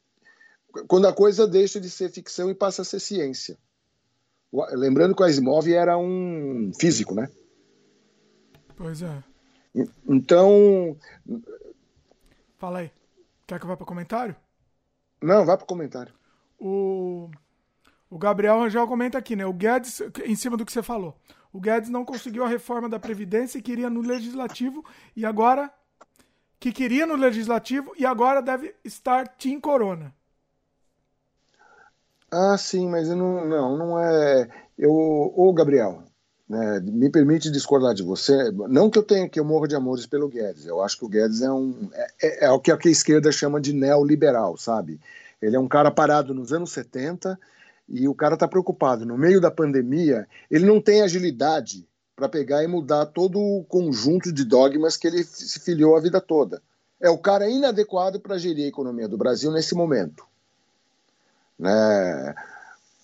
quando 0.87 1.07
a 1.07 1.15
coisa 1.15 1.47
deixa 1.47 1.81
de 1.81 1.89
ser 1.89 2.11
ficção 2.11 2.51
e 2.51 2.55
passa 2.55 2.83
a 2.83 2.85
ser 2.85 3.01
ciência. 3.01 3.57
Lembrando 4.73 5.15
que 5.15 5.23
o 5.23 5.25
Asimov 5.25 5.67
era 5.73 5.97
um 5.97 6.73
físico, 6.79 7.15
né? 7.15 7.31
Pois 8.77 9.01
é. 9.01 9.25
Então. 10.07 10.95
Fala 12.59 12.81
aí. 12.81 12.91
Quer 13.47 13.59
que 13.59 13.65
eu 13.65 13.69
vá 13.69 13.77
para 13.77 13.85
o 13.85 13.87
comentário? 13.87 14.37
Não, 15.23 15.47
vá 15.47 15.57
para 15.57 15.65
o 15.65 15.67
comentário. 15.67 16.13
O, 16.59 17.31
o 18.11 18.19
Gabriel 18.19 18.59
Rangel 18.59 18.87
comenta 18.87 19.17
aqui, 19.17 19.35
né? 19.35 19.47
O 19.47 19.55
Guedes, 19.55 20.03
em 20.25 20.37
cima 20.37 20.57
do 20.57 20.67
que 20.67 20.73
você 20.73 20.83
falou. 20.83 21.17
O 21.53 21.61
Guedes 21.61 21.91
não 21.91 22.05
conseguiu 22.05 22.45
a 22.45 22.49
reforma 22.49 22.89
da 22.89 22.99
Previdência 22.99 23.59
e 23.59 23.63
queria 23.63 23.91
no 23.91 24.01
Legislativo 24.01 24.85
e 25.15 25.27
agora. 25.27 25.71
Que 26.59 26.73
queria 26.73 27.05
no 27.05 27.17
Legislativo 27.17 27.93
e 27.99 28.07
agora 28.07 28.41
deve 28.41 28.75
estar 28.85 29.27
Tim 29.37 29.59
Corona. 29.59 30.15
Ah, 32.31 32.57
sim, 32.57 32.89
mas 32.89 33.09
não, 33.09 33.47
não, 33.47 33.77
não 33.77 33.99
é. 33.99 34.49
Eu, 34.79 34.93
ô, 34.93 35.53
Gabriel, 35.53 36.05
né, 36.49 36.81
me 36.81 37.11
permite 37.11 37.51
discordar 37.51 37.95
de 37.95 38.03
você. 38.03 38.51
Não 38.69 38.89
que 38.89 38.99
eu 38.99 39.03
tenha 39.03 39.29
que 39.29 39.41
eu 39.41 39.45
morra 39.45 39.69
de 39.69 39.75
amores 39.75 40.07
pelo 40.07 40.29
Guedes. 40.29 40.65
Eu 40.65 40.81
acho 40.81 40.99
que 40.99 41.05
o 41.05 41.09
Guedes 41.09 41.43
é 41.43 41.51
um 41.51 41.91
é, 41.93 42.07
é, 42.23 42.45
é 42.47 42.51
o 42.51 42.61
que 42.61 42.71
a 42.71 42.79
esquerda 42.87 43.31
chama 43.33 43.61
de 43.61 43.73
neoliberal, 43.73 44.57
sabe? 44.57 45.01
Ele 45.43 45.57
é 45.57 45.61
um 45.61 45.69
cara 45.69 45.91
parado 45.91 46.33
nos 46.33 46.53
anos 46.53 46.71
70 46.71 47.39
e 47.93 48.09
o 48.09 48.15
cara 48.15 48.35
está 48.35 48.49
preocupado. 48.49 49.05
No 49.05 49.19
meio 49.19 49.39
da 49.39 49.51
pandemia, 49.51 50.27
ele 50.51 50.65
não 50.65 50.81
tem 50.81 51.03
agilidade 51.03 51.87
para 52.17 52.29
pegar 52.29 52.65
e 52.65 52.67
mudar 52.67 53.07
todo 53.07 53.39
o 53.39 53.65
conjunto 53.65 54.33
de 54.33 54.45
dogmas 54.45 54.97
que 54.97 55.07
ele 55.07 55.23
se 55.23 55.61
filiou 55.61 55.95
a 55.95 56.01
vida 56.01 56.21
toda. 56.21 56.63
É 56.99 57.11
o 57.11 57.19
cara 57.19 57.51
inadequado 57.51 58.19
para 58.19 58.39
gerir 58.39 58.65
a 58.65 58.69
economia 58.69 59.07
do 59.07 59.19
Brasil 59.19 59.53
nesse 59.53 59.75
momento. 59.75 60.25
Né? 61.59 62.35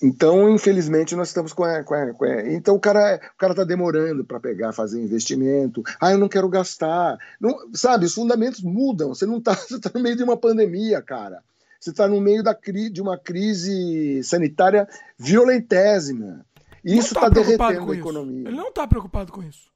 Então, 0.00 0.48
infelizmente, 0.48 1.16
nós 1.16 1.28
estamos 1.28 1.52
com 1.52 1.64
a, 1.64 1.82
com 1.82 1.94
a, 1.94 2.14
com 2.14 2.24
a... 2.24 2.52
então 2.52 2.76
o 2.76 2.80
cara 2.80 3.20
o 3.34 3.38
cara 3.38 3.52
está 3.52 3.64
demorando 3.64 4.24
para 4.24 4.40
pegar, 4.40 4.72
fazer 4.72 5.02
investimento. 5.02 5.82
Ah, 6.00 6.12
eu 6.12 6.18
não 6.18 6.28
quero 6.28 6.48
gastar. 6.48 7.18
Não, 7.40 7.54
sabe, 7.74 8.06
os 8.06 8.14
fundamentos 8.14 8.62
mudam. 8.62 9.08
Você 9.08 9.26
não 9.26 9.36
está 9.38 9.54
tá 9.54 9.90
no 9.94 10.00
meio 10.00 10.16
de 10.16 10.22
uma 10.22 10.36
pandemia, 10.36 11.02
cara. 11.02 11.42
Você 11.78 11.90
está 11.90 12.08
no 12.08 12.20
meio 12.20 12.42
da 12.42 12.54
cri, 12.54 12.90
de 12.90 13.00
uma 13.00 13.16
crise 13.16 14.22
sanitária 14.24 14.88
violentésima. 15.18 16.44
Isso 16.84 17.08
está 17.08 17.22
tá 17.22 17.28
derretendo 17.28 17.92
a 17.92 17.96
economia. 17.96 18.48
Ele 18.48 18.56
não 18.56 18.68
está 18.68 18.86
preocupado 18.86 19.32
com 19.32 19.42
isso. 19.42 19.70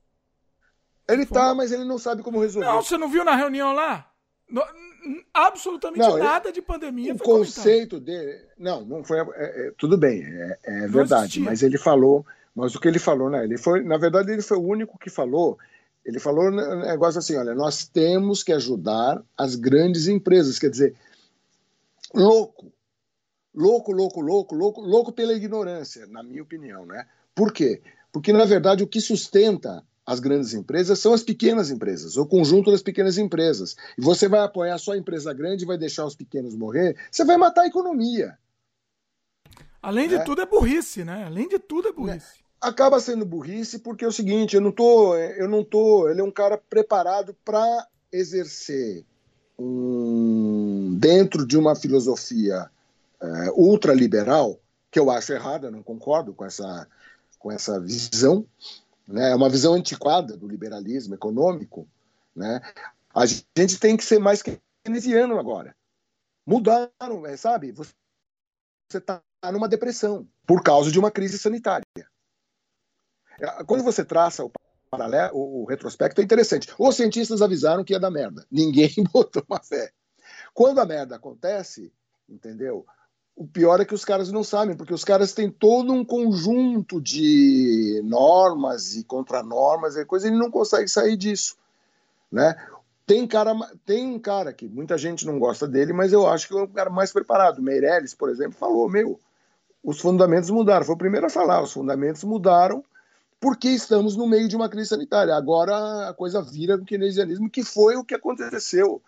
Ele 1.08 1.22
está, 1.22 1.54
mas 1.54 1.72
ele 1.72 1.84
não 1.84 1.98
sabe 1.98 2.22
como 2.22 2.40
resolver. 2.40 2.66
Não, 2.66 2.82
você 2.82 2.96
não 2.96 3.08
viu 3.08 3.24
na 3.24 3.36
reunião 3.36 3.72
lá? 3.72 4.08
absolutamente 5.32 6.06
não, 6.06 6.18
nada 6.18 6.52
de 6.52 6.60
pandemia. 6.60 7.14
O 7.14 7.18
conceito 7.18 8.00
comentado. 8.00 8.04
dele. 8.04 8.40
Não, 8.58 8.84
não 8.84 9.04
foi. 9.04 9.18
É, 9.18 9.24
é, 9.68 9.72
tudo 9.78 9.96
bem, 9.96 10.22
é, 10.22 10.58
é 10.64 10.88
verdade. 10.88 11.40
Mas 11.40 11.62
ele 11.62 11.78
falou. 11.78 12.24
Mas 12.54 12.74
o 12.74 12.80
que 12.80 12.86
ele 12.86 12.98
falou, 12.98 13.30
né? 13.30 13.44
Ele 13.44 13.56
foi, 13.56 13.82
na 13.82 13.96
verdade, 13.96 14.30
ele 14.30 14.42
foi 14.42 14.58
o 14.58 14.66
único 14.66 14.98
que 14.98 15.08
falou. 15.08 15.58
Ele 16.04 16.18
falou 16.18 16.44
um 16.46 16.80
negócio 16.82 17.18
assim: 17.18 17.36
olha, 17.36 17.54
nós 17.54 17.86
temos 17.86 18.42
que 18.42 18.52
ajudar 18.52 19.22
as 19.36 19.54
grandes 19.54 20.06
empresas. 20.06 20.58
Quer 20.58 20.70
dizer, 20.70 20.94
louco. 22.14 22.72
Louco, 23.54 23.92
louco, 23.92 24.20
louco, 24.20 24.54
louco, 24.54 24.80
louco 24.80 25.12
pela 25.12 25.34
ignorância, 25.34 26.06
na 26.06 26.22
minha 26.22 26.42
opinião, 26.42 26.86
né? 26.86 27.06
Por 27.34 27.52
quê? 27.52 27.82
Porque, 28.10 28.32
na 28.32 28.46
verdade, 28.46 28.82
o 28.82 28.86
que 28.86 29.00
sustenta 29.00 29.84
as 30.06 30.20
grandes 30.20 30.54
empresas 30.54 30.98
são 30.98 31.12
as 31.12 31.22
pequenas 31.22 31.70
empresas, 31.70 32.16
o 32.16 32.26
conjunto 32.26 32.70
das 32.70 32.82
pequenas 32.82 33.18
empresas. 33.18 33.76
E 33.96 34.00
você 34.00 34.28
vai 34.28 34.40
apoiar 34.40 34.78
só 34.78 34.92
a 34.92 34.98
empresa 34.98 35.32
grande 35.32 35.64
e 35.64 35.66
vai 35.66 35.78
deixar 35.78 36.04
os 36.06 36.16
pequenos 36.16 36.54
morrer, 36.54 36.96
você 37.10 37.24
vai 37.24 37.36
matar 37.36 37.62
a 37.62 37.66
economia. 37.66 38.36
Além 39.82 40.08
de 40.08 40.14
é. 40.14 40.18
tudo 40.22 40.40
é 40.40 40.46
burrice, 40.46 41.04
né? 41.04 41.24
Além 41.24 41.48
de 41.48 41.58
tudo 41.58 41.88
é 41.88 41.92
burrice. 41.92 42.42
Acaba 42.60 43.00
sendo 43.00 43.26
burrice 43.26 43.80
porque 43.80 44.04
é 44.04 44.08
o 44.08 44.12
seguinte, 44.12 44.54
eu 44.54 44.60
não 44.60 44.70
tô, 44.70 45.16
eu 45.16 45.48
não 45.48 45.64
tô, 45.64 46.08
ele 46.08 46.20
é 46.20 46.24
um 46.24 46.30
cara 46.30 46.56
preparado 46.56 47.34
para 47.44 47.88
exercer 48.12 49.04
um, 49.58 50.96
dentro 50.98 51.46
de 51.46 51.56
uma 51.56 51.74
filosofia 51.74 52.70
é, 53.20 53.50
ultraliberal, 53.52 54.58
que 54.90 54.98
eu 54.98 55.10
acho 55.10 55.32
errada, 55.32 55.70
não 55.70 55.82
concordo 55.82 56.34
com 56.34 56.44
essa, 56.44 56.86
com 57.38 57.50
essa 57.50 57.80
visão, 57.80 58.46
né? 59.06 59.30
é 59.30 59.34
uma 59.34 59.48
visão 59.48 59.74
antiquada 59.74 60.36
do 60.36 60.48
liberalismo 60.48 61.14
econômico. 61.14 61.88
Né? 62.34 62.60
A 63.14 63.26
gente 63.26 63.78
tem 63.78 63.96
que 63.96 64.04
ser 64.04 64.18
mais 64.18 64.42
keynesiano 64.42 65.38
agora. 65.38 65.74
Mudaram, 66.46 67.26
é, 67.26 67.36
sabe? 67.36 67.72
Você 67.72 67.92
está 68.94 69.22
numa 69.52 69.68
depressão 69.68 70.26
por 70.46 70.62
causa 70.62 70.90
de 70.90 70.98
uma 70.98 71.10
crise 71.10 71.38
sanitária. 71.38 71.84
É, 73.40 73.64
quando 73.64 73.84
você 73.84 74.04
traça 74.04 74.44
o 74.44 74.50
paralelo, 74.92 75.34
o, 75.34 75.64
retrospecto 75.64 76.20
é 76.20 76.24
interessante. 76.24 76.68
Os 76.78 76.94
cientistas 76.94 77.40
avisaram 77.40 77.82
que 77.82 77.94
ia 77.94 78.00
dar 78.00 78.10
merda. 78.10 78.46
Ninguém 78.52 78.92
botou 79.10 79.42
uma 79.48 79.58
fé. 79.58 79.90
Quando 80.52 80.80
a 80.80 80.84
merda 80.84 81.16
acontece, 81.16 81.90
entendeu? 82.28 82.84
o 83.34 83.46
pior 83.46 83.80
é 83.80 83.84
que 83.86 83.94
os 83.94 84.04
caras 84.04 84.30
não 84.30 84.44
sabem, 84.44 84.76
porque 84.76 84.92
os 84.92 85.02
caras 85.02 85.32
têm 85.32 85.50
todo 85.50 85.90
um 85.90 86.04
conjunto 86.04 87.00
de 87.00 88.02
normas 88.04 88.94
e 88.94 89.02
contranormas 89.04 89.96
e 89.96 90.04
coisa, 90.04 90.26
e 90.26 90.30
ele 90.30 90.38
não 90.38 90.50
consegue 90.50 90.86
sair 90.86 91.16
disso, 91.16 91.56
né? 92.30 92.54
Tem 93.06 93.26
cara, 93.26 93.54
tem 93.86 94.06
um 94.06 94.18
cara 94.18 94.52
que 94.52 94.68
muita 94.68 94.98
gente 94.98 95.26
não 95.26 95.38
gosta 95.38 95.66
dele, 95.66 95.94
mas 95.94 96.12
eu 96.12 96.26
acho 96.26 96.46
que 96.46 96.54
é 96.54 96.60
o 96.60 96.68
cara 96.68 96.90
mais 96.90 97.10
preparado. 97.10 97.62
Meirelles, 97.62 98.14
por 98.14 98.28
exemplo, 98.28 98.58
falou: 98.58 98.88
meu, 98.88 99.18
os 99.82 99.98
fundamentos 99.98 100.50
mudaram. 100.50 100.84
Foi 100.84 100.94
o 100.94 100.98
primeiro 100.98 101.26
a 101.26 101.30
falar: 101.30 101.62
os 101.62 101.72
fundamentos 101.72 102.22
mudaram 102.22 102.84
porque 103.42 103.68
estamos 103.70 104.14
no 104.16 104.24
meio 104.24 104.46
de 104.46 104.54
uma 104.54 104.68
crise 104.68 104.90
sanitária. 104.90 105.34
Agora 105.34 106.08
a 106.08 106.14
coisa 106.14 106.40
vira 106.40 106.76
o 106.76 106.84
keynesianismo, 106.84 107.50
que 107.50 107.64
foi 107.64 107.96
o 107.96 108.04
que 108.04 108.14
aconteceu. 108.14 109.02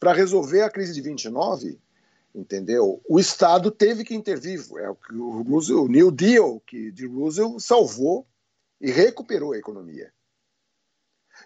Para 0.00 0.14
resolver 0.14 0.62
a 0.62 0.70
crise 0.70 0.94
de 0.94 1.02
29, 1.02 1.78
entendeu? 2.34 3.02
O 3.06 3.20
Estado 3.20 3.70
teve 3.70 4.02
que 4.02 4.14
intervir. 4.14 4.58
É 4.78 4.88
o 4.88 4.94
que 4.94 5.14
o, 5.14 5.42
Roosevelt, 5.42 5.84
o 5.84 5.88
New 5.88 6.10
Deal 6.10 6.62
que 6.66 6.90
de 6.92 7.06
Roosevelt 7.06 7.60
salvou 7.60 8.26
e 8.80 8.90
recuperou 8.90 9.52
a 9.52 9.58
economia. 9.58 10.10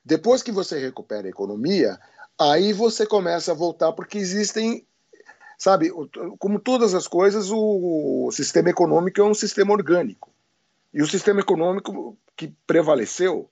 Depois 0.05 0.40
que 0.40 0.52
você 0.52 0.78
recupera 0.78 1.27
a 1.27 1.31
economia, 1.31 1.98
aí 2.39 2.73
você 2.73 3.05
começa 3.05 3.51
a 3.51 3.55
voltar, 3.55 3.93
porque 3.93 4.16
existem, 4.16 4.86
sabe, 5.59 5.90
como 6.39 6.60
todas 6.60 6.94
as 6.94 7.09
coisas, 7.09 7.51
o 7.51 8.31
sistema 8.31 8.70
econômico 8.70 9.20
é 9.20 9.24
um 9.24 9.35
sistema 9.35 9.73
orgânico. 9.73 10.32
E 10.93 11.02
o 11.02 11.06
sistema 11.06 11.40
econômico 11.40 12.16
que 12.36 12.48
prevaleceu 12.66 13.51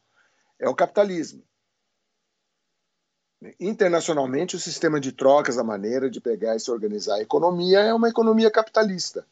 é 0.58 0.68
o 0.68 0.74
capitalismo. 0.74 1.42
Internacionalmente, 3.60 4.56
o 4.56 4.60
sistema 4.60 4.98
de 4.98 5.12
trocas, 5.12 5.58
a 5.58 5.64
maneira 5.64 6.08
de 6.08 6.20
pegar 6.20 6.56
e 6.56 6.60
se 6.60 6.70
organizar 6.70 7.16
a 7.16 7.22
economia 7.22 7.80
é 7.80 7.92
uma 7.92 8.08
economia 8.08 8.50
capitalista. 8.50 9.26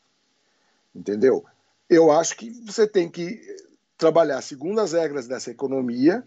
Entendeu? 0.94 1.44
Eu 1.88 2.12
acho 2.12 2.36
que 2.36 2.50
você 2.50 2.86
tem 2.86 3.10
que 3.10 3.40
trabalhar 3.96 4.42
segundo 4.42 4.80
as 4.80 4.92
regras 4.92 5.26
dessa 5.26 5.50
economia 5.50 6.22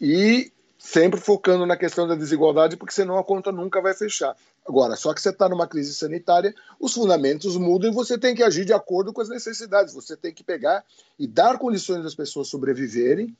e 0.00 0.52
sempre 0.78 1.20
focando 1.20 1.66
na 1.66 1.76
questão 1.76 2.06
da 2.06 2.14
desigualdade, 2.14 2.76
porque 2.76 2.94
senão 2.94 3.18
a 3.18 3.24
conta 3.24 3.50
nunca 3.50 3.80
vai 3.80 3.94
fechar. 3.94 4.36
Agora, 4.66 4.96
só 4.96 5.14
que 5.14 5.20
você 5.20 5.30
está 5.30 5.48
numa 5.48 5.66
crise 5.66 5.94
sanitária, 5.94 6.54
os 6.78 6.92
fundamentos 6.92 7.56
mudam 7.56 7.90
e 7.90 7.94
você 7.94 8.18
tem 8.18 8.34
que 8.34 8.42
agir 8.42 8.64
de 8.64 8.72
acordo 8.72 9.12
com 9.12 9.20
as 9.20 9.28
necessidades. 9.28 9.94
Você 9.94 10.16
tem 10.16 10.32
que 10.32 10.44
pegar 10.44 10.84
e 11.18 11.26
dar 11.26 11.58
condições 11.58 12.02
das 12.02 12.14
pessoas 12.14 12.48
sobreviverem 12.48 13.34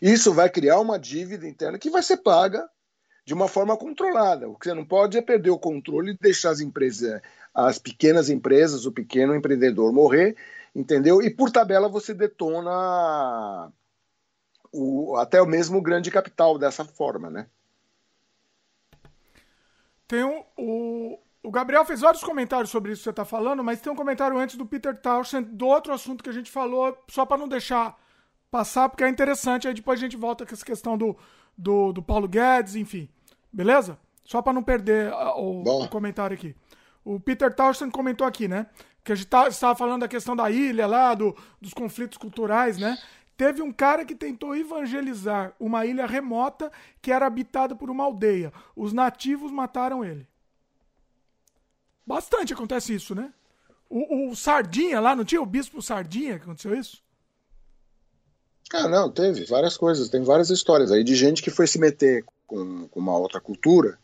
isso 0.00 0.32
vai 0.32 0.48
criar 0.48 0.78
uma 0.78 0.98
dívida 0.98 1.46
interna 1.46 1.78
que 1.78 1.90
vai 1.90 2.02
ser 2.02 2.18
paga 2.18 2.68
de 3.24 3.34
uma 3.34 3.48
forma 3.48 3.76
controlada. 3.76 4.48
O 4.48 4.54
que 4.54 4.68
você 4.68 4.74
não 4.74 4.84
pode 4.84 5.18
é 5.18 5.22
perder 5.22 5.50
o 5.50 5.58
controle 5.58 6.12
e 6.12 6.18
deixar 6.18 6.50
as 6.50 6.60
empresas, 6.60 7.20
as 7.52 7.78
pequenas 7.78 8.30
empresas, 8.30 8.86
o 8.86 8.92
pequeno 8.92 9.34
empreendedor 9.34 9.92
morrer, 9.92 10.36
entendeu? 10.74 11.20
E 11.20 11.28
por 11.28 11.50
tabela 11.50 11.88
você 11.88 12.14
detona 12.14 13.70
o, 14.72 15.16
até 15.16 15.40
o 15.40 15.46
mesmo 15.46 15.80
grande 15.80 16.10
capital 16.10 16.58
dessa 16.58 16.84
forma, 16.84 17.30
né? 17.30 17.46
Tem 20.08 20.24
um, 20.24 20.42
o, 20.56 21.18
o 21.42 21.50
Gabriel 21.50 21.84
fez 21.84 22.00
vários 22.00 22.22
comentários 22.22 22.70
sobre 22.70 22.92
isso 22.92 23.00
que 23.00 23.04
você 23.04 23.10
está 23.10 23.24
falando, 23.24 23.62
mas 23.62 23.80
tem 23.80 23.92
um 23.92 23.96
comentário 23.96 24.38
antes 24.38 24.56
do 24.56 24.66
Peter 24.66 24.96
Townsend 24.96 25.48
do 25.50 25.66
outro 25.66 25.92
assunto 25.92 26.22
que 26.22 26.30
a 26.30 26.34
gente 26.34 26.50
falou, 26.50 26.96
só 27.08 27.26
para 27.26 27.38
não 27.38 27.48
deixar 27.48 27.98
passar, 28.50 28.88
porque 28.88 29.04
é 29.04 29.08
interessante. 29.08 29.66
Aí 29.66 29.74
depois 29.74 29.98
a 29.98 30.02
gente 30.02 30.16
volta 30.16 30.44
com 30.46 30.54
essa 30.54 30.64
questão 30.64 30.96
do, 30.96 31.16
do, 31.56 31.92
do 31.92 32.02
Paulo 32.02 32.28
Guedes, 32.28 32.76
enfim. 32.76 33.08
Beleza? 33.52 33.98
Só 34.24 34.40
para 34.40 34.52
não 34.52 34.62
perder 34.62 35.12
o, 35.36 35.62
o, 35.62 35.88
comentário 35.88 36.34
aqui. 36.34 36.54
O 37.04 37.18
Peter 37.18 37.52
Townsend 37.52 37.90
comentou 37.90 38.26
aqui, 38.26 38.46
né? 38.46 38.66
Que 39.02 39.12
a 39.12 39.14
gente 39.14 39.26
tá, 39.26 39.48
estava 39.48 39.74
falando 39.74 40.02
da 40.02 40.08
questão 40.08 40.36
da 40.36 40.50
ilha 40.50 40.86
lá, 40.86 41.14
do, 41.14 41.36
dos 41.60 41.74
conflitos 41.74 42.16
culturais, 42.16 42.78
né? 42.78 42.96
Teve 43.36 43.62
um 43.62 43.72
cara 43.72 44.04
que 44.04 44.14
tentou 44.14 44.54
evangelizar 44.54 45.54
uma 45.58 45.86
ilha 45.86 46.06
remota 46.06 46.70
que 47.00 47.10
era 47.10 47.26
habitada 47.26 47.74
por 47.74 47.90
uma 47.90 48.04
aldeia. 48.04 48.52
Os 48.76 48.92
nativos 48.92 49.50
mataram 49.50 50.04
ele. 50.04 50.26
Bastante 52.06 52.52
acontece 52.52 52.94
isso, 52.94 53.14
né? 53.14 53.32
O, 53.88 54.30
o 54.30 54.36
Sardinha 54.36 55.00
lá, 55.00 55.14
não 55.14 55.24
tinha 55.24 55.40
o 55.40 55.46
bispo 55.46 55.82
Sardinha 55.82 56.38
que 56.38 56.44
aconteceu 56.44 56.74
isso? 56.74 57.02
Ah, 58.72 58.88
não, 58.88 59.10
teve 59.10 59.44
várias 59.44 59.76
coisas, 59.76 60.08
tem 60.08 60.22
várias 60.22 60.48
histórias 60.48 60.90
aí 60.90 61.04
de 61.04 61.14
gente 61.14 61.42
que 61.42 61.50
foi 61.50 61.66
se 61.66 61.78
meter 61.78 62.24
com, 62.46 62.88
com 62.88 63.00
uma 63.00 63.16
outra 63.16 63.40
cultura, 63.40 63.98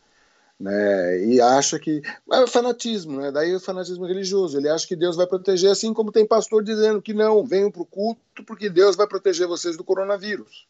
né, 0.59 1.25
e 1.25 1.39
acha 1.39 1.79
que. 1.79 2.01
É 2.31 2.47
fanatismo, 2.47 3.21
né? 3.21 3.31
Daí 3.31 3.55
o 3.55 3.59
fanatismo 3.59 4.05
religioso. 4.05 4.57
Ele 4.57 4.67
acha 4.67 4.85
que 4.85 4.95
Deus 4.95 5.15
vai 5.15 5.25
proteger, 5.25 5.71
assim 5.71 5.93
como 5.93 6.11
tem 6.11 6.27
pastor 6.27 6.63
dizendo 6.63 7.01
que 7.01 7.13
não, 7.13 7.45
venham 7.45 7.71
para 7.71 7.81
o 7.81 7.85
culto 7.85 8.43
porque 8.45 8.69
Deus 8.69 8.95
vai 8.95 9.07
proteger 9.07 9.47
vocês 9.47 9.77
do 9.77 9.83
coronavírus. 9.83 10.67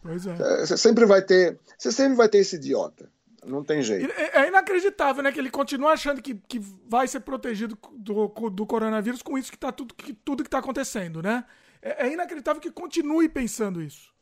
Pois 0.00 0.26
é. 0.26 0.34
é. 0.34 0.66
Você 0.66 0.76
sempre 0.76 1.04
vai 1.04 1.22
ter. 1.22 1.58
Você 1.76 1.90
sempre 1.90 2.16
vai 2.16 2.28
ter 2.28 2.38
esse 2.38 2.56
idiota. 2.56 3.10
Não 3.44 3.62
tem 3.62 3.82
jeito. 3.82 4.12
É, 4.12 4.44
é 4.44 4.48
inacreditável, 4.48 5.22
né? 5.22 5.32
Que 5.32 5.38
ele 5.40 5.50
continua 5.50 5.92
achando 5.92 6.22
que, 6.22 6.34
que 6.34 6.60
vai 6.88 7.06
ser 7.08 7.20
protegido 7.20 7.76
do, 7.92 8.28
do 8.50 8.66
coronavírus 8.66 9.22
com 9.22 9.36
isso 9.36 9.50
que 9.50 9.58
tá 9.58 9.72
tudo 9.72 9.94
que, 9.94 10.12
tudo 10.12 10.44
que 10.44 10.50
tá 10.50 10.58
acontecendo, 10.58 11.20
né? 11.20 11.44
É, 11.82 12.06
é 12.06 12.12
inacreditável 12.12 12.60
que 12.60 12.70
continue 12.70 13.28
pensando 13.28 13.82
isso. 13.82 14.14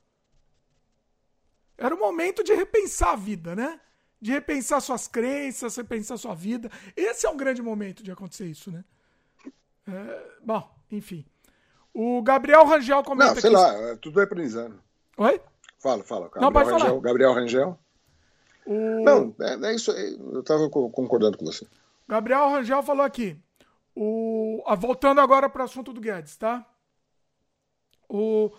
Era 1.76 1.94
o 1.94 1.98
momento 1.98 2.42
de 2.44 2.55
repensar 2.55 3.12
a 3.12 3.16
vida, 3.16 3.55
né? 3.55 3.80
De 4.24 4.32
repensar 4.32 4.80
suas 4.80 5.06
crenças, 5.06 5.76
repensar 5.76 6.16
sua 6.16 6.34
vida. 6.34 6.70
Esse 6.96 7.26
é 7.26 7.28
um 7.28 7.36
grande 7.36 7.60
momento 7.60 8.02
de 8.02 8.10
acontecer 8.10 8.46
isso, 8.46 8.70
né? 8.70 8.82
É, 9.86 10.38
bom, 10.42 10.66
enfim. 10.90 11.26
O 11.92 12.22
Gabriel 12.22 12.64
Rangel 12.64 13.02
comenta 13.02 13.34
Não, 13.34 13.40
sei 13.42 13.55
aqui... 13.55 13.60
lá, 13.60 13.74
é 13.90 13.96
tudo 13.96 14.18
é 14.18 14.24
aprendizado. 14.24 14.80
Oi? 15.18 15.38
Fala, 15.78 16.02
fala. 16.02 16.30
Gabriel 16.30 16.40
Não, 16.40 16.52
pode 16.52 16.70
Rangel, 16.70 16.88
falar. 16.88 17.01
Gabriel 17.02 17.34
Rangel. 17.34 17.78
O... 18.64 19.05
Não, 19.05 19.36
é, 19.42 19.68
é 19.68 19.74
isso 19.74 19.92
aí. 19.92 20.18
Eu 20.18 20.40
estava 20.40 20.70
concordando 20.70 21.36
com 21.36 21.44
você. 21.44 21.66
Gabriel 22.09 22.48
Rangel 22.48 22.82
falou 22.82 23.05
aqui. 23.05 23.38
O... 23.94 24.62
Ah, 24.66 24.74
voltando 24.74 25.20
agora 25.20 25.51
para 25.51 25.60
o 25.60 25.64
assunto 25.66 25.92
do 25.92 26.01
Guedes, 26.01 26.34
tá? 26.38 26.66
O. 28.09 28.51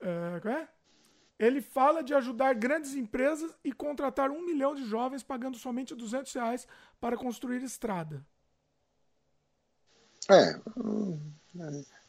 É, 0.00 0.48
é? 0.48 0.68
Ele 1.38 1.60
fala 1.60 2.02
de 2.02 2.12
ajudar 2.14 2.52
grandes 2.54 2.94
empresas 2.94 3.54
e 3.62 3.72
contratar 3.72 4.30
um 4.30 4.44
milhão 4.44 4.74
de 4.74 4.84
jovens 4.84 5.22
pagando 5.22 5.56
somente 5.56 5.94
200 5.94 6.32
reais 6.32 6.66
para 7.00 7.16
construir 7.16 7.62
estrada. 7.62 8.24
É. 10.28 10.60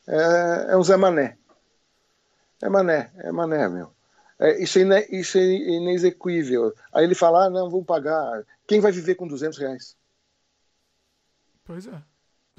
É, 0.07 0.71
é 0.71 0.77
um 0.77 0.83
Zé 0.83 0.97
Mané. 0.97 1.37
É 2.61 2.67
Mané, 2.67 3.11
é 3.17 3.31
Mané, 3.31 3.69
meu. 3.69 3.93
É, 4.39 4.61
isso, 4.61 4.79
é 4.79 4.81
ine, 4.81 5.07
isso 5.11 5.37
é 5.37 5.41
inexequível. 5.43 6.73
Aí 6.91 7.03
ele 7.03 7.13
fala, 7.13 7.45
ah, 7.45 7.49
não, 7.49 7.69
vamos 7.69 7.85
pagar. 7.85 8.45
Quem 8.65 8.79
vai 8.79 8.91
viver 8.91 9.15
com 9.15 9.27
200 9.27 9.57
reais? 9.59 9.95
Pois 11.63 11.85
é. 11.85 12.03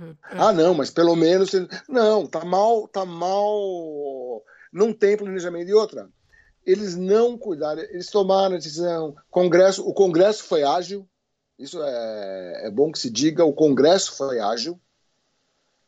é, 0.01 0.05
é. 0.05 0.17
Ah, 0.31 0.53
não, 0.53 0.73
mas 0.73 0.91
pelo 0.91 1.17
menos... 1.17 1.51
Não, 1.89 2.27
tá 2.27 2.45
mal, 2.45 2.87
tá 2.87 3.05
mal... 3.05 4.43
Não 4.73 4.93
tem 4.93 5.17
planejamento. 5.17 5.69
E 5.69 5.75
outra, 5.75 6.09
eles 6.71 6.97
não 6.97 7.37
cuidaram, 7.37 7.83
eles 7.83 8.09
tomaram 8.09 8.55
a 8.55 8.59
decisão. 8.59 9.17
Congresso, 9.31 9.87
o 9.87 9.93
Congresso 9.93 10.45
foi 10.45 10.63
ágil, 10.63 11.07
isso 11.59 11.83
é, 11.83 12.67
é 12.67 12.71
bom 12.71 12.91
que 12.91 12.99
se 12.99 13.11
diga, 13.11 13.45
o 13.45 13.53
Congresso 13.53 14.17
foi 14.17 14.41
ágil, 14.41 14.81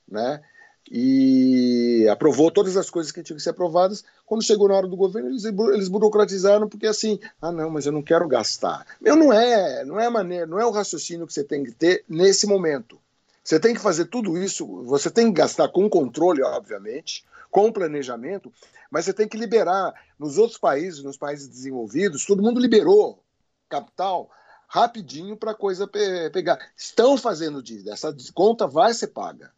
né? 0.09 0.43
E 0.91 2.07
aprovou 2.11 2.51
todas 2.51 2.77
as 2.77 2.91
coisas 2.91 3.13
que 3.13 3.23
tinham 3.23 3.37
que 3.37 3.43
ser 3.43 3.51
aprovadas. 3.51 4.05
Quando 4.27 4.45
chegou 4.45 4.69
na 4.69 4.75
hora 4.75 4.89
do 4.89 4.97
governo, 4.97 5.31
eles, 5.31 5.45
eles 5.45 5.89
burocratizaram, 5.89 6.69
porque 6.69 6.87
assim, 6.87 7.19
ah, 7.41 7.53
não, 7.53 7.71
mas 7.71 7.87
eu 7.87 7.93
não 7.93 8.03
quero 8.03 8.27
gastar. 8.27 8.85
Meu, 9.01 9.17
não 9.17 9.33
é, 9.33 9.85
não 9.85 9.99
é 9.99 10.11
maneira, 10.11 10.45
não 10.45 10.59
é 10.59 10.67
o 10.67 10.71
raciocínio 10.71 11.27
que 11.27 11.33
você 11.33 11.45
tem 11.45 11.65
que 11.65 11.73
ter 11.73 12.05
nesse 12.09 12.47
momento. 12.47 12.99
Você 13.43 13.59
tem 13.59 13.75
que 13.75 13.81
fazer 13.81 14.07
tudo 14.07 14.37
isso, 14.37 14.67
você 14.85 15.11
tem 15.11 15.27
que 15.27 15.41
gastar 15.41 15.69
com 15.69 15.89
controle, 15.89 16.43
obviamente, 16.43 17.25
com 17.53 17.71
planejamento, 17.71 18.51
mas 18.91 19.05
você 19.05 19.13
tem 19.13 19.29
que 19.29 19.37
liberar. 19.37 19.93
Nos 20.19 20.39
outros 20.39 20.59
países, 20.59 21.05
nos 21.05 21.19
países 21.19 21.47
desenvolvidos, 21.47 22.25
todo 22.25 22.43
mundo 22.43 22.59
liberou 22.59 23.23
capital 23.69 24.31
rapidinho 24.67 25.37
para 25.37 25.51
a 25.51 25.55
coisa 25.55 25.87
pe 25.87 26.31
pegar. 26.31 26.59
Estão 26.75 27.19
fazendo 27.19 27.63
disso, 27.63 27.91
essa 27.91 28.17
conta 28.33 28.67
vai 28.67 28.95
ser 28.95 29.09
paga. 29.09 29.53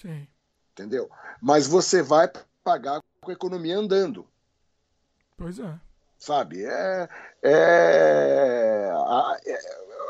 Sim. 0.00 0.28
Entendeu? 0.72 1.10
Mas 1.40 1.66
você 1.66 2.02
vai 2.02 2.30
pagar 2.62 3.02
com 3.20 3.30
a 3.30 3.34
economia 3.34 3.78
andando. 3.78 4.26
Pois 5.38 5.58
é. 5.58 5.74
Sabe? 6.18 6.64
É, 6.64 7.08
é, 7.42 8.92
é, 9.46 9.60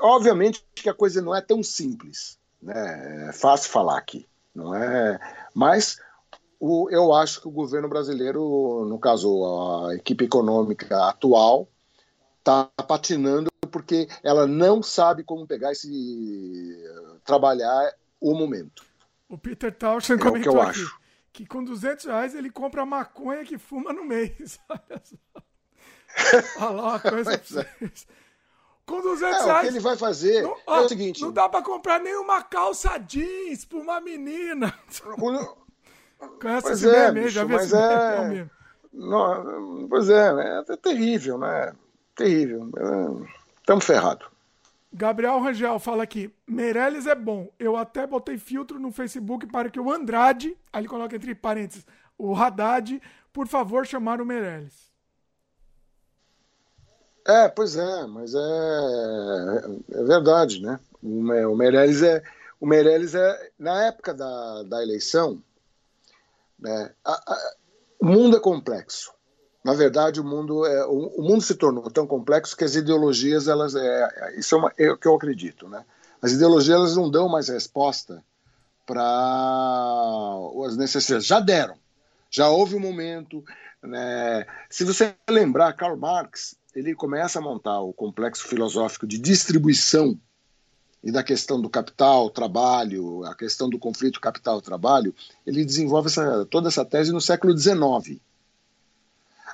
obviamente 0.02 0.64
que 0.74 0.88
a 0.88 0.94
coisa 0.94 1.22
não 1.22 1.34
é 1.34 1.40
tão 1.40 1.62
simples. 1.62 2.36
Né? 2.60 3.28
É 3.28 3.32
fácil 3.32 3.70
falar 3.70 3.96
aqui. 3.96 4.26
Não 4.54 4.74
é, 4.74 5.20
mas 5.54 6.00
o, 6.60 6.88
eu 6.90 7.12
acho 7.12 7.40
que 7.40 7.48
o 7.48 7.52
governo 7.52 7.88
brasileiro, 7.88 8.84
no 8.88 8.98
caso 8.98 9.86
a 9.86 9.94
equipe 9.94 10.24
econômica 10.24 11.08
atual, 11.08 11.68
está 12.38 12.64
patinando 12.86 13.48
porque 13.70 14.08
ela 14.22 14.46
não 14.46 14.82
sabe 14.82 15.22
como 15.22 15.46
pegar 15.46 15.72
esse 15.72 16.76
trabalhar 17.24 17.92
o 18.20 18.34
momento. 18.34 18.84
O 19.28 19.36
Peter 19.36 19.72
Tauschen 19.72 20.16
é 20.16 20.18
comentou 20.18 20.54
que 20.54 20.60
aqui 20.60 20.70
acho. 20.70 21.00
que 21.32 21.46
com 21.46 21.62
200 21.62 22.06
reais 22.06 22.34
ele 22.34 22.50
compra 22.50 22.82
a 22.82 22.86
maconha 22.86 23.44
que 23.44 23.58
fuma 23.58 23.92
no 23.92 24.04
mês. 24.04 24.58
Olha 24.68 25.02
só. 25.04 25.42
Olha 26.60 26.70
lá 26.70 26.82
uma 26.82 27.00
coisa 27.00 27.24
pra 27.38 27.60
é. 27.60 27.64
vocês. 27.64 28.06
Com 28.86 29.02
200 29.02 29.22
é, 29.22 29.44
reais. 29.44 29.58
O 29.58 29.60
que 29.60 29.76
ele 29.76 29.80
vai 29.80 29.96
fazer 29.96 30.42
não, 30.42 30.56
é 30.66 30.80
o 30.80 30.88
seguinte: 30.88 31.20
não 31.20 31.30
dá 31.30 31.48
para 31.48 31.62
comprar 31.62 32.00
nenhuma 32.00 32.42
calça 32.42 32.96
jeans 32.98 33.66
pra 33.66 33.78
uma 33.78 34.00
menina. 34.00 34.74
Conhece 36.18 36.62
pois 36.62 36.82
esse 36.82 36.94
é, 36.94 37.06
meme, 37.06 37.20
bicho, 37.20 37.34
já 37.34 37.44
vi 37.44 37.52
mas 37.52 37.72
é... 37.72 38.42
é 38.42 38.46
não, 38.92 39.86
pois 39.88 40.08
é, 40.08 40.28
é, 40.28 40.64
é 40.68 40.76
terrível, 40.76 41.38
né? 41.38 41.72
Terrível. 42.16 42.70
Estamos 43.60 43.84
ferrados. 43.84 44.26
Gabriel 44.92 45.38
Rangel 45.40 45.78
fala 45.78 46.02
aqui: 46.02 46.32
Meirelles 46.46 47.06
é 47.06 47.14
bom. 47.14 47.48
Eu 47.58 47.76
até 47.76 48.06
botei 48.06 48.38
filtro 48.38 48.80
no 48.80 48.90
Facebook 48.90 49.46
para 49.46 49.70
que 49.70 49.78
o 49.78 49.92
Andrade, 49.92 50.56
aí 50.72 50.80
ele 50.80 50.88
coloca 50.88 51.14
entre 51.14 51.34
parênteses, 51.34 51.86
o 52.16 52.34
Haddad, 52.34 53.00
por 53.32 53.46
favor, 53.46 53.86
chamar 53.86 54.20
o 54.20 54.26
Meirelles. 54.26 54.88
É, 57.26 57.46
pois 57.48 57.76
é, 57.76 58.06
mas 58.06 58.34
é, 58.34 60.00
é 60.00 60.02
verdade, 60.04 60.62
né? 60.62 60.80
O 61.02 61.54
Meirelles 61.54 62.02
é. 62.02 62.22
O 62.58 62.66
Meirelles 62.66 63.14
é. 63.14 63.50
Na 63.58 63.84
época 63.84 64.14
da, 64.14 64.62
da 64.62 64.82
eleição, 64.82 65.40
né, 66.58 66.92
a, 67.04 67.12
a, 67.12 67.54
o 68.00 68.06
mundo 68.06 68.36
é 68.36 68.40
complexo. 68.40 69.12
Na 69.64 69.74
verdade, 69.74 70.20
o 70.20 70.24
mundo, 70.24 70.64
é, 70.64 70.86
o, 70.86 71.08
o, 71.18 71.22
mundo 71.22 71.42
se 71.42 71.54
tornou 71.54 71.90
tão 71.90 72.06
complexo 72.06 72.56
que 72.56 72.64
as 72.64 72.74
ideologias, 72.74 73.48
elas, 73.48 73.74
é, 73.74 74.38
isso 74.38 74.54
é, 74.54 74.58
uma, 74.58 74.72
é 74.78 74.90
o 74.90 74.96
que 74.96 75.06
eu 75.06 75.14
acredito, 75.14 75.68
né? 75.68 75.84
As 76.22 76.32
ideologias 76.32 76.76
elas 76.76 76.96
não 76.96 77.10
dão 77.10 77.28
mais 77.28 77.48
resposta 77.48 78.22
para 78.86 79.02
as 80.66 80.76
necessidades. 80.76 81.26
Já 81.26 81.38
deram. 81.38 81.76
Já 82.30 82.48
houve 82.48 82.74
um 82.74 82.80
momento. 82.80 83.44
Né? 83.82 84.46
Se 84.68 84.84
você 84.84 85.14
lembrar, 85.28 85.72
Karl 85.74 85.96
Marx 85.96 86.56
ele 86.74 86.94
começa 86.94 87.38
a 87.38 87.42
montar 87.42 87.80
o 87.80 87.92
complexo 87.92 88.46
filosófico 88.46 89.06
de 89.06 89.18
distribuição 89.18 90.18
e 91.02 91.12
da 91.12 91.22
questão 91.22 91.60
do 91.60 91.70
capital, 91.70 92.28
trabalho, 92.30 93.24
a 93.24 93.34
questão 93.34 93.68
do 93.68 93.78
conflito 93.78 94.20
capital-trabalho, 94.20 95.14
ele 95.46 95.64
desenvolve 95.64 96.08
essa, 96.08 96.44
toda 96.46 96.68
essa 96.68 96.84
tese 96.84 97.12
no 97.12 97.20
século 97.20 97.56
XIX. 97.56 98.20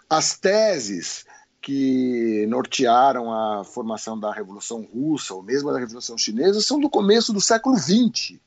As 0.08 0.38
teses 0.38 1.24
que 1.60 2.46
nortearam 2.46 3.32
a 3.32 3.64
formação 3.64 4.18
da 4.18 4.32
Revolução 4.32 4.82
Russa, 4.82 5.34
ou 5.34 5.42
mesmo 5.42 5.72
da 5.72 5.78
Revolução 5.78 6.16
Chinesa, 6.18 6.60
são 6.60 6.78
do 6.78 6.90
começo 6.90 7.32
do 7.32 7.40
século 7.40 7.76
XX. 7.76 8.38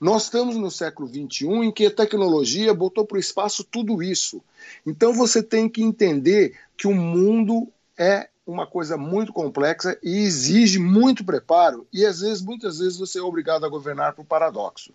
Nós 0.00 0.24
estamos 0.24 0.56
no 0.56 0.70
século 0.70 1.08
XXI 1.08 1.46
em 1.64 1.72
que 1.72 1.86
a 1.86 1.90
tecnologia 1.90 2.72
botou 2.72 3.04
para 3.04 3.16
o 3.16 3.20
espaço 3.20 3.64
tudo 3.64 4.02
isso. 4.02 4.42
Então 4.86 5.12
você 5.12 5.42
tem 5.42 5.68
que 5.68 5.82
entender 5.82 6.56
que 6.76 6.86
o 6.86 6.94
mundo 6.94 7.68
é 7.96 8.28
uma 8.48 8.66
coisa 8.66 8.96
muito 8.96 9.30
complexa 9.30 9.98
e 10.02 10.20
exige 10.20 10.78
muito 10.78 11.22
preparo, 11.22 11.86
e 11.92 12.06
às 12.06 12.20
vezes, 12.20 12.42
muitas 12.42 12.78
vezes, 12.78 12.98
você 12.98 13.18
é 13.18 13.22
obrigado 13.22 13.66
a 13.66 13.68
governar 13.68 14.14
por 14.14 14.24
paradoxo. 14.24 14.92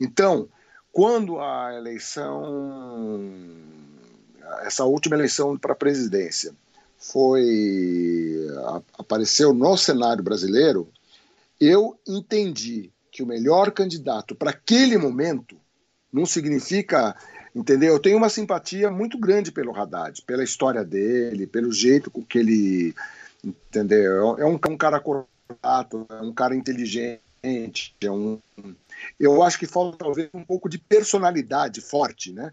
Então, 0.00 0.48
quando 0.92 1.40
a 1.40 1.74
eleição, 1.74 3.20
essa 4.62 4.84
última 4.84 5.16
eleição 5.16 5.58
para 5.58 5.72
a 5.72 5.76
presidência, 5.76 6.54
foi 6.96 8.46
apareceu 8.96 9.52
no 9.52 9.76
cenário 9.76 10.22
brasileiro, 10.22 10.88
eu 11.60 11.98
entendi 12.06 12.92
que 13.10 13.22
o 13.22 13.26
melhor 13.26 13.72
candidato 13.72 14.36
para 14.36 14.50
aquele 14.50 14.96
momento 14.96 15.56
não 16.12 16.24
significa 16.24 17.16
entendeu? 17.54 17.94
Eu 17.94 18.00
tenho 18.00 18.16
uma 18.16 18.28
simpatia 18.28 18.90
muito 18.90 19.18
grande 19.18 19.52
pelo 19.52 19.74
Haddad, 19.74 20.22
pela 20.22 20.42
história 20.42 20.84
dele, 20.84 21.46
pelo 21.46 21.72
jeito 21.72 22.10
com 22.10 22.22
que 22.22 22.38
ele, 22.38 22.94
entendeu? 23.42 24.38
É 24.38 24.44
um, 24.44 24.54
um 24.54 24.76
cara 24.76 25.00
correto, 25.00 26.06
é 26.08 26.22
um 26.22 26.32
cara 26.32 26.56
inteligente, 26.56 27.94
é 28.00 28.10
um... 28.10 28.40
Eu 29.20 29.42
acho 29.42 29.58
que 29.58 29.66
falta 29.66 29.98
talvez 29.98 30.28
um 30.34 30.44
pouco 30.44 30.68
de 30.68 30.78
personalidade 30.78 31.80
forte, 31.80 32.32
né? 32.32 32.52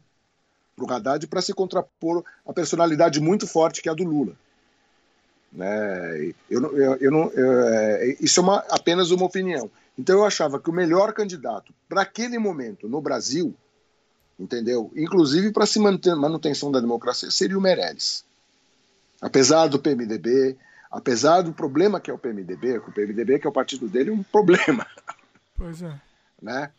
Para 0.75 0.85
o 0.85 0.91
Haddad 0.91 1.27
para 1.27 1.41
se 1.41 1.53
contrapor 1.53 2.23
a 2.45 2.53
personalidade 2.53 3.19
muito 3.19 3.47
forte 3.47 3.81
que 3.81 3.89
é 3.89 3.91
a 3.91 3.95
do 3.95 4.03
Lula. 4.03 4.35
Né? 5.51 6.33
Eu, 6.49 6.77
eu, 6.77 6.95
eu 6.95 7.11
não, 7.11 7.29
eu, 7.31 7.67
é, 7.67 8.15
isso 8.19 8.39
é 8.39 8.43
uma, 8.43 8.57
apenas 8.69 9.11
uma 9.11 9.25
opinião. 9.25 9.69
Então 9.97 10.17
eu 10.19 10.25
achava 10.25 10.59
que 10.59 10.69
o 10.69 10.73
melhor 10.73 11.13
candidato 11.13 11.73
para 11.89 12.01
aquele 12.01 12.37
momento 12.39 12.87
no 12.87 13.01
Brasil 13.01 13.53
entendeu? 14.41 14.91
Inclusive 14.95 15.51
para 15.51 15.67
se 15.67 15.79
manter 15.79 16.15
manutenção 16.15 16.71
da 16.71 16.79
democracia 16.79 17.29
seria 17.29 17.57
o 17.57 17.61
Meirelles. 17.61 18.25
Apesar 19.21 19.67
do 19.67 19.77
PMDB, 19.77 20.57
apesar 20.89 21.41
do 21.41 21.53
problema 21.53 21.99
que 21.99 22.09
é 22.09 22.13
o 22.13 22.17
PMDB, 22.17 22.79
que 22.81 22.89
o 22.89 22.91
PMDB 22.91 23.39
que 23.39 23.45
é 23.45 23.49
o 23.49 23.53
partido 23.53 23.87
dele 23.87 24.09
é 24.09 24.13
um 24.13 24.23
problema. 24.23 24.85
Pois 25.55 25.81
é. 25.81 25.93
Né? 26.41 26.71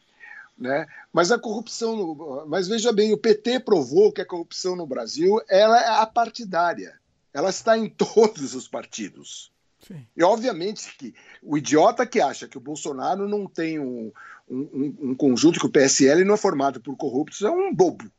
Né? 0.59 0.89
Mas 1.12 1.30
a 1.30 1.39
corrupção, 1.39 2.44
mas 2.48 2.66
veja 2.66 2.93
bem, 2.93 3.12
o 3.12 3.16
PT 3.16 3.60
provou 3.60 4.10
que 4.10 4.20
a 4.20 4.26
corrupção 4.26 4.74
no 4.74 4.84
Brasil 4.84 5.40
ela 5.48 5.80
é 5.80 6.01
apartidária. 6.01 6.98
Ela 7.32 7.51
está 7.51 7.78
em 7.78 7.89
todos 7.89 8.56
os 8.56 8.66
partidos. 8.66 9.52
Sim. 9.86 10.05
E 10.16 10.24
obviamente 10.24 10.97
que 10.97 11.14
o 11.40 11.56
idiota 11.56 12.05
que 12.05 12.20
acha 12.20 12.48
que 12.48 12.59
o 12.59 12.60
Bolsonaro 12.60 13.28
não 13.28 13.47
tem 13.47 13.78
um, 13.78 14.12
um, 14.48 14.97
um 15.10 15.14
conjunto 15.14 15.59
que 15.59 15.66
o 15.66 15.70
PSL 15.70 16.24
não 16.24 16.35
é 16.35 16.39
formado 16.39 16.81
por 16.81 16.97
corruptos 16.97 17.43
é 17.43 17.51
um 17.51 17.74
bobo. 17.74 18.10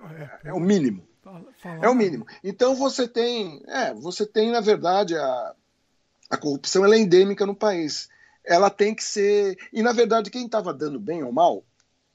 É, 0.00 0.48
é 0.48 0.52
o 0.52 0.60
mínimo. 0.60 1.06
É 1.82 1.88
o 1.88 1.94
mínimo. 1.94 2.26
Então 2.42 2.74
você 2.74 3.08
tem, 3.08 3.62
é, 3.66 3.94
você 3.94 4.26
tem 4.26 4.50
na 4.50 4.60
verdade 4.60 5.16
a, 5.16 5.54
a 6.30 6.36
corrupção 6.36 6.84
ela 6.84 6.94
é 6.94 6.98
endêmica 6.98 7.46
no 7.46 7.54
país. 7.54 8.08
Ela 8.44 8.68
tem 8.68 8.94
que 8.94 9.02
ser 9.02 9.56
e 9.72 9.82
na 9.82 9.92
verdade 9.92 10.30
quem 10.30 10.44
estava 10.44 10.72
dando 10.72 11.00
bem 11.00 11.22
ou 11.22 11.32
mal, 11.32 11.64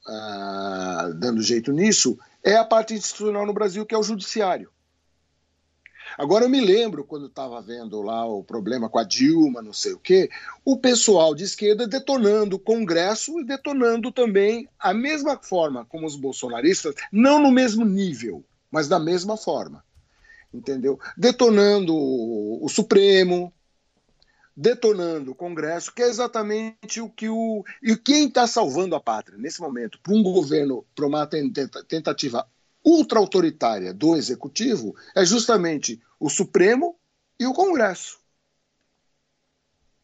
ah, 0.07 1.11
dando 1.15 1.41
jeito 1.41 1.71
nisso, 1.71 2.17
é 2.43 2.55
a 2.55 2.65
parte 2.65 2.93
institucional 2.93 3.45
no 3.45 3.53
Brasil 3.53 3.85
que 3.85 3.95
é 3.95 3.97
o 3.97 4.03
judiciário. 4.03 4.71
Agora 6.17 6.45
eu 6.45 6.49
me 6.49 6.59
lembro 6.61 7.03
quando 7.03 7.27
estava 7.27 7.61
vendo 7.61 8.01
lá 8.01 8.25
o 8.25 8.43
problema 8.43 8.89
com 8.89 8.99
a 8.99 9.03
Dilma, 9.03 9.61
não 9.61 9.73
sei 9.73 9.93
o 9.93 9.99
quê, 9.99 10.29
o 10.65 10.77
pessoal 10.77 11.35
de 11.35 11.43
esquerda 11.43 11.87
detonando 11.87 12.55
o 12.55 12.59
Congresso 12.59 13.39
e 13.39 13.45
detonando 13.45 14.11
também 14.11 14.67
a 14.79 14.93
mesma 14.93 15.37
forma 15.41 15.85
como 15.85 16.05
os 16.05 16.15
bolsonaristas, 16.15 16.95
não 17.11 17.41
no 17.41 17.51
mesmo 17.51 17.85
nível, 17.85 18.43
mas 18.71 18.87
da 18.87 18.99
mesma 18.99 19.37
forma. 19.37 19.83
Entendeu? 20.53 20.99
Detonando 21.15 21.95
o 21.95 22.67
Supremo, 22.67 23.53
detonando 24.59 25.31
o 25.31 25.35
Congresso, 25.35 25.93
que 25.93 26.01
é 26.01 26.07
exatamente 26.07 26.99
o 26.99 27.09
que 27.09 27.29
o. 27.29 27.63
E 27.81 27.95
quem 27.95 28.27
está 28.27 28.45
salvando 28.45 28.93
a 28.93 28.99
pátria 28.99 29.37
nesse 29.37 29.61
momento, 29.61 29.99
para 30.01 30.13
um 30.13 30.21
governo, 30.21 30.85
para 30.93 31.07
uma 31.07 31.25
tentativa 31.25 32.45
ultra-autoritária 32.83 33.93
do 33.93 34.15
executivo 34.15 34.95
é 35.15 35.25
justamente 35.25 36.01
o 36.19 36.29
Supremo 36.29 36.97
e 37.39 37.45
o 37.45 37.53
Congresso. 37.53 38.19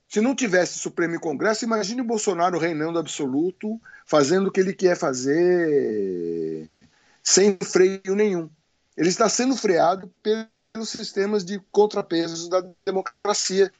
Se 0.08 0.22
não 0.22 0.36
tivesse 0.36 0.80
Supremo 0.80 1.16
e 1.16 1.20
Congresso, 1.20 1.66
imagine 1.66 2.02
o 2.02 2.06
Bolsonaro 2.06 2.58
reinando 2.58 3.00
absoluto, 3.00 3.82
fazendo 4.06 4.48
o 4.48 4.52
que 4.52 4.60
ele 4.60 4.74
quer 4.74 4.96
fazer 4.96 6.70
sem 7.24 7.58
freio 7.62 8.16
nenhum. 8.16 8.50
Ele 8.96 9.10
está 9.10 9.28
sendo 9.28 9.58
freado 9.58 10.10
pelos 10.22 10.90
sistemas 10.90 11.44
de 11.44 11.60
contrapesos 11.72 12.48
da 12.48 12.64
democracia. 12.86 13.72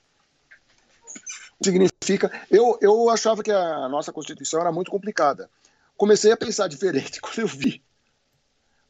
Significa. 1.64 2.30
Eu, 2.52 2.78
eu 2.82 3.10
achava 3.10 3.42
que 3.42 3.52
a 3.52 3.88
nossa 3.88 4.12
Constituição 4.12 4.60
era 4.60 4.72
muito 4.72 4.92
complicada. 4.92 5.50
Comecei 5.96 6.32
a 6.32 6.38
pensar 6.38 6.68
diferente 6.68 7.22
quando 7.22 7.40
eu 7.40 7.48
vi 7.48 7.82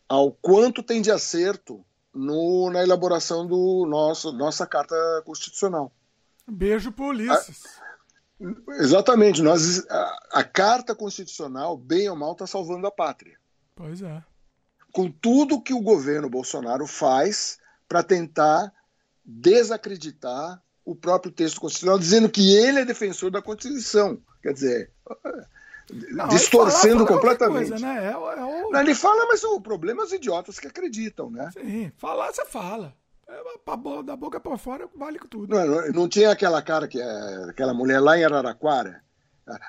ao 0.07 0.31
quanto 0.31 0.83
tem 0.83 1.01
de 1.01 1.11
acerto 1.11 1.85
no, 2.13 2.69
na 2.71 2.81
elaboração 2.83 3.45
do 3.45 3.85
nosso 3.87 4.31
nossa 4.31 4.65
carta 4.65 4.95
constitucional. 5.25 5.91
Beijo 6.47 6.91
pro 6.91 7.07
Ulisses. 7.07 7.63
A, 8.39 8.73
exatamente, 8.81 9.41
nós 9.41 9.85
a, 9.89 10.19
a, 10.33 10.43
carta 10.43 10.93
constitucional, 10.93 11.77
bem 11.77 12.07
ou 12.09 12.15
mal, 12.15 12.33
está 12.33 12.45
salvando 12.45 12.87
a 12.87 12.91
pátria. 12.91 13.37
Pois 13.75 14.01
é. 14.01 14.23
Com 14.91 15.11
tudo 15.11 15.61
que 15.61 15.73
o 15.73 15.81
governo 15.81 16.29
Bolsonaro 16.29 16.87
faz 16.87 17.57
para 17.87 18.03
tentar 18.03 18.71
desacreditar 19.23 20.61
o 20.85 20.95
próprio 20.95 21.31
texto 21.31 21.59
constitucional, 21.59 21.97
dizendo 21.97 22.29
que 22.29 22.55
ele 22.55 22.79
é 22.79 22.85
defensor 22.85 23.31
da 23.31 23.41
Constituição. 23.41 24.21
Quer 24.41 24.53
dizer, 24.53 24.91
não, 25.91 26.27
distorcendo 26.29 27.05
completamente. 27.05 27.69
Coisa, 27.69 27.85
né? 27.85 28.07
é, 28.07 28.11
é 28.11 28.17
o... 28.17 28.71
Não, 28.71 28.79
ele 28.79 28.95
fala, 28.95 29.25
mas 29.27 29.43
o 29.43 29.61
problema 29.61 30.01
é 30.01 30.05
os 30.05 30.11
idiotas 30.11 30.59
que 30.59 30.67
acreditam, 30.67 31.29
né? 31.29 31.49
Sim, 31.53 31.91
falar 31.97 32.33
você 32.33 32.45
fala. 32.45 32.93
É, 33.27 34.03
da 34.03 34.15
boca 34.15 34.39
para 34.39 34.57
fora 34.57 34.87
vale 34.95 35.19
tudo. 35.29 35.55
Não, 35.55 35.91
não, 35.91 36.07
tinha 36.07 36.31
aquela 36.31 36.61
cara 36.61 36.87
que 36.87 37.01
é, 37.01 37.49
aquela 37.49 37.73
mulher 37.73 37.99
lá 37.99 38.17
em 38.17 38.23
Araraquara. 38.23 39.01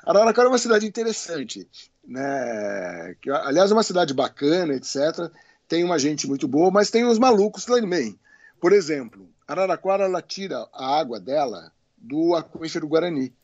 Araraquara 0.04 0.48
é 0.48 0.50
uma 0.50 0.58
cidade 0.58 0.86
interessante, 0.86 1.68
né? 2.06 3.16
Que, 3.20 3.30
aliás, 3.30 3.70
é 3.70 3.74
uma 3.74 3.82
cidade 3.82 4.12
bacana, 4.12 4.74
etc. 4.74 5.30
Tem 5.66 5.84
uma 5.84 5.98
gente 5.98 6.26
muito 6.26 6.46
boa, 6.46 6.70
mas 6.70 6.90
tem 6.90 7.04
os 7.04 7.18
malucos 7.18 7.64
também. 7.64 8.18
Por 8.60 8.72
exemplo, 8.72 9.28
Araraquara 9.48 10.04
ela 10.04 10.20
tira 10.20 10.66
a 10.72 10.98
água 10.98 11.18
dela 11.18 11.72
do 11.96 12.34
aquífero 12.34 12.88
Guarani. 12.88 13.34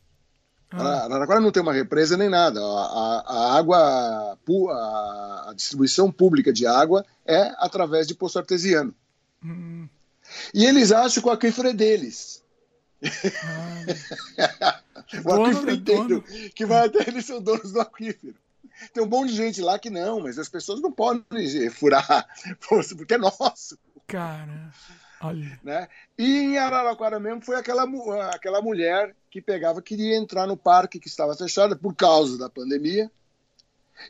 Ah. 0.72 1.04
Araraquara 1.04 1.40
não 1.40 1.50
tem 1.50 1.62
uma 1.62 1.72
represa 1.72 2.16
nem 2.16 2.28
nada. 2.28 2.60
A, 2.60 2.64
a, 2.64 3.24
a 3.26 3.58
água, 3.58 3.78
a, 3.78 5.50
a, 5.50 5.52
distribuição 5.54 6.10
pública 6.10 6.52
de 6.52 6.66
água 6.66 7.04
é 7.26 7.52
através 7.58 8.06
de 8.06 8.14
poço 8.14 8.38
artesiano. 8.38 8.94
Hum. 9.44 9.88
E 10.54 10.64
eles 10.64 10.92
acham 10.92 11.22
que 11.22 11.28
o 11.28 11.32
aquífero 11.32 11.68
é 11.68 11.72
deles. 11.72 12.42
Ah. 14.38 14.80
o 15.24 15.42
aquífero 15.44 15.70
inteiro, 15.72 16.24
que 16.54 16.64
vai 16.64 16.86
até 16.86 17.08
eles 17.08 17.26
são 17.26 17.42
donos 17.42 17.72
do 17.72 17.80
aquífero. 17.80 18.34
Tem 18.92 19.02
um 19.02 19.06
monte 19.06 19.30
de 19.30 19.36
gente 19.36 19.60
lá 19.60 19.78
que 19.78 19.90
não, 19.90 20.20
mas 20.20 20.38
as 20.38 20.48
pessoas 20.48 20.80
não 20.80 20.90
podem 20.90 21.70
furar, 21.70 22.26
porque 22.96 23.14
é 23.14 23.18
nosso. 23.18 23.78
Cara. 24.06 24.72
Né? 25.62 25.88
E 26.18 26.38
em 26.38 26.58
Araraquara 26.58 27.20
mesmo 27.20 27.42
foi 27.42 27.56
aquela, 27.56 27.84
aquela 28.30 28.60
mulher 28.60 29.14
que 29.30 29.40
pegava, 29.40 29.80
queria 29.80 30.16
entrar 30.16 30.46
no 30.46 30.56
parque 30.56 30.98
que 30.98 31.08
estava 31.08 31.34
fechado 31.34 31.76
por 31.76 31.94
causa 31.94 32.36
da 32.36 32.48
pandemia. 32.48 33.10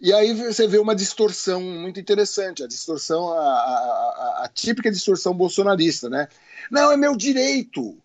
E 0.00 0.12
aí 0.12 0.32
você 0.32 0.66
vê 0.66 0.78
uma 0.78 0.94
distorção 0.94 1.60
muito 1.60 2.00
interessante, 2.00 2.62
a 2.62 2.66
distorção, 2.66 3.32
a, 3.32 3.40
a, 3.40 4.40
a, 4.40 4.44
a 4.44 4.48
típica 4.48 4.90
distorção 4.90 5.34
bolsonarista, 5.34 6.08
né? 6.08 6.28
Não, 6.70 6.90
é 6.90 6.96
meu 6.96 7.16
direito. 7.16 7.98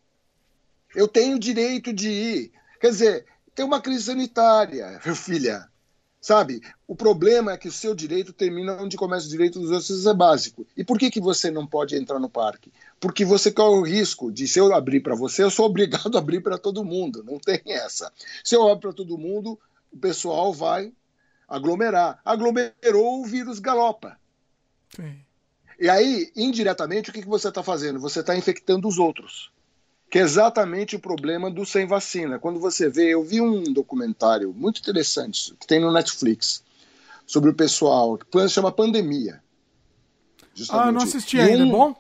Eu 0.96 1.08
tenho 1.08 1.40
direito 1.40 1.94
de 1.94 2.10
ir. 2.10 2.52
Quer 2.80 2.90
dizer, 2.90 3.26
tem 3.56 3.66
uma 3.66 3.82
crise 3.82 4.06
sanitária, 4.06 5.00
meu 5.06 5.16
filha. 5.16 5.68
Sabe? 6.28 6.62
O 6.86 6.94
problema 6.94 7.54
é 7.54 7.58
que 7.58 7.70
o 7.70 7.72
seu 7.72 7.96
direito 7.96 8.34
termina 8.34 8.74
onde 8.82 8.98
começa 8.98 9.26
o 9.26 9.30
direito 9.30 9.62
dos 9.62 9.72
outros, 9.72 9.90
isso 9.90 10.10
é 10.10 10.14
básico. 10.14 10.68
E 10.76 10.84
por 10.84 11.00
que, 11.00 11.10
que 11.10 11.22
você 11.22 11.50
não 11.50 11.66
pode 11.66 11.96
entrar 11.96 12.20
no 12.20 12.28
parque? 12.28 12.70
Porque 13.00 13.24
você 13.24 13.50
corre 13.50 13.78
o 13.78 13.82
risco 13.82 14.30
de, 14.30 14.46
se 14.46 14.60
eu 14.60 14.76
abrir 14.76 15.00
para 15.00 15.16
você, 15.16 15.42
eu 15.42 15.50
sou 15.50 15.68
obrigado 15.72 16.14
a 16.14 16.20
abrir 16.20 16.42
para 16.42 16.58
todo 16.58 16.84
mundo. 16.84 17.24
Não 17.24 17.40
tem 17.40 17.62
essa. 17.68 18.12
Se 18.44 18.58
eu 18.58 18.68
abro 18.68 18.90
para 18.90 18.94
todo 18.94 19.18
mundo, 19.18 19.58
o 19.90 19.98
pessoal 19.98 20.54
vai 20.54 20.92
aglomerar. 21.48 22.20
Aglomerou, 22.26 23.22
o 23.22 23.26
vírus 23.26 23.60
galopa. 23.60 24.20
Sim. 24.98 25.16
E 25.80 25.88
aí, 25.88 26.30
indiretamente, 26.36 27.10
o 27.10 27.14
que, 27.14 27.22
que 27.22 27.28
você 27.30 27.48
está 27.48 27.64
fazendo? 27.64 28.02
Você 28.02 28.20
está 28.20 28.36
infectando 28.36 28.86
os 28.86 29.00
outros 29.00 29.50
que 30.10 30.20
é 30.20 30.22
exatamente 30.22 30.96
o 30.96 31.00
problema 31.00 31.52
do 31.52 31.66
sem 31.66 31.86
vacina. 31.86 32.40
Quando 32.40 32.60
você 32.60 32.90
vê, 32.90 33.14
eu 33.14 33.24
vi 33.24 33.42
um 33.42 33.64
documentário 33.64 34.54
muito 34.54 34.80
interessante 34.80 35.54
que 35.60 35.68
tem 35.68 35.80
no 35.80 35.92
Netflix 35.92 36.64
sobre 37.26 37.50
o 37.50 37.54
pessoal 37.54 38.18
que 38.18 38.48
chama 38.48 38.72
Pandemia. 38.72 39.42
Justamente. 40.54 40.88
Ah, 40.88 40.92
não 40.92 41.02
assisti 41.02 41.40
ainda, 41.40 41.64
um... 41.64 41.68
é 41.68 41.72
bom? 41.72 41.96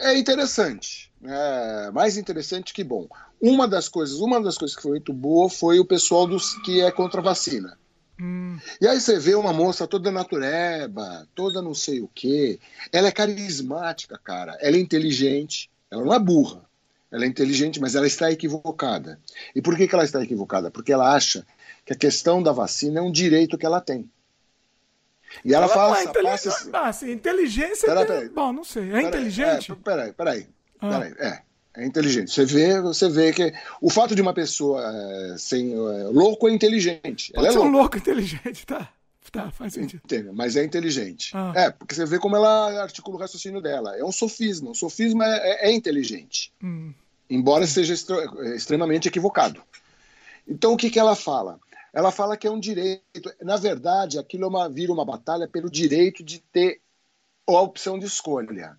É 0.00 0.16
interessante, 0.16 1.12
é 1.24 1.90
mais 1.90 2.16
interessante 2.16 2.72
que 2.72 2.84
bom. 2.84 3.08
Uma 3.40 3.66
das 3.66 3.88
coisas, 3.88 4.20
uma 4.20 4.40
das 4.40 4.56
coisas 4.56 4.76
que 4.76 4.82
foi 4.82 4.92
muito 4.92 5.12
boa 5.12 5.48
foi 5.48 5.80
o 5.80 5.84
pessoal 5.84 6.26
dos 6.26 6.54
que 6.62 6.80
é 6.80 6.90
contra 6.90 7.20
a 7.20 7.24
vacina. 7.24 7.78
Hum. 8.20 8.58
E 8.80 8.86
aí 8.86 9.00
você 9.00 9.18
vê 9.18 9.34
uma 9.34 9.52
moça 9.52 9.86
toda 9.86 10.10
natureba, 10.10 11.26
toda 11.34 11.62
não 11.62 11.74
sei 11.74 12.00
o 12.00 12.08
quê. 12.08 12.58
Ela 12.92 13.08
é 13.08 13.12
carismática, 13.12 14.18
cara. 14.18 14.56
Ela 14.60 14.76
é 14.76 14.80
inteligente. 14.80 15.70
Ela 15.90 16.04
não 16.04 16.14
é 16.14 16.18
burra. 16.18 16.67
Ela 17.10 17.24
é 17.24 17.28
inteligente, 17.28 17.80
mas 17.80 17.94
ela 17.94 18.06
está 18.06 18.30
equivocada. 18.30 19.18
E 19.54 19.62
por 19.62 19.76
que, 19.76 19.88
que 19.88 19.94
ela 19.94 20.04
está 20.04 20.22
equivocada? 20.22 20.70
Porque 20.70 20.92
ela 20.92 21.14
acha 21.14 21.46
que 21.84 21.92
a 21.92 21.96
questão 21.96 22.42
da 22.42 22.52
vacina 22.52 23.00
é 23.00 23.02
um 23.02 23.10
direito 23.10 23.56
que 23.56 23.64
ela 23.64 23.80
tem. 23.80 24.10
E 25.44 25.54
ela, 25.54 25.66
ela 25.66 25.74
fala. 25.74 26.00
É 26.00 26.22
passa... 26.22 26.70
ah, 26.72 26.88
assim, 26.88 27.10
inteligência. 27.10 27.86
Pera, 27.86 28.04
pera, 28.04 28.30
Bom, 28.34 28.52
não 28.52 28.64
sei. 28.64 28.88
É 28.88 28.92
pera, 28.92 29.08
inteligente? 29.08 29.72
É, 29.72 29.74
peraí, 29.74 30.12
peraí. 30.12 30.46
Ah. 30.80 30.90
peraí. 30.90 31.14
É, 31.18 31.42
é 31.76 31.86
inteligente. 31.86 32.30
Você 32.30 32.44
vê, 32.44 32.80
você 32.80 33.08
vê 33.08 33.32
que 33.32 33.52
o 33.80 33.90
fato 33.90 34.14
de 34.14 34.22
uma 34.22 34.34
pessoa 34.34 34.82
é, 34.82 35.38
sem 35.38 35.72
é, 35.72 36.04
louco 36.08 36.48
é 36.48 36.52
inteligente. 36.52 37.32
Pode 37.32 37.46
ela 37.46 37.56
é 37.56 37.60
um 37.60 37.70
louco 37.70 37.96
inteligente, 37.96 38.66
tá? 38.66 38.92
Tá, 39.32 39.50
faz 39.50 39.74
sentido. 39.74 40.32
Mas 40.32 40.56
é 40.56 40.64
inteligente. 40.64 41.32
Ah. 41.34 41.52
É, 41.54 41.70
porque 41.70 41.94
você 41.94 42.06
vê 42.06 42.18
como 42.18 42.36
ela 42.36 42.82
articula 42.82 43.16
o 43.16 43.20
raciocínio 43.20 43.60
dela. 43.60 43.96
É 43.96 44.04
um 44.04 44.12
sofisma. 44.12 44.70
O 44.70 44.74
sofisma 44.74 45.24
é, 45.26 45.66
é, 45.66 45.70
é 45.70 45.72
inteligente. 45.72 46.52
Hum. 46.62 46.92
Embora 47.28 47.66
seja 47.66 47.94
extremamente 48.54 49.08
equivocado. 49.08 49.62
Então, 50.46 50.72
o 50.72 50.76
que, 50.76 50.90
que 50.90 50.98
ela 50.98 51.14
fala? 51.14 51.60
Ela 51.92 52.10
fala 52.10 52.36
que 52.36 52.46
é 52.46 52.50
um 52.50 52.58
direito. 52.58 53.02
Na 53.42 53.56
verdade, 53.56 54.18
aquilo 54.18 54.44
é 54.44 54.48
uma, 54.48 54.68
vira 54.68 54.92
uma 54.92 55.04
batalha 55.04 55.46
pelo 55.46 55.70
direito 55.70 56.24
de 56.24 56.38
ter 56.38 56.80
a 57.46 57.60
opção 57.60 57.98
de 57.98 58.06
escolha. 58.06 58.78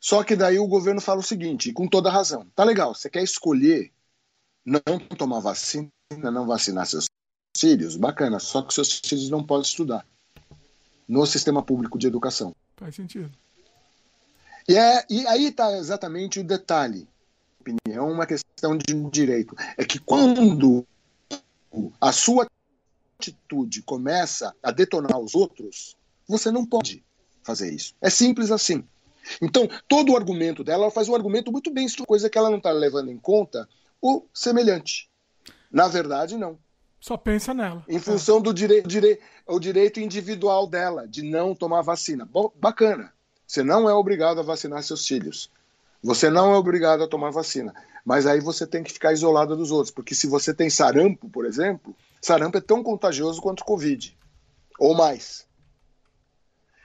Só 0.00 0.22
que 0.24 0.36
daí 0.36 0.58
o 0.58 0.66
governo 0.66 1.00
fala 1.00 1.20
o 1.20 1.24
seguinte, 1.24 1.72
com 1.72 1.86
toda 1.86 2.10
razão: 2.10 2.46
tá 2.54 2.64
legal, 2.64 2.94
você 2.94 3.10
quer 3.10 3.22
escolher 3.22 3.92
não 4.64 4.80
tomar 5.18 5.40
vacina, 5.40 5.90
não 6.10 6.46
vacinar 6.46 6.86
seus 6.86 7.06
filhos, 7.56 7.96
bacana, 7.96 8.38
só 8.38 8.62
que 8.62 8.74
seus 8.74 9.00
filhos 9.04 9.28
não 9.30 9.42
podem 9.42 9.66
estudar 9.66 10.06
no 11.08 11.26
sistema 11.26 11.62
público 11.62 11.98
de 11.98 12.06
educação. 12.06 12.54
Faz 12.76 12.94
sentido. 12.94 13.30
E, 14.68 14.76
é, 14.76 15.04
e 15.10 15.26
aí 15.26 15.46
está 15.46 15.76
exatamente 15.76 16.38
o 16.38 16.44
detalhe. 16.44 17.08
Opinião, 17.60 18.10
uma 18.10 18.26
questão 18.26 18.76
de 18.76 18.94
direito. 19.10 19.54
É 19.76 19.84
que 19.84 19.98
quando 19.98 20.86
a 22.00 22.12
sua 22.12 22.46
atitude 23.18 23.82
começa 23.82 24.54
a 24.62 24.70
detonar 24.70 25.18
os 25.18 25.34
outros, 25.34 25.96
você 26.26 26.50
não 26.50 26.64
pode 26.64 27.04
fazer 27.42 27.72
isso. 27.72 27.94
É 28.00 28.08
simples 28.08 28.50
assim. 28.50 28.84
Então, 29.42 29.68
todo 29.88 30.12
o 30.12 30.16
argumento 30.16 30.64
dela, 30.64 30.84
ela 30.84 30.90
faz 30.90 31.08
um 31.08 31.14
argumento 31.14 31.52
muito 31.52 31.70
bem, 31.70 31.86
coisa 32.06 32.30
que 32.30 32.38
ela 32.38 32.50
não 32.50 32.58
está 32.58 32.70
levando 32.70 33.10
em 33.10 33.18
conta 33.18 33.68
o 34.00 34.24
semelhante. 34.32 35.10
Na 35.70 35.88
verdade, 35.88 36.36
não. 36.36 36.58
Só 37.00 37.16
pensa 37.16 37.54
nela. 37.54 37.82
Em 37.88 37.98
função 37.98 38.38
é. 38.38 38.42
do 38.42 38.52
direito, 38.52 38.86
dire, 38.86 39.18
o 39.46 39.58
direito 39.58 39.98
individual 39.98 40.66
dela 40.66 41.08
de 41.08 41.22
não 41.22 41.54
tomar 41.54 41.80
vacina. 41.80 42.26
Bom, 42.26 42.52
bacana. 42.54 43.12
Você 43.46 43.64
não 43.64 43.88
é 43.88 43.94
obrigado 43.94 44.38
a 44.38 44.42
vacinar 44.42 44.82
seus 44.82 45.06
filhos. 45.06 45.50
Você 46.02 46.28
não 46.28 46.52
é 46.52 46.56
obrigado 46.56 47.02
a 47.02 47.08
tomar 47.08 47.30
vacina. 47.30 47.74
Mas 48.04 48.26
aí 48.26 48.40
você 48.40 48.66
tem 48.66 48.82
que 48.82 48.92
ficar 48.92 49.12
isolado 49.12 49.56
dos 49.56 49.70
outros. 49.70 49.90
Porque 49.90 50.14
se 50.14 50.26
você 50.26 50.52
tem 50.52 50.68
sarampo, 50.68 51.28
por 51.30 51.46
exemplo, 51.46 51.96
sarampo 52.20 52.58
é 52.58 52.60
tão 52.60 52.82
contagioso 52.82 53.40
quanto 53.40 53.64
Covid. 53.64 54.16
Ou 54.78 54.94
mais. 54.94 55.46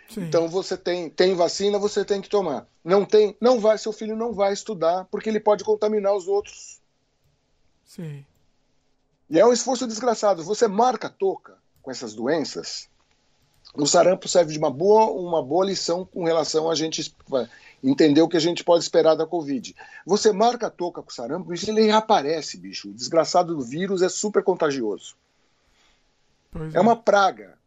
Sim. 0.10 0.22
Então 0.22 0.48
você 0.48 0.78
tem, 0.78 1.10
tem 1.10 1.36
vacina, 1.36 1.78
você 1.78 2.06
tem 2.06 2.22
que 2.22 2.30
tomar. 2.30 2.66
Não 2.84 3.04
tem, 3.04 3.36
não 3.42 3.60
vai, 3.60 3.78
seu 3.78 3.92
filho 3.92 4.16
não 4.16 4.34
vai 4.34 4.54
estudar 4.54 5.06
porque 5.06 5.28
ele 5.28 5.40
pode 5.40 5.64
contaminar 5.64 6.16
os 6.16 6.28
outros. 6.28 6.80
Sim. 7.84 8.26
E 9.30 9.40
é 9.40 9.46
um 9.46 9.54
esforço 9.54 9.88
desgraçado. 9.88 10.44
Você 10.44 10.68
marca 10.68 11.08
a 11.08 11.10
toca 11.10 11.58
com 11.82 11.92
essas 11.92 12.14
doenças, 12.14 12.90
o 13.76 13.86
sarampo 13.86 14.28
serve 14.28 14.54
de 14.54 14.60
uma 14.60 14.72
boa, 14.72 15.12
uma 15.12 15.44
boa 15.44 15.66
lição 15.66 16.06
com 16.06 16.24
relação 16.24 16.70
a 16.70 16.76
gente 16.76 17.14
entender 17.84 18.22
o 18.22 18.28
que 18.28 18.38
a 18.38 18.42
gente 18.42 18.64
pode 18.64 18.84
esperar 18.84 19.16
da 19.16 19.26
Covid. 19.26 19.76
Você 20.06 20.32
marca 20.32 20.68
a 20.68 20.72
toca 20.72 21.02
com 21.02 21.10
o 21.10 21.14
sarampo, 21.14 21.54
isso 21.54 21.70
ele 21.70 21.82
reaparece, 21.82 22.58
bicho. 22.58 22.90
O 22.90 22.94
desgraçado 22.94 23.56
do 23.56 23.62
vírus 23.62 24.02
é 24.02 24.10
super 24.10 24.44
contagioso. 24.44 25.16
É. 26.74 26.78
é 26.78 26.80
uma 26.80 26.96
praga. 26.96 27.58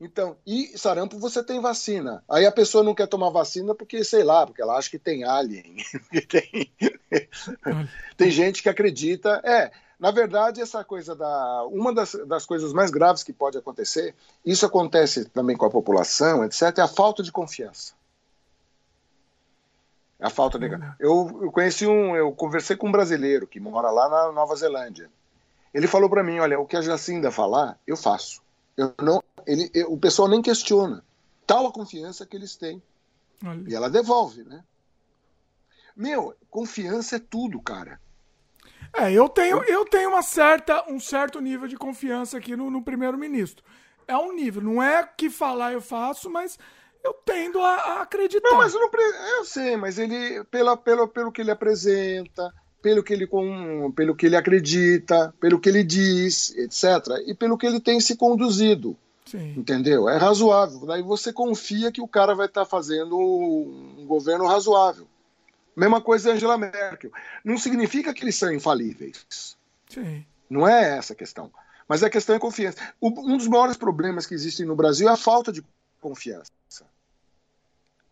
Então, 0.00 0.36
e 0.44 0.76
sarampo 0.76 1.16
você 1.16 1.44
tem 1.44 1.60
vacina. 1.60 2.24
Aí 2.28 2.44
a 2.44 2.50
pessoa 2.50 2.82
não 2.82 2.94
quer 2.94 3.06
tomar 3.06 3.30
vacina 3.30 3.72
porque, 3.72 4.02
sei 4.02 4.24
lá, 4.24 4.44
porque 4.44 4.60
ela 4.60 4.76
acha 4.76 4.90
que 4.90 4.98
tem 4.98 5.22
alien. 5.22 5.76
tem, 6.28 6.72
tem 8.16 8.30
gente 8.30 8.64
que 8.64 8.68
acredita. 8.68 9.40
É, 9.44 9.70
na 10.02 10.10
verdade, 10.10 10.60
essa 10.60 10.82
coisa 10.82 11.14
da. 11.14 11.64
Uma 11.66 11.94
das, 11.94 12.16
das 12.26 12.44
coisas 12.44 12.72
mais 12.72 12.90
graves 12.90 13.22
que 13.22 13.32
pode 13.32 13.56
acontecer, 13.56 14.16
isso 14.44 14.66
acontece 14.66 15.26
também 15.26 15.56
com 15.56 15.64
a 15.64 15.70
população, 15.70 16.44
etc., 16.44 16.76
é 16.78 16.80
a 16.80 16.88
falta 16.88 17.22
de 17.22 17.30
confiança. 17.30 17.94
A 20.18 20.28
falta 20.28 20.58
de. 20.58 20.66
Uhum. 20.66 20.92
Eu, 20.98 21.38
eu 21.42 21.52
conheci 21.52 21.86
um. 21.86 22.16
Eu 22.16 22.32
conversei 22.32 22.74
com 22.74 22.88
um 22.88 22.92
brasileiro 22.92 23.46
que 23.46 23.60
mora 23.60 23.92
lá 23.92 24.08
na 24.08 24.32
Nova 24.32 24.56
Zelândia. 24.56 25.08
Ele 25.72 25.86
falou 25.86 26.10
para 26.10 26.24
mim: 26.24 26.40
olha, 26.40 26.58
o 26.58 26.66
que 26.66 26.76
a 26.76 26.82
Jacinda 26.82 27.30
falar, 27.30 27.78
eu 27.86 27.96
faço. 27.96 28.42
Eu 28.76 28.92
não, 29.00 29.22
ele, 29.46 29.70
eu, 29.72 29.92
o 29.92 29.96
pessoal 29.96 30.26
nem 30.26 30.42
questiona. 30.42 31.04
Tal 31.46 31.68
a 31.68 31.72
confiança 31.72 32.26
que 32.26 32.36
eles 32.36 32.56
têm. 32.56 32.82
Olha. 33.46 33.70
E 33.70 33.72
ela 33.72 33.88
devolve, 33.88 34.42
né? 34.42 34.64
Meu, 35.94 36.34
confiança 36.50 37.14
é 37.14 37.20
tudo, 37.20 37.62
cara. 37.62 38.00
É, 38.94 39.12
eu 39.12 39.28
tenho, 39.28 39.62
eu 39.64 39.84
tenho 39.84 40.10
uma 40.10 40.22
certa, 40.22 40.84
um 40.90 41.00
certo 41.00 41.40
nível 41.40 41.66
de 41.66 41.76
confiança 41.76 42.38
aqui 42.38 42.56
no, 42.56 42.70
no 42.70 42.82
primeiro-ministro. 42.82 43.64
É 44.06 44.16
um 44.16 44.32
nível, 44.32 44.62
não 44.62 44.82
é 44.82 45.08
que 45.16 45.30
falar 45.30 45.72
eu 45.72 45.80
faço, 45.80 46.28
mas 46.28 46.58
eu 47.02 47.14
tendo 47.24 47.60
a, 47.60 47.74
a 47.74 48.02
acreditar. 48.02 48.50
Não, 48.50 48.58
mas 48.58 48.74
eu, 48.74 48.80
não, 48.80 48.90
eu 49.38 49.44
sei, 49.44 49.76
mas 49.76 49.98
ele, 49.98 50.44
pela, 50.44 50.76
pelo, 50.76 51.08
pelo 51.08 51.32
que 51.32 51.40
ele 51.40 51.50
apresenta, 51.50 52.52
pelo 52.80 53.02
que 53.02 53.12
ele, 53.12 53.26
com, 53.26 53.92
pelo 53.94 54.14
que 54.14 54.26
ele 54.26 54.36
acredita, 54.36 55.34
pelo 55.40 55.58
que 55.58 55.68
ele 55.68 55.84
diz, 55.84 56.54
etc., 56.56 57.22
e 57.26 57.34
pelo 57.34 57.56
que 57.56 57.66
ele 57.66 57.80
tem 57.80 58.00
se 58.00 58.16
conduzido. 58.16 58.96
Sim. 59.24 59.54
Entendeu? 59.56 60.08
É 60.08 60.18
razoável. 60.18 60.84
Daí 60.86 61.02
você 61.02 61.32
confia 61.32 61.90
que 61.90 62.02
o 62.02 62.08
cara 62.08 62.34
vai 62.34 62.46
estar 62.46 62.62
tá 62.62 62.66
fazendo 62.66 63.16
um 63.16 64.04
governo 64.06 64.46
razoável. 64.46 65.06
Mesma 65.74 66.00
coisa 66.00 66.32
Angela 66.32 66.58
Merkel. 66.58 67.10
Não 67.44 67.56
significa 67.56 68.12
que 68.12 68.22
eles 68.22 68.36
são 68.36 68.52
infalíveis. 68.52 69.56
Sim. 69.88 70.24
Não 70.48 70.68
é 70.68 70.98
essa 70.98 71.12
a 71.12 71.16
questão. 71.16 71.50
Mas 71.88 72.02
a 72.02 72.10
questão 72.10 72.34
é 72.36 72.38
confiança. 72.38 72.78
um 73.00 73.36
dos 73.36 73.48
maiores 73.48 73.76
problemas 73.76 74.26
que 74.26 74.34
existem 74.34 74.66
no 74.66 74.76
Brasil 74.76 75.08
é 75.08 75.12
a 75.12 75.16
falta 75.16 75.52
de 75.52 75.64
confiança. 76.00 76.50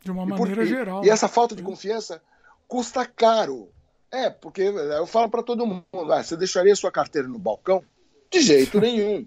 De 0.03 0.11
uma 0.11 0.25
maneira 0.25 0.65
geral. 0.65 1.05
E 1.05 1.11
essa 1.11 1.29
falta 1.29 1.55
de 1.55 1.63
confiança 1.63 2.23
custa 2.67 3.05
caro. 3.05 3.69
É, 4.11 4.31
porque 4.31 4.63
eu 4.63 5.07
falo 5.07 5.29
para 5.29 5.43
todo 5.43 5.67
mundo: 5.67 5.85
ah, 6.13 6.23
você 6.23 6.37
deixaria 6.37 6.75
sua 6.75 6.91
carteira 6.91 7.29
no 7.29 7.39
balcão? 7.39 7.85
De 8.31 8.41
jeito 8.41 8.81
nenhum. 8.81 9.27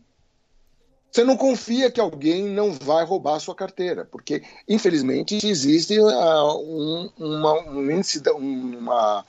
Você 1.14 1.24
não 1.24 1.38
confia 1.38 1.92
que 1.92 2.02
alguém 2.02 2.46
não 2.50 2.74
vai 2.74 3.06
roubar 3.06 3.36
a 3.36 3.40
sua 3.40 3.54
carteira, 3.54 4.04
porque, 4.04 4.42
infelizmente, 4.68 5.38
existe 5.46 6.00
uh, 6.00 6.58
um, 6.58 7.10
uma, 7.20 7.70
um 7.70 7.92
índice, 7.92 8.20
uma, 8.32 9.24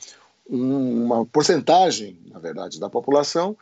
uma 0.48 1.26
porcentagem, 1.26 2.18
na 2.30 2.38
verdade, 2.38 2.80
da 2.80 2.88
população 2.88 3.54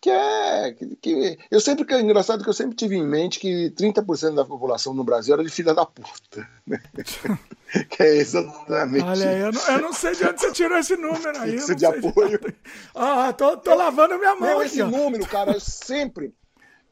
que 0.00 0.10
é. 0.10 0.72
Que, 0.72 0.96
que, 0.96 1.38
eu 1.50 1.60
sempre 1.60 1.84
que 1.84 1.92
é 1.92 2.00
engraçado 2.00 2.42
que 2.42 2.48
eu 2.48 2.54
sempre 2.54 2.76
tive 2.76 2.96
em 2.96 3.06
mente 3.06 3.38
que 3.38 3.70
30% 3.70 4.34
da 4.34 4.44
população 4.44 4.94
no 4.94 5.04
Brasil 5.04 5.34
era 5.34 5.44
de 5.44 5.50
filha 5.50 5.74
da 5.74 5.84
puta. 5.84 6.48
Né? 6.66 6.80
que 7.90 8.02
é 8.02 8.16
exatamente. 8.16 9.04
Olha, 9.04 9.32
eu 9.32 9.52
não, 9.52 9.68
eu 9.68 9.82
não 9.82 9.92
sei 9.92 10.14
de 10.14 10.24
onde 10.24 10.40
você 10.40 10.52
tirou 10.52 10.78
esse 10.78 10.96
número 10.96 11.38
aí. 11.38 11.56
Isso 11.56 11.74
de 11.74 11.84
apoio. 11.84 12.38
De... 12.38 12.54
Ah, 12.94 13.32
tô, 13.32 13.56
tô 13.56 13.74
lavando 13.74 14.18
minha 14.18 14.34
mão. 14.34 14.48
Não, 14.48 14.62
esse 14.62 14.82
número, 14.82 15.26
cara, 15.26 15.52
eu 15.52 15.60
sempre 15.60 16.32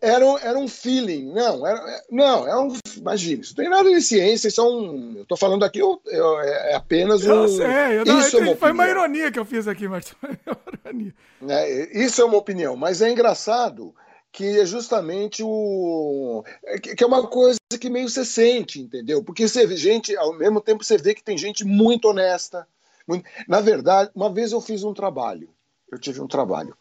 era, 0.05 0.25
era 0.43 0.59
um 0.59 0.69
feeling. 0.69 1.33
Não, 1.33 1.67
era, 1.67 2.03
não, 2.11 2.47
é 2.47 2.57
um. 2.59 2.77
Imagina, 2.97 3.43
isso 3.43 3.55
não 3.57 3.65
tem 3.65 3.71
nada 3.71 3.89
de 3.89 4.01
ciência, 4.03 4.49
isso 4.49 4.61
é 4.61 4.65
um. 4.65 5.15
Eu 5.17 5.23
estou 5.23 5.39
falando 5.39 5.65
aqui, 5.65 5.79
eu, 5.79 6.01
eu, 6.07 6.41
é 6.41 6.75
apenas 6.75 7.25
um. 7.25 7.33
Eu 7.33 7.49
sei, 7.49 7.99
eu, 7.99 8.05
não, 8.05 8.21
isso 8.21 8.37
é 8.37 8.41
uma 8.41 8.57
foi 8.57 8.73
uma 8.73 8.89
ironia 8.89 9.33
que 9.33 9.39
eu 9.39 9.45
fiz 9.45 9.67
aqui, 9.67 9.89
Martin. 9.89 10.15
É, 11.47 11.99
isso 11.99 12.23
é 12.23 12.25
uma 12.25 12.39
opinião, 12.39 12.75
mas 12.75 13.03
é 13.03 13.11
engraçado 13.11 13.95
que 14.33 14.61
é 14.61 14.65
justamente 14.65 15.43
o. 15.43 16.43
que 16.81 17.03
é 17.03 17.07
uma 17.07 17.27
coisa 17.27 17.59
que 17.81 17.91
meio 17.91 18.09
você 18.09 18.25
sente, 18.25 18.81
entendeu? 18.81 19.23
Porque 19.23 19.47
você 19.47 19.67
vê 19.67 19.77
gente, 19.77 20.17
ao 20.17 20.33
mesmo 20.33 20.61
tempo 20.61 20.83
você 20.83 20.97
vê 20.97 21.15
que 21.15 21.23
tem 21.23 21.37
gente 21.37 21.65
muito 21.65 22.09
honesta. 22.09 22.67
Muito... 23.07 23.25
Na 23.47 23.61
verdade, 23.61 24.11
uma 24.15 24.33
vez 24.33 24.53
eu 24.53 24.61
fiz 24.61 24.83
um 24.85 24.95
trabalho, 24.95 25.51
eu 25.91 25.99
tive 25.99 26.21
um 26.21 26.27
trabalho, 26.27 26.75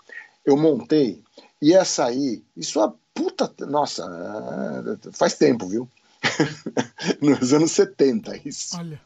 eu 0.46 0.56
montei, 0.56 1.22
ia 1.62 1.84
sair, 1.84 2.44
isso 2.56 2.80
há 2.80 2.94
puta. 3.14 3.52
Nossa, 3.66 4.04
faz 5.12 5.36
tempo, 5.36 5.68
viu? 5.68 5.88
Nos 7.22 7.54
anos 7.54 7.72
70, 7.72 8.38
isso. 8.48 8.78
Olha. 8.78 9.02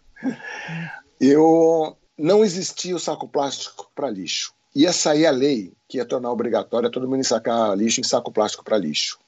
Eu 1.20 1.98
não 2.18 2.44
existia 2.44 2.96
o 2.96 3.00
saco 3.00 3.28
plástico 3.28 3.90
para 3.96 4.10
lixo. 4.10 4.54
Ia 4.76 4.94
sair 4.94 5.26
a 5.26 5.32
lei 5.32 5.74
que 5.88 5.98
ia 5.98 6.06
tornar 6.06 6.32
obrigatório 6.32 6.90
todo 6.92 7.08
mundo 7.08 7.24
sacar 7.24 7.76
lixo 7.76 8.00
em 8.00 8.04
saco 8.04 8.32
plástico 8.32 8.64
para 8.64 8.78
lixo. 8.78 9.20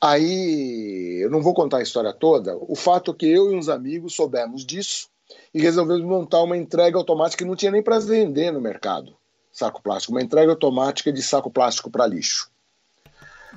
Aí, 0.00 1.20
eu 1.22 1.30
não 1.30 1.40
vou 1.40 1.54
contar 1.54 1.78
a 1.78 1.82
história 1.82 2.12
toda. 2.12 2.56
O 2.56 2.76
fato 2.76 3.12
é 3.12 3.14
que 3.14 3.26
eu 3.26 3.50
e 3.50 3.56
uns 3.56 3.68
amigos 3.68 4.14
soubemos 4.14 4.64
disso 4.64 5.08
e 5.52 5.60
resolvemos 5.60 6.04
montar 6.04 6.42
uma 6.42 6.56
entrega 6.56 6.98
automática 6.98 7.42
que 7.42 7.48
não 7.48 7.56
tinha 7.56 7.72
nem 7.72 7.82
para 7.82 7.98
vender 7.98 8.52
no 8.52 8.60
mercado. 8.60 9.16
Saco 9.50 9.80
plástico, 9.80 10.12
uma 10.12 10.22
entrega 10.22 10.50
automática 10.50 11.12
de 11.12 11.22
saco 11.22 11.50
plástico 11.50 11.90
para 11.90 12.06
lixo. 12.06 12.50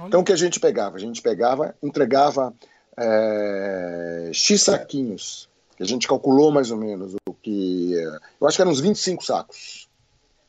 Então 0.06 0.22
o 0.22 0.24
que 0.24 0.32
a 0.32 0.38
gente 0.38 0.60
pegava? 0.60 0.98
A 0.98 1.00
gente 1.00 1.22
pegava, 1.22 1.76
entregava 1.82 2.54
é, 2.98 4.32
X 4.34 4.64
saquinhos, 4.64 5.50
que 5.76 5.84
a 5.84 5.86
gente 5.86 6.08
calculou 6.08 6.52
mais 6.52 6.72
ou 6.72 6.78
menos 6.78 7.16
o 7.28 7.34
que. 7.34 7.94
Eu 8.40 8.48
acho 8.48 8.58
que 8.58 8.62
eram 8.62 8.72
uns 8.72 8.80
25 8.80 9.24
sacos. 9.24 9.88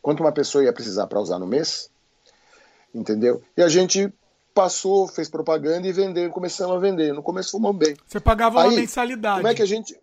Quanto 0.01 0.21
uma 0.21 0.33
pessoa 0.33 0.65
ia 0.65 0.73
precisar 0.73 1.07
para 1.07 1.21
usar 1.21 1.39
no 1.39 1.47
mês, 1.47 1.91
entendeu? 2.95 3.43
E 3.57 3.63
a 3.63 3.69
gente 3.69 4.13
passou, 4.55 5.07
fez 5.07 5.29
propaganda 5.29 5.87
e 5.87 5.93
vendeu, 5.93 6.31
começamos 6.31 6.77
a 6.77 6.79
vender. 6.79 7.13
No 7.13 7.23
começo 7.23 7.51
fomos 7.51 7.77
bem. 7.77 7.97
Você 8.07 8.19
pagava 8.19 8.63
Aí, 8.63 8.69
uma 8.69 8.77
mensalidade. 8.77 9.37
Como 9.37 9.49
é 9.49 9.55
que 9.55 9.63
a 9.63 9.67
gente. 9.67 9.99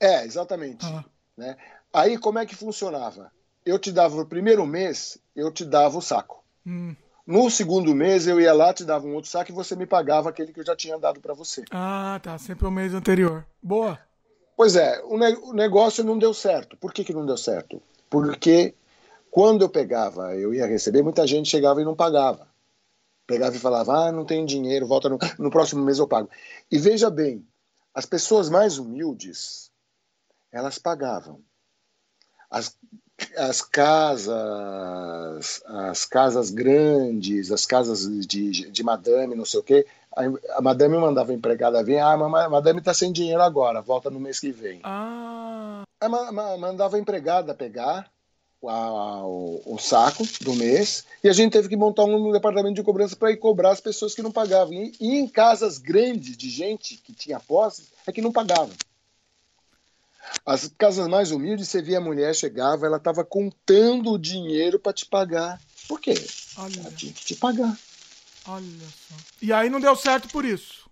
É, 0.00 0.24
exatamente. 0.24 0.86
Ah. 0.86 1.04
Né? 1.36 1.56
Aí 1.92 2.16
como 2.18 2.38
é 2.38 2.46
que 2.46 2.54
funcionava? 2.54 3.32
Eu 3.64 3.78
te 3.78 3.90
dava 3.90 4.20
o 4.20 4.26
primeiro 4.26 4.64
mês, 4.64 5.18
eu 5.34 5.50
te 5.50 5.64
dava 5.64 5.98
o 5.98 6.02
saco. 6.02 6.44
Hum. 6.64 6.94
No 7.26 7.50
segundo 7.50 7.92
mês 7.92 8.28
eu 8.28 8.40
ia 8.40 8.52
lá, 8.52 8.72
te 8.72 8.84
dava 8.84 9.04
um 9.04 9.14
outro 9.14 9.28
saco 9.28 9.50
e 9.50 9.54
você 9.54 9.74
me 9.74 9.84
pagava 9.84 10.30
aquele 10.30 10.52
que 10.52 10.60
eu 10.60 10.64
já 10.64 10.76
tinha 10.76 10.96
dado 10.96 11.20
para 11.20 11.34
você. 11.34 11.64
Ah, 11.72 12.20
tá. 12.22 12.38
Sempre 12.38 12.66
o 12.66 12.70
mês 12.70 12.94
anterior. 12.94 13.44
Boa. 13.60 13.98
Pois 14.56 14.76
é, 14.76 15.02
o, 15.04 15.18
ne 15.18 15.34
o, 15.42 15.52
negócio 15.52 16.04
não 16.04 16.18
deu 16.18 16.32
certo. 16.32 16.76
Por 16.76 16.92
que, 16.92 17.04
que 17.04 17.12
não 17.12 17.26
deu 17.26 17.36
certo? 17.36 17.82
Porque 18.08 18.74
quando 19.28 19.62
eu 19.62 19.68
pegava, 19.68 20.36
eu 20.36 20.54
ia 20.54 20.66
receber, 20.66 21.02
muita 21.02 21.26
gente 21.26 21.48
chegava 21.48 21.82
e 21.82 21.84
não 21.84 21.96
pagava. 21.96 22.48
Pegava 23.26 23.56
e 23.56 23.60
falava: 23.60 24.06
ah, 24.06 24.12
não 24.12 24.24
tenho 24.24 24.46
dinheiro, 24.46 24.86
volta 24.86 25.08
no, 25.08 25.18
no 25.38 25.50
próximo 25.50 25.84
mês 25.84 25.98
eu 25.98 26.06
pago. 26.06 26.30
E 26.70 26.78
veja 26.78 27.10
bem, 27.10 27.44
as 27.92 28.06
pessoas 28.06 28.48
mais 28.48 28.78
humildes, 28.78 29.70
elas 30.52 30.78
pagavam. 30.78 31.40
As, 32.48 32.78
as 33.36 33.62
casas, 33.62 34.32
as 35.66 36.04
casas 36.04 36.50
grandes, 36.50 37.50
as 37.50 37.64
casas 37.64 38.26
de, 38.26 38.70
de 38.70 38.82
madame, 38.82 39.34
não 39.34 39.44
sei 39.44 39.60
o 39.60 39.62
quê, 39.62 39.86
a, 40.16 40.58
a 40.58 40.62
madame 40.62 40.96
mandava 40.98 41.32
a 41.32 41.34
empregada 41.34 41.82
vir, 41.82 41.98
ah, 41.98 42.16
mas 42.16 42.46
a 42.46 42.48
madame 42.48 42.78
está 42.78 42.94
sem 42.94 43.12
dinheiro 43.12 43.42
agora, 43.42 43.80
volta 43.80 44.10
no 44.10 44.20
mês 44.20 44.40
que 44.40 44.50
vem. 44.50 44.80
Ah. 44.82 45.82
A, 46.00 46.08
mandava 46.08 46.96
a 46.96 47.00
empregada 47.00 47.54
pegar 47.54 48.10
a, 48.64 49.22
o, 49.24 49.62
o, 49.64 49.78
saco 49.78 50.24
do 50.42 50.54
mês 50.54 51.04
e 51.22 51.28
a 51.28 51.32
gente 51.32 51.52
teve 51.52 51.68
que 51.68 51.76
montar 51.76 52.04
um 52.04 52.32
departamento 52.32 52.74
de 52.74 52.82
cobrança 52.82 53.16
para 53.16 53.30
ir 53.30 53.36
cobrar 53.36 53.70
as 53.70 53.80
pessoas 53.80 54.14
que 54.14 54.22
não 54.22 54.32
pagavam. 54.32 54.74
E, 54.74 54.92
e, 55.00 55.16
em 55.16 55.28
casas 55.28 55.78
grandes 55.78 56.36
de 56.36 56.50
gente 56.50 56.96
que 56.96 57.12
tinha 57.12 57.40
posses, 57.40 57.90
é 58.06 58.12
que 58.12 58.22
não 58.22 58.32
pagavam. 58.32 58.74
As 60.44 60.70
casas 60.78 61.08
mais 61.08 61.30
humildes, 61.30 61.68
você 61.68 61.82
via 61.82 61.98
a 61.98 62.00
mulher 62.00 62.34
chegava, 62.34 62.86
ela 62.86 62.96
estava 62.96 63.24
contando 63.24 64.12
o 64.12 64.18
dinheiro 64.18 64.78
para 64.78 64.92
te 64.92 65.06
pagar. 65.06 65.60
Por 65.88 66.00
quê? 66.00 66.14
Olha. 66.58 66.80
Ela 66.80 66.90
tinha 66.92 67.12
que 67.12 67.24
te 67.24 67.36
pagar. 67.36 67.76
Olha 68.48 68.66
só. 68.80 69.14
E 69.42 69.52
aí 69.52 69.68
não 69.68 69.80
deu 69.80 69.96
certo 69.96 70.28
por 70.28 70.44
isso, 70.44 70.88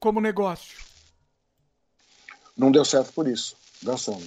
como 0.00 0.20
negócio. 0.20 0.78
Não 2.56 2.70
deu 2.70 2.84
certo 2.84 3.12
por 3.12 3.28
isso. 3.28 3.56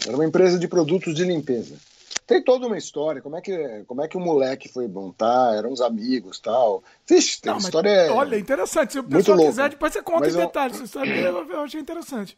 Era 0.08 0.16
uma 0.16 0.26
empresa 0.26 0.60
de 0.60 0.68
produtos 0.68 1.16
de 1.16 1.24
limpeza. 1.24 1.76
Tem 2.26 2.44
toda 2.44 2.68
uma 2.68 2.78
história, 2.78 3.22
como 3.24 3.36
é 3.36 3.42
que, 3.42 3.84
como 3.88 4.04
é 4.04 4.08
que 4.08 4.16
o 4.16 4.20
moleque 4.20 4.70
foi 4.70 4.88
montar, 4.88 5.56
eram 5.58 5.72
uns 5.72 5.82
amigos 5.82 6.40
tal. 6.40 6.84
Vixe, 7.08 7.42
tem 7.42 7.52
não, 7.52 7.58
história. 7.58 8.06
Mas, 8.08 8.12
olha, 8.12 8.38
interessante. 8.38 8.94
Se 8.94 9.00
o 9.00 9.04
pessoal 9.04 9.40
quiser, 9.40 9.70
depois 9.72 9.92
você 9.92 10.02
conta 10.04 10.26
mas 10.26 10.36
em 10.36 10.40
eu... 10.40 10.46
detalhes. 10.46 10.76
Essa 10.76 10.86
história 10.86 11.12
eu, 11.12 11.50
eu 11.50 11.62
achei 11.62 11.82
interessante. 11.82 12.38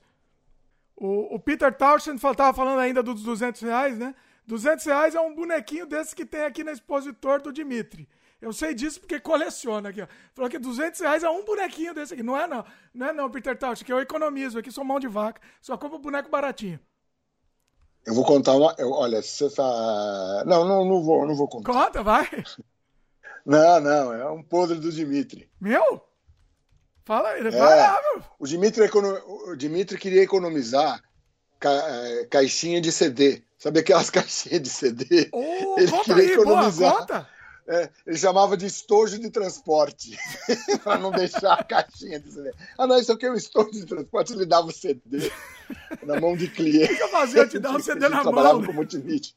O, 1.02 1.36
o 1.36 1.40
Peter 1.40 1.76
Townsend 1.76 2.16
estava 2.18 2.54
falando 2.54 2.78
ainda 2.78 3.02
dos 3.02 3.24
200 3.24 3.60
reais, 3.62 3.98
né? 3.98 4.14
200 4.46 4.86
reais 4.86 5.16
é 5.16 5.20
um 5.20 5.34
bonequinho 5.34 5.88
desse 5.88 6.16
que 6.16 6.24
tem 6.24 6.44
aqui 6.44 6.64
na 6.64 6.72
expositor 6.72 7.42
do 7.42 7.52
Dimitri. 7.52 8.08
Eu 8.40 8.54
sei 8.54 8.76
disso 8.76 9.00
porque 9.00 9.20
coleciona 9.20 9.90
aqui, 9.90 10.04
ó. 10.04 10.08
Falou 10.36 10.48
que 10.48 10.60
200 10.60 11.00
reais 11.00 11.24
é 11.24 11.30
um 11.30 11.44
bonequinho 11.44 11.96
desse 11.96 12.14
aqui. 12.14 12.22
Não 12.22 12.38
é 12.38 12.46
não. 12.46 12.64
Não 12.94 13.08
é 13.08 13.14
não, 13.14 13.32
Peter 13.32 13.58
Townsend, 13.58 13.84
que 13.84 13.92
eu 13.92 14.00
economizo 14.00 14.60
aqui, 14.60 14.72
sou 14.72 14.84
mão 14.84 15.00
de 15.00 15.08
vaca. 15.08 15.42
Só 15.60 15.76
compro 15.76 15.98
boneco 15.98 16.30
baratinho. 16.30 16.80
Eu 18.06 18.14
vou 18.14 18.24
contar 18.24 18.54
uma. 18.54 18.76
Eu, 18.78 18.92
olha, 18.92 19.24
você 19.24 19.50
tá. 19.50 20.44
Não, 20.46 20.68
não, 20.68 20.86
não 20.86 21.02
vou, 21.02 21.26
não 21.26 21.36
vou 21.36 21.48
contar. 21.48 21.74
Conta, 21.74 22.04
vai. 22.04 22.28
Não, 23.44 23.80
não, 23.80 24.14
é 24.14 24.30
um 24.30 24.44
podre 24.44 24.80
do 24.80 24.92
Dimitri. 24.92 25.50
Meu? 25.60 26.00
Fala, 27.06 27.38
ele 27.38 27.50
é, 27.50 27.60
é 27.60 28.00
o 28.40 28.46
Dimitri, 28.46 28.90
o 28.94 29.56
Dimitri 29.56 29.98
queria 29.98 30.22
economizar 30.22 31.02
ca... 31.60 31.70
É, 31.70 32.26
caixinha 32.26 32.80
de 32.80 32.92
CD. 32.92 33.42
Sabe 33.58 33.80
aquelas 33.80 34.10
caixinhas 34.12 34.62
de 34.62 34.70
CD? 34.70 35.30
Oh, 35.32 35.76
ele 35.78 35.92
queria 36.04 36.24
aí, 36.24 36.32
economizar. 36.32 36.92
Boa, 36.92 37.00
conta. 37.02 37.28
É, 37.68 37.90
ele 38.06 38.18
chamava 38.18 38.58
de 38.58 38.66
estojo 38.66 39.20
de 39.20 39.30
transporte, 39.30 40.18
para 40.84 40.98
não 40.98 41.12
deixar 41.12 41.54
a 41.54 41.64
caixinha 41.64 42.20
de 42.20 42.32
CD. 42.32 42.52
Ah, 42.78 42.88
não, 42.88 43.00
isso 43.00 43.12
aqui 43.12 43.28
é 43.28 43.32
um 43.32 43.36
estojo 43.36 43.72
de 43.72 43.86
transporte, 43.86 44.34
ele 44.34 44.46
dava 44.46 44.68
o 44.68 44.72
CD 44.72 45.32
na 46.04 46.20
mão 46.20 46.36
de 46.36 46.48
cliente. 46.50 46.92
O 46.92 46.98
que 46.98 47.04
eu 47.04 47.10
fazia? 47.10 47.48
Te 47.48 47.60
dar 47.60 47.76
um 47.76 47.80
CD 47.80 48.10
na 48.10 48.16
mão. 48.16 48.24
trabalhava 48.24 48.66
com 48.66 48.74
multimídia. 48.74 49.34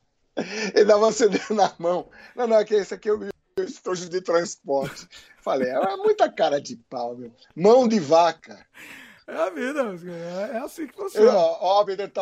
Ele 0.75 0.85
dava 0.85 1.07
o 1.07 1.13
CD 1.13 1.39
na 1.51 1.73
mão. 1.79 2.09
Não, 2.35 2.47
não, 2.47 2.57
aqui, 2.57 2.75
esse 2.75 2.95
aqui 2.95 3.09
é 3.09 3.34
estojo 3.65 4.09
de 4.09 4.21
transporte. 4.21 5.09
Falei, 5.41 5.71
é 5.71 5.97
muita 5.97 6.31
cara 6.31 6.61
de 6.61 6.77
pau, 6.77 7.17
meu. 7.17 7.33
Mão 7.55 7.87
de 7.87 8.01
vaca. 8.01 8.65
É 9.27 9.37
a 9.37 9.51
vida, 9.51 9.81
é, 9.81 10.57
é 10.57 10.59
assim 10.59 10.87
que 10.87 10.95
funciona. 10.95 11.33
Ó, 11.33 11.81
oh, 11.81 11.85
Peter 11.85 12.13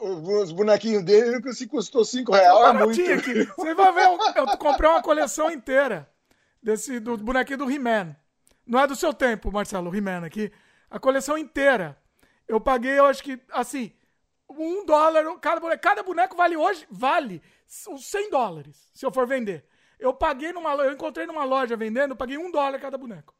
os 0.00 0.52
bonequinhos 0.52 1.04
dele 1.04 1.52
se 1.52 1.66
custou 1.66 2.04
5 2.04 2.32
reais. 2.32 2.74
É 2.74 2.84
muito. 2.84 3.12
Aqui. 3.12 3.44
Você 3.44 3.74
vai 3.74 3.92
ver, 3.92 4.06
eu, 4.06 4.18
eu 4.36 4.58
comprei 4.58 4.88
uma 4.88 5.02
coleção 5.02 5.50
inteira 5.50 6.08
desse, 6.62 6.98
do 6.98 7.18
bonequinho 7.18 7.58
do 7.58 7.70
He-Man. 7.70 8.16
Não 8.66 8.80
é 8.80 8.86
do 8.86 8.96
seu 8.96 9.12
tempo, 9.12 9.52
Marcelo, 9.52 9.90
o 9.90 9.94
He-Man 9.94 10.24
aqui. 10.24 10.50
A 10.90 10.98
coleção 10.98 11.36
inteira. 11.36 11.96
Eu 12.48 12.60
paguei, 12.60 12.98
eu 12.98 13.06
acho 13.06 13.22
que, 13.22 13.38
assim, 13.52 13.92
um 14.48 14.86
dólar. 14.86 15.24
Cada 15.40 15.60
boneco, 15.60 15.82
cada 15.82 16.02
boneco 16.02 16.36
vale 16.36 16.56
hoje, 16.56 16.86
vale 16.90 17.42
uns 17.88 18.06
100 18.06 18.30
dólares, 18.30 18.90
se 18.94 19.04
eu 19.04 19.12
for 19.12 19.26
vender. 19.26 19.64
Eu 19.98 20.12
paguei 20.12 20.52
numa 20.52 20.74
eu 20.74 20.92
encontrei 20.92 21.26
numa 21.26 21.44
loja 21.44 21.76
vendendo, 21.76 22.12
eu 22.12 22.16
paguei 22.16 22.36
um 22.36 22.50
dólar 22.50 22.78
cada 22.78 22.98
boneco. 22.98 23.34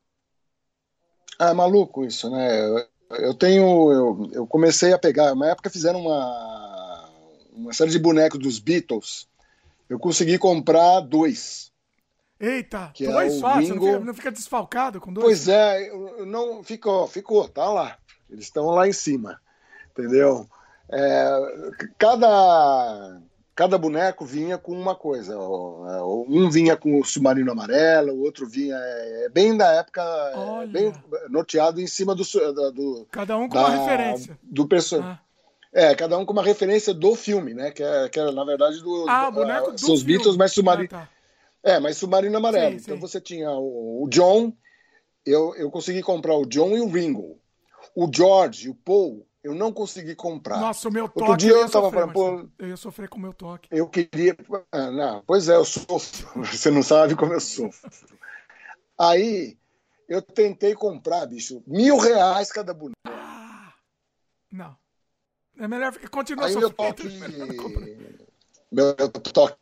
É 1.39 1.53
maluco 1.53 2.05
isso, 2.05 2.31
né? 2.31 2.87
Eu 3.11 3.35
tenho. 3.35 3.93
Eu, 3.93 4.31
eu 4.33 4.47
comecei 4.47 4.93
a 4.93 4.99
pegar. 4.99 5.33
Uma 5.33 5.49
época 5.49 5.71
fizeram 5.71 6.01
uma, 6.01 7.11
uma 7.53 7.73
série 7.73 7.91
de 7.91 7.99
bonecos 7.99 8.39
dos 8.39 8.59
Beatles. 8.59 9.29
Eu 9.89 9.99
consegui 9.99 10.39
comprar 10.39 11.01
dois. 11.01 11.71
Eita, 12.39 12.91
que 12.93 13.07
é 13.07 13.11
dois 13.11 13.41
é? 13.41 13.55
Ringo... 13.55 13.65
Você 13.65 13.73
não 13.73 13.81
fica, 13.81 14.05
não 14.05 14.15
fica, 14.15 14.33
desfalcado 14.33 15.01
com 15.01 15.13
dois? 15.13 15.25
Pois 15.25 15.49
é, 15.49 15.91
não 16.27 16.63
ficou, 16.63 17.07
ficou, 17.07 17.49
tá 17.49 17.67
lá. 17.71 17.97
Eles 18.29 18.45
estão 18.45 18.67
lá 18.67 18.89
em 18.89 18.93
cima. 18.93 19.41
Entendeu? 19.93 20.47
É, 20.91 21.31
cada 21.99 23.21
cada 23.57 23.79
boneco 23.79 24.27
vinha 24.27 24.59
com 24.59 24.73
uma 24.73 24.95
coisa. 24.95 25.33
É, 25.33 26.03
um 26.03 26.51
vinha 26.51 26.77
com 26.77 27.01
o 27.01 27.05
submarino 27.05 27.51
amarelo, 27.51 28.13
o 28.13 28.23
outro 28.23 28.47
vinha 28.47 28.77
é, 28.77 29.29
bem 29.31 29.57
da 29.57 29.73
época, 29.73 30.03
é, 30.03 30.67
bem 30.67 30.93
norteado 31.31 31.81
em 31.81 31.87
cima 31.87 32.15
do. 32.15 32.23
do 32.73 33.09
cada 33.11 33.37
um 33.39 33.49
com 33.49 33.55
da, 33.55 33.67
uma 33.67 33.71
referência. 33.71 34.39
Do 34.43 34.69
personagem. 34.69 35.13
Ah. 35.13 35.21
É, 35.73 35.95
cada 35.95 36.17
um 36.17 36.25
com 36.25 36.33
uma 36.33 36.43
referência 36.43 36.95
do 36.95 37.15
filme, 37.15 37.55
né? 37.55 37.71
Que 37.71 37.83
é, 37.83 38.09
que 38.09 38.21
é 38.21 38.31
na 38.31 38.45
verdade, 38.45 38.81
do. 38.83 39.07
Ah, 39.09 39.31
boneco 39.31 39.73
do 39.73 39.79
Seus 39.79 40.01
filme. 40.01 40.19
Beatles, 40.19 40.37
mas 40.37 40.53
submarino. 40.53 40.89
Ah, 40.93 40.99
tá. 40.99 41.09
É, 41.63 41.81
mas 41.81 41.97
submarino 41.97 42.37
amarelo. 42.37 42.73
Sim, 42.73 42.85
então 42.85 42.95
sim. 42.95 43.01
você 43.01 43.21
tinha 43.21 43.51
o, 43.51 44.05
o 44.05 44.09
John, 44.09 44.53
eu, 45.25 45.55
eu 45.57 45.71
consegui 45.71 46.03
comprar 46.03 46.37
o 46.37 46.47
John 46.47 46.77
e 46.77 46.81
o 46.81 46.89
Ringo. 46.89 47.39
O 47.95 48.09
George, 48.13 48.69
o 48.69 48.75
Paul, 48.75 49.27
eu 49.47 49.55
não 49.55 49.73
consegui 49.73 50.17
comprar. 50.17 50.59
Nossa, 50.59 50.89
o 50.89 50.93
meu 50.93 51.09
toque. 51.09 51.21
Outro 51.21 51.37
dia 51.37 51.53
eu, 51.53 51.61
eu 51.61 51.71
tava 51.71 51.89
sofrer, 51.89 52.13
pô, 52.13 52.49
Eu 52.59 52.69
ia 52.69 52.77
sofrer 52.77 53.09
com 53.09 53.17
o 53.17 53.21
meu 53.21 53.33
toque. 53.33 53.69
Eu 53.71 53.89
queria. 53.89 54.37
Ah, 54.73 54.91
não, 54.91 55.23
pois 55.25 55.49
é, 55.49 55.55
eu 55.55 55.65
sofro. 55.65 56.43
Você 56.43 56.69
não 56.69 56.83
sabe 56.83 57.15
como 57.15 57.33
eu 57.33 57.41
sofro. 57.41 57.89
Aí 58.99 59.57
eu 60.09 60.21
tentei 60.21 60.75
comprar, 60.75 61.27
bicho, 61.27 61.63
mil 61.65 61.97
reais 61.97 62.51
cada 62.51 62.75
boneco. 62.75 62.97
Ah, 63.07 63.73
não. 64.51 64.77
É 65.61 65.69
melhor 65.69 65.97
continuar 66.11 66.51
sofrendo. 66.51 66.75
Meu 68.73 68.97
toque. 68.97 69.07
Meu 69.07 69.09
toque. 69.33 69.57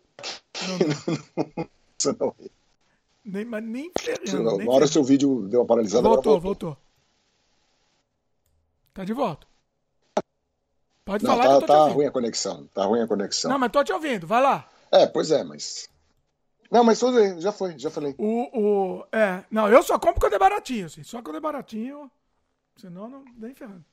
Não, 2.06 2.16
não. 2.19 2.35
Nem, 3.23 3.44
mas 3.44 3.62
nem 3.62 3.93
ferrando. 3.98 4.56
Uma 4.56 4.73
hora 4.73 4.86
seu 4.86 5.05
vídeo 5.05 5.47
deu 5.47 5.61
uma 5.61 5.66
paralisada. 5.66 6.09
Voltou, 6.09 6.40
voltou. 6.40 6.77
Tá 8.94 9.05
de 9.05 9.12
volta. 9.12 9.53
Pode 11.05 11.24
não, 11.24 11.36
falar 11.36 11.55
tá, 11.55 11.60
que 11.60 11.66
tá 11.66 11.85
ruim 11.89 12.06
a 12.06 12.10
conexão. 12.10 12.66
Tá 12.72 12.85
ruim 12.85 13.02
a 13.02 13.06
conexão. 13.06 13.51
Não, 13.51 13.59
mas 13.59 13.70
tô 13.70 13.85
te 13.85 13.93
ouvindo, 13.93 14.26
vai 14.26 14.40
lá. 14.40 14.68
É, 14.90 15.06
pois 15.06 15.31
é, 15.31 15.44
mas. 15.44 15.89
Não, 16.70 16.82
mas 16.82 16.98
já 17.39 17.52
foi, 17.52 17.78
já 17.78 17.90
falei. 17.90 18.14
O, 18.18 18.48
o, 18.59 19.06
é, 19.12 19.44
não, 19.51 19.68
eu 19.68 19.82
só 19.82 19.98
compro 19.98 20.20
quando 20.20 20.35
é 20.35 20.39
baratinho, 20.39 20.86
assim. 20.86 21.02
Só 21.02 21.20
quando 21.20 21.36
é 21.36 21.40
baratinho. 21.40 22.10
Senão, 22.76 23.09
não, 23.09 23.24
nem 23.36 23.55
ferrando. 23.55 23.85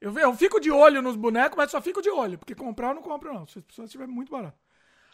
Eu, 0.00 0.16
eu 0.18 0.34
fico 0.34 0.60
de 0.60 0.70
olho 0.70 1.02
nos 1.02 1.16
bonecos, 1.16 1.56
mas 1.56 1.70
só 1.70 1.80
fico 1.80 2.00
de 2.00 2.10
olho, 2.10 2.38
porque 2.38 2.54
comprar 2.54 2.88
eu 2.88 2.94
não 2.94 3.02
compro, 3.02 3.34
não. 3.34 3.46
Se 3.46 3.58
as 3.58 3.64
pessoas 3.64 3.88
estiverem 3.88 4.14
muito 4.14 4.30
barato. 4.30 4.56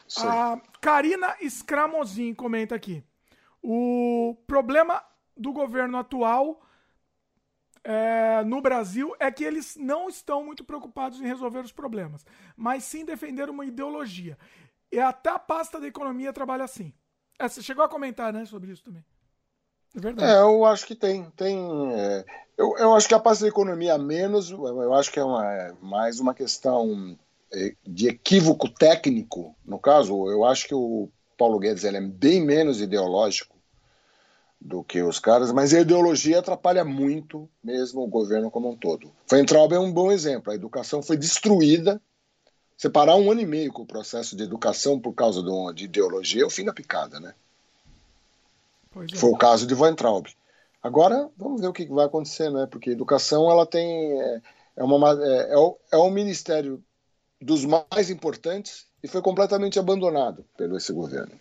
Sim. 0.06 0.26
A 0.26 0.60
Karina 0.80 1.34
Scramozin 1.48 2.34
comenta 2.34 2.74
aqui. 2.74 3.02
O 3.62 4.36
problema 4.46 5.02
do 5.36 5.52
governo 5.52 5.96
atual 5.96 6.60
é, 7.84 8.44
no 8.44 8.60
Brasil 8.60 9.14
é 9.18 9.30
que 9.30 9.44
eles 9.44 9.76
não 9.76 10.08
estão 10.08 10.44
muito 10.44 10.64
preocupados 10.64 11.20
em 11.20 11.26
resolver 11.26 11.60
os 11.60 11.72
problemas, 11.72 12.24
mas 12.56 12.84
sim 12.84 13.04
defender 13.04 13.50
uma 13.50 13.64
ideologia. 13.64 14.38
E 14.90 15.00
até 15.00 15.30
a 15.30 15.38
pasta 15.38 15.80
da 15.80 15.86
economia 15.86 16.32
trabalha 16.32 16.64
assim. 16.64 16.92
É, 17.38 17.48
você 17.48 17.62
chegou 17.62 17.84
a 17.84 17.88
comentar 17.88 18.32
né, 18.32 18.44
sobre 18.44 18.70
isso 18.70 18.84
também. 18.84 19.04
É 19.96 20.00
verdade. 20.00 20.30
É, 20.30 20.36
eu 20.36 20.64
acho 20.64 20.86
que 20.86 20.94
tem. 20.94 21.30
tem 21.36 21.58
é, 21.92 22.24
eu, 22.56 22.76
eu 22.78 22.94
acho 22.94 23.08
que 23.08 23.14
a 23.14 23.20
pasta 23.20 23.44
da 23.44 23.48
economia 23.48 23.98
menos, 23.98 24.50
eu 24.50 24.94
acho 24.94 25.10
que 25.10 25.18
é, 25.18 25.24
uma, 25.24 25.44
é 25.44 25.74
mais 25.80 26.20
uma 26.20 26.34
questão 26.34 27.18
é, 27.52 27.74
de 27.86 28.08
equívoco 28.08 28.68
técnico. 28.68 29.56
No 29.64 29.78
caso, 29.78 30.30
eu 30.30 30.44
acho 30.44 30.68
que 30.68 30.74
o 30.74 31.08
Paulo 31.36 31.58
Guedes 31.58 31.84
ele 31.84 31.96
é 31.96 32.00
bem 32.00 32.44
menos 32.44 32.80
ideológico 32.80 33.51
do 34.64 34.84
que 34.84 35.02
os 35.02 35.18
caras, 35.18 35.52
mas 35.52 35.74
a 35.74 35.80
ideologia 35.80 36.38
atrapalha 36.38 36.84
muito 36.84 37.48
mesmo 37.62 38.02
o 38.02 38.06
governo 38.06 38.50
como 38.50 38.70
um 38.70 38.76
todo. 38.76 39.10
Weintraub 39.30 39.72
é 39.72 39.78
um 39.78 39.92
bom 39.92 40.12
exemplo. 40.12 40.52
A 40.52 40.54
educação 40.54 41.02
foi 41.02 41.16
destruída. 41.16 42.00
Separar 42.76 43.16
um 43.16 43.30
ano 43.30 43.40
e 43.40 43.46
meio 43.46 43.72
com 43.72 43.82
o 43.82 43.86
processo 43.86 44.36
de 44.36 44.42
educação 44.42 44.98
por 44.98 45.12
causa 45.14 45.42
de, 45.42 45.48
uma, 45.48 45.74
de 45.74 45.84
ideologia 45.84 46.42
é 46.42 46.46
o 46.46 46.50
fim 46.50 46.64
da 46.64 46.72
picada, 46.72 47.18
né? 47.20 47.34
É. 48.96 49.16
Foi 49.16 49.30
o 49.30 49.36
caso 49.36 49.66
de 49.66 49.74
Weintraub. 49.74 50.26
Agora, 50.82 51.28
vamos 51.36 51.60
ver 51.60 51.68
o 51.68 51.72
que 51.72 51.86
vai 51.86 52.06
acontecer, 52.06 52.50
né? 52.50 52.66
Porque 52.70 52.90
educação, 52.90 53.50
ela 53.50 53.66
tem... 53.66 54.20
É, 54.20 54.42
é, 54.76 54.84
uma, 54.84 55.10
é, 55.12 55.52
é, 55.52 55.56
o, 55.56 55.76
é 55.92 55.96
um 55.96 56.10
ministério 56.10 56.82
dos 57.40 57.64
mais 57.64 58.10
importantes 58.10 58.86
e 59.02 59.08
foi 59.08 59.20
completamente 59.20 59.78
abandonado 59.78 60.44
pelo 60.56 60.76
esse 60.76 60.92
governo. 60.92 61.38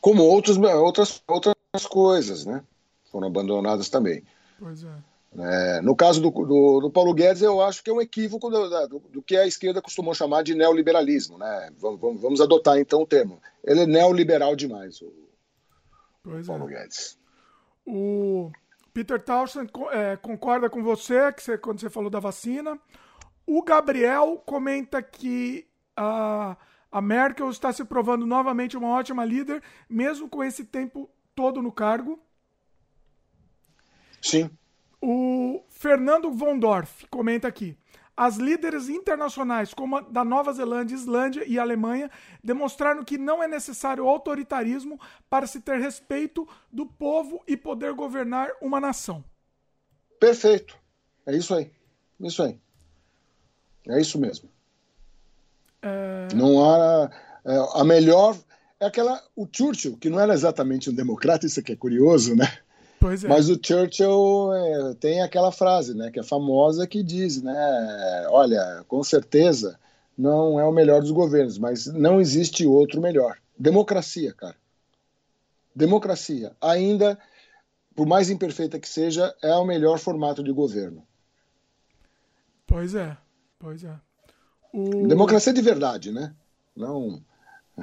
Como 0.00 0.22
outros, 0.22 0.56
outras, 0.58 1.22
outras 1.26 1.86
coisas, 1.88 2.46
né? 2.46 2.62
Foram 3.10 3.28
abandonadas 3.28 3.88
também. 3.88 4.24
Pois 4.58 4.84
é. 4.84 5.10
É, 5.38 5.80
no 5.80 5.94
caso 5.94 6.20
do, 6.20 6.30
do, 6.30 6.80
do, 6.80 6.90
Paulo 6.90 7.14
Guedes, 7.14 7.42
eu 7.42 7.60
acho 7.62 7.84
que 7.84 7.90
é 7.90 7.92
um 7.92 8.00
equívoco 8.00 8.50
do, 8.50 8.88
do, 8.88 8.98
do 8.98 9.22
que 9.22 9.36
a 9.36 9.46
esquerda 9.46 9.80
costumou 9.80 10.12
chamar 10.12 10.42
de 10.42 10.56
neoliberalismo. 10.56 11.38
Né? 11.38 11.70
Vamos, 11.78 12.00
vamos, 12.00 12.20
vamos, 12.20 12.40
adotar 12.40 12.78
então 12.78 13.02
o 13.02 13.06
termo. 13.06 13.40
Ele 13.64 13.82
é 13.82 13.86
neoliberal 13.86 14.56
demais, 14.56 15.00
o, 15.00 15.12
pois 16.22 16.46
Paulo 16.46 16.68
é. 16.70 16.74
Guedes. 16.74 17.16
O 17.86 18.50
Peter 18.92 19.22
Townsend 19.22 19.70
é, 19.92 20.16
concorda 20.16 20.68
com 20.68 20.82
você, 20.82 21.32
que 21.32 21.42
você 21.42 21.56
quando 21.56 21.80
você 21.80 21.88
falou 21.88 22.10
da 22.10 22.18
vacina. 22.18 22.76
O 23.46 23.62
Gabriel 23.62 24.42
comenta 24.44 25.00
que 25.00 25.66
a, 25.96 26.56
a 26.90 27.00
Merkel 27.00 27.48
está 27.50 27.72
se 27.72 27.84
provando 27.84 28.26
novamente 28.26 28.76
uma 28.76 28.88
ótima 28.88 29.24
líder, 29.24 29.62
mesmo 29.88 30.28
com 30.28 30.42
esse 30.42 30.64
tempo 30.64 31.08
todo 31.34 31.62
no 31.62 31.70
cargo. 31.70 32.18
Sim. 34.20 34.50
O 35.00 35.62
Fernando 35.68 36.30
Vondorf 36.30 37.06
comenta 37.08 37.48
aqui. 37.48 37.76
As 38.16 38.36
líderes 38.36 38.90
internacionais, 38.90 39.72
como 39.72 39.96
a 39.96 40.00
da 40.02 40.22
Nova 40.22 40.52
Zelândia, 40.52 40.94
Islândia 40.94 41.44
e 41.46 41.58
Alemanha, 41.58 42.10
demonstraram 42.44 43.02
que 43.02 43.16
não 43.16 43.42
é 43.42 43.48
necessário 43.48 44.06
autoritarismo 44.06 45.00
para 45.30 45.46
se 45.46 45.60
ter 45.60 45.80
respeito 45.80 46.46
do 46.70 46.84
povo 46.84 47.42
e 47.46 47.56
poder 47.56 47.94
governar 47.94 48.50
uma 48.60 48.78
nação. 48.78 49.24
Perfeito. 50.18 50.78
É 51.24 51.34
isso 51.34 51.54
aí. 51.54 51.70
Isso 52.20 52.42
aí. 52.42 52.60
É 53.88 53.98
isso 53.98 54.20
mesmo. 54.20 54.50
É... 55.82 56.28
Não 56.34 56.64
há. 56.64 57.10
É, 57.44 57.80
a 57.80 57.84
melhor. 57.84 58.36
É 58.78 58.86
aquela. 58.86 59.22
O 59.34 59.46
Churchill, 59.50 59.96
que 59.96 60.10
não 60.10 60.20
era 60.20 60.34
exatamente 60.34 60.90
um 60.90 60.94
democrata, 60.94 61.46
isso 61.46 61.60
aqui 61.60 61.72
é 61.72 61.76
curioso, 61.76 62.34
né? 62.34 62.46
Pois 63.00 63.24
é. 63.24 63.28
Mas 63.28 63.48
o 63.48 63.58
Churchill 63.60 64.52
é, 64.52 64.94
tem 64.94 65.22
aquela 65.22 65.50
frase, 65.50 65.94
né, 65.94 66.10
que 66.10 66.20
é 66.20 66.22
famosa, 66.22 66.86
que 66.86 67.02
diz, 67.02 67.42
né, 67.42 68.26
olha, 68.28 68.84
com 68.86 69.02
certeza 69.02 69.80
não 70.16 70.60
é 70.60 70.64
o 70.64 70.72
melhor 70.72 71.00
dos 71.00 71.10
governos, 71.10 71.56
mas 71.56 71.86
não 71.86 72.20
existe 72.20 72.66
outro 72.66 73.00
melhor. 73.00 73.38
Democracia, 73.58 74.34
cara. 74.34 74.56
Democracia. 75.74 76.54
Ainda, 76.60 77.18
por 77.94 78.06
mais 78.06 78.28
imperfeita 78.28 78.78
que 78.78 78.88
seja, 78.88 79.34
é 79.42 79.54
o 79.54 79.64
melhor 79.64 79.98
formato 79.98 80.44
de 80.44 80.52
governo. 80.52 81.02
Pois 82.66 82.94
é, 82.94 83.16
pois 83.58 83.82
é. 83.82 83.98
O... 84.72 85.06
Democracia 85.06 85.52
de 85.52 85.62
verdade, 85.62 86.12
né? 86.12 86.32
Não 86.76 87.22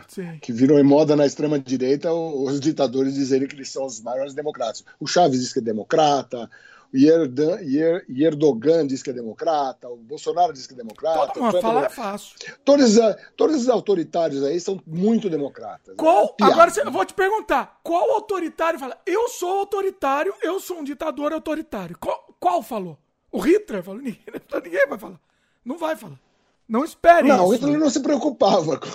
Sim. 0.08 0.38
que 0.40 0.52
virou 0.52 0.80
em 0.80 0.84
moda 0.84 1.16
na 1.16 1.26
extrema 1.26 1.60
direita 1.60 2.14
os 2.14 2.60
ditadores 2.60 3.16
dizerem 3.16 3.48
que 3.48 3.56
eles 3.56 3.70
são 3.70 3.86
os 3.86 4.02
maiores 4.02 4.34
democratas. 4.34 4.84
O 5.00 5.08
Chaves 5.08 5.40
diz 5.40 5.54
que 5.54 5.60
é 5.60 5.62
democrata, 5.62 6.50
o 6.94 8.24
Erdogan 8.24 8.88
diz 8.88 9.04
que 9.04 9.10
é 9.10 9.14
democrata, 9.14 9.90
o 9.90 9.98
Bolsonaro 9.98 10.54
diz 10.54 10.68
que 10.68 10.74
é 10.74 10.78
democrata. 10.78 11.34
Todo 11.34 11.44
mundo 11.44 11.62
falar 11.62 11.86
é 11.86 11.90
fácil. 11.90 12.36
Todos, 12.64 12.96
todos 13.36 13.56
os 13.58 13.70
autoritários 13.70 14.44
aí 14.44 14.60
são 14.60 14.82
muito 14.86 15.30
democratas. 15.30 15.96
Qual, 15.98 16.36
é 16.40 16.44
agora 16.44 16.72
eu 16.78 16.92
vou 16.92 17.06
te 17.06 17.14
perguntar, 17.14 17.80
qual 17.84 18.12
autoritário 18.12 18.80
fala, 18.80 18.98
eu 19.06 19.28
sou 19.30 19.60
autoritário, 19.60 20.34
eu 20.42 20.60
sou 20.60 20.80
um 20.80 20.84
ditador 20.84 21.34
autoritário? 21.34 21.98
Qual, 22.00 22.36
qual 22.40 22.62
falou? 22.62 22.98
O 23.32 23.40
Hitler 23.40 23.84
falou? 23.84 24.02
Ninguém, 24.02 24.24
ninguém 24.64 24.88
vai 24.88 24.98
falar. 24.98 25.20
Não 25.66 25.78
vai 25.78 25.96
falar. 25.96 26.27
Não 26.68 26.84
espere 26.84 27.30
não, 27.30 27.36
isso. 27.36 27.46
o 27.46 27.52
Hitler 27.54 27.80
não 27.80 27.90
se 27.90 28.02
preocupava 28.02 28.78
com, 28.78 28.90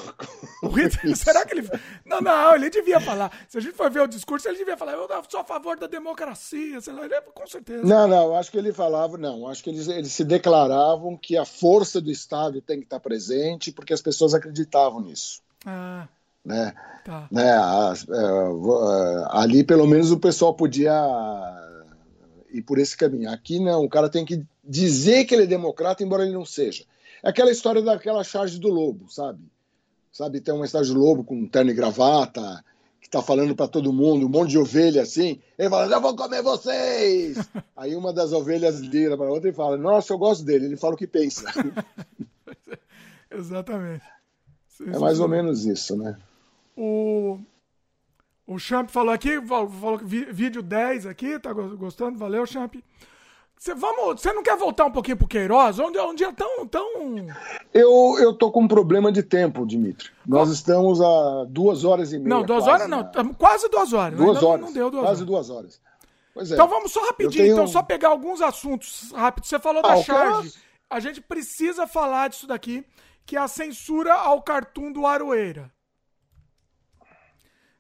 com 0.61 0.67
o 0.67 0.71
Hitler, 0.71 1.17
será 1.17 1.47
que 1.47 1.55
ele. 1.55 1.69
Não, 2.05 2.21
não, 2.21 2.55
ele 2.55 2.69
devia 2.69 3.01
falar. 3.01 3.33
Se 3.49 3.57
a 3.57 3.61
gente 3.61 3.75
for 3.75 3.91
ver 3.91 4.03
o 4.03 4.07
discurso, 4.07 4.47
ele 4.47 4.59
devia 4.59 4.77
falar, 4.77 4.93
eu 4.93 5.09
sou 5.27 5.41
a 5.41 5.45
favor 5.45 5.79
da 5.79 5.87
democracia, 5.87 6.79
sei 6.83 6.93
lá, 6.93 7.07
ele, 7.07 7.19
com 7.35 7.47
certeza. 7.47 7.83
Não, 7.83 8.07
não, 8.07 8.37
acho 8.37 8.51
que 8.51 8.59
ele 8.59 8.73
falava, 8.73 9.17
não, 9.17 9.49
acho 9.49 9.65
que 9.65 9.71
eles, 9.71 9.89
eles 9.89 10.13
se 10.13 10.25
declaravam 10.25 11.17
que 11.17 11.39
a 11.39 11.47
força 11.47 12.03
do 12.03 12.11
Estado 12.11 12.61
tem 12.61 12.79
que 12.79 12.85
estar 12.85 13.01
presente, 13.01 13.73
porque 13.73 13.95
as 13.95 14.03
pessoas 14.03 14.35
acreditavam 14.35 15.01
nisso. 15.01 15.41
Ah. 15.65 16.07
Né? 16.45 16.75
Tá. 17.05 17.27
Né, 17.31 17.51
a, 17.51 17.93
a, 17.93 19.43
ali, 19.43 19.65
pelo 19.65 19.87
menos, 19.87 20.11
o 20.11 20.19
pessoal 20.19 20.53
podia 20.53 20.93
ir 22.53 22.63
por 22.63 22.79
esse 22.79 22.97
caminho. 22.97 23.31
Aqui, 23.31 23.59
não, 23.59 23.83
o 23.83 23.89
cara 23.89 24.11
tem 24.11 24.25
que 24.25 24.45
dizer 24.63 25.25
que 25.25 25.35
ele 25.35 25.45
é 25.45 25.47
democrata, 25.47 26.03
embora 26.03 26.25
ele 26.25 26.35
não 26.35 26.45
seja. 26.45 26.85
É 27.23 27.29
aquela 27.31 27.51
história 27.51 27.81
daquela 27.81 28.25
charge 28.25 28.59
do 28.59 28.69
lobo, 28.69 29.09
sabe? 29.09 29.41
Sabe, 30.11 30.41
tem 30.41 30.53
uma 30.53 30.67
charge 30.67 30.93
do 30.93 30.99
lobo 30.99 31.25
com 31.25 31.47
terno 31.47 31.71
e 31.71 31.75
gravata, 31.75 32.63
que 33.01 33.09
tá 33.09 33.23
falando 33.23 33.55
para 33.55 33.69
todo 33.69 33.93
mundo, 33.93 34.27
um 34.27 34.29
monte 34.29 34.51
de 34.51 34.59
ovelha 34.59 35.03
assim. 35.03 35.41
Ele 35.59 35.71
fala, 35.71 35.95
eu 35.95 36.01
vou 36.01 36.15
comer 36.17 36.43
vocês! 36.43 37.39
Aí 37.77 37.95
uma 37.95 38.13
das 38.13 38.33
ovelhas 38.33 38.81
lira 38.81 39.17
para 39.17 39.31
outra 39.31 39.49
e 39.49 39.55
fala, 39.55 39.77
nossa, 39.77 40.13
eu 40.13 40.19
gosto 40.19 40.45
dele, 40.45 40.67
ele 40.67 40.77
fala 40.77 40.95
o 40.95 40.97
que 40.97 41.07
pensa. 41.07 41.45
Exatamente. 43.31 44.05
É 44.87 44.99
mais 44.99 45.21
ou 45.21 45.29
menos 45.29 45.65
isso, 45.65 45.97
né? 45.97 46.19
O, 46.77 47.39
o 48.47 48.59
Champ 48.59 48.91
falou 48.91 49.13
aqui, 49.13 49.41
falou 49.47 49.99
vídeo 49.99 50.63
10 50.63 51.07
aqui, 51.07 51.39
tá 51.39 51.53
gostando? 51.53 52.19
Valeu, 52.19 52.45
Champ. 52.47 52.75
Você, 53.63 53.77
vamos, 53.77 54.21
você 54.21 54.33
não 54.33 54.43
quer 54.43 54.57
voltar 54.57 54.87
um 54.87 54.91
pouquinho 54.91 55.17
pro 55.17 55.29
Queiroz? 55.29 55.79
Onde 55.79 55.97
é 55.97 56.03
um 56.03 56.17
dia 56.17 56.33
tão. 56.33 56.67
tão... 56.67 56.85
Eu, 57.73 58.17
eu 58.19 58.35
tô 58.35 58.51
com 58.51 58.63
um 58.63 58.67
problema 58.67 59.13
de 59.13 59.23
tempo, 59.23 59.65
Dimitri. 59.65 60.11
Nós 60.27 60.51
estamos 60.51 61.01
a 61.01 61.45
duas 61.45 61.85
horas 61.85 62.13
e 62.13 62.19
meia. 62.19 62.29
Não, 62.29 62.43
duas 62.43 62.67
horas 62.67 62.89
não. 62.89 63.05
Na... 63.05 63.35
Quase 63.35 63.69
duas 63.69 63.93
horas. 63.93 64.19
Duas 64.19 64.39
Ainda 64.39 64.49
horas. 64.49 64.61
Não, 64.63 64.67
não 64.67 64.75
deu 64.75 64.91
duas 64.91 65.05
quase 65.05 65.23
horas. 65.23 65.27
duas 65.29 65.51
horas. 65.51 65.81
Pois 66.35 66.51
é. 66.51 66.55
Então 66.55 66.67
vamos 66.67 66.91
só 66.91 67.07
rapidinho, 67.07 67.45
tenho... 67.45 67.53
então, 67.53 67.69
só 67.69 67.85
pegar 67.85 68.09
alguns 68.09 68.43
assuntos 68.43 69.13
rápidos. 69.13 69.49
Você 69.49 69.61
falou 69.61 69.81
Ah, 69.85 69.95
da 69.95 70.03
charge. 70.03 70.55
A 70.91 70.99
gente 70.99 71.21
precisa 71.21 71.87
falar 71.87 72.31
disso 72.31 72.49
daqui, 72.49 72.85
que 73.25 73.37
é 73.37 73.39
a 73.39 73.47
censura 73.47 74.13
ao 74.13 74.43
cartoon 74.43 74.91
do 74.91 75.07
Aroeira. 75.07 75.73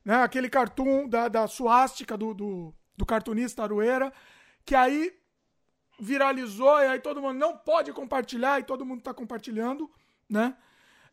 Né? 0.04 0.14
Aquele 0.14 0.48
cartoon 0.48 1.08
da, 1.08 1.26
da 1.26 1.48
suástica 1.48 2.16
do, 2.16 2.32
do, 2.32 2.72
do 2.96 3.04
cartunista 3.04 3.64
Aroeira, 3.64 4.12
que 4.64 4.76
aí 4.76 5.20
viralizou 6.00 6.78
e 6.80 6.86
aí 6.86 6.98
todo 6.98 7.20
mundo 7.20 7.38
não 7.38 7.56
pode 7.56 7.92
compartilhar 7.92 8.60
e 8.60 8.64
todo 8.64 8.84
mundo 8.84 8.98
está 8.98 9.14
compartilhando, 9.14 9.90
né? 10.28 10.54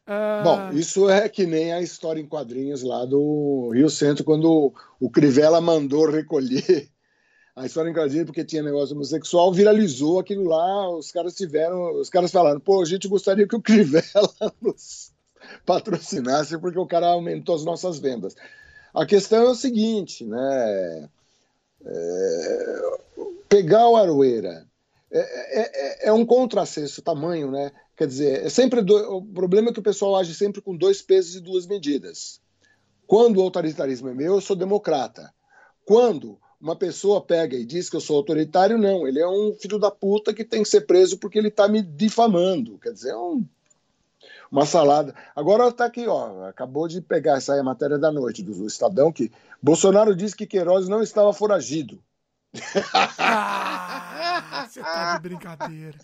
É, 0.07 0.43
Bom, 0.43 0.72
isso 0.72 1.07
é 1.07 1.30
que 1.30 1.45
nem 1.45 1.72
a 1.72 1.81
história 1.81 2.19
em 2.19 2.26
quadrinhos 2.26 2.81
lá 2.81 3.06
do 3.06 3.69
Rio 3.73 3.89
Centro, 3.89 4.23
quando 4.23 4.73
o 4.99 5.10
Crivella 5.10 5.61
mandou 5.61 6.10
recolher 6.10 6.89
a 7.56 7.65
história 7.65 7.89
em 7.89 7.93
quadrinhos 7.93 8.26
porque 8.26 8.43
tinha 8.43 8.64
negócio 8.64 8.95
homossexual, 8.95 9.53
viralizou 9.53 10.18
aquilo 10.18 10.45
lá, 10.45 10.89
os 10.89 11.11
caras 11.11 11.35
tiveram, 11.35 11.99
os 11.99 12.10
caras 12.10 12.31
falaram, 12.31 12.60
pô, 12.60 12.81
a 12.81 12.85
gente 12.85 13.07
gostaria 13.07 13.47
que 13.47 13.56
o 13.56 13.61
Crivella 13.61 14.34
nos 14.61 15.11
patrocinasse 15.65 16.57
porque 16.57 16.80
o 16.80 16.88
cara 16.88 17.07
aumentou 17.07 17.53
as 17.53 17.64
nossas 17.64 17.99
vendas. 17.99 18.35
A 18.93 19.06
questão 19.06 19.43
é 19.43 19.49
o 19.49 19.56
seguinte, 19.56 20.26
né? 20.26 21.10
É, 21.85 22.81
pegar 23.47 23.88
o 23.88 23.95
Aroeira 23.95 24.65
é, 25.11 26.06
é, 26.06 26.10
é 26.10 26.14
um 26.14 26.26
contrassenso 26.26 27.02
tamanho, 27.02 27.49
né? 27.52 27.72
Quer 27.95 28.07
dizer, 28.07 28.45
é 28.45 28.49
sempre 28.49 28.81
do... 28.81 28.95
o 29.18 29.26
problema 29.26 29.69
é 29.69 29.73
que 29.73 29.80
o 29.80 29.84
pessoal 29.84 30.15
age 30.15 30.34
sempre 30.34 30.61
com 30.61 30.76
dois 30.76 31.02
pesos 31.02 31.36
e 31.36 31.41
duas 31.41 31.68
medidas. 31.68 32.40
Quando 33.06 33.38
o 33.38 33.41
autoritarismo 33.41 34.10
é 34.10 34.14
meu, 34.14 34.36
eu 34.36 34.41
sou 34.41 34.56
democrata. 34.56 35.34
Quando 35.84 36.40
uma 36.61 36.76
pessoa 36.76 37.22
pega 37.22 37.57
e 37.57 37.65
diz 37.65 37.90
que 37.90 37.95
eu 37.95 38.02
sou 38.02 38.18
autoritário, 38.18 38.77
não. 38.77 39.07
Ele 39.07 39.19
é 39.19 39.27
um 39.27 39.56
filho 39.60 39.80
da 39.80 39.90
puta 39.90 40.34
que 40.34 40.45
tem 40.45 40.61
que 40.61 40.69
ser 40.69 40.81
preso 40.81 41.18
porque 41.18 41.40
ele 41.40 41.48
está 41.48 41.68
me 41.68 41.81
difamando. 41.81 42.77
Quer 42.77 42.94
dizer, 42.94 43.11
é 43.11 43.18
um... 43.18 43.44
uma 44.52 44.65
salada. 44.65 45.15
Agora 45.36 45.68
está 45.68 45.86
aqui, 45.86 46.06
ó. 46.07 46.45
Acabou 46.45 46.88
de 46.88 47.02
pegar 47.02 47.38
essa 47.38 47.53
aí, 47.53 47.60
a 47.60 47.64
matéria 47.64 47.98
da 47.98 48.11
noite 48.11 48.44
do 48.44 48.68
Estadão 48.68 49.11
que 49.11 49.31
Bolsonaro 49.61 50.15
disse 50.15 50.36
que 50.36 50.45
Queiroz 50.45 50.88
não 50.88 51.02
estava 51.02 51.34
foragido. 51.34 51.99
Você 54.69 54.81
tá 54.81 55.15
de 55.15 55.21
brincadeira. 55.23 55.97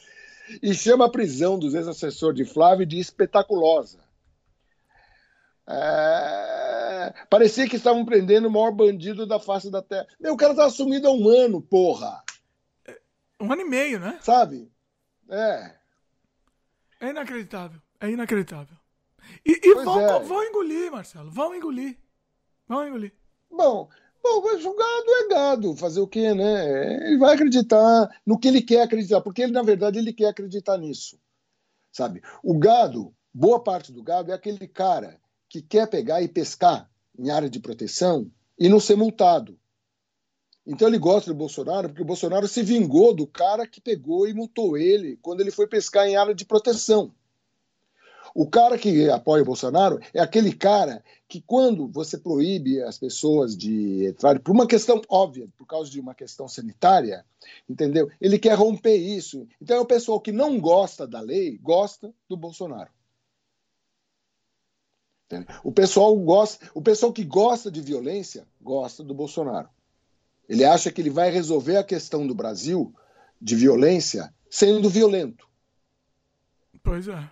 e 0.61 0.73
chama 0.73 1.05
a 1.05 1.09
prisão 1.09 1.59
dos 1.59 1.75
ex-assessores 1.75 2.35
de 2.35 2.45
Flávio 2.51 2.85
de 2.85 2.99
espetaculosa. 2.99 3.99
É... 5.67 7.13
Parecia 7.29 7.69
que 7.69 7.75
estavam 7.75 8.03
prendendo 8.03 8.47
o 8.47 8.51
maior 8.51 8.71
bandido 8.71 9.27
da 9.27 9.39
face 9.39 9.69
da 9.69 9.81
terra. 9.81 10.07
Meu, 10.19 10.33
o 10.33 10.37
cara 10.37 10.55
tá 10.55 10.69
sumido 10.69 11.07
há 11.07 11.11
um 11.11 11.29
ano, 11.29 11.61
porra. 11.61 12.23
Um 13.39 13.51
ano 13.51 13.61
e 13.61 13.65
meio, 13.65 13.99
né? 13.99 14.17
Sabe? 14.21 14.71
É. 15.29 15.75
É 17.01 17.09
inacreditável. 17.09 17.79
É 17.99 18.09
inacreditável. 18.09 18.75
E, 19.45 19.59
e 19.63 19.73
vão, 19.75 20.01
é. 20.01 20.19
vão 20.19 20.43
engolir, 20.43 20.91
Marcelo. 20.91 21.29
Vão 21.31 21.55
engolir. 21.55 21.97
Vão 22.67 22.87
engolir. 22.87 23.13
Bom, 23.49 23.89
bom, 24.25 24.69
o 24.69 24.75
gado 24.75 25.11
é 25.11 25.27
gado, 25.27 25.75
fazer 25.75 25.99
o 25.99 26.07
quê, 26.07 26.33
né? 26.33 27.07
Ele 27.07 27.17
vai 27.17 27.35
acreditar 27.35 28.09
no 28.25 28.39
que 28.39 28.47
ele 28.47 28.61
quer 28.61 28.81
acreditar, 28.81 29.21
porque 29.21 29.43
ele, 29.43 29.51
na 29.51 29.61
verdade, 29.61 29.99
ele 29.99 30.11
quer 30.11 30.27
acreditar 30.29 30.77
nisso. 30.77 31.19
Sabe? 31.91 32.21
O 32.43 32.57
gado, 32.57 33.13
boa 33.33 33.63
parte 33.63 33.91
do 33.91 34.03
gado 34.03 34.31
é 34.31 34.33
aquele 34.33 34.67
cara 34.67 35.19
que 35.47 35.61
quer 35.61 35.87
pegar 35.87 36.21
e 36.21 36.27
pescar 36.27 36.89
em 37.17 37.29
área 37.29 37.49
de 37.49 37.59
proteção 37.59 38.29
e 38.59 38.67
não 38.67 38.79
ser 38.79 38.95
multado. 38.95 39.57
Então 40.65 40.87
ele 40.87 40.97
gosta 40.97 41.31
do 41.31 41.37
Bolsonaro 41.37 41.89
porque 41.89 42.01
o 42.01 42.05
Bolsonaro 42.05 42.47
se 42.47 42.63
vingou 42.63 43.13
do 43.13 43.27
cara 43.27 43.67
que 43.67 43.79
pegou 43.79 44.27
e 44.27 44.33
multou 44.33 44.75
ele 44.75 45.17
quando 45.21 45.41
ele 45.41 45.51
foi 45.51 45.67
pescar 45.67 46.07
em 46.07 46.15
área 46.15 46.33
de 46.33 46.43
proteção. 46.43 47.13
O 48.37 48.45
cara 48.45 48.77
que 48.77 49.09
apoia 49.09 49.43
o 49.43 49.45
Bolsonaro 49.45 49.97
é 50.13 50.19
aquele 50.19 50.53
cara 50.53 51.01
que, 51.25 51.39
quando 51.39 51.87
você 51.87 52.17
proíbe 52.17 52.83
as 52.83 52.97
pessoas 52.97 53.55
de 53.55 54.07
entrar, 54.07 54.37
por 54.41 54.51
uma 54.51 54.67
questão 54.67 55.01
óbvia, 55.07 55.47
por 55.55 55.65
causa 55.65 55.89
de 55.89 56.01
uma 56.01 56.13
questão 56.13 56.45
sanitária, 56.45 57.25
entendeu? 57.67 58.11
Ele 58.19 58.37
quer 58.37 58.55
romper 58.55 58.97
isso. 58.97 59.47
Então 59.61 59.77
é 59.77 59.79
o 59.79 59.85
pessoal 59.85 60.19
que 60.19 60.33
não 60.33 60.59
gosta 60.59 61.07
da 61.07 61.21
lei, 61.21 61.57
gosta 61.59 62.13
do 62.27 62.35
Bolsonaro. 62.35 62.89
O 65.63 65.71
pessoal 65.71 66.13
gosta, 66.17 66.69
o 66.73 66.81
pessoal 66.81 67.13
que 67.13 67.23
gosta 67.23 67.71
de 67.71 67.79
violência 67.79 68.45
gosta 68.61 69.01
do 69.01 69.13
Bolsonaro. 69.13 69.69
Ele 70.47 70.65
acha 70.65 70.91
que 70.91 71.01
ele 71.01 71.09
vai 71.09 71.31
resolver 71.31 71.77
a 71.77 71.85
questão 71.85 72.27
do 72.27 72.35
Brasil 72.35 72.93
de 73.41 73.55
violência 73.55 74.33
sendo 74.49 74.89
violento. 74.89 75.47
Pois 76.83 77.07
é. 77.07 77.29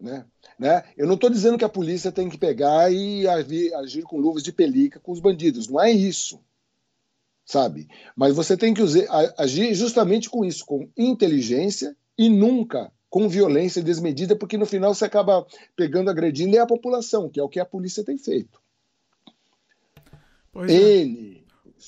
Né? 0.00 0.24
Né? 0.58 0.82
Eu 0.96 1.06
não 1.06 1.14
estou 1.14 1.30
dizendo 1.30 1.58
que 1.58 1.64
a 1.64 1.68
polícia 1.68 2.12
tem 2.12 2.28
que 2.28 2.38
pegar 2.38 2.92
e 2.92 3.26
agir 3.28 4.02
com 4.02 4.18
luvas 4.18 4.42
de 4.42 4.52
pelica 4.52 5.00
com 5.00 5.12
os 5.12 5.20
bandidos. 5.20 5.68
Não 5.68 5.80
é 5.80 5.90
isso. 5.90 6.40
Sabe? 7.44 7.88
Mas 8.16 8.34
você 8.34 8.56
tem 8.56 8.72
que 8.72 8.82
agir 9.36 9.74
justamente 9.74 10.30
com 10.30 10.44
isso, 10.44 10.64
com 10.64 10.88
inteligência 10.96 11.96
e 12.16 12.28
nunca 12.28 12.90
com 13.10 13.28
violência 13.28 13.80
desmedida, 13.80 14.34
porque 14.34 14.58
no 14.58 14.66
final 14.66 14.92
você 14.92 15.04
acaba 15.04 15.46
pegando, 15.76 16.10
agredindo 16.10 16.56
é 16.56 16.58
a 16.58 16.66
população, 16.66 17.28
que 17.28 17.38
é 17.38 17.42
o 17.44 17.48
que 17.48 17.60
a 17.60 17.64
polícia 17.64 18.02
tem 18.02 18.18
feito. 18.18 18.60
Pois 20.50 20.68
N. 20.68 21.44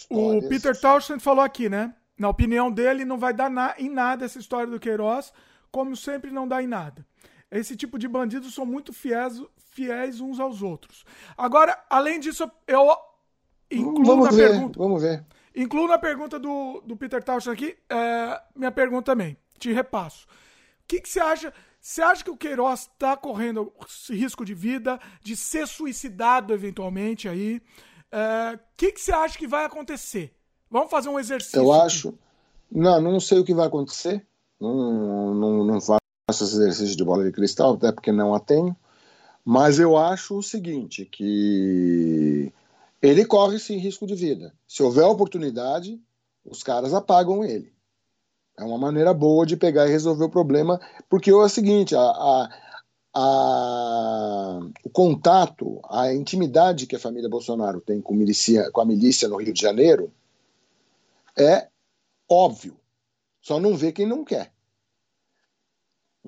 É. 0.08 0.14
O 0.14 0.48
Peter 0.48 0.78
Townsend 0.78 1.20
falou 1.20 1.42
aqui, 1.42 1.68
né? 1.68 1.94
Na 2.16 2.28
opinião 2.28 2.70
dele, 2.70 3.04
não 3.04 3.18
vai 3.18 3.34
dar 3.34 3.50
na, 3.50 3.74
em 3.78 3.88
nada 3.88 4.24
essa 4.24 4.38
história 4.38 4.70
do 4.70 4.78
Queiroz, 4.78 5.32
como 5.70 5.96
sempre 5.96 6.30
não 6.30 6.46
dá 6.46 6.62
em 6.62 6.66
nada. 6.66 7.04
Esse 7.50 7.76
tipo 7.76 7.98
de 7.98 8.08
bandidos 8.08 8.54
são 8.54 8.66
muito 8.66 8.92
fiéis, 8.92 9.40
fiéis 9.56 10.20
uns 10.20 10.40
aos 10.40 10.62
outros. 10.62 11.04
Agora, 11.36 11.78
além 11.88 12.18
disso, 12.18 12.50
eu 12.66 12.90
incluo 13.70 14.04
vamos 14.04 14.24
na 14.26 14.30
ver, 14.32 14.50
pergunta. 14.50 14.78
Vamos 14.78 15.02
ver. 15.02 15.24
Incluo 15.54 15.88
na 15.88 15.98
pergunta 15.98 16.38
do, 16.38 16.82
do 16.84 16.96
Peter 16.96 17.22
Townsend 17.22 17.54
aqui, 17.54 17.76
é, 17.88 18.42
minha 18.54 18.72
pergunta 18.72 19.12
também. 19.12 19.36
Te 19.58 19.72
repasso. 19.72 20.26
O 20.26 20.88
que, 20.88 21.00
que 21.00 21.08
você 21.08 21.20
acha? 21.20 21.52
Você 21.80 22.02
acha 22.02 22.24
que 22.24 22.30
o 22.30 22.36
Queiroz 22.36 22.80
está 22.80 23.16
correndo 23.16 23.72
risco 24.10 24.44
de 24.44 24.54
vida, 24.54 25.00
de 25.22 25.36
ser 25.36 25.68
suicidado 25.68 26.52
eventualmente 26.52 27.28
aí? 27.28 27.62
O 28.12 28.16
é, 28.16 28.58
que, 28.76 28.92
que 28.92 29.00
você 29.00 29.12
acha 29.12 29.38
que 29.38 29.46
vai 29.46 29.64
acontecer? 29.64 30.34
Vamos 30.70 30.90
fazer 30.90 31.08
um 31.08 31.18
exercício. 31.18 31.58
Eu 31.58 31.72
acho. 31.72 32.08
Aqui. 32.08 32.18
Não, 32.72 33.00
não 33.00 33.20
sei 33.20 33.38
o 33.38 33.44
que 33.44 33.54
vai 33.54 33.66
acontecer. 33.68 34.26
Não, 34.60 35.32
não, 35.34 35.64
não 35.64 35.80
faço 36.28 36.42
esse 36.42 36.56
exercício 36.56 36.96
de 36.96 37.04
bola 37.04 37.24
de 37.24 37.30
cristal, 37.30 37.74
até 37.74 37.92
porque 37.92 38.10
não 38.10 38.34
a 38.34 38.40
tenho. 38.40 38.76
Mas 39.44 39.78
eu 39.78 39.96
acho 39.96 40.36
o 40.36 40.42
seguinte: 40.42 41.04
que 41.04 42.52
ele 43.00 43.24
corre 43.24 43.58
sim 43.58 43.76
risco 43.76 44.06
de 44.06 44.16
vida. 44.16 44.52
Se 44.66 44.82
houver 44.82 45.04
oportunidade, 45.04 46.00
os 46.44 46.62
caras 46.62 46.92
apagam 46.92 47.44
ele. 47.44 47.72
É 48.58 48.64
uma 48.64 48.78
maneira 48.78 49.14
boa 49.14 49.46
de 49.46 49.56
pegar 49.56 49.86
e 49.86 49.90
resolver 49.90 50.24
o 50.24 50.30
problema, 50.30 50.80
porque 51.08 51.30
é 51.30 51.34
o 51.34 51.48
seguinte: 51.48 51.94
a, 51.94 52.00
a, 52.00 52.48
a, 53.14 54.60
o 54.82 54.90
contato, 54.90 55.80
a 55.88 56.12
intimidade 56.12 56.88
que 56.88 56.96
a 56.96 57.00
família 57.00 57.30
Bolsonaro 57.30 57.80
tem 57.80 58.00
com, 58.00 58.14
milicia, 58.14 58.68
com 58.72 58.80
a 58.80 58.84
milícia 58.84 59.28
no 59.28 59.36
Rio 59.36 59.52
de 59.52 59.60
Janeiro 59.60 60.12
é 61.38 61.68
óbvio. 62.28 62.76
Só 63.40 63.60
não 63.60 63.76
vê 63.76 63.92
quem 63.92 64.06
não 64.06 64.24
quer. 64.24 64.55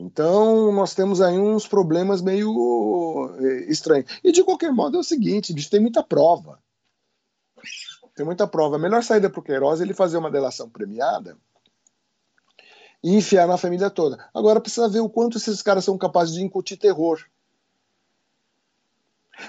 Então, 0.01 0.71
nós 0.71 0.95
temos 0.95 1.21
aí 1.21 1.37
uns 1.37 1.67
problemas 1.67 2.23
meio 2.23 3.35
eh, 3.41 3.65
estranhos. 3.69 4.09
E, 4.23 4.31
de 4.31 4.45
qualquer 4.45 4.71
modo, 4.71 4.97
é 4.97 5.01
o 5.01 5.05
seguinte: 5.05 5.53
bicho, 5.53 5.69
tem 5.69 5.81
muita 5.81 6.05
prova. 6.05 6.63
Tem 8.15 8.25
muita 8.25 8.47
prova. 8.47 8.77
A 8.77 8.79
melhor 8.79 9.03
saída 9.03 9.29
para 9.29 9.41
o 9.41 9.43
Queiroz 9.43 9.81
é 9.81 9.83
ele 9.83 9.93
fazer 9.93 10.17
uma 10.17 10.31
delação 10.31 10.71
premiada 10.71 11.37
e 13.03 13.17
enfiar 13.17 13.49
na 13.49 13.57
família 13.57 13.91
toda. 13.91 14.25
Agora 14.33 14.61
precisa 14.61 14.89
ver 14.89 15.01
o 15.01 15.11
quanto 15.11 15.37
esses 15.37 15.63
caras 15.63 15.85
são 15.85 15.99
capazes 15.99 16.35
de 16.35 16.45
incutir 16.45 16.77
terror. 16.77 17.21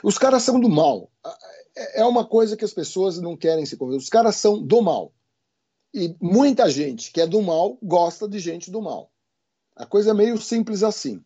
Os 0.04 0.18
caras 0.18 0.42
são 0.42 0.60
do 0.60 0.68
mal. 0.70 1.12
É 1.94 2.04
uma 2.04 2.26
coisa 2.26 2.58
que 2.58 2.66
as 2.66 2.74
pessoas 2.74 3.20
não 3.20 3.38
querem 3.38 3.68
se 3.68 3.78
convencer. 3.78 4.02
Os 4.02 4.10
caras 4.10 4.36
são 4.36 4.60
do 4.60 4.82
mal. 4.82 5.12
E 5.94 6.16
muita 6.20 6.68
gente 6.72 7.12
que 7.12 7.22
é 7.22 7.28
do 7.28 7.40
mal 7.40 7.78
gosta 7.84 8.28
de 8.28 8.40
gente 8.40 8.72
do 8.72 8.82
mal. 8.82 9.09
A 9.80 9.86
coisa 9.86 10.12
é 10.12 10.14
meio 10.14 10.38
simples 10.38 10.84
assim. 10.84 11.24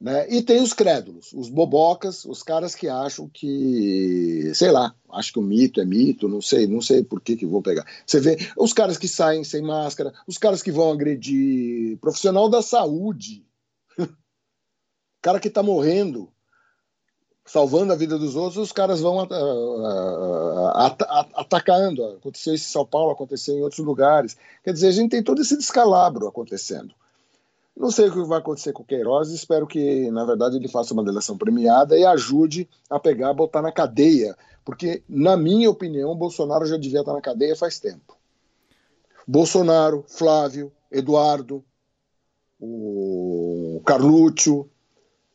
Né? 0.00 0.26
E 0.28 0.42
tem 0.42 0.60
os 0.60 0.72
crédulos, 0.72 1.32
os 1.32 1.48
bobocas, 1.48 2.24
os 2.24 2.42
caras 2.42 2.74
que 2.74 2.88
acham 2.88 3.28
que, 3.28 4.50
sei 4.54 4.72
lá, 4.72 4.92
acho 5.10 5.34
que 5.34 5.38
o 5.38 5.42
mito 5.42 5.80
é 5.80 5.84
mito, 5.84 6.28
não 6.28 6.40
sei, 6.40 6.66
não 6.66 6.80
sei 6.80 7.04
por 7.04 7.20
que 7.20 7.36
que 7.36 7.46
vou 7.46 7.62
pegar. 7.62 7.86
Você 8.04 8.18
vê 8.18 8.36
os 8.56 8.72
caras 8.72 8.96
que 8.96 9.06
saem 9.06 9.44
sem 9.44 9.62
máscara, 9.62 10.12
os 10.26 10.38
caras 10.38 10.60
que 10.60 10.72
vão 10.72 10.90
agredir 10.90 11.98
profissional 11.98 12.48
da 12.48 12.62
saúde, 12.62 13.46
cara 15.22 15.38
que 15.38 15.46
está 15.46 15.62
morrendo, 15.62 16.32
salvando 17.44 17.92
a 17.92 17.96
vida 17.96 18.18
dos 18.18 18.34
outros, 18.34 18.56
os 18.56 18.72
caras 18.72 19.00
vão 19.00 19.20
at 19.20 19.30
at 19.30 21.02
at 21.02 21.30
atacando. 21.34 22.04
Aconteceu 22.04 22.54
isso 22.54 22.68
em 22.68 22.72
São 22.72 22.86
Paulo, 22.86 23.12
aconteceu 23.12 23.56
em 23.56 23.62
outros 23.62 23.86
lugares. 23.86 24.36
Quer 24.64 24.72
dizer, 24.72 24.88
a 24.88 24.92
gente 24.92 25.10
tem 25.10 25.22
todo 25.22 25.42
esse 25.42 25.56
descalabro 25.56 26.26
acontecendo. 26.26 26.92
Não 27.76 27.90
sei 27.90 28.08
o 28.08 28.12
que 28.12 28.22
vai 28.22 28.38
acontecer 28.38 28.72
com 28.72 28.82
o 28.82 28.86
Queiroz, 28.86 29.30
espero 29.30 29.66
que, 29.66 30.10
na 30.10 30.24
verdade, 30.24 30.56
ele 30.56 30.68
faça 30.68 30.92
uma 30.92 31.02
delação 31.02 31.38
premiada 31.38 31.98
e 31.98 32.04
ajude 32.04 32.68
a 32.88 33.00
pegar, 33.00 33.32
botar 33.32 33.62
na 33.62 33.72
cadeia, 33.72 34.36
porque, 34.64 35.02
na 35.08 35.36
minha 35.36 35.70
opinião, 35.70 36.14
Bolsonaro 36.14 36.66
já 36.66 36.76
devia 36.76 37.00
estar 37.00 37.12
na 37.12 37.20
cadeia 37.20 37.56
faz 37.56 37.78
tempo. 37.80 38.16
Bolsonaro, 39.26 40.04
Flávio, 40.06 40.70
Eduardo, 40.90 41.64
o 42.60 43.80
Carlúcio, 43.84 44.68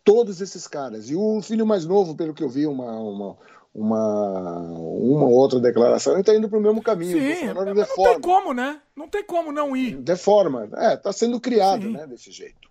todos 0.03 0.39
esses 0.39 0.68
caras. 0.68 1.09
E 1.09 1.15
o 1.15 1.41
filho 1.41 1.65
mais 1.65 1.85
novo, 1.85 2.15
pelo 2.15 2.34
que 2.34 2.43
eu 2.43 2.49
vi, 2.49 2.65
uma, 2.65 2.91
uma, 2.97 3.38
uma, 3.73 4.60
uma 4.60 5.27
outra 5.27 5.60
declaração, 5.60 6.14
ele 6.14 6.22
está 6.22 6.35
indo 6.35 6.49
para 6.49 6.57
o 6.57 6.61
mesmo 6.61 6.81
caminho. 6.81 7.19
Sim, 7.19 7.53
não 7.53 7.85
tem 8.03 8.22
como, 8.22 8.53
né? 8.53 8.81
Não 8.95 9.07
tem 9.07 9.23
como 9.23 9.52
não 9.52 9.76
ir. 9.76 9.98
Deforma. 9.98 10.68
É, 10.76 10.95
está 10.95 11.11
sendo 11.14 11.39
criado 11.39 11.89
né, 11.89 12.07
desse 12.07 12.31
jeito. 12.31 12.68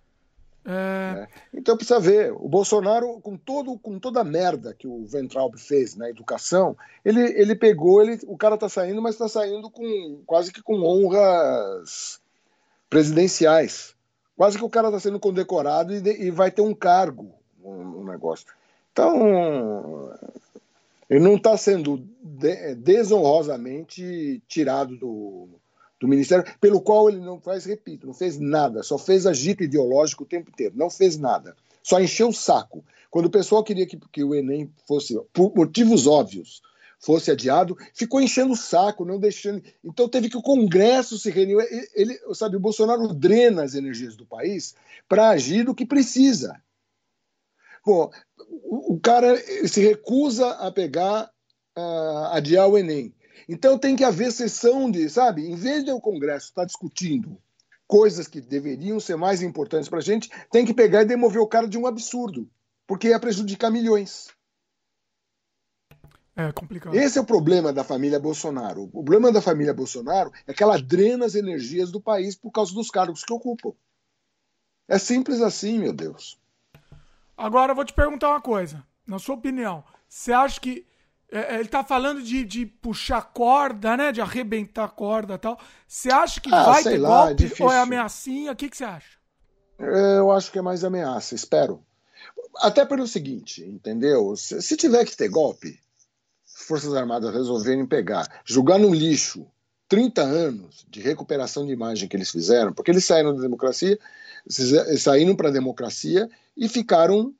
É... 0.67 1.13
Né? 1.13 1.27
Então 1.53 1.77
precisa 1.77 1.99
ver. 1.99 2.33
O 2.33 2.49
Bolsonaro, 2.49 3.21
com, 3.21 3.37
todo, 3.37 3.79
com 3.79 3.97
toda 3.97 4.19
a 4.19 4.25
merda 4.25 4.73
que 4.73 4.85
o 4.85 5.05
Ventralb 5.05 5.57
fez 5.57 5.95
na 5.95 6.09
educação, 6.09 6.75
ele, 7.05 7.21
ele 7.39 7.55
pegou, 7.55 8.01
ele, 8.01 8.19
o 8.27 8.37
cara 8.37 8.55
está 8.55 8.67
saindo, 8.67 9.01
mas 9.01 9.15
está 9.15 9.29
saindo 9.29 9.69
com 9.69 10.21
quase 10.25 10.51
que 10.51 10.61
com 10.61 10.83
honras 10.83 12.19
presidenciais. 12.89 13.95
Quase 14.35 14.57
que 14.57 14.63
o 14.63 14.69
cara 14.69 14.89
está 14.89 14.99
sendo 14.99 15.19
condecorado 15.19 15.95
e, 15.95 16.01
de, 16.01 16.11
e, 16.11 16.29
vai 16.29 16.51
ter 16.51 16.61
um 16.61 16.73
cargo 16.73 17.33
no, 17.59 17.83
no 17.83 18.11
negócio. 18.11 18.45
Então, 18.91 20.11
ele 21.09 21.19
não 21.19 21.35
está 21.35 21.57
sendo 21.57 22.05
de, 22.21 22.75
desonrosamente 22.75 24.41
tirado 24.47 24.97
do, 24.97 25.49
do 25.99 26.07
Ministério, 26.07 26.45
pelo 26.59 26.81
qual 26.81 27.09
ele 27.09 27.19
não 27.19 27.39
faz, 27.39 27.65
repito, 27.65 28.05
não 28.05 28.13
fez 28.13 28.37
nada, 28.37 28.83
só 28.83 28.97
fez 28.97 29.25
agito 29.25 29.63
ideológico 29.63 30.23
o 30.23 30.27
tempo 30.27 30.49
inteiro, 30.49 30.75
não 30.77 30.89
fez 30.89 31.17
nada, 31.17 31.55
só 31.81 31.99
encheu 31.99 32.29
o 32.29 32.33
saco. 32.33 32.83
Quando 33.09 33.27
o 33.27 33.31
pessoal 33.31 33.63
queria 33.63 33.85
que, 33.85 33.97
que 34.11 34.23
o 34.23 34.35
Enem 34.35 34.69
fosse, 34.85 35.17
por 35.31 35.55
motivos 35.55 36.05
óbvios, 36.05 36.61
fosse 36.99 37.31
adiado, 37.31 37.77
ficou 37.93 38.19
enchendo 38.19 38.53
o 38.53 38.57
saco, 38.57 39.05
não 39.05 39.19
deixando. 39.19 39.63
Então 39.83 40.09
teve 40.09 40.29
que 40.29 40.37
o 40.37 40.41
Congresso 40.41 41.17
se 41.17 41.29
reunir. 41.29 41.55
Ele, 41.95 42.19
sabe, 42.33 42.57
o 42.57 42.59
Bolsonaro 42.59 43.13
drena 43.13 43.63
as 43.63 43.75
energias 43.75 44.15
do 44.15 44.25
país 44.25 44.75
para 45.07 45.29
agir 45.29 45.63
do 45.63 45.75
que 45.75 45.85
precisa. 45.85 46.59
Pô, 47.87 48.11
o 48.65 48.99
cara 48.99 49.37
se 49.65 49.79
recusa 49.79 50.49
a 50.55 50.69
pegar, 50.69 51.31
uh, 51.77 52.25
adiar 52.33 52.67
o 52.67 52.77
Enem. 52.77 53.15
Então 53.47 53.79
tem 53.79 53.95
que 53.95 54.03
haver 54.03 54.29
sessão 54.33 54.91
de, 54.91 55.09
sabe, 55.09 55.49
em 55.49 55.55
vez 55.55 55.85
de 55.85 55.91
o 55.91 56.01
Congresso 56.01 56.47
estar 56.47 56.63
tá 56.63 56.65
discutindo 56.65 57.41
coisas 57.87 58.27
que 58.27 58.41
deveriam 58.41 58.99
ser 58.99 59.15
mais 59.15 59.41
importantes 59.41 59.87
para 59.87 59.99
a 59.99 60.01
gente, 60.01 60.29
tem 60.51 60.65
que 60.65 60.73
pegar 60.73 61.03
e 61.03 61.05
demover 61.05 61.41
o 61.41 61.47
cara 61.47 61.65
de 61.65 61.77
um 61.77 61.87
absurdo, 61.87 62.49
porque 62.85 63.07
ia 63.07 63.19
prejudicar 63.21 63.71
milhões. 63.71 64.27
É 66.35 66.51
complicado. 66.51 66.93
Esse 66.93 67.17
é 67.17 67.21
o 67.21 67.25
problema 67.25 67.71
da 67.71 67.85
família 67.85 68.19
Bolsonaro. 68.19 68.83
O 68.83 68.89
problema 68.89 69.31
da 69.31 69.41
família 69.41 69.73
Bolsonaro 69.73 70.29
é 70.45 70.53
que 70.53 70.61
ela 70.61 70.77
drena 70.77 71.25
as 71.25 71.35
energias 71.35 71.89
do 71.89 72.01
país 72.01 72.35
por 72.35 72.51
causa 72.51 72.73
dos 72.73 72.91
cargos 72.91 73.23
que 73.23 73.31
ocupam. 73.31 73.71
É 74.89 74.99
simples 74.99 75.39
assim, 75.39 75.79
meu 75.79 75.93
Deus. 75.93 76.37
Agora 77.37 77.71
eu 77.71 77.75
vou 77.75 77.85
te 77.85 77.93
perguntar 77.93 78.29
uma 78.29 78.41
coisa. 78.41 78.83
Na 79.05 79.19
sua 79.19 79.35
opinião, 79.35 79.83
você 80.09 80.33
acha 80.33 80.59
que. 80.59 80.85
É, 81.31 81.55
é 81.55 81.59
ele 81.59 81.69
tá 81.69 81.83
falando 81.83 82.21
de, 82.21 82.43
de 82.43 82.65
puxar 82.65 83.21
corda, 83.21 83.95
né? 83.95 84.11
De 84.11 84.19
arrebentar 84.19 84.87
corda 84.89 85.35
e 85.35 85.37
tal. 85.37 85.59
Você 85.87 86.09
acha 86.09 86.41
que 86.41 86.53
ah, 86.53 86.63
vai 86.63 86.83
ter 86.83 86.97
lá, 86.97 87.27
golpe 87.27 87.45
é 87.45 87.63
ou 87.63 87.71
é 87.71 87.79
ameaçinha? 87.79 88.51
O 88.51 88.55
que, 88.55 88.69
que 88.69 88.77
você 88.77 88.85
acha? 88.85 89.17
É, 89.79 90.17
eu 90.17 90.31
acho 90.31 90.51
que 90.51 90.57
é 90.57 90.61
mais 90.61 90.83
ameaça, 90.83 91.35
espero. 91.35 91.83
Até 92.57 92.83
pelo 92.85 93.05
seguinte, 93.05 93.63
entendeu? 93.63 94.35
Se, 94.35 94.61
se 94.61 94.75
tiver 94.75 95.05
que 95.05 95.15
ter 95.15 95.29
golpe, 95.29 95.79
Forças 96.43 96.95
Armadas 96.95 97.31
resolverem 97.31 97.85
pegar, 97.85 98.41
jogar 98.43 98.79
no 98.79 98.91
lixo 98.91 99.45
30 99.87 100.21
anos 100.21 100.85
de 100.89 100.99
recuperação 100.99 101.65
de 101.65 101.71
imagem 101.71 102.09
que 102.09 102.17
eles 102.17 102.31
fizeram, 102.31 102.73
porque 102.73 102.91
eles 102.91 103.05
saíram 103.05 103.35
da 103.35 103.41
democracia, 103.41 103.97
saíram 104.49 105.35
para 105.35 105.49
a 105.49 105.51
democracia 105.51 106.29
e 106.55 106.67
ficaram 106.67 107.33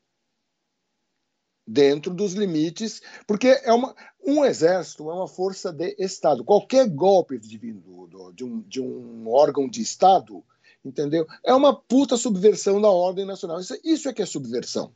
dentro 1.65 2.13
dos 2.13 2.33
limites, 2.33 3.01
porque 3.25 3.59
é 3.63 3.73
uma, 3.73 3.93
um 4.25 4.45
exército 4.45 5.09
é 5.09 5.13
uma 5.13 5.27
força 5.27 5.71
de 5.71 5.95
Estado. 5.99 6.43
Qualquer 6.43 6.87
golpe 6.89 7.37
de, 7.37 7.57
de, 7.57 8.43
um, 8.43 8.61
de 8.61 8.81
um 8.81 9.27
órgão 9.27 9.67
de 9.67 9.81
Estado, 9.81 10.43
entendeu? 10.83 11.27
É 11.43 11.53
uma 11.53 11.75
puta 11.75 12.15
subversão 12.15 12.79
da 12.81 12.89
ordem 12.89 13.25
nacional. 13.25 13.59
Isso, 13.59 13.77
isso 13.83 14.07
é 14.07 14.13
que 14.13 14.21
é 14.21 14.25
subversão 14.25 14.91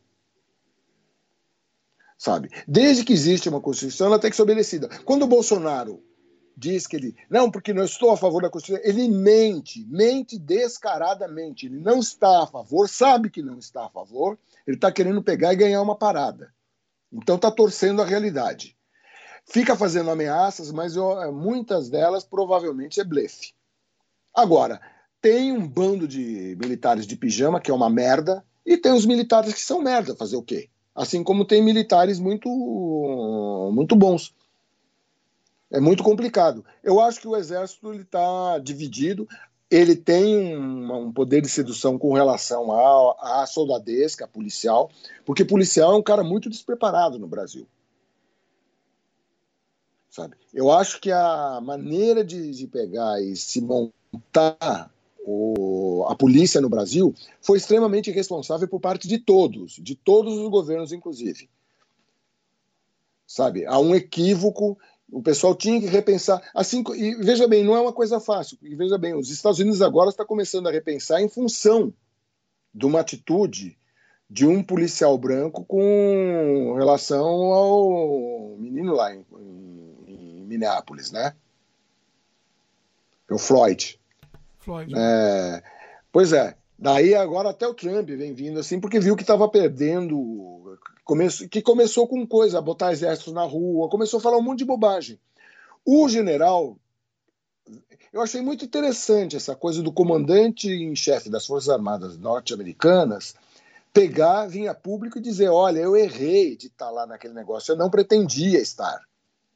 sabe? 2.21 2.51
Desde 2.67 3.03
que 3.03 3.13
existe 3.13 3.49
uma 3.49 3.59
Constituição, 3.59 4.05
ela 4.05 4.19
tem 4.19 4.29
que 4.29 4.35
ser 4.35 4.43
obedecida. 4.43 4.87
Quando 5.05 5.23
o 5.23 5.27
Bolsonaro 5.27 6.03
diz 6.55 6.87
que 6.87 6.95
ele, 6.95 7.15
não, 7.29 7.49
porque 7.49 7.73
não 7.73 7.83
estou 7.83 8.11
a 8.11 8.17
favor 8.17 8.41
da 8.41 8.49
Constituição, 8.49 8.87
ele 8.87 9.07
mente, 9.07 9.85
mente 9.89 10.37
descaradamente. 10.37 11.65
Ele 11.65 11.79
não 11.79 11.99
está 11.99 12.43
a 12.43 12.47
favor, 12.47 12.87
sabe 12.87 13.29
que 13.29 13.41
não 13.41 13.57
está 13.57 13.85
a 13.85 13.89
favor, 13.89 14.37
ele 14.65 14.77
está 14.77 14.91
querendo 14.91 15.23
pegar 15.23 15.53
e 15.53 15.57
ganhar 15.57 15.81
uma 15.81 15.95
parada. 15.95 16.53
Então 17.11 17.35
está 17.35 17.51
torcendo 17.51 18.01
a 18.01 18.05
realidade. 18.05 18.77
Fica 19.45 19.75
fazendo 19.75 20.11
ameaças, 20.11 20.71
mas 20.71 20.95
eu, 20.95 21.33
muitas 21.33 21.89
delas 21.89 22.23
provavelmente 22.23 22.99
é 22.99 23.03
blefe. 23.03 23.53
Agora, 24.33 24.79
tem 25.21 25.51
um 25.51 25.67
bando 25.67 26.07
de 26.07 26.55
militares 26.59 27.05
de 27.05 27.15
pijama, 27.15 27.59
que 27.59 27.69
é 27.69 27.73
uma 27.73 27.89
merda, 27.89 28.45
e 28.65 28.77
tem 28.77 28.91
os 28.91 29.05
militares 29.05 29.53
que 29.53 29.59
são 29.59 29.81
merda. 29.81 30.15
Fazer 30.15 30.35
o 30.35 30.43
quê? 30.43 30.69
Assim 30.95 31.23
como 31.23 31.45
tem 31.45 31.61
militares 31.61 32.19
muito, 32.19 32.49
muito 33.73 33.95
bons. 33.95 34.33
É 35.71 35.79
muito 35.79 36.03
complicado. 36.03 36.65
Eu 36.83 36.99
acho 36.99 37.21
que 37.21 37.27
o 37.27 37.35
exército 37.35 37.93
está 37.93 38.59
dividido. 38.59 39.27
Ele 39.69 39.95
tem 39.95 40.57
um, 40.57 41.07
um, 41.07 41.13
poder 41.13 41.41
de 41.41 41.47
sedução 41.47 41.97
com 41.97 42.13
relação 42.13 42.73
à, 42.73 43.41
à 43.41 43.47
soldadesca, 43.47 44.27
policial, 44.27 44.91
porque 45.25 45.45
policial 45.45 45.93
é 45.93 45.97
um 45.97 46.03
cara 46.03 46.23
muito 46.23 46.49
despreparado 46.49 47.17
no 47.17 47.27
Brasil. 47.27 47.65
Sabe? 50.09 50.35
Eu 50.53 50.69
acho 50.69 50.99
que 50.99 51.09
a 51.09 51.61
maneira 51.63 52.21
de, 52.21 52.51
de 52.51 52.67
pegar 52.67 53.21
e 53.21 53.33
se 53.37 53.61
montar 53.61 54.91
o, 55.25 56.05
a 56.09 56.15
polícia 56.15 56.59
no 56.59 56.67
Brasil 56.67 57.15
foi 57.41 57.57
extremamente 57.57 58.09
irresponsável 58.09 58.67
por 58.67 58.81
parte 58.81 59.07
de 59.07 59.17
todos, 59.17 59.79
de 59.81 59.95
todos 59.95 60.37
os 60.37 60.49
governos, 60.49 60.91
inclusive. 60.91 61.49
Sabe? 63.25 63.65
Há 63.65 63.79
um 63.79 63.95
equívoco, 63.95 64.77
o 65.11 65.21
pessoal 65.21 65.53
tinha 65.53 65.79
que 65.79 65.87
repensar. 65.87 66.41
Assim, 66.55 66.83
e 66.95 67.15
veja 67.15 67.47
bem, 67.47 67.63
não 67.63 67.75
é 67.75 67.81
uma 67.81 67.91
coisa 67.91 68.19
fácil. 68.19 68.57
E 68.61 68.73
veja 68.75 68.97
bem, 68.97 69.13
os 69.13 69.29
Estados 69.29 69.59
Unidos 69.59 69.81
agora 69.81 70.09
está 70.09 70.23
começando 70.23 70.67
a 70.67 70.71
repensar 70.71 71.21
em 71.21 71.27
função 71.27 71.93
de 72.73 72.85
uma 72.85 73.01
atitude 73.01 73.77
de 74.29 74.47
um 74.47 74.63
policial 74.63 75.17
branco 75.17 75.65
com 75.65 76.73
relação 76.77 77.25
ao 77.25 78.55
menino 78.57 78.93
lá 78.93 79.13
em, 79.13 79.25
em 80.07 80.45
Minneapolis, 80.45 81.11
né? 81.11 81.35
É 83.29 83.33
o 83.33 83.37
Floyd. 83.37 83.99
Floyd. 84.59 84.93
É, 84.95 85.61
pois 86.11 86.31
é. 86.31 86.55
Daí 86.79 87.13
agora 87.13 87.49
até 87.49 87.67
o 87.67 87.73
Trump 87.73 88.07
vem 88.07 88.33
vindo 88.33 88.59
assim, 88.59 88.79
porque 88.79 88.99
viu 88.99 89.15
que 89.15 89.21
estava 89.21 89.47
perdendo, 89.49 90.79
que 91.49 91.61
começou 91.61 92.07
com 92.07 92.25
coisa, 92.25 92.61
botar 92.61 92.91
exércitos 92.91 93.33
na 93.33 93.43
rua, 93.43 93.89
começou 93.89 94.19
a 94.19 94.21
falar 94.21 94.37
um 94.37 94.41
monte 94.41 94.59
de 94.59 94.65
bobagem. 94.65 95.19
O 95.85 96.07
general, 96.07 96.77
eu 98.13 98.21
achei 98.21 98.41
muito 98.41 98.65
interessante 98.65 99.35
essa 99.35 99.55
coisa 99.55 99.81
do 99.81 99.91
comandante 99.91 100.69
em 100.69 100.95
chefe 100.95 101.29
das 101.29 101.45
Forças 101.45 101.69
Armadas 101.69 102.17
norte-americanas 102.17 103.35
pegar, 103.93 104.47
vir 104.47 104.67
a 104.67 104.73
público 104.73 105.17
e 105.17 105.21
dizer: 105.21 105.49
olha, 105.49 105.79
eu 105.79 105.95
errei 105.95 106.55
de 106.55 106.67
estar 106.67 106.89
lá 106.89 107.05
naquele 107.05 107.33
negócio, 107.33 107.71
eu 107.71 107.77
não 107.77 107.89
pretendia 107.89 108.59
estar, 108.59 109.01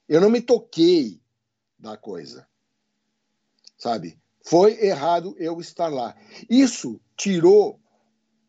eu 0.08 0.22
não 0.22 0.30
me 0.30 0.42
toquei 0.42 1.20
da 1.78 1.98
coisa, 1.98 2.48
sabe? 3.78 4.18
Foi 4.44 4.80
errado 4.84 5.36
eu 5.40 5.60
estar 5.60 5.88
lá. 5.88 6.16
Isso 6.50 7.00
tirou 7.18 7.80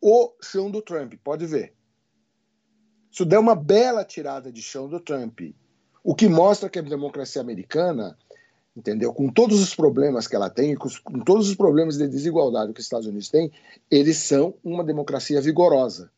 o 0.01 0.33
chão 0.43 0.71
do 0.71 0.83
Trump, 0.83 1.15
pode 1.23 1.47
ver. 1.47 1.76
Isso 3.17 3.25
deu 3.25 3.41
uma 3.41 3.55
bela 3.55 4.05
tirada 4.05 4.53
de 4.53 4.61
chão 4.61 4.87
do 4.87 5.01
Trump. 5.01 5.41
O 6.05 6.15
que 6.15 6.29
mostra 6.29 6.69
que 6.69 6.79
a 6.79 6.83
democracia 6.83 7.41
americana, 7.41 8.15
entendeu? 8.77 9.11
Com 9.11 9.31
todos 9.31 9.59
os 9.63 9.75
problemas 9.75 10.29
que 10.29 10.37
ela 10.37 10.51
tem, 10.51 10.75
com, 10.75 10.87
com 11.03 11.21
todos 11.21 11.49
os 11.49 11.55
problemas 11.55 11.97
de 11.97 12.07
desigualdade 12.07 12.75
que 12.75 12.81
os 12.81 12.85
Estados 12.85 13.07
Unidos 13.07 13.31
têm, 13.31 13.51
eles 13.91 14.19
são 14.19 14.53
uma 14.63 14.85
democracia 14.85 15.41
vigorosa. 15.41 16.11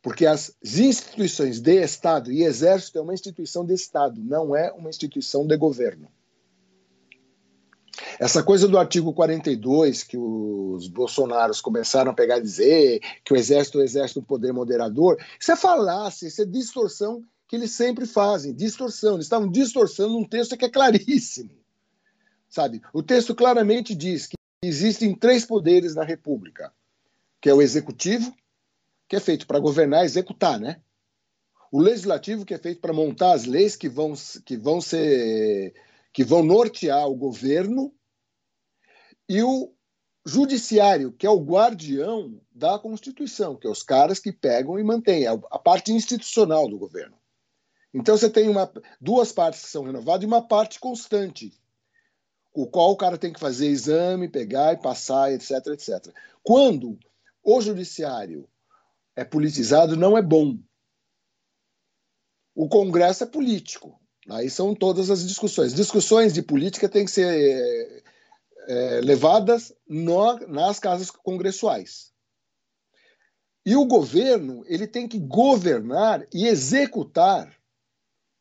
Porque 0.00 0.24
as 0.24 0.54
instituições 0.62 1.58
de 1.58 1.82
Estado 1.82 2.30
e 2.30 2.44
Exército 2.44 2.98
é 2.98 3.00
uma 3.02 3.12
instituição 3.12 3.66
de 3.66 3.74
Estado, 3.74 4.22
não 4.22 4.54
é 4.54 4.70
uma 4.70 4.88
instituição 4.88 5.44
de 5.44 5.56
governo. 5.56 6.06
Essa 8.18 8.42
coisa 8.42 8.68
do 8.68 8.78
artigo 8.78 9.12
42, 9.12 10.02
que 10.02 10.16
os 10.16 10.88
bolsonaros 10.88 11.60
começaram 11.60 12.10
a 12.10 12.14
pegar 12.14 12.38
e 12.38 12.42
dizer 12.42 13.00
que 13.24 13.32
o 13.32 13.36
exército 13.36 13.78
é 13.78 13.82
o 13.82 13.84
exército 13.84 14.20
do 14.20 14.26
poder 14.26 14.52
moderador, 14.52 15.18
isso 15.38 15.52
é 15.52 15.56
falácia, 15.56 16.26
isso 16.26 16.42
é 16.42 16.44
distorção 16.44 17.24
que 17.50 17.56
eles 17.56 17.72
sempre 17.72 18.06
fazem, 18.06 18.54
distorção. 18.54 19.14
Eles 19.14 19.26
estavam 19.26 19.50
distorçando 19.50 20.16
um 20.16 20.24
texto 20.24 20.56
que 20.56 20.64
é 20.64 20.68
claríssimo. 20.68 21.50
Sabe? 22.48 22.80
O 22.92 23.02
texto 23.02 23.34
claramente 23.34 23.92
diz 23.92 24.28
que 24.28 24.36
existem 24.62 25.16
três 25.16 25.44
poderes 25.44 25.96
na 25.96 26.04
República, 26.04 26.72
que 27.40 27.50
é 27.50 27.54
o 27.54 27.60
executivo, 27.60 28.32
que 29.08 29.16
é 29.16 29.20
feito 29.20 29.48
para 29.48 29.58
governar, 29.58 30.04
executar, 30.04 30.60
né? 30.60 30.80
O 31.72 31.80
legislativo, 31.80 32.44
que 32.44 32.54
é 32.54 32.58
feito 32.58 32.80
para 32.80 32.92
montar 32.92 33.32
as 33.32 33.44
leis 33.46 33.74
que 33.74 33.88
vão, 33.88 34.14
que 34.44 34.56
vão 34.56 34.80
ser 34.80 35.74
que 36.12 36.24
vão 36.24 36.42
nortear 36.42 37.08
o 37.08 37.14
governo, 37.14 37.94
e 39.28 39.42
o 39.44 39.72
judiciário, 40.26 41.12
que 41.12 41.26
é 41.26 41.30
o 41.30 41.38
guardião 41.40 42.40
da 42.50 42.78
Constituição, 42.78 43.56
que 43.56 43.66
é 43.66 43.70
os 43.70 43.82
caras 43.82 44.18
que 44.18 44.32
pegam 44.32 44.78
e 44.78 44.82
mantêm, 44.82 45.24
é 45.24 45.28
a 45.28 45.58
parte 45.58 45.92
institucional 45.92 46.68
do 46.68 46.76
governo. 46.78 47.16
Então 47.94 48.16
você 48.16 48.28
tem 48.28 48.48
uma, 48.48 48.70
duas 49.00 49.32
partes 49.32 49.62
que 49.62 49.70
são 49.70 49.84
renovadas 49.84 50.22
e 50.24 50.26
uma 50.26 50.42
parte 50.42 50.80
constante, 50.80 51.52
o 52.52 52.66
qual 52.66 52.90
o 52.90 52.96
cara 52.96 53.16
tem 53.16 53.32
que 53.32 53.38
fazer 53.40 53.68
exame, 53.68 54.28
pegar 54.28 54.72
e 54.72 54.82
passar, 54.82 55.32
etc, 55.32 55.50
etc. 55.68 56.12
Quando 56.42 56.98
o 57.42 57.60
judiciário 57.60 58.48
é 59.14 59.24
politizado, 59.24 59.96
não 59.96 60.16
é 60.16 60.22
bom. 60.22 60.58
O 62.54 62.68
Congresso 62.68 63.24
é 63.24 63.26
político. 63.26 63.99
Aí 64.28 64.50
são 64.50 64.74
todas 64.74 65.10
as 65.10 65.26
discussões. 65.26 65.74
Discussões 65.74 66.32
de 66.32 66.42
política 66.42 66.88
têm 66.88 67.04
que 67.04 67.10
ser 67.10 68.04
é, 68.68 69.00
levadas 69.00 69.72
no, 69.88 70.36
nas 70.46 70.78
casas 70.78 71.10
congressuais. 71.10 72.12
E 73.64 73.76
o 73.76 73.84
governo 73.84 74.62
ele 74.66 74.86
tem 74.86 75.06
que 75.06 75.18
governar 75.18 76.26
e 76.32 76.46
executar, 76.46 77.54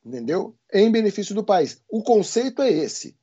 entendeu? 0.06 0.56
Em 0.72 0.92
benefício 0.92 1.36
do 1.36 1.44
país. 1.44 1.82
O 1.90 2.02
conceito 2.04 2.62
é 2.62 2.70
esse. 2.70 3.18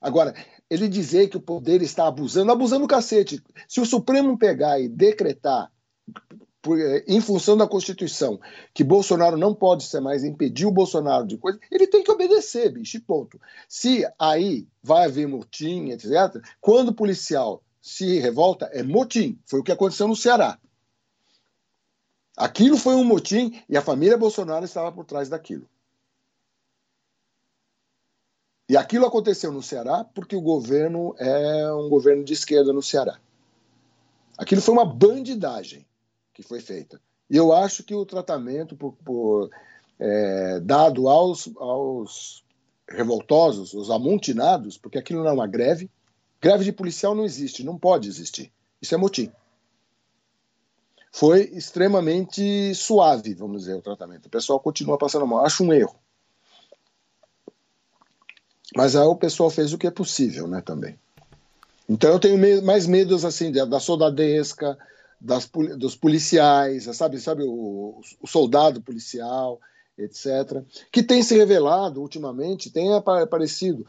Agora, 0.00 0.34
ele 0.68 0.88
dizer 0.88 1.28
que 1.28 1.36
o 1.36 1.40
poder 1.40 1.80
está 1.80 2.08
abusando, 2.08 2.50
abusando 2.50 2.84
o 2.84 2.88
cacete. 2.88 3.42
Se 3.68 3.80
o 3.80 3.86
Supremo 3.86 4.36
pegar 4.36 4.80
e 4.80 4.88
decretar 4.88 5.70
por, 6.62 6.80
eh, 6.80 7.04
em 7.08 7.20
função 7.20 7.56
da 7.56 7.66
Constituição, 7.66 8.40
que 8.72 8.84
Bolsonaro 8.84 9.36
não 9.36 9.52
pode 9.52 9.82
ser 9.82 10.00
mais 10.00 10.22
impedir 10.22 10.64
o 10.64 10.70
Bolsonaro 10.70 11.26
de 11.26 11.36
coisa, 11.36 11.58
ele 11.70 11.88
tem 11.88 12.04
que 12.04 12.10
obedecer, 12.10 12.70
bicho, 12.70 13.00
ponto. 13.02 13.38
Se 13.68 14.08
aí 14.18 14.66
vai 14.80 15.06
haver 15.06 15.26
motim, 15.26 15.90
etc., 15.90 16.40
quando 16.60 16.90
o 16.90 16.94
policial 16.94 17.62
se 17.80 18.20
revolta, 18.20 18.66
é 18.66 18.82
motim. 18.82 19.38
Foi 19.44 19.58
o 19.58 19.64
que 19.64 19.72
aconteceu 19.72 20.06
no 20.06 20.14
Ceará. 20.14 20.56
Aquilo 22.36 22.78
foi 22.78 22.94
um 22.94 23.04
motim 23.04 23.60
e 23.68 23.76
a 23.76 23.82
família 23.82 24.16
Bolsonaro 24.16 24.64
estava 24.64 24.90
por 24.92 25.04
trás 25.04 25.28
daquilo. 25.28 25.68
E 28.68 28.76
aquilo 28.76 29.04
aconteceu 29.04 29.52
no 29.52 29.62
Ceará 29.62 30.04
porque 30.14 30.36
o 30.36 30.40
governo 30.40 31.14
é 31.18 31.70
um 31.74 31.90
governo 31.90 32.24
de 32.24 32.32
esquerda 32.32 32.72
no 32.72 32.82
Ceará. 32.82 33.18
Aquilo 34.38 34.62
foi 34.62 34.72
uma 34.72 34.84
bandidagem 34.84 35.84
que 36.32 36.42
foi 36.42 36.60
feita. 36.60 37.00
E 37.28 37.36
eu 37.36 37.52
acho 37.52 37.82
que 37.82 37.94
o 37.94 38.06
tratamento 38.06 38.76
por, 38.76 38.92
por, 39.04 39.50
é, 39.98 40.60
dado 40.60 41.08
aos, 41.08 41.50
aos 41.56 42.44
revoltosos, 42.88 43.74
os 43.74 43.90
amontinados, 43.90 44.76
porque 44.76 44.98
aquilo 44.98 45.22
não 45.22 45.30
é 45.30 45.32
uma 45.32 45.46
greve, 45.46 45.90
greve 46.40 46.64
de 46.64 46.72
policial 46.72 47.14
não 47.14 47.24
existe, 47.24 47.64
não 47.64 47.78
pode 47.78 48.08
existir. 48.08 48.52
Isso 48.80 48.94
é 48.94 48.98
motim. 48.98 49.32
Foi 51.12 51.42
extremamente 51.52 52.74
suave, 52.74 53.34
vamos 53.34 53.62
dizer, 53.62 53.74
o 53.74 53.82
tratamento. 53.82 54.26
O 54.26 54.30
pessoal 54.30 54.58
continua 54.58 54.96
passando 54.96 55.26
mal. 55.26 55.44
Acho 55.44 55.62
um 55.62 55.72
erro. 55.72 55.94
Mas 58.74 58.96
aí 58.96 59.04
o 59.04 59.14
pessoal 59.14 59.50
fez 59.50 59.72
o 59.72 59.78
que 59.78 59.86
é 59.86 59.90
possível, 59.90 60.48
né, 60.48 60.62
também. 60.62 60.98
Então 61.88 62.10
eu 62.10 62.18
tenho 62.18 62.62
mais 62.62 62.86
medos 62.86 63.24
assim 63.24 63.52
da 63.52 63.78
soldadesca, 63.78 64.78
das, 65.22 65.48
dos 65.76 65.94
policiais, 65.94 66.84
sabe, 66.96 67.20
sabe 67.20 67.44
o, 67.44 68.00
o, 68.20 68.26
soldado 68.26 68.82
policial, 68.82 69.60
etc. 69.96 70.62
Que 70.90 71.02
tem 71.02 71.22
se 71.22 71.36
revelado 71.36 72.00
ultimamente, 72.00 72.70
tem 72.70 72.92
aparecido, 72.92 73.86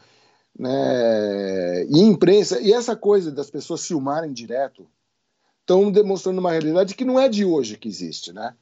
né, 0.56 1.84
imprensa 1.90 2.60
e 2.60 2.72
essa 2.72 2.94
coisa 2.94 3.32
das 3.32 3.50
pessoas 3.50 3.84
filmarem 3.84 4.32
direto 4.32 4.86
estão 5.60 5.90
demonstrando 5.90 6.38
uma 6.38 6.52
realidade 6.52 6.94
que 6.94 7.04
não 7.04 7.18
é 7.18 7.28
de 7.28 7.44
hoje 7.44 7.76
que 7.76 7.88
existe, 7.88 8.32
né? 8.32 8.54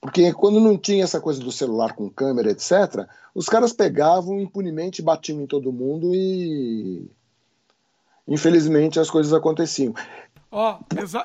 Porque 0.00 0.32
quando 0.32 0.60
não 0.60 0.78
tinha 0.78 1.04
essa 1.04 1.20
coisa 1.20 1.40
do 1.40 1.50
celular 1.50 1.94
com 1.94 2.08
câmera, 2.08 2.50
etc., 2.50 3.06
os 3.34 3.46
caras 3.46 3.72
pegavam 3.72 4.40
impunemente, 4.40 5.02
batiam 5.02 5.40
em 5.40 5.46
todo 5.46 5.72
mundo 5.72 6.14
e. 6.14 7.10
Infelizmente 8.28 9.00
as 9.00 9.10
coisas 9.10 9.32
aconteciam. 9.32 9.92
Ó, 10.50 10.80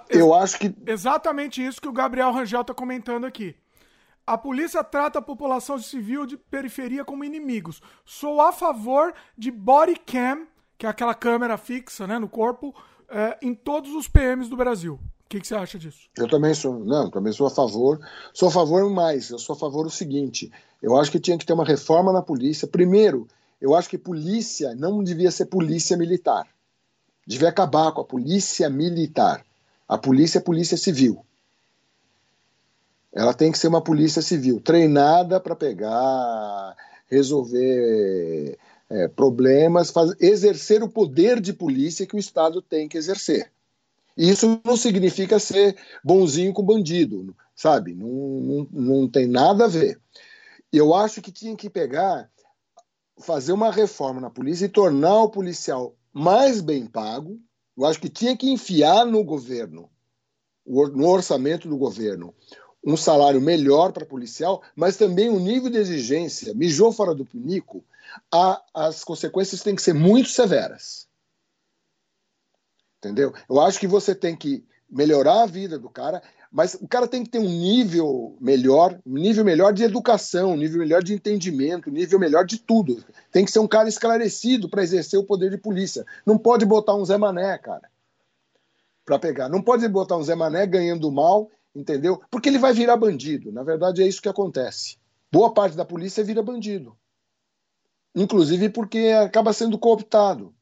eu 0.10 0.34
acho 0.34 0.60
que. 0.60 0.74
Exatamente 0.86 1.66
isso 1.66 1.82
que 1.82 1.88
o 1.88 1.94
Gabriel 1.94 2.32
Rangel 2.32 2.62
está 2.62 2.74
comentando 2.74 3.26
aqui. 3.26 3.56
A 4.26 4.38
polícia 4.38 4.84
trata 4.84 5.20
a 5.20 5.22
população 5.22 5.78
civil 5.78 6.26
de 6.26 6.36
periferia 6.36 7.06
como 7.06 7.24
inimigos. 7.24 7.82
Sou 8.04 8.42
a 8.42 8.52
favor 8.52 9.14
de 9.38 9.52
body 9.52 9.96
cam, 10.06 10.48
que 10.78 10.86
é 10.86 10.90
aquela 10.90 11.14
câmera 11.14 11.58
fixa 11.58 12.08
né, 12.08 12.18
no 12.18 12.28
corpo, 12.28 12.74
é, 13.08 13.38
em 13.42 13.54
todos 13.54 13.94
os 13.94 14.08
PMs 14.08 14.50
do 14.50 14.58
Brasil. 14.58 14.96
O 15.26 15.30
que, 15.30 15.40
que, 15.40 15.48
você 15.48 15.56
acha 15.56 15.78
disso? 15.78 16.08
Eu 16.18 16.28
também 16.28 16.54
sou, 16.54 16.80
não, 16.80 17.10
também 17.10 17.34
sou 17.34 17.48
a 17.48 17.52
favor. 17.52 18.00
Sou 18.34 18.50
a 18.50 18.52
favor 18.52 18.88
mais, 18.90 19.30
eu 19.30 19.40
sou 19.40 19.56
a 19.56 19.60
favor 19.60 19.84
do 19.84 19.92
seguinte: 19.92 20.52
eu 20.82 20.96
acho 20.98 21.12
que 21.12 21.20
tinha 21.20 21.38
que 21.38 21.46
ter 21.46 21.54
uma 21.54 21.66
reforma 21.66 22.14
na 22.14 22.22
polícia. 22.22 22.68
Primeiro, 22.68 23.28
eu 23.60 23.76
acho 23.76 23.90
que 23.90 23.98
polícia 23.98 24.76
não 24.76 25.04
devia 25.04 25.32
ser 25.32 25.46
polícia 25.46 25.98
militar. 25.98 26.48
Devia 27.26 27.50
acabar 27.50 27.92
com 27.92 28.02
a 28.02 28.06
polícia 28.06 28.70
militar. 28.70 29.44
A 29.88 29.98
polícia 29.98 30.40
é 30.40 30.42
polícia 30.42 30.78
civil. 30.78 31.26
Ela 33.14 33.34
tem 33.34 33.52
que 33.52 33.58
ser 33.58 33.68
uma 33.68 33.82
polícia 33.82 34.22
civil, 34.22 34.60
treinada 34.60 35.40
para 35.40 35.56
pegar, 35.56 36.76
resolver 37.08 38.58
é, 38.90 39.08
problemas, 39.08 39.94
exercer 40.20 40.84
o 40.84 40.90
poder 40.90 41.40
de 41.40 41.54
polícia 41.54 42.06
que 42.06 42.16
o 42.16 42.20
Estado 42.20 42.62
tem 42.62 42.90
que 42.90 42.98
exercer. 42.98 43.52
Isso 44.18 44.62
não 44.64 44.78
significa 44.78 45.40
ser 45.40 45.76
bonzinho 46.04 46.54
com 46.54 46.64
bandido, 46.64 47.36
sabe? 47.56 47.94
Não, 47.94 48.08
não, 48.08 48.68
não 48.72 49.10
tem 49.10 49.28
nada 49.28 49.66
a 49.66 49.70
ver. 49.70 50.00
Eu 50.72 50.94
acho 50.94 51.22
que 51.22 51.32
tinha 51.32 51.56
que 51.56 51.70
pegar, 51.70 52.30
fazer 53.20 53.54
uma 53.54 53.72
reforma 53.72 54.22
na 54.22 54.30
polícia 54.30 54.66
e 54.66 54.70
tornar 54.70 55.24
o 55.24 55.30
policial 55.30 55.96
mais 56.16 56.62
bem 56.62 56.88
pago. 56.88 57.40
Eu 57.78 57.86
acho 57.86 58.00
que 58.00 58.10
tinha 58.10 58.36
que 58.38 58.50
enfiar 58.50 59.06
no 59.06 59.24
governo, 59.24 59.90
no 60.66 61.08
orçamento 61.08 61.68
do 61.68 61.78
governo, 61.78 62.34
um 62.84 62.96
salário 62.96 63.42
melhor 63.42 63.92
para 63.92 64.06
policial, 64.06 64.64
mas 64.76 64.96
também 64.96 65.30
um 65.30 65.40
nível 65.40 65.70
de 65.70 65.78
exigência, 65.78 66.54
mijou 66.54 66.92
fora 66.92 67.14
do 67.14 67.26
pinico, 67.26 67.84
a, 68.32 68.64
as 68.74 69.04
consequências 69.04 69.62
têm 69.62 69.76
que 69.76 69.82
ser 69.82 69.94
muito 69.94 70.30
severas 70.30 71.06
entendeu? 73.06 73.34
Eu 73.48 73.62
acho 73.62 73.80
que 73.80 73.88
você 73.88 74.16
tem 74.16 74.36
que 74.36 74.66
melhorar 74.90 75.44
a 75.44 75.46
vida 75.46 75.78
do 75.78 75.90
cara, 75.90 76.22
mas 76.52 76.76
o 76.76 76.88
cara 76.88 77.08
tem 77.08 77.24
que 77.24 77.30
ter 77.30 77.40
um 77.40 77.50
nível 77.50 78.38
melhor, 78.40 78.98
um 79.06 79.16
nível 79.16 79.44
melhor 79.44 79.74
de 79.74 79.84
educação, 79.84 80.52
um 80.52 80.58
nível 80.58 80.80
melhor 80.80 81.04
de 81.04 81.14
entendimento, 81.14 81.90
um 81.90 81.94
nível 81.94 82.18
melhor 82.18 82.46
de 82.46 82.58
tudo. 82.60 83.04
Tem 83.32 83.44
que 83.44 83.52
ser 83.52 83.60
um 83.60 83.68
cara 83.68 83.90
esclarecido 83.90 84.70
para 84.70 84.84
exercer 84.84 85.20
o 85.20 85.26
poder 85.26 85.50
de 85.50 85.58
polícia. 85.58 86.06
Não 86.26 86.38
pode 86.38 86.66
botar 86.66 86.96
um 86.96 87.04
Zé 87.04 87.18
Mané, 87.18 87.58
cara, 87.58 87.90
para 89.06 89.20
pegar. 89.20 89.50
Não 89.50 89.62
pode 89.62 89.88
botar 89.90 90.18
um 90.18 90.24
Zé 90.24 90.36
Mané 90.36 90.66
ganhando 90.66 91.12
mal, 91.12 91.50
entendeu? 91.76 92.22
Porque 92.32 92.48
ele 92.48 92.60
vai 92.60 92.74
virar 92.74 92.96
bandido. 92.96 93.52
Na 93.52 93.64
verdade, 93.64 94.02
é 94.02 94.08
isso 94.08 94.22
que 94.22 94.30
acontece. 94.30 94.98
Boa 95.32 95.54
parte 95.54 95.76
da 95.76 95.84
polícia 95.84 96.24
vira 96.24 96.42
bandido. 96.42 96.96
Inclusive 98.16 98.70
porque 98.70 99.10
acaba 99.10 99.52
sendo 99.52 99.78
cooptado. 99.78 100.56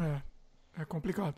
É, 0.00 0.29
é 0.82 0.84
complicado. 0.84 1.34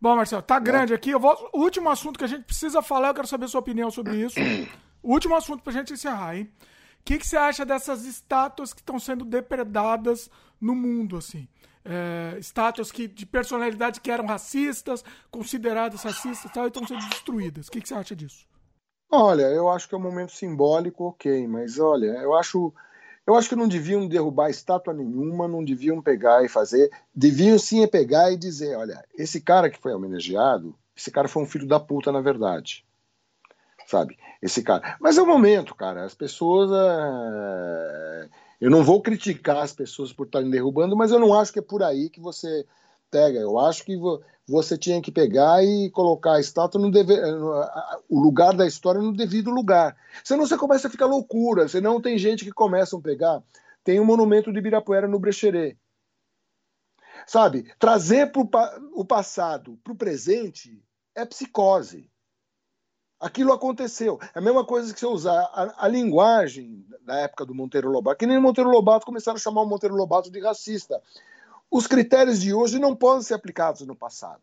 Bom, 0.00 0.14
Marcelo, 0.14 0.42
tá 0.42 0.58
grande 0.58 0.92
aqui. 0.92 1.10
Eu 1.10 1.20
vou... 1.20 1.50
Último 1.54 1.88
assunto 1.88 2.18
que 2.18 2.24
a 2.24 2.28
gente 2.28 2.44
precisa 2.44 2.82
falar, 2.82 3.08
eu 3.08 3.14
quero 3.14 3.26
saber 3.26 3.48
sua 3.48 3.60
opinião 3.60 3.90
sobre 3.90 4.16
isso. 4.16 4.38
Último 5.02 5.34
assunto 5.34 5.62
pra 5.62 5.72
gente 5.72 5.92
encerrar, 5.92 6.36
hein? 6.36 6.50
O 7.00 7.04
que, 7.04 7.18
que 7.18 7.26
você 7.26 7.36
acha 7.36 7.64
dessas 7.64 8.04
estátuas 8.04 8.74
que 8.74 8.80
estão 8.80 8.98
sendo 8.98 9.24
depredadas 9.24 10.28
no 10.60 10.74
mundo, 10.74 11.16
assim? 11.16 11.48
É, 11.84 12.36
estátuas 12.38 12.90
que, 12.90 13.06
de 13.06 13.24
personalidades 13.24 14.00
que 14.00 14.10
eram 14.10 14.26
racistas, 14.26 15.04
consideradas 15.30 16.02
racistas 16.02 16.50
e 16.50 16.52
tal, 16.52 16.64
e 16.64 16.68
estão 16.68 16.86
sendo 16.86 17.08
destruídas. 17.08 17.68
O 17.68 17.70
que, 17.70 17.80
que 17.80 17.88
você 17.88 17.94
acha 17.94 18.16
disso? 18.16 18.44
Olha, 19.08 19.44
eu 19.44 19.68
acho 19.68 19.88
que 19.88 19.94
é 19.94 19.98
um 19.98 20.02
momento 20.02 20.32
simbólico, 20.32 21.04
ok, 21.04 21.46
mas 21.46 21.78
olha, 21.78 22.06
eu 22.06 22.34
acho 22.34 22.74
eu 23.26 23.34
acho 23.34 23.48
que 23.48 23.56
não 23.56 23.66
deviam 23.66 24.06
derrubar 24.06 24.50
estátua 24.50 24.94
nenhuma, 24.94 25.48
não 25.48 25.64
deviam 25.64 26.00
pegar 26.00 26.44
e 26.44 26.48
fazer. 26.48 26.90
Deviam 27.14 27.58
sim 27.58 27.86
pegar 27.88 28.30
e 28.30 28.36
dizer: 28.36 28.76
olha, 28.76 29.04
esse 29.18 29.40
cara 29.40 29.68
que 29.68 29.78
foi 29.78 29.92
homenageado, 29.92 30.74
esse 30.96 31.10
cara 31.10 31.26
foi 31.26 31.42
um 31.42 31.46
filho 31.46 31.66
da 31.66 31.80
puta, 31.80 32.12
na 32.12 32.20
verdade. 32.20 32.84
Sabe? 33.86 34.16
Esse 34.40 34.62
cara. 34.62 34.96
Mas 35.00 35.18
é 35.18 35.22
o 35.22 35.26
momento, 35.26 35.74
cara. 35.74 36.04
As 36.04 36.14
pessoas. 36.14 36.70
É... 36.72 38.28
Eu 38.60 38.70
não 38.70 38.82
vou 38.82 39.02
criticar 39.02 39.58
as 39.58 39.72
pessoas 39.72 40.12
por 40.12 40.26
estarem 40.26 40.50
derrubando, 40.50 40.96
mas 40.96 41.10
eu 41.10 41.18
não 41.18 41.38
acho 41.38 41.52
que 41.52 41.58
é 41.58 41.62
por 41.62 41.82
aí 41.82 42.08
que 42.08 42.20
você 42.20 42.64
pega. 43.10 43.38
Eu 43.38 43.58
acho 43.58 43.84
que 43.84 43.96
você 44.48 44.78
tinha 44.78 45.00
que 45.02 45.10
pegar 45.10 45.64
e 45.64 45.90
colocar 45.90 46.34
a 46.34 46.40
estátua 46.40 46.80
no 46.80 46.90
deve... 46.90 47.14
o 48.08 48.20
lugar 48.20 48.54
da 48.54 48.66
história 48.66 49.00
no 49.00 49.12
devido 49.12 49.50
lugar. 49.50 49.96
Senão 50.22 50.46
você 50.46 50.56
começa 50.56 50.88
a 50.88 50.90
ficar 50.90 51.06
loucura, 51.06 51.68
senão 51.68 52.00
tem 52.00 52.16
gente 52.16 52.44
que 52.44 52.52
começa 52.52 52.96
a 52.96 53.00
pegar. 53.00 53.42
Tem 53.82 54.00
um 54.00 54.04
monumento 54.04 54.52
de 54.52 54.58
Ibirapuera 54.58 55.08
no 55.08 55.18
Brecheret. 55.18 55.76
Sabe, 57.26 57.72
trazer 57.78 58.30
pro, 58.30 58.48
o 58.94 59.04
passado 59.04 59.78
para 59.82 59.92
o 59.92 59.96
presente 59.96 60.80
é 61.14 61.24
psicose. 61.24 62.08
Aquilo 63.18 63.52
aconteceu. 63.52 64.18
É 64.34 64.38
a 64.38 64.42
mesma 64.42 64.64
coisa 64.64 64.92
que 64.92 65.00
você 65.00 65.06
usar 65.06 65.40
a, 65.52 65.86
a 65.86 65.88
linguagem 65.88 66.86
da 67.02 67.16
época 67.16 67.46
do 67.46 67.54
Monteiro 67.54 67.90
Lobato, 67.90 68.18
que 68.18 68.26
nem 68.26 68.36
o 68.36 68.42
Monteiro 68.42 68.70
Lobato 68.70 69.06
começaram 69.06 69.36
a 69.36 69.40
chamar 69.40 69.62
o 69.62 69.66
Monteiro 69.66 69.94
Lobato 69.94 70.30
de 70.30 70.38
racista. 70.40 71.02
Os 71.70 71.86
critérios 71.86 72.40
de 72.40 72.54
hoje 72.54 72.78
não 72.78 72.94
podem 72.94 73.22
ser 73.22 73.34
aplicados 73.34 73.82
no 73.86 73.96
passado. 73.96 74.42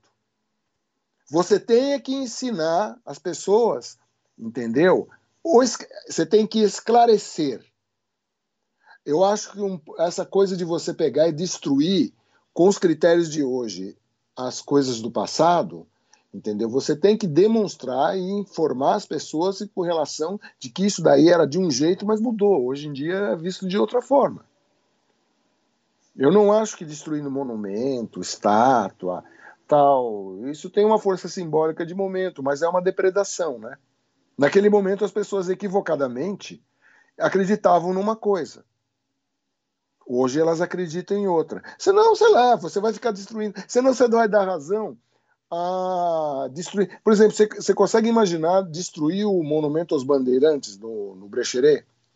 Você 1.29 1.59
tem 1.59 1.99
que 1.99 2.13
ensinar 2.13 2.99
as 3.05 3.17
pessoas, 3.17 3.97
entendeu? 4.37 5.07
Você 5.43 6.25
tem 6.25 6.45
que 6.45 6.59
esclarecer. 6.59 7.65
Eu 9.05 9.23
acho 9.23 9.51
que 9.51 9.59
um, 9.59 9.79
essa 9.99 10.25
coisa 10.25 10.55
de 10.55 10.63
você 10.63 10.93
pegar 10.93 11.27
e 11.27 11.33
destruir 11.33 12.13
com 12.53 12.67
os 12.67 12.77
critérios 12.77 13.29
de 13.29 13.43
hoje 13.43 13.97
as 14.35 14.61
coisas 14.61 15.01
do 15.01 15.11
passado, 15.11 15.87
entendeu? 16.33 16.69
Você 16.69 16.95
tem 16.95 17.17
que 17.17 17.27
demonstrar 17.27 18.17
e 18.17 18.21
informar 18.21 18.95
as 18.95 19.05
pessoas 19.05 19.59
com 19.73 19.81
relação 19.81 20.39
de 20.59 20.69
que 20.69 20.85
isso 20.85 21.01
daí 21.01 21.29
era 21.29 21.45
de 21.45 21.59
um 21.59 21.69
jeito, 21.69 22.05
mas 22.05 22.21
mudou. 22.21 22.65
Hoje 22.65 22.87
em 22.87 22.93
dia 22.93 23.15
é 23.15 23.35
visto 23.35 23.67
de 23.67 23.77
outra 23.77 24.01
forma. 24.01 24.45
Eu 26.15 26.31
não 26.31 26.53
acho 26.53 26.77
que 26.77 26.85
destruindo 26.85 27.29
monumento, 27.29 28.21
estátua, 28.21 29.23
tal, 29.67 30.37
isso 30.47 30.69
tem 30.69 30.85
uma 30.85 30.99
força 30.99 31.27
simbólica 31.27 31.85
de 31.85 31.95
momento, 31.95 32.43
mas 32.43 32.61
é 32.61 32.67
uma 32.67 32.81
depredação, 32.81 33.57
né? 33.57 33.77
Naquele 34.37 34.69
momento 34.69 35.03
as 35.03 35.11
pessoas 35.11 35.49
equivocadamente 35.49 36.63
acreditavam 37.17 37.93
numa 37.93 38.15
coisa. 38.15 38.63
Hoje 40.05 40.39
elas 40.39 40.61
acreditam 40.61 41.17
em 41.17 41.27
outra. 41.27 41.63
Senão, 41.77 42.15
sei 42.15 42.29
lá, 42.29 42.55
você 42.55 42.79
vai 42.79 42.93
ficar 42.93 43.11
destruindo. 43.11 43.55
Senão 43.67 43.93
você 43.93 44.07
vai 44.07 44.27
dar 44.27 44.45
razão 44.45 44.97
a 45.49 46.49
destruir. 46.51 46.99
Por 47.03 47.13
exemplo, 47.13 47.35
você, 47.35 47.47
você 47.47 47.73
consegue 47.73 48.09
imaginar 48.09 48.63
destruir 48.63 49.25
o 49.25 49.41
monumento 49.43 49.93
aos 49.93 50.03
bandeirantes 50.03 50.77
no, 50.77 51.15
no 51.15 51.29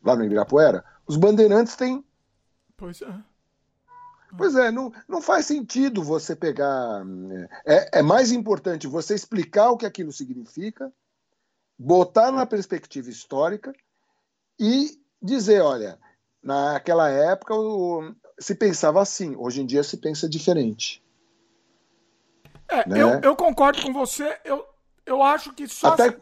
lá 0.03 0.15
no 0.15 0.25
Ibirapuera? 0.25 0.83
Os 1.07 1.15
bandeirantes 1.15 1.75
têm 1.75 2.03
Pois 2.75 3.01
é. 3.01 3.36
Pois 4.37 4.55
é, 4.55 4.71
não, 4.71 4.91
não 5.07 5.21
faz 5.21 5.45
sentido 5.45 6.03
você 6.03 6.35
pegar. 6.35 7.03
É, 7.65 7.99
é 7.99 8.01
mais 8.01 8.31
importante 8.31 8.87
você 8.87 9.15
explicar 9.15 9.71
o 9.71 9.77
que 9.77 9.85
aquilo 9.85 10.11
significa, 10.11 10.91
botar 11.77 12.31
na 12.31 12.45
perspectiva 12.45 13.09
histórica 13.09 13.73
e 14.59 14.99
dizer: 15.21 15.61
olha, 15.61 15.97
naquela 16.41 17.09
época 17.09 17.53
se 18.39 18.55
pensava 18.55 19.01
assim, 19.01 19.35
hoje 19.35 19.61
em 19.61 19.65
dia 19.65 19.83
se 19.83 19.97
pensa 19.97 20.29
diferente. 20.29 21.03
É, 22.69 22.87
né? 22.87 23.01
eu, 23.01 23.19
eu 23.21 23.35
concordo 23.35 23.81
com 23.81 23.93
você. 23.93 24.37
Eu, 24.43 24.65
eu 25.05 25.23
acho 25.23 25.53
que 25.53 25.67
só. 25.67 25.93
Até, 25.93 26.11
se... 26.11 26.17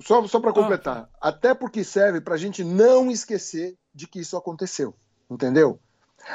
Só, 0.00 0.26
só 0.26 0.40
para 0.40 0.52
completar. 0.52 1.08
Ah. 1.14 1.28
Até 1.28 1.54
porque 1.54 1.82
serve 1.82 2.20
para 2.20 2.34
a 2.34 2.38
gente 2.38 2.62
não 2.62 3.10
esquecer 3.10 3.76
de 3.94 4.06
que 4.06 4.20
isso 4.20 4.36
aconteceu. 4.36 4.94
Entendeu? 5.28 5.80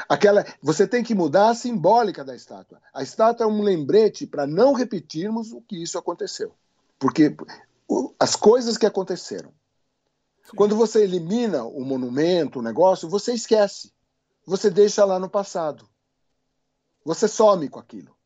Aquela, 0.08 0.44
você 0.62 0.86
tem 0.86 1.02
que 1.02 1.14
mudar 1.14 1.50
a 1.50 1.54
simbólica 1.54 2.24
da 2.24 2.34
estátua. 2.34 2.80
A 2.94 3.02
estátua 3.02 3.44
é 3.44 3.48
um 3.48 3.62
lembrete 3.62 4.26
para 4.26 4.46
não 4.46 4.72
repetirmos 4.72 5.52
o 5.52 5.60
que 5.60 5.82
isso 5.82 5.98
aconteceu. 5.98 6.54
Porque 6.98 7.36
as 8.18 8.36
coisas 8.36 8.78
que 8.78 8.86
aconteceram. 8.86 9.52
Sim. 10.44 10.56
Quando 10.56 10.76
você 10.76 11.02
elimina 11.02 11.64
o 11.64 11.84
monumento, 11.84 12.58
o 12.58 12.62
negócio, 12.62 13.08
você 13.08 13.32
esquece. 13.32 13.92
Você 14.46 14.70
deixa 14.70 15.04
lá 15.04 15.18
no 15.18 15.28
passado. 15.28 15.88
Você 17.04 17.28
some 17.28 17.68
com 17.68 17.78
aquilo. 17.78 18.16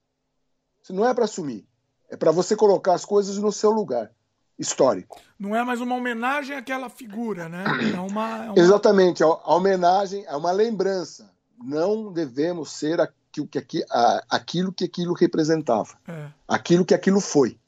Isso 0.83 0.93
não 0.93 1.07
é 1.07 1.13
para 1.13 1.27
sumir. 1.27 1.67
É 2.09 2.17
para 2.17 2.31
você 2.31 2.55
colocar 2.55 2.95
as 2.95 3.05
coisas 3.05 3.39
no 3.39 3.51
seu 3.51 3.71
lugar 3.71 4.13
histórico. 4.59 5.21
Não 5.39 5.55
é 5.55 5.63
mais 5.65 5.81
uma 5.81 5.95
homenagem 5.95 6.57
àquela 6.57 6.89
figura, 6.89 7.49
né? 7.49 7.65
É 7.95 8.01
uma, 8.01 8.45
é 8.45 8.51
uma... 8.51 8.59
Exatamente, 8.59 9.23
a 9.23 9.55
homenagem 9.55 10.25
é 10.25 10.35
uma 10.35 10.53
lembrança. 10.53 11.31
Não 11.63 12.13
devemos 12.13 12.73
ser 12.73 13.01
aquilo 13.01 13.47
que, 13.47 13.85
aquilo 14.31 14.73
que 14.73 14.85
aquilo 14.85 15.15
representava, 15.15 15.99
é. 16.09 16.29
aquilo 16.49 16.85
que 16.85 16.95
aquilo 16.95 17.21
foi. 17.21 17.59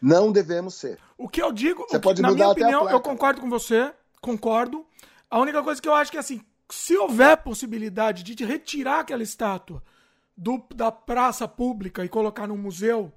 Não 0.00 0.30
devemos 0.30 0.74
ser. 0.74 0.98
O 1.16 1.28
que 1.28 1.42
eu 1.42 1.52
digo, 1.52 1.86
você 1.88 1.98
pode 1.98 2.22
na 2.22 2.30
minha 2.30 2.48
opinião, 2.48 2.88
eu 2.90 3.00
concordo 3.00 3.40
com 3.40 3.48
você, 3.48 3.92
concordo. 4.20 4.84
A 5.30 5.38
única 5.38 5.62
coisa 5.62 5.80
que 5.80 5.88
eu 5.88 5.94
acho 5.94 6.10
que 6.10 6.18
assim, 6.18 6.40
se 6.70 6.96
houver 6.96 7.36
possibilidade 7.38 8.22
de 8.22 8.44
retirar 8.44 9.00
aquela 9.00 9.22
estátua 9.22 9.82
do, 10.36 10.62
da 10.74 10.92
praça 10.92 11.48
pública 11.48 12.04
e 12.04 12.08
colocar 12.08 12.46
num 12.46 12.58
museu, 12.58 13.12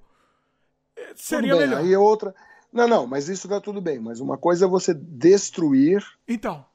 eh, 0.96 1.14
seria 1.16 1.56
bem, 1.56 1.68
melhor. 1.68 1.82
Aí 1.82 1.94
é 1.94 2.00
outra. 2.00 2.34
Não, 2.72 2.88
não, 2.88 3.08
mas 3.08 3.28
isso 3.28 3.48
dá 3.48 3.60
tudo 3.60 3.82
bem. 3.82 4.00
Mas 4.00 4.20
uma 4.20 4.38
coisa 4.38 4.66
é 4.66 4.68
você 4.68 4.94
destruir. 4.94 6.06
Então. 6.28 6.66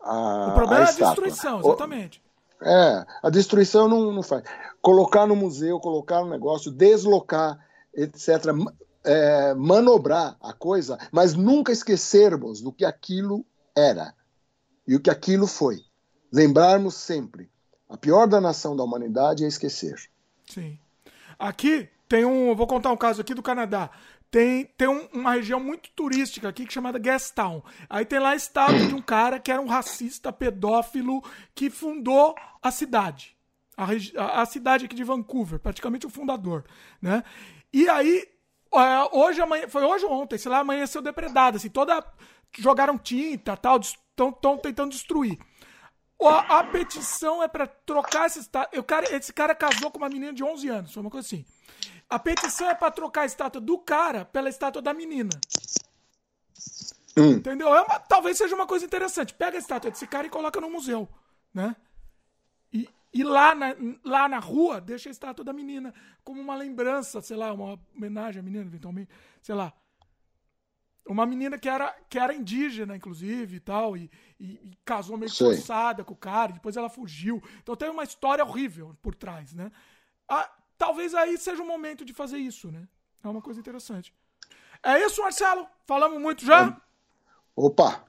A, 0.00 0.48
o 0.48 0.54
problema 0.54 0.84
a 0.84 0.88
é 0.88 0.90
a 0.90 0.92
destruição, 0.92 1.60
exatamente. 1.60 2.22
É, 2.62 3.06
a 3.22 3.30
destruição 3.30 3.88
não, 3.88 4.12
não 4.12 4.22
faz. 4.22 4.44
Colocar 4.82 5.26
no 5.26 5.36
museu, 5.36 5.80
colocar 5.80 6.22
no 6.22 6.30
negócio, 6.30 6.70
deslocar, 6.70 7.58
etc. 7.94 8.28
É, 9.02 9.54
manobrar 9.54 10.36
a 10.42 10.52
coisa, 10.52 10.98
mas 11.10 11.34
nunca 11.34 11.72
esquecermos 11.72 12.60
do 12.60 12.72
que 12.72 12.84
aquilo 12.84 13.44
era 13.74 14.14
e 14.86 14.94
o 14.94 15.00
que 15.00 15.10
aquilo 15.10 15.46
foi. 15.46 15.80
Lembrarmos 16.32 16.94
sempre. 16.94 17.50
A 17.88 17.96
pior 17.96 18.26
da 18.26 18.40
nação 18.40 18.76
da 18.76 18.84
humanidade 18.84 19.44
é 19.44 19.48
esquecer. 19.48 19.96
Sim. 20.48 20.78
Aqui 21.38 21.88
tem 22.08 22.24
um. 22.24 22.54
Vou 22.54 22.66
contar 22.66 22.92
um 22.92 22.96
caso 22.96 23.20
aqui 23.20 23.34
do 23.34 23.42
Canadá 23.42 23.90
tem, 24.30 24.66
tem 24.76 24.88
um, 24.88 25.08
uma 25.12 25.32
região 25.32 25.58
muito 25.58 25.90
turística 25.90 26.48
aqui 26.48 26.64
que 26.64 26.70
é 26.70 26.74
chamada 26.74 26.98
Gastown. 26.98 27.62
Aí 27.88 28.04
tem 28.04 28.18
lá 28.18 28.30
a 28.30 28.36
estátua 28.36 28.86
de 28.86 28.94
um 28.94 29.02
cara 29.02 29.40
que 29.40 29.50
era 29.50 29.60
um 29.60 29.66
racista 29.66 30.32
pedófilo 30.32 31.22
que 31.54 31.68
fundou 31.68 32.34
a 32.62 32.70
cidade. 32.70 33.36
A, 33.76 34.42
a 34.42 34.46
cidade 34.46 34.84
aqui 34.84 34.94
de 34.94 35.02
Vancouver, 35.02 35.58
praticamente 35.58 36.06
o 36.06 36.10
fundador, 36.10 36.64
né? 37.00 37.24
E 37.72 37.88
aí, 37.88 38.28
hoje, 39.12 39.40
amanhã, 39.40 39.66
foi 39.68 39.82
hoje 39.82 40.04
ou 40.04 40.12
ontem, 40.12 40.38
sei 40.38 40.50
lá, 40.50 40.58
amanheceu 40.58 41.00
depredada, 41.00 41.56
assim, 41.56 41.70
toda, 41.70 42.04
jogaram 42.58 42.98
tinta, 42.98 43.56
tal, 43.56 43.80
estão 43.80 44.58
tentando 44.58 44.90
destruir. 44.90 45.38
A, 46.22 46.58
a 46.58 46.64
petição 46.64 47.42
é 47.42 47.48
para 47.48 47.66
trocar 47.66 48.26
esse, 48.26 48.48
cara, 48.86 49.16
esse 49.16 49.32
cara 49.32 49.54
casou 49.54 49.90
com 49.90 49.98
uma 49.98 50.08
menina 50.08 50.32
de 50.32 50.44
11 50.44 50.68
anos, 50.68 50.92
foi 50.92 51.00
uma 51.00 51.10
coisa 51.10 51.26
assim. 51.26 51.44
A 52.10 52.18
petição 52.18 52.68
é 52.68 52.74
para 52.74 52.90
trocar 52.90 53.22
a 53.22 53.26
estátua 53.26 53.60
do 53.60 53.78
cara 53.78 54.24
pela 54.24 54.48
estátua 54.48 54.82
da 54.82 54.92
menina. 54.92 55.30
Hum. 57.16 57.34
Entendeu? 57.34 57.72
É 57.72 57.82
uma, 57.82 58.00
talvez 58.00 58.36
seja 58.36 58.54
uma 58.54 58.66
coisa 58.66 58.84
interessante. 58.84 59.32
Pega 59.32 59.56
a 59.56 59.60
estátua 59.60 59.92
desse 59.92 60.08
cara 60.08 60.26
e 60.26 60.30
coloca 60.30 60.60
no 60.60 60.68
museu, 60.68 61.08
né? 61.54 61.76
E, 62.72 62.88
e 63.14 63.22
lá, 63.22 63.54
na, 63.54 63.76
lá 64.04 64.28
na 64.28 64.40
rua, 64.40 64.80
deixa 64.80 65.08
a 65.08 65.12
estátua 65.12 65.44
da 65.44 65.52
menina 65.52 65.94
como 66.24 66.40
uma 66.40 66.56
lembrança, 66.56 67.20
sei 67.20 67.36
lá, 67.36 67.52
uma 67.52 67.78
homenagem 67.96 68.40
à 68.40 68.42
menina, 68.42 68.64
eventualmente, 68.64 69.10
sei 69.40 69.54
lá. 69.54 69.72
Uma 71.06 71.26
menina 71.26 71.58
que 71.58 71.68
era, 71.68 71.92
que 72.08 72.18
era 72.18 72.34
indígena, 72.34 72.96
inclusive, 72.96 73.56
e 73.56 73.60
tal, 73.60 73.96
e, 73.96 74.10
e, 74.38 74.52
e 74.52 74.72
casou 74.84 75.16
meio 75.16 75.30
Sei. 75.30 75.46
forçada 75.46 76.04
com 76.04 76.14
o 76.14 76.16
cara, 76.16 76.52
depois 76.52 76.76
ela 76.76 76.88
fugiu. 76.88 77.42
Então 77.62 77.76
tem 77.76 77.88
uma 77.88 78.04
história 78.04 78.44
horrível 78.44 78.96
por 79.00 79.14
trás, 79.14 79.52
né? 79.54 79.72
A, 80.28 80.48
talvez 80.80 81.14
aí 81.14 81.36
seja 81.36 81.62
o 81.62 81.66
momento 81.66 82.06
de 82.06 82.14
fazer 82.14 82.38
isso, 82.38 82.72
né? 82.72 82.88
É 83.22 83.28
uma 83.28 83.42
coisa 83.42 83.60
interessante. 83.60 84.14
É 84.82 84.98
isso, 85.04 85.20
Marcelo? 85.20 85.68
Falamos 85.86 86.18
muito 86.18 86.42
já? 86.42 86.74
Opa! 87.54 88.02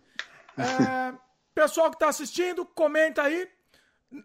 É, 0.58 1.14
pessoal 1.54 1.90
que 1.90 1.98
está 1.98 2.08
assistindo, 2.08 2.66
comenta 2.66 3.24
aí. 3.24 3.46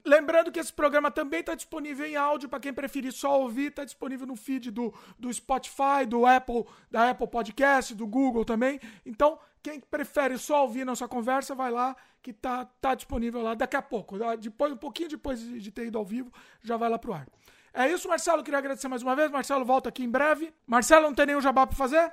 Lembrando 0.05 0.52
que 0.52 0.60
esse 0.60 0.73
programa 0.73 1.10
também 1.10 1.40
está 1.40 1.56
disponível 1.56 2.06
em 2.06 2.14
áudio 2.14 2.48
para 2.48 2.60
quem 2.60 2.73
preferir 2.73 3.12
só 3.12 3.40
ouvir, 3.40 3.70
está 3.70 3.85
disponível 3.85 4.27
no 4.27 4.36
feed 4.36 4.70
do, 4.70 4.94
do 5.18 5.32
Spotify, 5.32 6.06
do 6.09 6.24
Apple, 6.24 6.64
da 6.89 7.10
Apple 7.10 7.28
Podcast, 7.28 7.94
do 7.97 8.06
Google 8.06 8.44
também. 8.44 8.81
Então, 9.05 9.39
quem 9.60 9.81
prefere 9.81 10.39
só 10.39 10.62
ouvir 10.62 10.85
nossa 10.85 11.09
conversa, 11.09 11.52
vai 11.52 11.73
lá 11.73 11.97
que 12.23 12.32
tá, 12.32 12.64
tá 12.81 12.94
disponível 12.94 13.43
lá 13.43 13.55
daqui 13.55 13.77
a 13.77 13.82
pouco. 13.82 14.16
Depois, 14.39 14.73
um 14.73 14.77
pouquinho 14.77 15.09
depois 15.09 15.40
de 15.40 15.70
ter 15.73 15.86
ido 15.86 15.98
ao 15.98 16.05
vivo, 16.05 16.32
já 16.62 16.77
vai 16.77 16.89
lá 16.89 16.98
pro 16.98 17.12
ar. 17.12 17.28
É 17.77 17.93
isso, 17.93 18.09
Marcelo. 18.09 18.43
Queria 18.43 18.59
agradecer 18.59 18.89
mais 18.89 19.03
uma 19.03 19.15
vez. 19.15 19.31
Marcelo 19.31 19.62
volta 19.62 19.90
aqui 19.90 20.03
em 20.03 20.11
breve. 20.11 20.53
Marcelo, 20.66 21.09
não 21.09 21.15
tem 21.15 21.27
nenhum 21.27 21.43
jabá 21.43 21.66
para 21.66 21.77
fazer? 21.77 22.11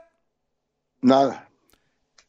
Nada. 1.02 1.48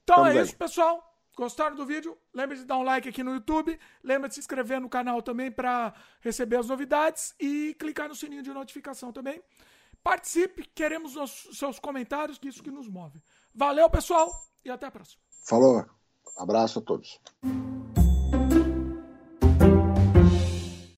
Então 0.05 0.23
Também. 0.23 0.39
é 0.39 0.43
isso, 0.43 0.57
pessoal. 0.57 1.03
Gostaram 1.37 1.75
do 1.75 1.85
vídeo? 1.85 2.17
Lembre 2.33 2.57
de 2.57 2.65
dar 2.65 2.77
um 2.77 2.85
like 2.85 3.09
aqui 3.09 3.25
no 3.25 3.35
YouTube. 3.35 3.77
Lembre 4.05 4.29
de 4.29 4.35
se 4.35 4.41
inscrever 4.41 4.81
no 4.81 4.89
canal 4.89 5.21
também 5.21 5.51
para 5.51 5.93
receber 6.21 6.59
as 6.59 6.69
novidades 6.69 7.35
e 7.41 7.75
clicar 7.77 8.09
no 8.09 8.15
sininho 8.15 8.43
de 8.43 8.55
notificação 8.55 9.13
também. 9.13 9.43
Participe, 10.01 10.65
queremos 10.73 11.17
os 11.17 11.49
seus 11.59 11.81
comentários, 11.81 12.39
que 12.39 12.47
isso 12.47 12.63
que 12.63 12.71
nos 12.71 12.89
move. 12.89 13.21
Valeu, 13.53 13.91
pessoal, 13.91 14.31
e 14.65 14.71
até 14.71 14.87
a 14.87 14.91
próxima. 14.93 15.21
Falou. 15.45 15.85
Abraço 16.37 16.79
a 16.79 16.83
todos. 16.83 17.19